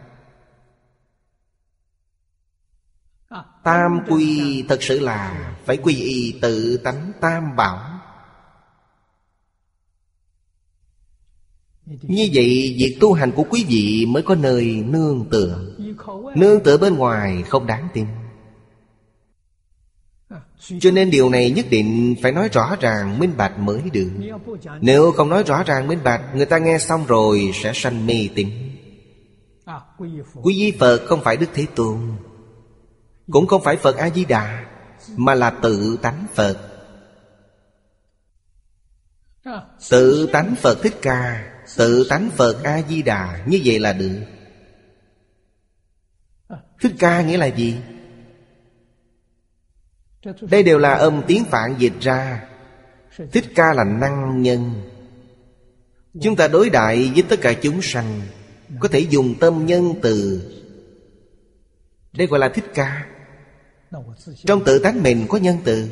Tam 3.65 4.01
quy 4.09 4.65
thật 4.69 4.83
sự 4.83 5.01
là, 5.01 5.55
Phải 5.67 5.77
quy 5.77 5.95
y 5.95 6.39
tự 6.43 6.77
tánh 6.77 7.13
tam 7.21 7.57
bảo. 7.57 7.92
Như 12.03 12.29
vậy, 12.33 12.75
việc 12.79 12.97
tu 13.01 13.13
hành 13.13 13.33
của 13.33 13.45
quý 13.51 13.65
vị 13.69 14.07
Mới 14.09 14.23
có 14.23 14.35
nơi 14.35 14.85
nương 14.87 15.27
tựa. 15.31 15.67
Nương 16.35 16.63
tựa 16.63 16.79
bên 16.79 16.97
ngoài 16.97 17.43
không 17.43 17.67
đáng 17.67 17.89
tin. 17.95 18.07
Cho 20.81 20.91
nên 20.91 21.11
điều 21.11 21.31
này 21.31 21.51
nhất 21.51 21.67
định 21.71 22.15
phải 22.23 22.33
nói 22.33 22.49
rõ 22.53 22.77
ràng, 22.81 23.19
minh 23.19 23.33
bạch 23.37 23.59
mới 23.59 23.81
được. 23.93 24.11
Nếu 24.81 25.13
không 25.13 25.29
nói 25.29 25.43
rõ 25.43 25.63
ràng, 25.63 25.89
minh 25.89 25.99
bạch, 26.05 26.21
Người 26.35 26.47
ta 26.47 26.59
nghe 26.59 26.79
xong 26.79 27.07
rồi 27.07 27.51
sẽ 27.55 27.73
sanh 27.75 28.07
mê 28.07 28.29
tín. 28.35 28.49
Quý 30.43 30.55
vị 30.59 30.73
Phật 30.79 31.03
không 31.07 31.21
phải 31.25 31.37
Đức 31.37 31.47
Thế 31.55 31.67
Tôn, 31.75 31.99
Cũng 33.31 33.47
không 33.47 33.63
phải 33.63 33.77
Phật 33.77 33.97
A-di-đà, 33.97 34.65
Mà 35.17 35.35
là 35.35 35.51
tự 35.51 35.97
tánh 36.03 36.27
Phật. 36.35 36.59
Tự 39.91 40.29
tánh 40.33 40.55
Phật 40.55 40.83
Thích 40.83 40.99
Ca 41.03 41.52
Tự 41.77 42.07
tánh 42.09 42.31
Phật 42.37 42.63
A-di-đà, 42.65 43.45
Như 43.47 43.61
vậy 43.65 43.79
là 43.79 43.93
được. 43.93 44.21
Thích 46.81 46.93
Ca 46.99 47.23
nghĩa 47.23 47.37
là 47.37 47.47
gì? 47.47 47.77
Đây 50.51 50.63
đều 50.63 50.79
là 50.79 50.95
âm 50.95 51.23
tiếng 51.27 51.45
phạn 51.45 51.75
dịch 51.79 51.93
ra. 52.01 52.49
Thích 53.33 53.45
ca 53.55 53.73
là 53.73 53.85
năng 53.85 54.43
nhân. 54.43 54.83
Chúng 56.23 56.37
ta 56.37 56.49
đối 56.49 56.71
đại 56.71 57.11
với 57.15 57.23
tất 57.29 57.41
cả 57.41 57.53
chúng 57.63 57.83
sanh, 57.83 58.21
Có 58.81 58.89
thể 58.89 58.99
dùng 58.99 59.35
tâm 59.41 59.67
nhân 59.67 59.95
từ. 60.03 60.43
Đây 62.13 62.27
gọi 62.27 62.39
là 62.39 62.49
thích 62.49 62.65
ca. 62.75 63.07
Trong 64.45 64.65
tự 64.65 64.79
tánh 64.79 65.03
mình 65.03 65.27
có 65.29 65.39
nhân 65.39 65.59
từ. 65.65 65.89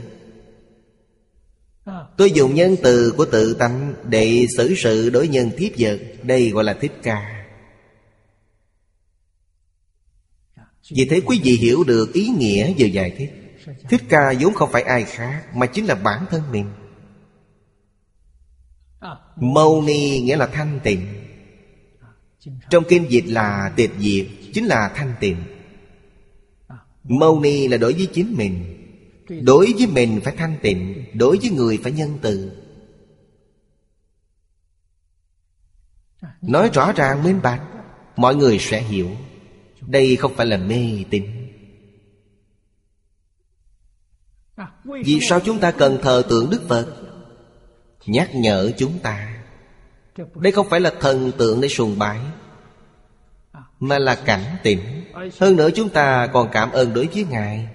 Tôi 2.17 2.33
dùng 2.33 2.55
nhân 2.55 2.77
từ 2.83 3.15
của 3.17 3.25
tự 3.25 3.55
tánh 3.55 3.95
Để 4.05 4.47
xử 4.57 4.75
sự 4.77 5.11
đối 5.11 5.29
nhân 5.29 5.51
tiếp 5.57 5.73
vật. 5.79 6.01
Đây 6.23 6.51
gọi 6.51 6.65
là 6.65 6.75
thích 6.75 6.93
ca. 7.03 7.47
Vì 10.91 11.07
thế 11.11 11.21
quý 11.21 11.41
vị 11.45 11.57
hiểu 11.57 11.85
được 11.85 12.13
ý 12.13 12.29
nghĩa 12.29 12.75
vừa 12.79 12.87
giải 12.87 13.15
thích. 13.19 13.31
Thích 13.89 14.03
ca 14.09 14.35
vốn 14.41 14.55
không 14.55 14.73
phải 14.73 14.83
ai 14.83 15.05
khác, 15.05 15.45
Mà 15.55 15.67
chính 15.67 15.87
là 15.87 15.95
bản 15.95 16.27
thân 16.31 16.43
mình. 16.53 16.67
Mâu 19.37 19.83
ni 19.83 20.21
nghĩa 20.21 20.37
là 20.37 20.47
thanh 20.47 20.81
tịnh. 20.85 21.07
Trong 22.71 22.85
kinh 22.89 23.11
dịch 23.11 23.25
là 23.27 23.73
tịch 23.77 23.91
diệt, 23.99 24.27
Chính 24.55 24.65
là 24.65 24.93
thanh 24.95 25.15
tịnh. 25.21 25.37
Mâu 27.05 27.41
ni 27.41 27.69
là 27.69 27.77
đối 27.77 27.93
với 27.93 28.07
chính 28.07 28.37
mình. 28.37 28.80
Đối 29.31 29.73
với 29.79 29.87
mình 29.87 30.21
phải 30.25 30.37
thanh 30.37 30.57
tịnh, 30.63 31.05
Đối 31.15 31.39
với 31.39 31.51
người 31.51 31.79
phải 31.83 31.93
nhân 31.93 32.19
từ. 32.23 32.53
Nói 36.43 36.71
rõ 36.75 36.93
ràng, 36.93 37.23
minh 37.25 37.41
bạch, 37.43 37.63
Mọi 38.17 38.35
người 38.35 38.59
sẽ 38.59 38.83
hiểu. 38.83 39.11
Đây 39.81 40.17
không 40.17 40.35
phải 40.37 40.47
là 40.47 40.57
mê 40.57 41.05
tín. 41.11 41.25
Vì 44.85 45.21
sao 45.29 45.41
chúng 45.41 45.59
ta 45.59 45.71
cần 45.71 45.99
thờ 46.03 46.23
tượng 46.29 46.51
Đức 46.51 46.63
Phật? 46.69 46.97
Nhắc 48.07 48.31
nhở 48.35 48.71
chúng 48.79 48.99
ta. 48.99 49.43
Đây 50.35 50.53
không 50.53 50.69
phải 50.71 50.81
là 50.81 50.93
thần 51.01 51.33
tượng 51.39 51.61
để 51.61 51.69
sùng 51.69 51.99
bái, 51.99 52.21
Mà 53.81 53.99
là 53.99 54.15
cảnh 54.15 54.57
tỉnh. 54.63 54.81
Hơn 55.41 55.57
nữa, 55.57 55.69
chúng 55.75 55.89
ta 55.89 56.27
còn 56.27 56.49
cảm 56.53 56.71
ơn 56.71 56.95
đối 56.95 57.07
với 57.07 57.27
Ngài. 57.31 57.69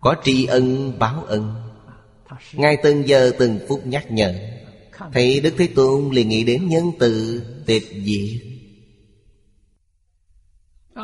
Có 0.00 0.14
tri 0.24 0.46
ân, 0.46 0.92
báo 0.98 1.24
ân. 1.26 1.54
Ngay 2.52 2.76
từng 2.82 3.08
giờ 3.08 3.32
từng 3.38 3.58
phút 3.68 3.86
nhắc 3.86 4.10
nhở. 4.10 4.34
Thấy 5.12 5.40
Đức 5.40 5.54
Thế 5.58 5.66
Tôn 5.66 6.10
liền 6.10 6.28
nghĩ 6.28 6.44
đến 6.44 6.68
nhân 6.68 6.92
từ 6.98 7.42
tịch 7.66 7.88
diệt. 8.04 8.48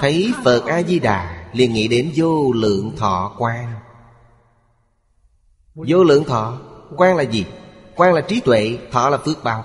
Thấy 0.00 0.32
Phật 0.44 0.66
A-di-đà 0.66 1.48
liền 1.52 1.72
nghĩ 1.72 1.88
đến 1.88 2.10
vô 2.14 2.52
lượng 2.52 2.96
thọ 2.96 3.36
quan. 3.38 3.74
Vô 5.74 6.04
lượng 6.04 6.24
thọ? 6.24 6.60
Quan 6.96 7.16
là 7.16 7.22
gì? 7.22 7.44
Quan 7.96 8.14
là 8.14 8.20
trí 8.20 8.40
tuệ, 8.40 8.78
Thọ 8.92 9.10
là 9.10 9.18
phước 9.18 9.44
báo. 9.44 9.64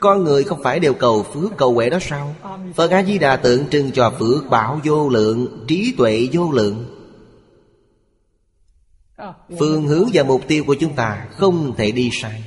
Con 0.00 0.24
người 0.24 0.44
không 0.44 0.62
phải 0.62 0.80
đều 0.80 0.94
cầu 0.94 1.22
phước, 1.22 1.56
cầu 1.56 1.74
huệ 1.74 1.90
đó 1.90 1.98
sao? 2.00 2.34
Phật 2.74 2.90
A-di-đà 2.90 3.36
tượng 3.36 3.68
trưng 3.70 3.92
cho 3.92 4.10
phước 4.18 4.50
bảo 4.50 4.80
vô 4.84 5.08
lượng, 5.08 5.64
Trí 5.68 5.94
tuệ 5.98 6.28
vô 6.32 6.52
lượng. 6.52 6.91
Phương 9.58 9.86
hướng 9.86 10.08
và 10.12 10.22
mục 10.22 10.42
tiêu 10.48 10.64
của 10.66 10.76
chúng 10.80 10.94
ta 10.94 11.26
Không 11.36 11.74
thể 11.76 11.92
đi 11.92 12.10
sai. 12.12 12.44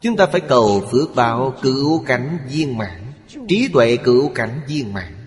Chúng 0.00 0.16
ta 0.16 0.26
phải 0.26 0.40
cầu 0.40 0.82
phước 0.90 1.14
báo 1.14 1.54
cứu 1.62 2.04
cảnh 2.06 2.38
viên 2.50 2.78
mãn, 2.78 3.12
Trí 3.48 3.68
tuệ 3.72 3.96
cứu 3.96 4.30
cảnh 4.34 4.60
viên 4.68 4.92
mãn. 4.92 5.22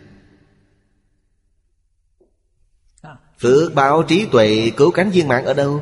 Phước 3.39 3.73
báo 3.73 4.03
trí 4.03 4.25
tuệ 4.25 4.71
cứu 4.77 4.91
cánh 4.91 5.09
viên 5.09 5.27
mãn 5.27 5.45
ở 5.45 5.53
đâu? 5.53 5.81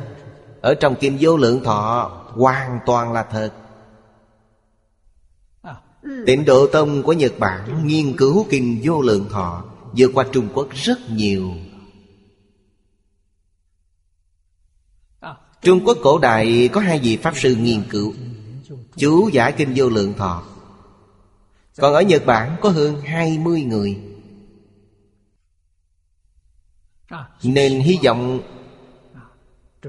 Ở 0.60 0.74
trong 0.74 0.96
Kim 0.96 1.16
Vô 1.20 1.36
Lượng 1.36 1.64
Thọ, 1.64 2.10
Hoàn 2.30 2.78
toàn 2.86 3.12
là 3.12 3.22
thật. 3.22 3.50
Tịnh 6.26 6.44
Độ 6.44 6.66
Tông 6.66 7.02
của 7.02 7.12
Nhật 7.12 7.32
Bản 7.38 7.86
Nghiên 7.86 8.16
cứu 8.16 8.46
Kinh 8.50 8.80
Vô 8.84 9.02
Lượng 9.02 9.28
Thọ 9.30 9.64
vượt 9.96 10.10
qua 10.14 10.24
Trung 10.32 10.48
Quốc 10.54 10.68
rất 10.70 10.98
nhiều. 11.10 11.50
Trung 15.64 15.80
Quốc 15.84 15.98
cổ 16.02 16.18
đại 16.18 16.68
có 16.72 16.80
hai 16.80 16.98
vị 16.98 17.16
Pháp 17.16 17.36
Sư 17.36 17.54
nghiên 17.54 17.82
cứu. 17.90 18.12
Chú 18.96 19.28
giải 19.28 19.52
Kinh 19.52 19.72
Vô 19.76 19.88
Lượng 19.88 20.14
Thọ. 20.14 20.42
Còn 21.76 21.94
ở 21.94 22.02
Nhật 22.02 22.26
Bản 22.26 22.56
có 22.60 22.68
hơn 22.68 23.00
20 23.00 23.62
người. 23.62 23.98
Nên 27.42 27.80
hy 27.80 27.98
vọng 28.04 28.40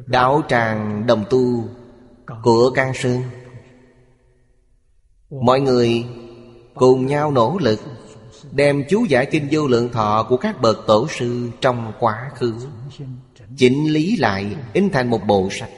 Đạo 0.05 0.43
tràng 0.49 1.07
đồng 1.07 1.25
tu 1.29 1.69
Của 2.43 2.69
Can 2.75 2.93
Sơn. 2.93 3.21
Mọi 5.29 5.59
người 5.59 6.05
cùng 6.73 7.05
nhau 7.05 7.31
nỗ 7.31 7.57
lực 7.61 7.79
Đem 8.51 8.83
chú 8.89 9.05
giải 9.09 9.25
kinh 9.25 9.47
vô 9.51 9.67
lượng 9.67 9.89
thọ 9.91 10.25
Của 10.29 10.37
các 10.37 10.61
bậc 10.61 10.77
tổ 10.87 11.07
sư 11.07 11.49
trong 11.61 11.93
quá 11.99 12.31
khứ. 12.35 12.53
Chỉnh 13.57 13.93
lý 13.93 14.15
lại, 14.15 14.55
In 14.73 14.89
thành 14.89 15.09
một 15.09 15.21
bộ 15.27 15.49
sách. 15.51 15.69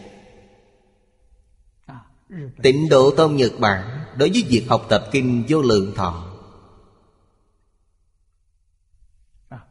Tịnh 2.63 2.89
độ 2.89 3.11
tông 3.11 3.35
Nhật 3.35 3.51
Bản 3.59 3.97
Đối 4.17 4.29
với 4.29 4.43
việc 4.49 4.65
học 4.67 4.85
tập 4.89 5.09
kinh 5.11 5.43
vô 5.47 5.61
lượng 5.61 5.93
thọ. 5.95 6.23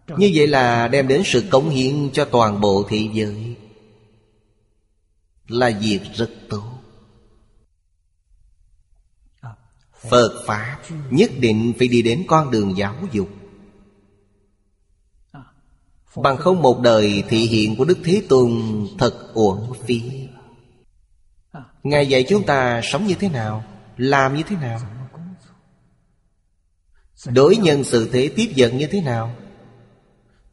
Như 0.08 0.30
vậy 0.34 0.46
là 0.46 0.88
đem 0.88 1.08
đến 1.08 1.22
sự 1.24 1.44
cống 1.50 1.68
hiến 1.68 2.10
cho 2.12 2.24
toàn 2.24 2.60
bộ 2.60 2.86
thế 2.88 3.08
giới. 3.12 3.56
Là 5.48 5.70
việc 5.80 6.00
rất 6.14 6.30
tốt. 6.48 6.72
Phật 10.10 10.44
pháp 10.46 10.78
nhất 11.10 11.30
định 11.38 11.72
phải 11.78 11.88
đi 11.88 12.02
đến 12.02 12.24
con 12.28 12.50
đường 12.50 12.76
giáo 12.76 12.94
dục 13.12 13.28
bằng 16.16 16.36
không 16.36 16.62
một 16.62 16.80
đời 16.80 17.24
thị 17.28 17.38
hiện 17.38 17.76
của 17.76 17.84
đức 17.84 17.98
thế 18.04 18.22
tôn 18.28 18.50
thật 18.98 19.34
uổng 19.34 19.72
phí. 19.84 20.28
Ngài 21.82 22.06
dạy 22.06 22.24
chúng 22.28 22.46
ta 22.46 22.80
sống 22.84 23.06
như 23.06 23.14
thế 23.14 23.28
nào, 23.28 23.64
làm 23.96 24.34
như 24.34 24.42
thế 24.42 24.56
nào? 24.56 24.80
Đối 27.26 27.56
nhân 27.56 27.84
sự 27.84 28.10
thế 28.12 28.30
tiếp 28.36 28.52
dẫn 28.54 28.78
như 28.78 28.86
thế 28.86 29.00
nào? 29.00 29.36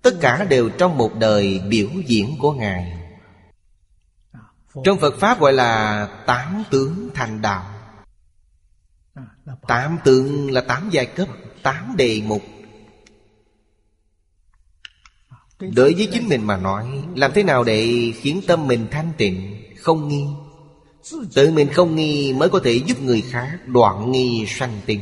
Tất 0.01 0.13
cả 0.21 0.45
đều 0.49 0.69
trong 0.69 0.97
một 0.97 1.11
đời 1.19 1.61
biểu 1.69 1.89
diễn 2.05 2.35
của 2.39 2.53
ngài. 2.53 2.99
Trong 4.83 4.99
Phật 4.99 5.15
Pháp 5.19 5.39
gọi 5.39 5.53
là 5.53 6.05
tám 6.25 6.63
tướng 6.71 7.09
thành 7.13 7.41
đạo. 7.41 7.65
Tám 9.67 9.97
tướng 10.03 10.51
là 10.51 10.61
tám 10.61 10.89
giai 10.91 11.05
cấp, 11.05 11.27
tám 11.63 11.95
đề 11.97 12.21
mục. 12.25 12.41
Đối 15.75 15.93
với 15.93 16.07
chính 16.11 16.27
mình 16.27 16.47
mà 16.47 16.57
nói, 16.57 17.03
Làm 17.15 17.31
thế 17.33 17.43
nào 17.43 17.63
để 17.63 18.11
khiến 18.15 18.41
tâm 18.47 18.67
mình 18.67 18.87
thanh 18.91 19.11
tịnh, 19.17 19.63
Không 19.77 20.07
nghi? 20.07 20.25
Tự 21.33 21.51
mình 21.51 21.67
không 21.73 21.95
nghi 21.95 22.33
mới 22.33 22.49
có 22.49 22.59
thể 22.63 22.73
giúp 22.87 23.01
người 23.01 23.21
khác 23.21 23.59
Đoạn 23.67 24.11
nghi 24.11 24.45
sanh 24.47 24.81
tịnh. 24.85 25.01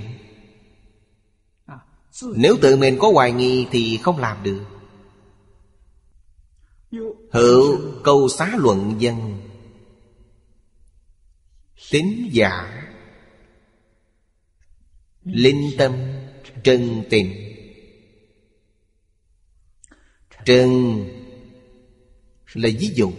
Nếu 2.35 2.57
tự 2.61 2.75
mình 2.75 2.97
có 2.99 3.11
hoài 3.11 3.31
nghi 3.31 3.67
thì 3.71 3.97
không 3.97 4.17
làm 4.17 4.37
được. 4.43 4.63
Hữu 7.31 7.79
câu 8.03 8.29
xá 8.29 8.51
luận 8.57 8.95
dân. 8.99 9.41
Tính 11.91 12.29
giả. 12.31 12.83
Linh 15.23 15.71
tâm 15.77 15.91
Trân 16.63 17.03
tình 17.09 17.50
Trân 20.45 20.69
Là 22.53 22.69
ví 22.79 22.91
dụ. 22.95 23.11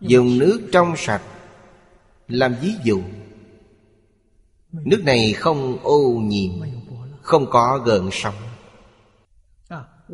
Dùng 0.00 0.38
nước 0.38 0.60
trong 0.72 0.94
sạch 0.96 1.22
Làm 2.28 2.54
ví 2.62 2.74
dụ. 2.84 3.02
Nước 4.72 5.04
này 5.04 5.32
không 5.32 5.78
ô 5.82 6.20
nhiễm 6.22 6.52
Không 7.22 7.46
có 7.50 7.82
gợn 7.84 8.08
sóng. 8.12 8.34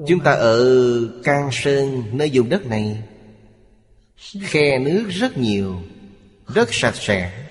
Chúng 0.07 0.21
ta 0.21 0.33
ở 0.33 0.65
Can 1.25 1.49
Sơn 1.53 2.03
Nơi 2.13 2.31
vùng 2.33 2.49
đất 2.49 2.67
này 2.67 3.03
Khe 4.41 4.79
nước 4.79 5.09
rất 5.09 5.39
nhiều 5.39 5.77
Rất 6.55 6.69
sạch 6.75 6.97
sẽ 6.97 7.49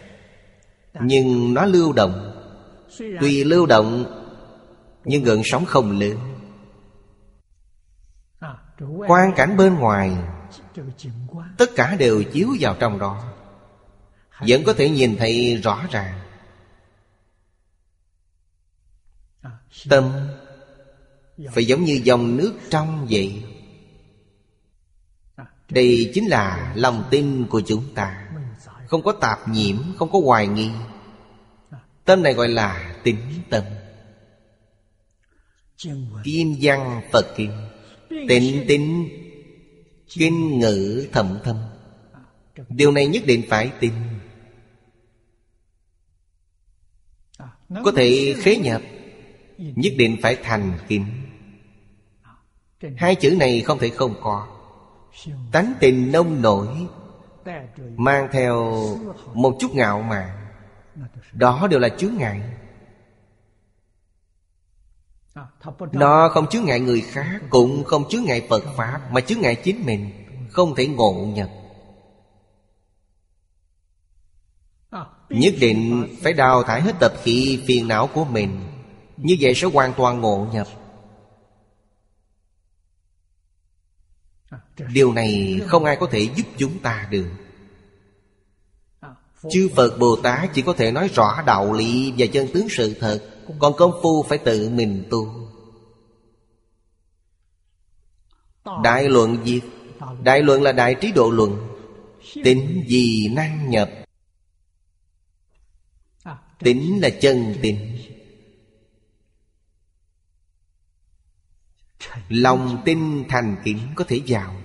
Nhưng 1.01 1.53
nó 1.53 1.65
lưu 1.65 1.93
động. 1.93 2.31
Tuy 2.97 3.43
lưu 3.43 3.65
động 3.65 4.21
nhưng 5.05 5.23
gần 5.23 5.41
sóng 5.45 5.65
không 5.65 5.99
lớn 5.99 6.35
Quan 9.07 9.33
cảnh 9.35 9.57
bên 9.57 9.75
ngoài, 9.75 10.17
Tất 11.57 11.69
cả 11.75 11.95
đều 11.99 12.23
chiếu 12.23 12.49
vào 12.59 12.75
trong 12.79 12.99
đó. 12.99 13.33
Vẫn 14.47 14.63
có 14.63 14.73
thể 14.73 14.89
nhìn 14.89 15.15
thấy 15.17 15.55
rõ 15.63 15.85
ràng. 15.91 16.19
Tâm 19.89 20.11
Phải 21.51 21.65
giống 21.65 21.83
như 21.83 22.01
dòng 22.03 22.37
nước 22.37 22.53
trong 22.69 23.07
vậy. 23.09 23.43
Đây 25.69 26.11
chính 26.13 26.27
là 26.27 26.73
lòng 26.75 27.03
tin 27.09 27.47
của 27.47 27.61
chúng 27.67 27.93
ta. 27.95 28.29
Không 28.87 29.03
có 29.03 29.11
tạp 29.11 29.47
nhiễm, 29.47 29.77
Không 29.99 30.11
có 30.11 30.19
hoài 30.23 30.47
nghi. 30.47 30.71
Tâm 32.05 32.23
này 32.23 32.33
gọi 32.33 32.49
là 32.49 32.95
tính 33.03 33.17
tâm. 33.49 33.63
Kim 36.23 36.55
văn 36.61 37.01
Phật 37.11 37.35
Kim. 37.37 37.51
Tịnh 38.09 38.65
tính 38.67 39.09
Kinh 40.09 40.59
ngữ 40.59 41.07
thầm 41.11 41.39
thâm. 41.43 41.55
Điều 42.69 42.91
này 42.91 43.07
nhất 43.07 43.23
định 43.25 43.43
phải 43.49 43.71
tin. 43.79 43.93
Có 47.83 47.91
thể 47.95 48.35
khế 48.37 48.57
nhập 48.57 48.81
Nhất 49.57 49.93
định 49.97 50.17
phải 50.21 50.37
thành 50.43 50.77
kính. 50.87 51.05
Hai 52.97 53.15
chữ 53.15 53.35
này 53.39 53.61
không 53.61 53.79
thể 53.79 53.89
không 53.89 54.15
có. 54.21 54.47
Tánh 55.51 55.73
tình 55.79 56.11
nông 56.11 56.41
nổi 56.41 56.67
Mang 57.95 58.27
theo 58.31 58.73
một 59.33 59.57
chút 59.59 59.75
ngạo 59.75 60.01
mạn. 60.01 60.29
Đó 61.33 61.67
đều 61.71 61.79
là 61.79 61.89
chướng 61.89 62.13
ngại 62.17 62.41
Nó 65.91 66.29
không 66.29 66.47
chướng 66.47 66.65
ngại 66.65 66.79
người 66.79 67.01
khác 67.01 67.41
Cũng 67.49 67.83
không 67.83 68.09
chướng 68.09 68.23
ngại 68.23 68.47
Phật 68.49 68.63
Pháp 68.77 69.01
Mà 69.11 69.21
chướng 69.21 69.41
ngại 69.41 69.55
chính 69.55 69.85
mình 69.85 70.11
Không 70.51 70.75
thể 70.75 70.87
ngộ 70.87 71.31
nhập. 71.35 71.49
Nhất 75.29 75.53
định 75.59 76.07
phải 76.21 76.33
đào 76.33 76.63
thải 76.63 76.81
hết 76.81 76.95
tập 76.99 77.13
khí 77.23 77.63
phiền 77.67 77.87
não 77.87 78.07
của 78.07 78.25
mình. 78.25 78.61
Như 79.17 79.37
vậy 79.39 79.53
sẽ 79.55 79.67
hoàn 79.67 79.93
toàn 79.93 80.21
ngộ 80.21 80.47
nhập. 80.53 80.67
Điều 84.93 85.13
này 85.13 85.61
không 85.67 85.85
ai 85.85 85.97
có 85.99 86.07
thể 86.11 86.29
giúp 86.35 86.43
chúng 86.57 86.79
ta 86.79 87.07
được. 87.09 87.29
Chư 89.51 89.69
Phật 89.75 89.97
Bồ 89.99 90.15
Tát 90.15 90.49
chỉ 90.53 90.61
có 90.61 90.73
thể 90.73 90.91
nói 90.91 91.09
rõ 91.15 91.41
đạo 91.45 91.73
lý 91.73 92.13
và 92.17 92.25
chân 92.33 92.47
tướng 92.53 92.69
sự 92.69 92.93
thật 92.99 93.34
còn 93.59 93.73
công 93.77 93.99
phu 94.03 94.23
phải 94.23 94.37
tự 94.37 94.69
mình 94.69 95.03
tu. 95.09 95.49
Đại 98.83 99.09
luận 99.09 99.45
gì? 99.45 99.61
Đại 100.23 100.41
luận 100.41 100.61
là 100.61 100.71
đại 100.71 100.95
trí 101.01 101.11
độ 101.11 101.31
luận. 101.31 101.67
Tính 102.43 102.83
gì 102.87 103.29
năng 103.29 103.69
nhập? 103.69 103.91
Tính 106.59 107.01
là 107.01 107.09
chân 107.21 107.55
tính 107.61 107.97
Lòng 112.29 112.81
tin 112.85 113.23
thành 113.29 113.55
kính 113.63 113.79
có 113.95 114.05
thể 114.07 114.21
vào. 114.27 114.61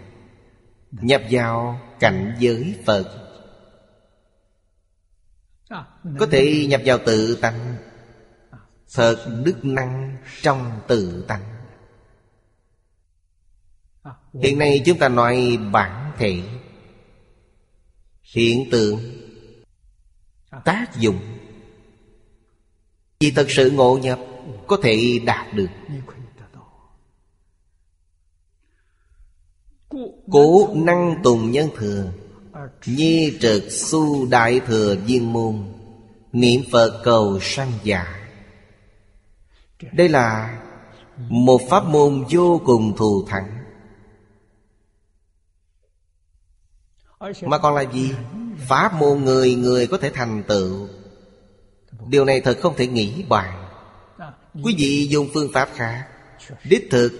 Nhập 0.90 1.23
vào 1.31 1.81
cảnh 2.01 2.36
giới 2.39 2.74
Phật. 2.86 3.16
Có 6.19 6.27
thể 6.31 6.66
nhập 6.69 6.81
vào 6.85 6.98
tự 7.07 7.39
tánh. 7.40 7.77
Phật 8.90 9.26
đức 9.44 9.64
năng 9.64 10.16
trong 10.42 10.80
tự 10.88 11.24
tánh. 11.28 11.42
Hiện 14.42 14.58
nay 14.58 14.82
chúng 14.86 14.98
ta 14.98 15.08
nói 15.08 15.58
bản 15.72 16.12
thể. 16.18 16.42
Hiện 18.22 18.68
tượng. 18.70 19.00
Tác 20.64 20.86
dụng. 20.98 21.20
Vì 23.20 23.30
thật 23.30 23.46
sự 23.48 23.70
ngộ 23.70 23.98
nhập 24.02 24.18
Có 24.66 24.78
thể 24.82 25.20
đạt 25.24 25.46
được. 25.54 25.70
Cố 30.30 30.74
năng 30.74 31.20
tùng 31.24 31.50
nhân 31.50 31.68
thừa. 31.76 32.12
Nhi 32.86 33.38
trực 33.40 33.62
su 33.70 34.26
đại 34.26 34.60
thừa 34.66 34.96
viên 34.96 35.32
môn. 35.32 35.72
Niệm 36.32 36.60
Phật 36.72 37.00
cầu 37.04 37.38
sanh 37.40 37.72
giả 37.82 38.19
đây 39.93 40.09
là 40.09 40.59
Một 41.28 41.61
pháp 41.70 41.85
môn 41.85 42.24
vô 42.31 42.61
cùng 42.65 42.97
thù 42.97 43.27
thắng. 43.28 43.57
Mà 47.43 47.59
còn 47.59 47.74
là 47.74 47.82
gì? 47.82 48.15
Pháp 48.59 48.94
môn 48.94 49.24
người 49.24 49.55
người 49.55 49.86
có 49.86 49.98
thể 49.98 50.11
thành 50.15 50.43
tựu. 50.48 50.89
Điều 52.07 52.24
này 52.24 52.40
thật 52.40 52.59
không 52.61 52.77
thể 52.77 52.86
nghĩ 52.86 53.24
bàn. 53.28 53.66
Quý 54.62 54.74
vị 54.78 55.09
dùng 55.11 55.28
phương 55.35 55.51
pháp 55.52 55.69
khác. 55.74 56.09
Đích 56.65 56.89
thực, 56.90 57.12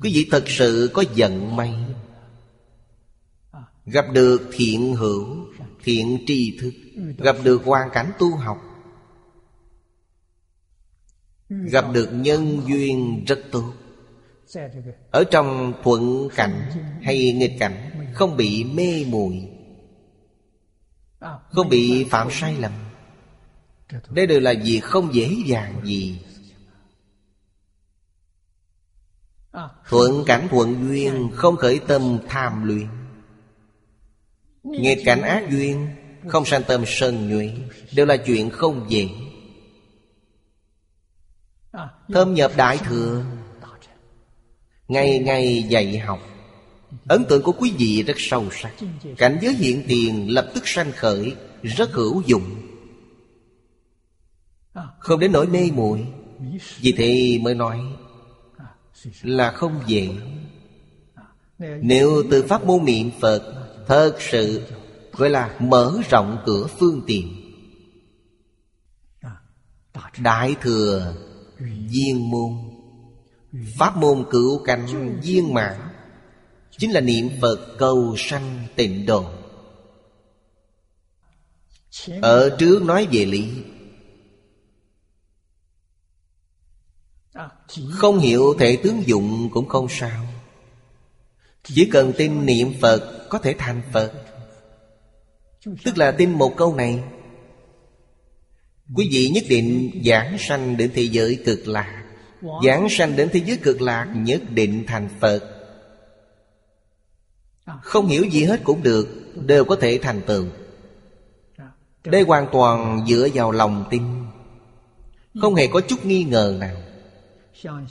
Quý 0.00 0.12
vị 0.14 0.28
thật 0.30 0.44
sự 0.46 0.90
có 0.94 1.04
giận 1.14 1.56
may. 1.56 1.74
Gặp 3.86 4.04
được 4.12 4.50
thiện 4.52 4.94
hữu, 4.94 5.36
Thiện 5.84 6.24
tri 6.26 6.58
thức, 6.60 6.72
Gặp 7.18 7.36
được 7.42 7.64
hoàn 7.64 7.90
cảnh 7.90 8.12
tu 8.18 8.36
học 8.36 8.71
Gặp 11.60 11.84
được 11.92 12.08
nhân 12.12 12.62
duyên 12.66 13.24
rất 13.26 13.38
tốt. 13.50 13.72
Ở 15.10 15.24
trong 15.30 15.72
thuận 15.82 16.28
cảnh 16.36 16.70
hay 17.02 17.32
nghịch 17.32 17.52
cảnh, 17.58 17.90
Không 18.14 18.36
bị 18.36 18.64
mê 18.64 19.04
muội, 19.08 19.48
Không 21.50 21.68
bị 21.68 22.04
phạm 22.10 22.28
sai 22.30 22.56
lầm. 22.58 22.72
Đây 24.10 24.26
đều 24.26 24.40
là 24.40 24.54
việc 24.64 24.80
không 24.80 25.14
dễ 25.14 25.36
dàng 25.46 25.80
gì. 25.84 26.20
Thuận 29.88 30.24
cảnh 30.26 30.48
thuận 30.50 30.88
duyên 30.88 31.30
Không 31.34 31.56
khởi 31.56 31.80
tâm 31.88 32.18
tham 32.28 32.64
luyện. 32.64 32.88
Nghịch 34.62 34.98
cảnh 35.04 35.22
ác 35.22 35.50
duyên 35.50 35.88
Không 36.28 36.44
sanh 36.44 36.62
tâm 36.68 36.84
sân 36.86 37.28
nhuệ, 37.28 37.52
Đều 37.92 38.06
là 38.06 38.16
chuyện 38.16 38.50
không 38.50 38.86
dễ. 38.88 39.08
Thâm 42.08 42.34
nhập 42.34 42.52
đại 42.56 42.78
thừa. 42.78 43.24
Ngày 44.88 45.18
ngày 45.18 45.62
dạy 45.68 45.98
học. 45.98 46.20
Ấn 47.08 47.24
tượng 47.24 47.42
của 47.42 47.52
quý 47.52 47.72
vị 47.78 48.02
rất 48.02 48.16
sâu 48.18 48.44
sắc. 48.52 48.72
Cảnh 49.18 49.38
giới 49.42 49.54
hiện 49.54 49.84
tiền 49.88 50.34
lập 50.34 50.50
tức 50.54 50.68
sanh 50.68 50.92
khởi, 50.92 51.36
Rất 51.62 51.92
hữu 51.92 52.22
dụng. 52.26 52.62
Không 54.98 55.20
đến 55.20 55.32
nỗi 55.32 55.46
mê 55.46 55.70
muội. 55.74 56.06
Vì 56.80 56.92
thế 56.92 57.38
mới 57.42 57.54
nói 57.54 57.80
là 59.22 59.50
không 59.50 59.80
dễ. 59.86 60.08
Nếu 61.58 62.22
từ 62.30 62.42
pháp 62.42 62.64
môn 62.64 62.84
niệm 62.84 63.10
phật, 63.20 63.42
thật 63.86 64.16
sự 64.20 64.62
gọi 65.12 65.30
là 65.30 65.56
mở 65.58 66.00
rộng 66.10 66.42
cửa 66.46 66.66
phương 66.66 67.02
tiện. 67.06 67.38
Đại 70.18 70.54
thừa 70.60 71.14
viên 71.90 72.30
môn. 72.30 72.52
Pháp 73.78 73.96
môn 73.96 74.24
cửu 74.30 74.64
cảnh 74.64 74.86
viên 75.22 75.54
mãn, 75.54 75.92
Chính 76.78 76.92
là 76.92 77.00
niệm 77.00 77.28
Phật 77.40 77.76
cầu 77.78 78.14
sanh 78.18 78.66
tịnh 78.76 79.06
độ. 79.06 79.24
Ở 82.22 82.56
trước 82.58 82.82
nói 82.82 83.08
về 83.12 83.24
lý, 83.24 83.48
Không 87.90 88.18
hiểu 88.18 88.54
thể 88.58 88.78
tướng 88.82 89.06
dụng 89.06 89.50
cũng 89.52 89.68
không 89.68 89.86
sao. 89.90 90.26
Chỉ 91.62 91.88
cần 91.92 92.12
tin 92.16 92.46
niệm 92.46 92.72
Phật 92.80 93.26
có 93.30 93.38
thể 93.38 93.54
thành 93.58 93.82
Phật. 93.92 94.12
Tức 95.84 95.98
là 95.98 96.12
tin 96.12 96.32
một 96.32 96.54
câu 96.56 96.74
này 96.74 97.02
Quý 98.94 99.08
vị 99.12 99.28
nhất 99.28 99.44
định 99.48 99.90
giảng 100.04 100.36
sanh 100.38 100.76
đến 100.76 100.90
thế 100.94 101.02
giới 101.02 101.38
cực 101.44 101.68
lạc. 101.68 102.04
Giảng 102.66 102.88
sanh 102.90 103.16
đến 103.16 103.28
thế 103.32 103.40
giới 103.46 103.56
cực 103.56 103.82
lạc 103.82 104.08
nhất 104.16 104.42
định 104.50 104.84
thành 104.86 105.08
Phật. 105.20 105.40
Không 107.82 108.06
hiểu 108.06 108.24
gì 108.24 108.44
hết 108.44 108.60
cũng 108.64 108.82
được, 108.82 109.08
Đều 109.46 109.64
có 109.64 109.76
thể 109.76 109.98
thành 110.02 110.20
tựu. 110.26 110.44
Đây 112.04 112.22
hoàn 112.22 112.46
toàn 112.52 113.04
dựa 113.08 113.28
vào 113.34 113.52
lòng 113.52 113.84
tin. 113.90 114.02
Không 115.40 115.54
hề 115.54 115.66
có 115.66 115.80
chút 115.80 116.06
nghi 116.06 116.24
ngờ 116.24 116.56
nào. 116.60 116.76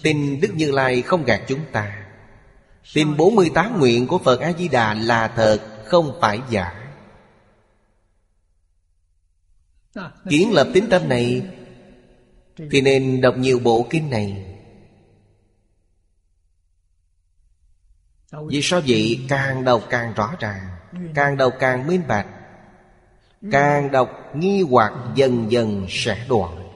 Tin 0.03 0.41
Đức 0.41 0.55
Như 0.55 0.71
Lai 0.71 1.01
không 1.01 1.23
gạt 1.23 1.41
chúng 1.47 1.59
ta. 1.71 2.05
Tin 2.93 3.17
48 3.17 3.79
nguyện 3.79 4.07
của 4.07 4.17
Phật 4.17 4.39
A-di-đà 4.39 4.93
là 4.93 5.27
thật, 5.27 5.59
Không 5.85 6.17
phải 6.21 6.39
giả. 6.49 6.80
Kiến 10.29 10.51
lập 10.51 10.67
tính 10.73 10.87
tâm 10.89 11.09
này, 11.09 11.41
Thì 12.71 12.81
nên 12.81 13.21
đọc 13.21 13.37
nhiều 13.37 13.59
bộ 13.59 13.87
kinh 13.89 14.09
này. 14.09 14.57
Vì 18.47 18.61
sao 18.61 18.81
vậy? 18.87 19.25
Càng 19.29 19.63
đọc 19.63 19.83
càng 19.89 20.13
rõ 20.13 20.35
ràng, 20.39 20.67
Càng 21.15 21.37
đọc 21.37 21.53
càng 21.59 21.87
minh 21.87 22.01
bạch, 22.07 22.27
Càng 23.51 23.91
đọc 23.91 24.09
nghi 24.35 24.61
hoặc 24.61 24.93
dần 25.15 25.51
dần 25.51 25.85
sẽ 25.89 26.25
đoạn. 26.29 26.69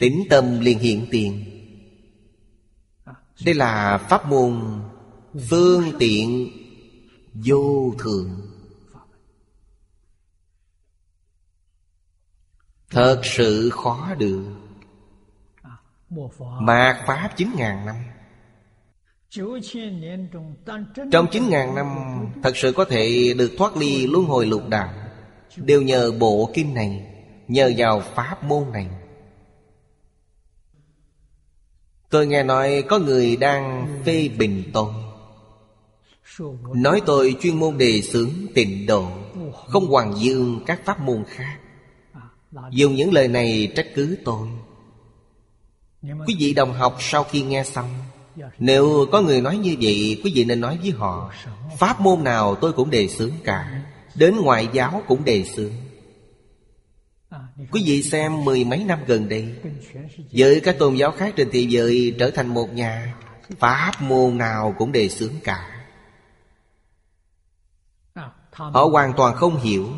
Tính 0.00 0.22
tâm 0.30 0.60
liền 0.60 0.78
hiện 0.78 1.06
tiền. 1.10 1.44
Đây 3.44 3.54
là 3.54 3.98
pháp 3.98 4.26
môn 4.26 4.82
Phương 5.50 5.92
tiện 5.98 6.50
Vô 7.34 7.94
thường. 7.98 8.51
Thật 12.92 13.20
sự 13.24 13.70
khó 13.70 14.14
được. 14.18 14.44
Mạt 16.60 16.96
Pháp 17.06 17.30
chín 17.36 17.48
ngàn 17.56 17.86
năm. 17.86 17.96
Trong 21.12 21.26
chín 21.30 21.42
ngàn 21.48 21.74
năm, 21.74 21.86
Thật 22.42 22.56
sự 22.56 22.72
có 22.72 22.84
thể 22.84 23.34
được 23.38 23.52
thoát 23.58 23.76
ly 23.76 24.06
luân 24.06 24.24
hồi 24.24 24.46
lục 24.46 24.68
đạo. 24.68 24.94
Đều 25.56 25.82
nhờ 25.82 26.12
bộ 26.20 26.50
kinh 26.54 26.74
này, 26.74 27.06
Nhờ 27.48 27.72
vào 27.76 28.00
pháp 28.00 28.44
môn 28.44 28.72
này. 28.72 28.86
Tôi 32.10 32.26
nghe 32.26 32.42
nói 32.42 32.84
có 32.88 32.98
người 32.98 33.36
đang 33.36 33.88
phê 34.04 34.28
bình 34.38 34.70
tôi. 34.72 34.92
Nói 36.74 37.00
tôi 37.06 37.36
chuyên 37.40 37.58
môn 37.58 37.78
đề 37.78 38.02
xướng 38.02 38.30
tịnh 38.54 38.86
độ, 38.86 39.06
Không 39.68 39.86
hoàng 39.86 40.14
dương 40.18 40.60
các 40.66 40.80
pháp 40.84 41.00
môn 41.00 41.24
khác. 41.28 41.61
Dùng 42.70 42.94
những 42.94 43.12
lời 43.12 43.28
này 43.28 43.72
trách 43.76 43.86
cứ 43.94 44.16
tôi. 44.24 44.48
Quý 46.02 46.36
vị 46.38 46.54
đồng 46.54 46.72
học 46.72 46.96
sau 47.00 47.24
khi 47.24 47.42
nghe 47.42 47.64
xong, 47.64 47.90
Nếu 48.58 49.06
có 49.12 49.20
người 49.20 49.40
nói 49.40 49.56
như 49.56 49.76
vậy, 49.80 50.20
Quý 50.24 50.32
vị 50.34 50.44
nên 50.44 50.60
nói 50.60 50.78
với 50.82 50.90
họ, 50.90 51.32
Pháp 51.78 52.00
môn 52.00 52.24
nào 52.24 52.54
tôi 52.54 52.72
cũng 52.72 52.90
đề 52.90 53.08
xướng 53.08 53.32
cả, 53.44 53.82
Đến 54.14 54.36
ngoại 54.36 54.68
giáo 54.72 55.02
cũng 55.08 55.24
đề 55.24 55.44
xướng. 55.44 55.72
Quý 57.72 57.82
vị 57.86 58.02
xem 58.02 58.44
mười 58.44 58.64
mấy 58.64 58.84
năm 58.84 58.98
gần 59.06 59.28
đây, 59.28 59.54
Với 60.32 60.60
các 60.60 60.78
tôn 60.78 60.94
giáo 60.94 61.12
khác 61.12 61.34
trên 61.36 61.48
thế 61.52 61.60
giới 61.60 62.14
Trở 62.18 62.30
thành 62.30 62.46
một 62.46 62.72
nhà, 62.74 63.14
Pháp 63.58 63.92
môn 64.00 64.38
nào 64.38 64.74
cũng 64.78 64.92
đề 64.92 65.08
xướng 65.08 65.34
cả. 65.44 65.68
Họ 68.52 68.84
hoàn 68.84 69.12
toàn 69.16 69.36
không 69.36 69.60
hiểu 69.60 69.88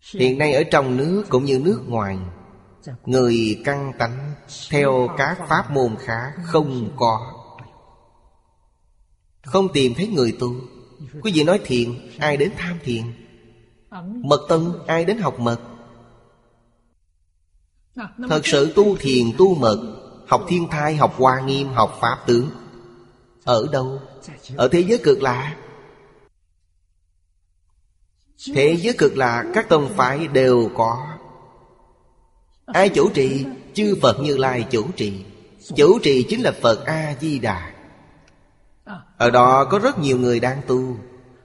Hiện 0.00 0.38
nay 0.38 0.52
ở 0.52 0.62
trong 0.64 0.96
nước 0.96 1.24
cũng 1.28 1.44
như 1.44 1.58
nước 1.58 1.82
ngoài 1.86 2.18
Người 3.06 3.60
căng 3.64 3.92
tánh 3.98 4.32
Theo 4.70 5.08
các 5.18 5.38
pháp 5.48 5.70
môn 5.70 5.96
khác 5.98 6.32
không 6.44 6.92
có. 6.96 7.32
Không 9.42 9.72
tìm 9.72 9.94
thấy 9.94 10.06
người 10.06 10.36
tu. 10.40 10.54
Quý 11.22 11.32
vị 11.34 11.44
nói 11.44 11.60
thiền 11.64 12.10
Ai 12.18 12.36
đến 12.36 12.52
tham 12.56 12.78
thiền? 12.84 13.02
Mật 14.22 14.40
tân 14.48 14.72
ai 14.86 15.04
đến 15.04 15.18
học 15.18 15.40
mật? 15.40 15.60
Thật 18.28 18.40
sự 18.44 18.72
tu 18.76 18.96
thiền 18.96 19.24
tu 19.38 19.54
mật 19.54 19.96
Học 20.26 20.44
thiên 20.48 20.68
thai, 20.70 20.96
học 20.96 21.14
hoa 21.16 21.40
nghiêm, 21.40 21.68
học 21.68 21.98
pháp 22.00 22.18
tướng 22.26 22.50
Ở 23.44 23.66
đâu? 23.72 24.00
Ở 24.56 24.68
thế 24.68 24.80
giới 24.80 24.98
cực 24.98 25.22
lạ 25.22 25.56
Thế 28.46 28.76
giới 28.76 28.94
cực 28.98 29.16
lạc 29.16 29.44
các 29.54 29.68
tông 29.68 29.88
phái 29.96 30.28
đều 30.28 30.70
có. 30.76 31.06
Ai 32.66 32.88
chủ 32.88 33.10
trì? 33.10 33.46
Chư 33.74 33.96
Phật 34.02 34.20
Như 34.20 34.36
Lai 34.36 34.66
chủ 34.70 34.86
trì. 34.96 35.24
Chủ 35.76 35.98
trì 36.02 36.22
chính 36.22 36.42
là 36.42 36.52
Phật 36.62 36.84
A-di-đà. 36.84 37.72
Ở 39.16 39.30
đó 39.30 39.64
có 39.64 39.78
rất 39.78 39.98
nhiều 39.98 40.18
người 40.18 40.40
đang 40.40 40.60
tu. 40.66 40.96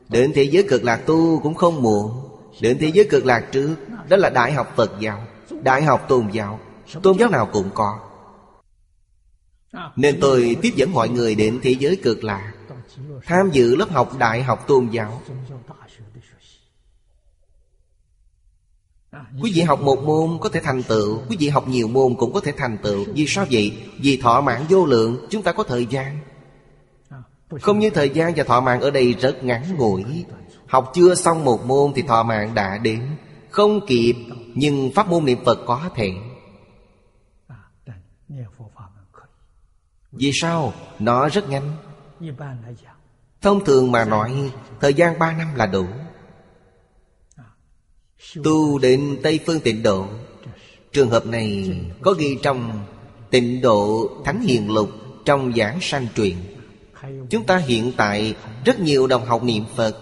Đến 0.09 0.31
thế 0.35 0.43
giới 0.43 0.63
cực 0.69 0.83
lạc 0.83 0.97
tu 1.05 1.39
cũng 1.39 1.53
không 1.53 1.81
muộn. 1.81 2.29
Đến 2.61 2.77
thế 2.79 2.91
giới 2.93 3.05
cực 3.05 3.25
lạc 3.25 3.47
trước, 3.51 3.75
Đó 4.09 4.17
là 4.17 4.29
Đại 4.29 4.51
học 4.51 4.73
Phật 4.75 4.91
giáo, 4.99 5.27
Đại 5.63 5.83
học 5.83 6.05
Tôn 6.07 6.29
giáo. 6.31 6.59
Tôn 7.03 7.17
giáo 7.17 7.29
nào 7.29 7.49
cũng 7.53 7.69
có. 7.73 7.99
Nên 9.95 10.17
tôi 10.21 10.57
tiếp 10.61 10.73
dẫn 10.75 10.91
mọi 10.91 11.09
người 11.09 11.35
đến 11.35 11.59
thế 11.63 11.75
giới 11.79 11.95
cực 11.95 12.23
lạc, 12.23 12.53
Tham 13.25 13.49
dự 13.51 13.75
lớp 13.75 13.89
học 13.91 14.17
Đại 14.17 14.43
học 14.43 14.67
Tôn 14.67 14.89
giáo. 14.91 15.21
Quý 19.41 19.51
vị 19.55 19.61
học 19.61 19.81
một 19.81 20.03
môn 20.03 20.37
có 20.41 20.49
thể 20.49 20.59
thành 20.59 20.83
tựu, 20.83 21.19
Quý 21.29 21.37
vị 21.39 21.49
học 21.49 21.67
nhiều 21.67 21.87
môn 21.87 22.15
cũng 22.15 22.33
có 22.33 22.39
thể 22.39 22.51
thành 22.57 22.77
tựu. 22.77 23.05
Vì 23.13 23.25
sao 23.27 23.45
vậy? 23.51 23.77
Vì 23.99 24.17
thọ 24.17 24.41
mạng 24.41 24.65
vô 24.69 24.85
lượng, 24.85 25.27
Chúng 25.29 25.43
ta 25.43 25.51
có 25.51 25.63
thời 25.63 25.85
gian. 25.85 26.19
Không 27.61 27.79
như 27.79 27.89
thời 27.89 28.09
gian 28.09 28.33
và 28.35 28.43
thọ 28.43 28.61
mạng 28.61 28.81
ở 28.81 28.91
đây 28.91 29.13
rất 29.13 29.43
ngắn 29.43 29.75
ngủi. 29.77 30.25
Học 30.67 30.91
chưa 30.93 31.15
xong 31.15 31.45
một 31.45 31.65
môn 31.65 31.93
thì 31.95 32.01
thọ 32.01 32.23
mạng 32.23 32.53
đã 32.53 32.77
đến. 32.77 33.01
Không 33.49 33.85
kịp, 33.87 34.15
Nhưng 34.55 34.91
pháp 34.95 35.09
môn 35.09 35.25
niệm 35.25 35.45
Phật 35.45 35.59
có 35.65 35.89
thể. 35.95 36.13
Vì 40.11 40.31
sao? 40.33 40.73
Nó 40.99 41.29
rất 41.29 41.49
nhanh 41.49 41.71
Thông 43.41 43.65
thường 43.65 43.91
mà 43.91 44.05
nói, 44.05 44.51
Thời 44.79 44.93
gian 44.93 45.19
3 45.19 45.31
năm 45.31 45.47
là 45.55 45.65
đủ. 45.65 45.85
Tu 48.43 48.79
đến 48.79 49.19
Tây 49.23 49.39
Phương 49.45 49.59
tịnh 49.59 49.83
độ. 49.83 50.07
Trường 50.91 51.09
hợp 51.09 51.25
này 51.25 51.69
có 52.01 52.11
ghi 52.11 52.37
trong 52.43 52.85
Tịnh 53.29 53.61
độ 53.61 54.09
Thánh 54.25 54.41
Hiền 54.41 54.73
Lục 54.73 54.89
Trong 55.25 55.53
giảng 55.55 55.77
sanh 55.81 56.07
truyền 56.15 56.35
Chúng 57.29 57.45
ta 57.45 57.57
hiện 57.57 57.91
tại 57.97 58.35
rất 58.65 58.79
nhiều 58.79 59.07
đồng 59.07 59.25
học 59.25 59.43
niệm 59.43 59.63
Phật. 59.75 59.97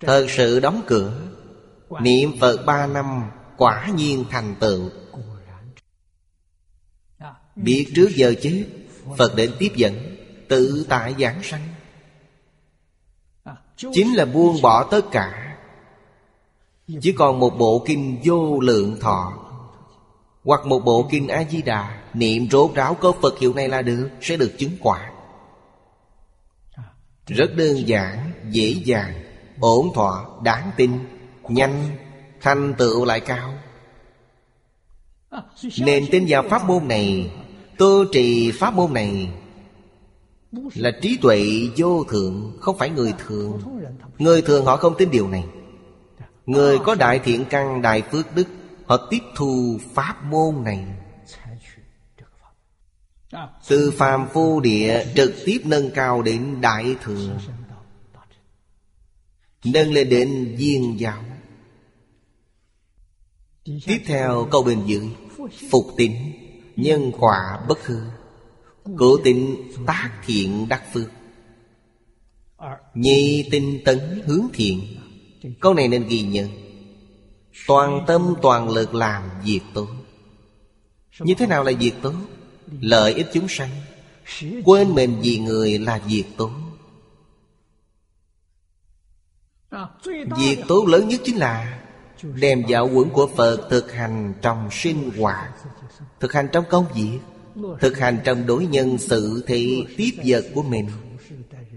Thật 0.00 0.26
sự 0.28 0.60
đóng 0.60 0.82
cửa. 0.86 1.12
Niệm 2.00 2.38
Phật 2.40 2.64
ba 2.66 2.86
năm 2.86 3.22
Quả 3.56 3.88
nhiên 3.96 4.24
thành 4.30 4.54
tựu. 4.60 4.90
Biết 7.56 7.92
trước 7.94 8.08
giờ 8.14 8.34
chết 8.42 8.64
Phật 9.18 9.36
đến 9.36 9.52
tiếp 9.58 9.72
dẫn, 9.76 10.16
Tự 10.48 10.86
tại 10.88 11.14
giảng 11.18 11.42
sanh. 11.42 11.68
Chính 13.76 14.14
là 14.14 14.24
buông 14.24 14.62
bỏ 14.62 14.88
tất 14.90 15.00
cả 15.10 15.49
chỉ 17.00 17.12
còn 17.12 17.40
một 17.40 17.58
bộ 17.58 17.82
kinh 17.86 18.18
vô 18.24 18.60
lượng 18.60 18.96
thọ. 19.00 19.32
Hoặc 20.44 20.66
một 20.66 20.78
bộ 20.84 21.08
kinh 21.10 21.28
A-di-đà 21.28 22.00
Niệm 22.14 22.50
rốt 22.50 22.74
ráo 22.74 22.94
có 22.94 23.12
Phật 23.22 23.38
hiệu 23.38 23.54
này 23.54 23.68
là 23.68 23.82
được 23.82 24.08
Sẽ 24.20 24.36
được 24.36 24.52
chứng 24.58 24.72
quả. 24.80 25.10
Rất 27.26 27.56
đơn 27.56 27.88
giản, 27.88 28.32
dễ 28.50 28.74
dàng 28.84 29.12
Ổn 29.60 29.92
thọ, 29.94 30.40
đáng 30.44 30.70
tin 30.76 30.90
Nhanh, 31.48 31.96
thành 32.40 32.74
tựu 32.78 33.04
lại 33.04 33.20
cao. 33.20 33.54
Nên 35.78 36.06
tin 36.10 36.24
vào 36.28 36.42
pháp 36.50 36.64
môn 36.66 36.88
này 36.88 37.30
Tu 37.78 38.04
trì 38.12 38.50
pháp 38.50 38.74
môn 38.74 38.92
này 38.92 39.28
Là 40.74 40.90
trí 41.02 41.18
tuệ 41.22 41.68
vô 41.76 42.04
thượng 42.04 42.56
Không 42.60 42.78
phải 42.78 42.90
người 42.90 43.14
thường. 43.26 43.60
Người 44.18 44.42
thường 44.42 44.64
họ 44.64 44.76
không 44.76 44.94
tin 44.98 45.10
điều 45.10 45.28
này. 45.28 45.44
Người 46.46 46.78
ờ, 46.78 46.84
có 46.84 46.94
đại 46.94 47.18
thiện 47.18 47.44
căn 47.50 47.82
đại 47.82 48.02
phước 48.02 48.34
đức 48.34 48.46
Họ 48.90 49.06
tiếp 49.10 49.22
thu 49.36 49.78
pháp 49.94 50.24
môn 50.24 50.64
này. 50.64 50.86
Từ 53.68 53.90
phàm 53.90 54.28
phu 54.32 54.60
địa 54.60 55.06
trực 55.14 55.34
tiếp 55.44 55.60
nâng 55.64 55.90
cao 55.94 56.22
đến 56.22 56.60
đại 56.60 56.96
thừa. 57.02 57.38
Nâng 59.64 59.92
lên 59.92 60.08
đến 60.08 60.54
viên 60.58 61.00
giáo. 61.00 61.24
Tiếp 63.64 64.02
theo 64.06 64.48
câu 64.50 64.62
bên 64.62 64.86
dưới 64.86 65.08
Phục 65.70 65.86
tín 65.96 66.12
Nhân 66.76 67.12
quả 67.18 67.64
bất 67.68 67.86
hư. 67.86 68.00
Cố 68.98 69.16
tín 69.24 69.56
tác 69.86 70.10
thiện 70.26 70.68
đắc 70.68 70.82
phước. 70.92 71.10
Nhi 72.94 73.48
tinh 73.50 73.80
tấn 73.84 74.22
hướng 74.26 74.46
thiện 74.52 74.99
Câu 75.60 75.74
này 75.74 75.88
nên 75.88 76.08
ghi 76.08 76.22
nhớ. 76.22 76.48
Toàn 77.66 78.04
tâm, 78.06 78.34
toàn 78.42 78.70
lực 78.70 78.94
làm 78.94 79.22
việc 79.44 79.60
tốt. 79.74 79.88
Như 81.20 81.34
thế 81.34 81.46
nào 81.46 81.64
là 81.64 81.72
việc 81.78 81.92
tốt? 82.02 82.14
Lợi 82.80 83.14
ích 83.14 83.26
chúng 83.32 83.48
sanh. 83.48 83.70
Quên 84.64 84.94
mình 84.94 85.18
vì 85.22 85.38
người 85.38 85.78
là 85.78 85.98
việc 86.06 86.24
tốt. 86.36 86.50
Việc 90.38 90.58
tốt 90.68 90.84
lớn 90.88 91.08
nhất 91.08 91.20
chính 91.24 91.36
là 91.36 91.80
Đem 92.22 92.62
giáo 92.68 92.88
huấn 92.88 93.08
của 93.08 93.26
Phật 93.36 93.66
thực 93.70 93.92
hành 93.92 94.34
trong 94.42 94.68
sinh 94.70 95.10
hoạt, 95.18 95.50
Thực 96.20 96.32
hành 96.32 96.48
trong 96.52 96.64
công 96.70 96.86
việc, 96.94 97.18
Thực 97.80 97.98
hành 97.98 98.18
trong 98.24 98.46
đối 98.46 98.66
nhân 98.66 98.98
sự 98.98 99.44
thị 99.46 99.84
tiếp 99.96 100.10
vật 100.24 100.44
của 100.54 100.62
mình. 100.62 100.88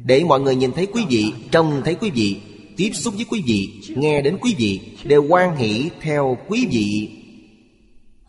Để 0.06 0.24
mọi 0.24 0.40
người 0.40 0.56
nhìn 0.56 0.72
thấy 0.72 0.88
quý 0.94 1.06
vị, 1.10 1.34
Trông 1.52 1.82
thấy 1.86 1.96
quý 1.96 2.10
vị 2.10 2.42
tiếp 2.78 2.92
xúc 2.94 3.14
với 3.14 3.26
quý 3.30 3.44
vị, 3.46 3.82
nghe 3.96 4.22
đến 4.22 4.38
quý 4.42 4.56
vị 4.58 4.82
đều 5.04 5.24
quan 5.24 5.56
hỷ 5.56 5.90
theo 6.02 6.38
quý 6.48 6.68
vị. 6.72 7.20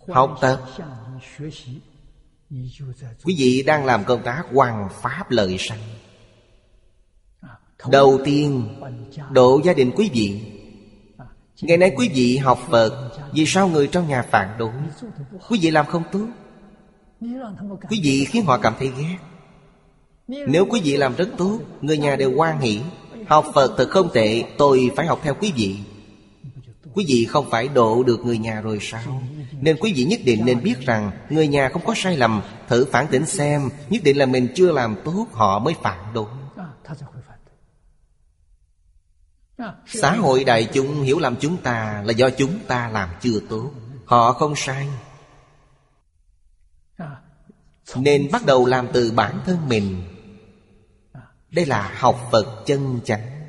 Học 0.09 0.39
tập 0.41 0.63
quý 3.25 3.35
vị 3.39 3.63
đang 3.67 3.85
làm 3.85 4.05
công 4.05 4.23
tác 4.23 4.43
hoàn 4.53 4.89
pháp 5.03 5.31
lợi 5.31 5.57
sanh. 5.59 5.79
Đầu 7.91 8.21
tiên, 8.25 8.69
độ 9.31 9.61
gia 9.65 9.73
đình 9.73 9.91
quý 9.97 10.11
vị. 10.13 10.41
Ngày 11.61 11.77
nay 11.77 11.93
quý 11.97 12.11
vị 12.15 12.37
học 12.37 12.59
phật, 12.69 13.11
vì 13.33 13.47
sao 13.47 13.69
người 13.69 13.87
trong 13.87 14.09
nhà 14.09 14.23
phản 14.23 14.59
đối? 14.59 14.73
Quý 15.49 15.59
vị 15.63 15.71
làm 15.71 15.87
không 15.87 16.03
tốt. 16.13 16.27
Quý 17.91 18.01
vị 18.03 18.25
khiến 18.25 18.45
họ 18.45 18.59
cảm 18.59 18.75
thấy 18.79 18.91
ghét. 18.99 19.17
Nếu 20.49 20.67
quý 20.71 20.81
vị 20.85 20.97
làm 20.97 21.15
rất 21.15 21.29
tốt, 21.39 21.61
người 21.81 21.99
nhà 21.99 22.17
đều 22.17 22.33
quan 22.37 22.61
hỷ. 22.61 22.81
Học 23.29 23.47
Phật 23.55 23.75
thật 23.77 23.89
không 23.91 24.11
tệ, 24.13 24.45
Tôi 24.59 24.91
phải 24.97 25.07
học 25.07 25.21
theo 25.23 25.35
quý 25.35 25.53
vị. 25.57 25.79
Quý 26.95 27.05
vị 27.09 27.25
không 27.25 27.51
phải 27.51 27.69
độ 27.69 28.03
được 28.03 28.21
người 28.25 28.39
nhà 28.39 28.61
rồi 28.61 28.79
sao? 28.83 29.23
Nên 29.61 29.77
quý 29.81 29.93
vị 29.93 30.05
nhất 30.05 30.21
định 30.25 30.45
nên 30.45 30.63
biết 30.63 30.81
rằng 30.81 31.11
Người 31.31 31.49
nhà 31.49 31.69
không 31.69 31.83
có 31.87 31.95
sai 31.97 32.17
lầm, 32.17 32.43
Thử 32.69 32.85
phản 32.85 33.07
tỉnh 33.07 33.27
xem, 33.27 33.69
Nhất 33.89 34.03
định 34.05 34.17
là 34.17 34.27
mình 34.27 34.49
chưa 34.55 34.73
làm 34.73 34.97
tốt 35.05 35.27
Họ 35.33 35.59
mới 35.59 35.75
phản 35.83 36.13
đối. 36.15 36.27
Xã 39.87 40.13
hội 40.13 40.45
đại 40.45 40.69
chúng 40.73 41.03
hiểu 41.03 41.19
làm 41.19 41.37
chúng 41.41 41.57
ta 41.57 42.03
Là 42.05 42.13
do 42.13 42.31
chúng 42.31 42.59
ta 42.67 42.89
làm 42.89 43.09
chưa 43.21 43.41
tốt. 43.49 43.71
Họ 44.05 44.33
không 44.33 44.57
sai. 44.57 44.89
Nên 47.97 48.29
bắt 48.33 48.47
đầu 48.47 48.67
làm 48.67 48.89
từ 48.93 49.13
bản 49.13 49.41
thân 49.47 49.69
mình. 49.69 50.03
Đây 51.55 51.67
là 51.67 51.95
học 51.99 52.29
Phật 52.33 52.63
chân 52.67 53.01
chánh. 53.05 53.47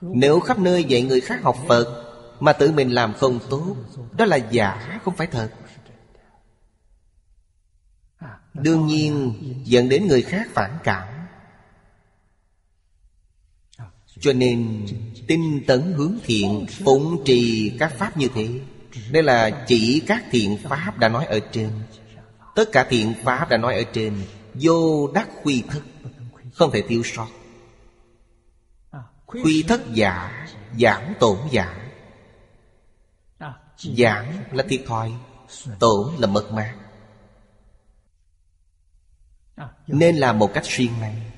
Nếu 0.00 0.40
khắp 0.40 0.58
nơi 0.58 0.84
dạy 0.84 1.02
người 1.02 1.20
khác 1.20 1.42
học 1.42 1.56
Phật, 1.68 2.06
Mà 2.40 2.52
tự 2.52 2.72
mình 2.72 2.90
làm 2.90 3.14
không 3.14 3.38
tốt, 3.50 3.76
Đó 4.16 4.24
là 4.24 4.36
giả, 4.36 5.00
không 5.04 5.16
phải 5.16 5.26
thật. 5.26 5.50
Đương 8.54 8.86
nhiên, 8.86 9.34
dẫn 9.64 9.88
đến 9.88 10.06
người 10.06 10.22
khác 10.22 10.48
phản 10.54 10.78
cảm. 10.84 11.08
Cho 14.20 14.32
nên, 14.32 14.86
tinh 15.26 15.64
tấn 15.66 15.92
hướng 15.96 16.18
thiện 16.24 16.66
Phụng 16.84 17.24
trì 17.24 17.72
các 17.78 17.92
pháp 17.98 18.16
như 18.16 18.28
thế. 18.34 18.48
Đây 19.10 19.22
là 19.22 19.64
chỉ 19.66 20.02
các 20.06 20.24
thiện 20.30 20.58
pháp 20.62 20.98
đã 20.98 21.08
nói 21.08 21.26
ở 21.26 21.40
trên. 21.52 21.70
Tất 22.54 22.72
cả 22.72 22.86
thiện 22.90 23.14
pháp 23.24 23.48
đã 23.48 23.56
nói 23.56 23.74
ở 23.74 23.82
trên, 23.92 24.14
Vô 24.54 25.10
đắc 25.12 25.28
quy 25.42 25.62
thức 25.70 25.82
không 26.60 26.70
thể 26.72 26.82
thiếu 26.88 27.02
sót 27.04 27.28
Quy 29.26 29.64
thất 29.68 29.80
giả 29.92 30.46
Giảm 30.78 31.14
tổn 31.20 31.38
giả. 31.50 31.90
Giảm 33.76 34.26
là 34.52 34.64
thiệt 34.68 34.80
thòi, 34.86 35.12
Tổn 35.78 36.14
là 36.18 36.26
mất 36.26 36.52
mát 36.52 36.74
Nên 39.86 40.16
là 40.16 40.32
một 40.32 40.50
cách 40.54 40.64
riêng 40.64 40.92
này. 41.00 41.32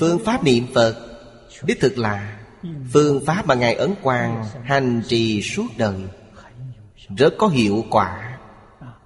Phương 0.00 0.18
pháp 0.24 0.44
niệm 0.44 0.66
Phật, 0.74 1.20
Đích 1.62 1.80
thực 1.80 1.98
là 1.98 2.46
Phương 2.92 3.24
pháp 3.26 3.46
mà 3.46 3.54
Ngài 3.54 3.74
Ấn 3.74 3.94
Quang 4.02 4.44
Hành 4.64 5.02
trì 5.06 5.42
suốt 5.42 5.66
đời. 5.76 6.04
Rất 7.16 7.34
có 7.38 7.48
hiệu 7.48 7.84
quả, 7.90 8.38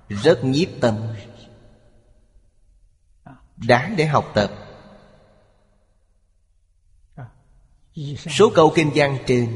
Rất 0.09 0.45
nhiếp 0.45 0.69
tâm 0.81 0.97
đáng 3.67 3.95
để 3.97 4.07
học 4.07 4.33
tập. 4.35 4.51
Số 8.17 8.51
câu 8.55 8.73
kinh 8.75 8.91
văn 8.95 9.19
trên 9.27 9.49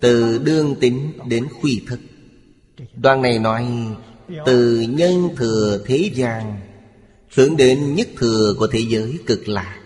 từ 0.00 0.38
đương 0.38 0.74
tính 0.80 1.12
đến 1.26 1.48
khuy 1.60 1.82
thức 1.88 2.00
Đoạn 2.94 3.22
này 3.22 3.38
nói 3.38 3.66
Từ 4.46 4.80
nhân 4.80 5.28
thừa 5.36 5.84
thế 5.86 6.10
gian 6.14 6.60
Hướng 7.34 7.56
đến 7.56 7.94
nhất 7.94 8.08
thừa 8.18 8.54
của 8.58 8.66
thế 8.66 8.78
giới 8.88 9.18
cực 9.26 9.48
lạ 9.48 9.76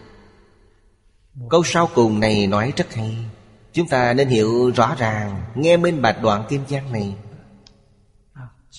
Câu 1.51 1.63
sau 1.65 1.89
cùng 1.95 2.21
này 2.21 2.47
nói 2.47 2.73
rất 2.77 2.95
hay. 2.95 3.17
Chúng 3.73 3.89
ta 3.89 4.13
nên 4.13 4.29
hiểu 4.29 4.71
rõ 4.71 4.97
ràng 4.99 5.43
Nghe 5.55 5.77
minh 5.77 6.03
bạch 6.03 6.23
đoạn 6.23 6.45
kinh 6.49 6.61
giang 6.69 6.93
này. 6.93 7.15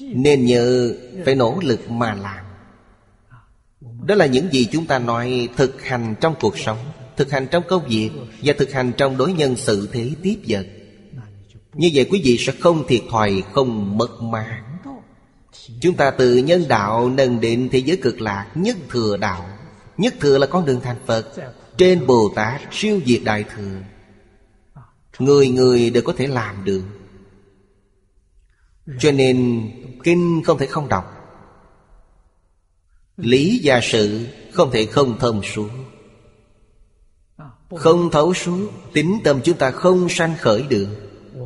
Nên 0.01 0.45
nhờ 0.45 0.95
phải 1.25 1.35
nỗ 1.35 1.59
lực 1.61 1.89
mà 1.89 2.13
làm 2.13 2.48
đó 4.05 4.15
là 4.15 4.25
những 4.25 4.53
gì 4.53 4.67
chúng 4.71 4.85
ta 4.85 4.99
nói 4.99 5.49
thực 5.57 5.81
hành 5.81 6.15
trong 6.21 6.35
cuộc 6.39 6.57
sống, 6.57 6.77
thực 7.17 7.31
hành 7.31 7.47
trong 7.51 7.63
công 7.67 7.87
việc 7.87 8.09
và 8.43 8.53
thực 8.57 8.71
hành 8.71 8.91
trong 8.97 9.17
đối 9.17 9.33
nhân 9.33 9.55
sự 9.55 9.89
thế 9.91 10.11
tiếp 10.23 10.35
vật. 10.47 10.67
Như 11.73 11.89
vậy 11.93 12.07
quý 12.11 12.21
vị 12.23 12.37
sẽ 12.39 12.53
không 12.59 12.87
thiệt 12.87 13.01
thòi, 13.11 13.43
không 13.53 13.97
mất 13.97 14.21
mát. 14.21 14.63
Chúng 15.81 15.95
ta 15.95 16.11
từ 16.11 16.37
nhân 16.37 16.65
đạo 16.67 17.09
nâng 17.09 17.41
đến 17.41 17.69
thế 17.71 17.79
giới 17.79 17.97
cực 17.97 18.21
lạc, 18.21 18.47
Nhất 18.55 18.77
thừa 18.89 19.17
đạo. 19.17 19.45
Nhất 19.97 20.13
thừa 20.19 20.37
là 20.37 20.47
con 20.47 20.65
đường 20.65 20.81
thành 20.83 20.97
Phật, 21.05 21.31
Trên 21.77 22.07
Bồ 22.07 22.31
Tát 22.35 22.61
siêu 22.71 23.01
diệt 23.05 23.21
đại 23.23 23.43
thừa. 23.43 23.81
Người 25.19 25.49
người 25.49 25.89
đều 25.89 26.03
có 26.03 26.13
thể 26.17 26.27
làm 26.27 26.65
được. 26.65 26.83
Cho 28.99 29.11
nên 29.11 29.69
kinh 30.03 30.43
không 30.45 30.57
thể 30.57 30.65
không 30.65 30.89
đọc. 30.89 31.18
Lý 33.21 33.61
và 33.63 33.79
sự 33.83 34.27
không 34.51 34.71
thể 34.71 34.85
không 34.85 35.19
thông 35.19 35.41
suốt 35.43 35.69
Không 37.75 38.11
thấu 38.11 38.33
suốt 38.33 38.71
Tính 38.93 39.19
tâm 39.23 39.39
chúng 39.43 39.57
ta 39.57 39.71
không 39.71 40.09
sanh 40.09 40.35
khởi 40.39 40.63
được. 40.69 40.87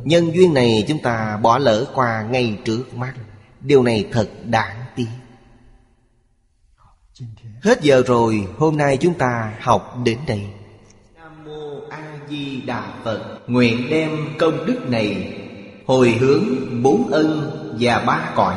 Nhân 0.04 0.34
duyên 0.34 0.54
này 0.54 0.84
chúng 0.88 0.98
ta 0.98 1.36
bỏ 1.42 1.58
lỡ 1.58 1.86
qua 1.94 2.22
ngay 2.30 2.58
trước 2.64 2.94
mắt. 2.94 3.14
Điều 3.60 3.82
này 3.82 4.08
thật 4.12 4.28
đáng 4.44 4.84
tiếc. 4.96 5.06
Hết 7.62 7.82
giờ 7.82 8.02
rồi, 8.06 8.46
Hôm 8.58 8.76
nay 8.76 8.96
chúng 8.96 9.14
ta 9.14 9.54
học 9.60 9.98
đến 10.04 10.18
đây. 10.26 10.42
Nam 11.16 11.44
Mô 11.44 11.80
A 11.90 12.18
Di 12.30 12.60
Đà 12.60 12.92
Phật. 13.04 13.38
Nguyện 13.46 13.86
đem 13.90 14.10
công 14.38 14.66
đức 14.66 14.90
này 14.90 15.40
Hồi 15.86 16.10
hướng 16.10 16.42
bốn 16.82 17.10
ân 17.10 17.50
và 17.80 17.98
ba 18.06 18.32
cõi. 18.36 18.56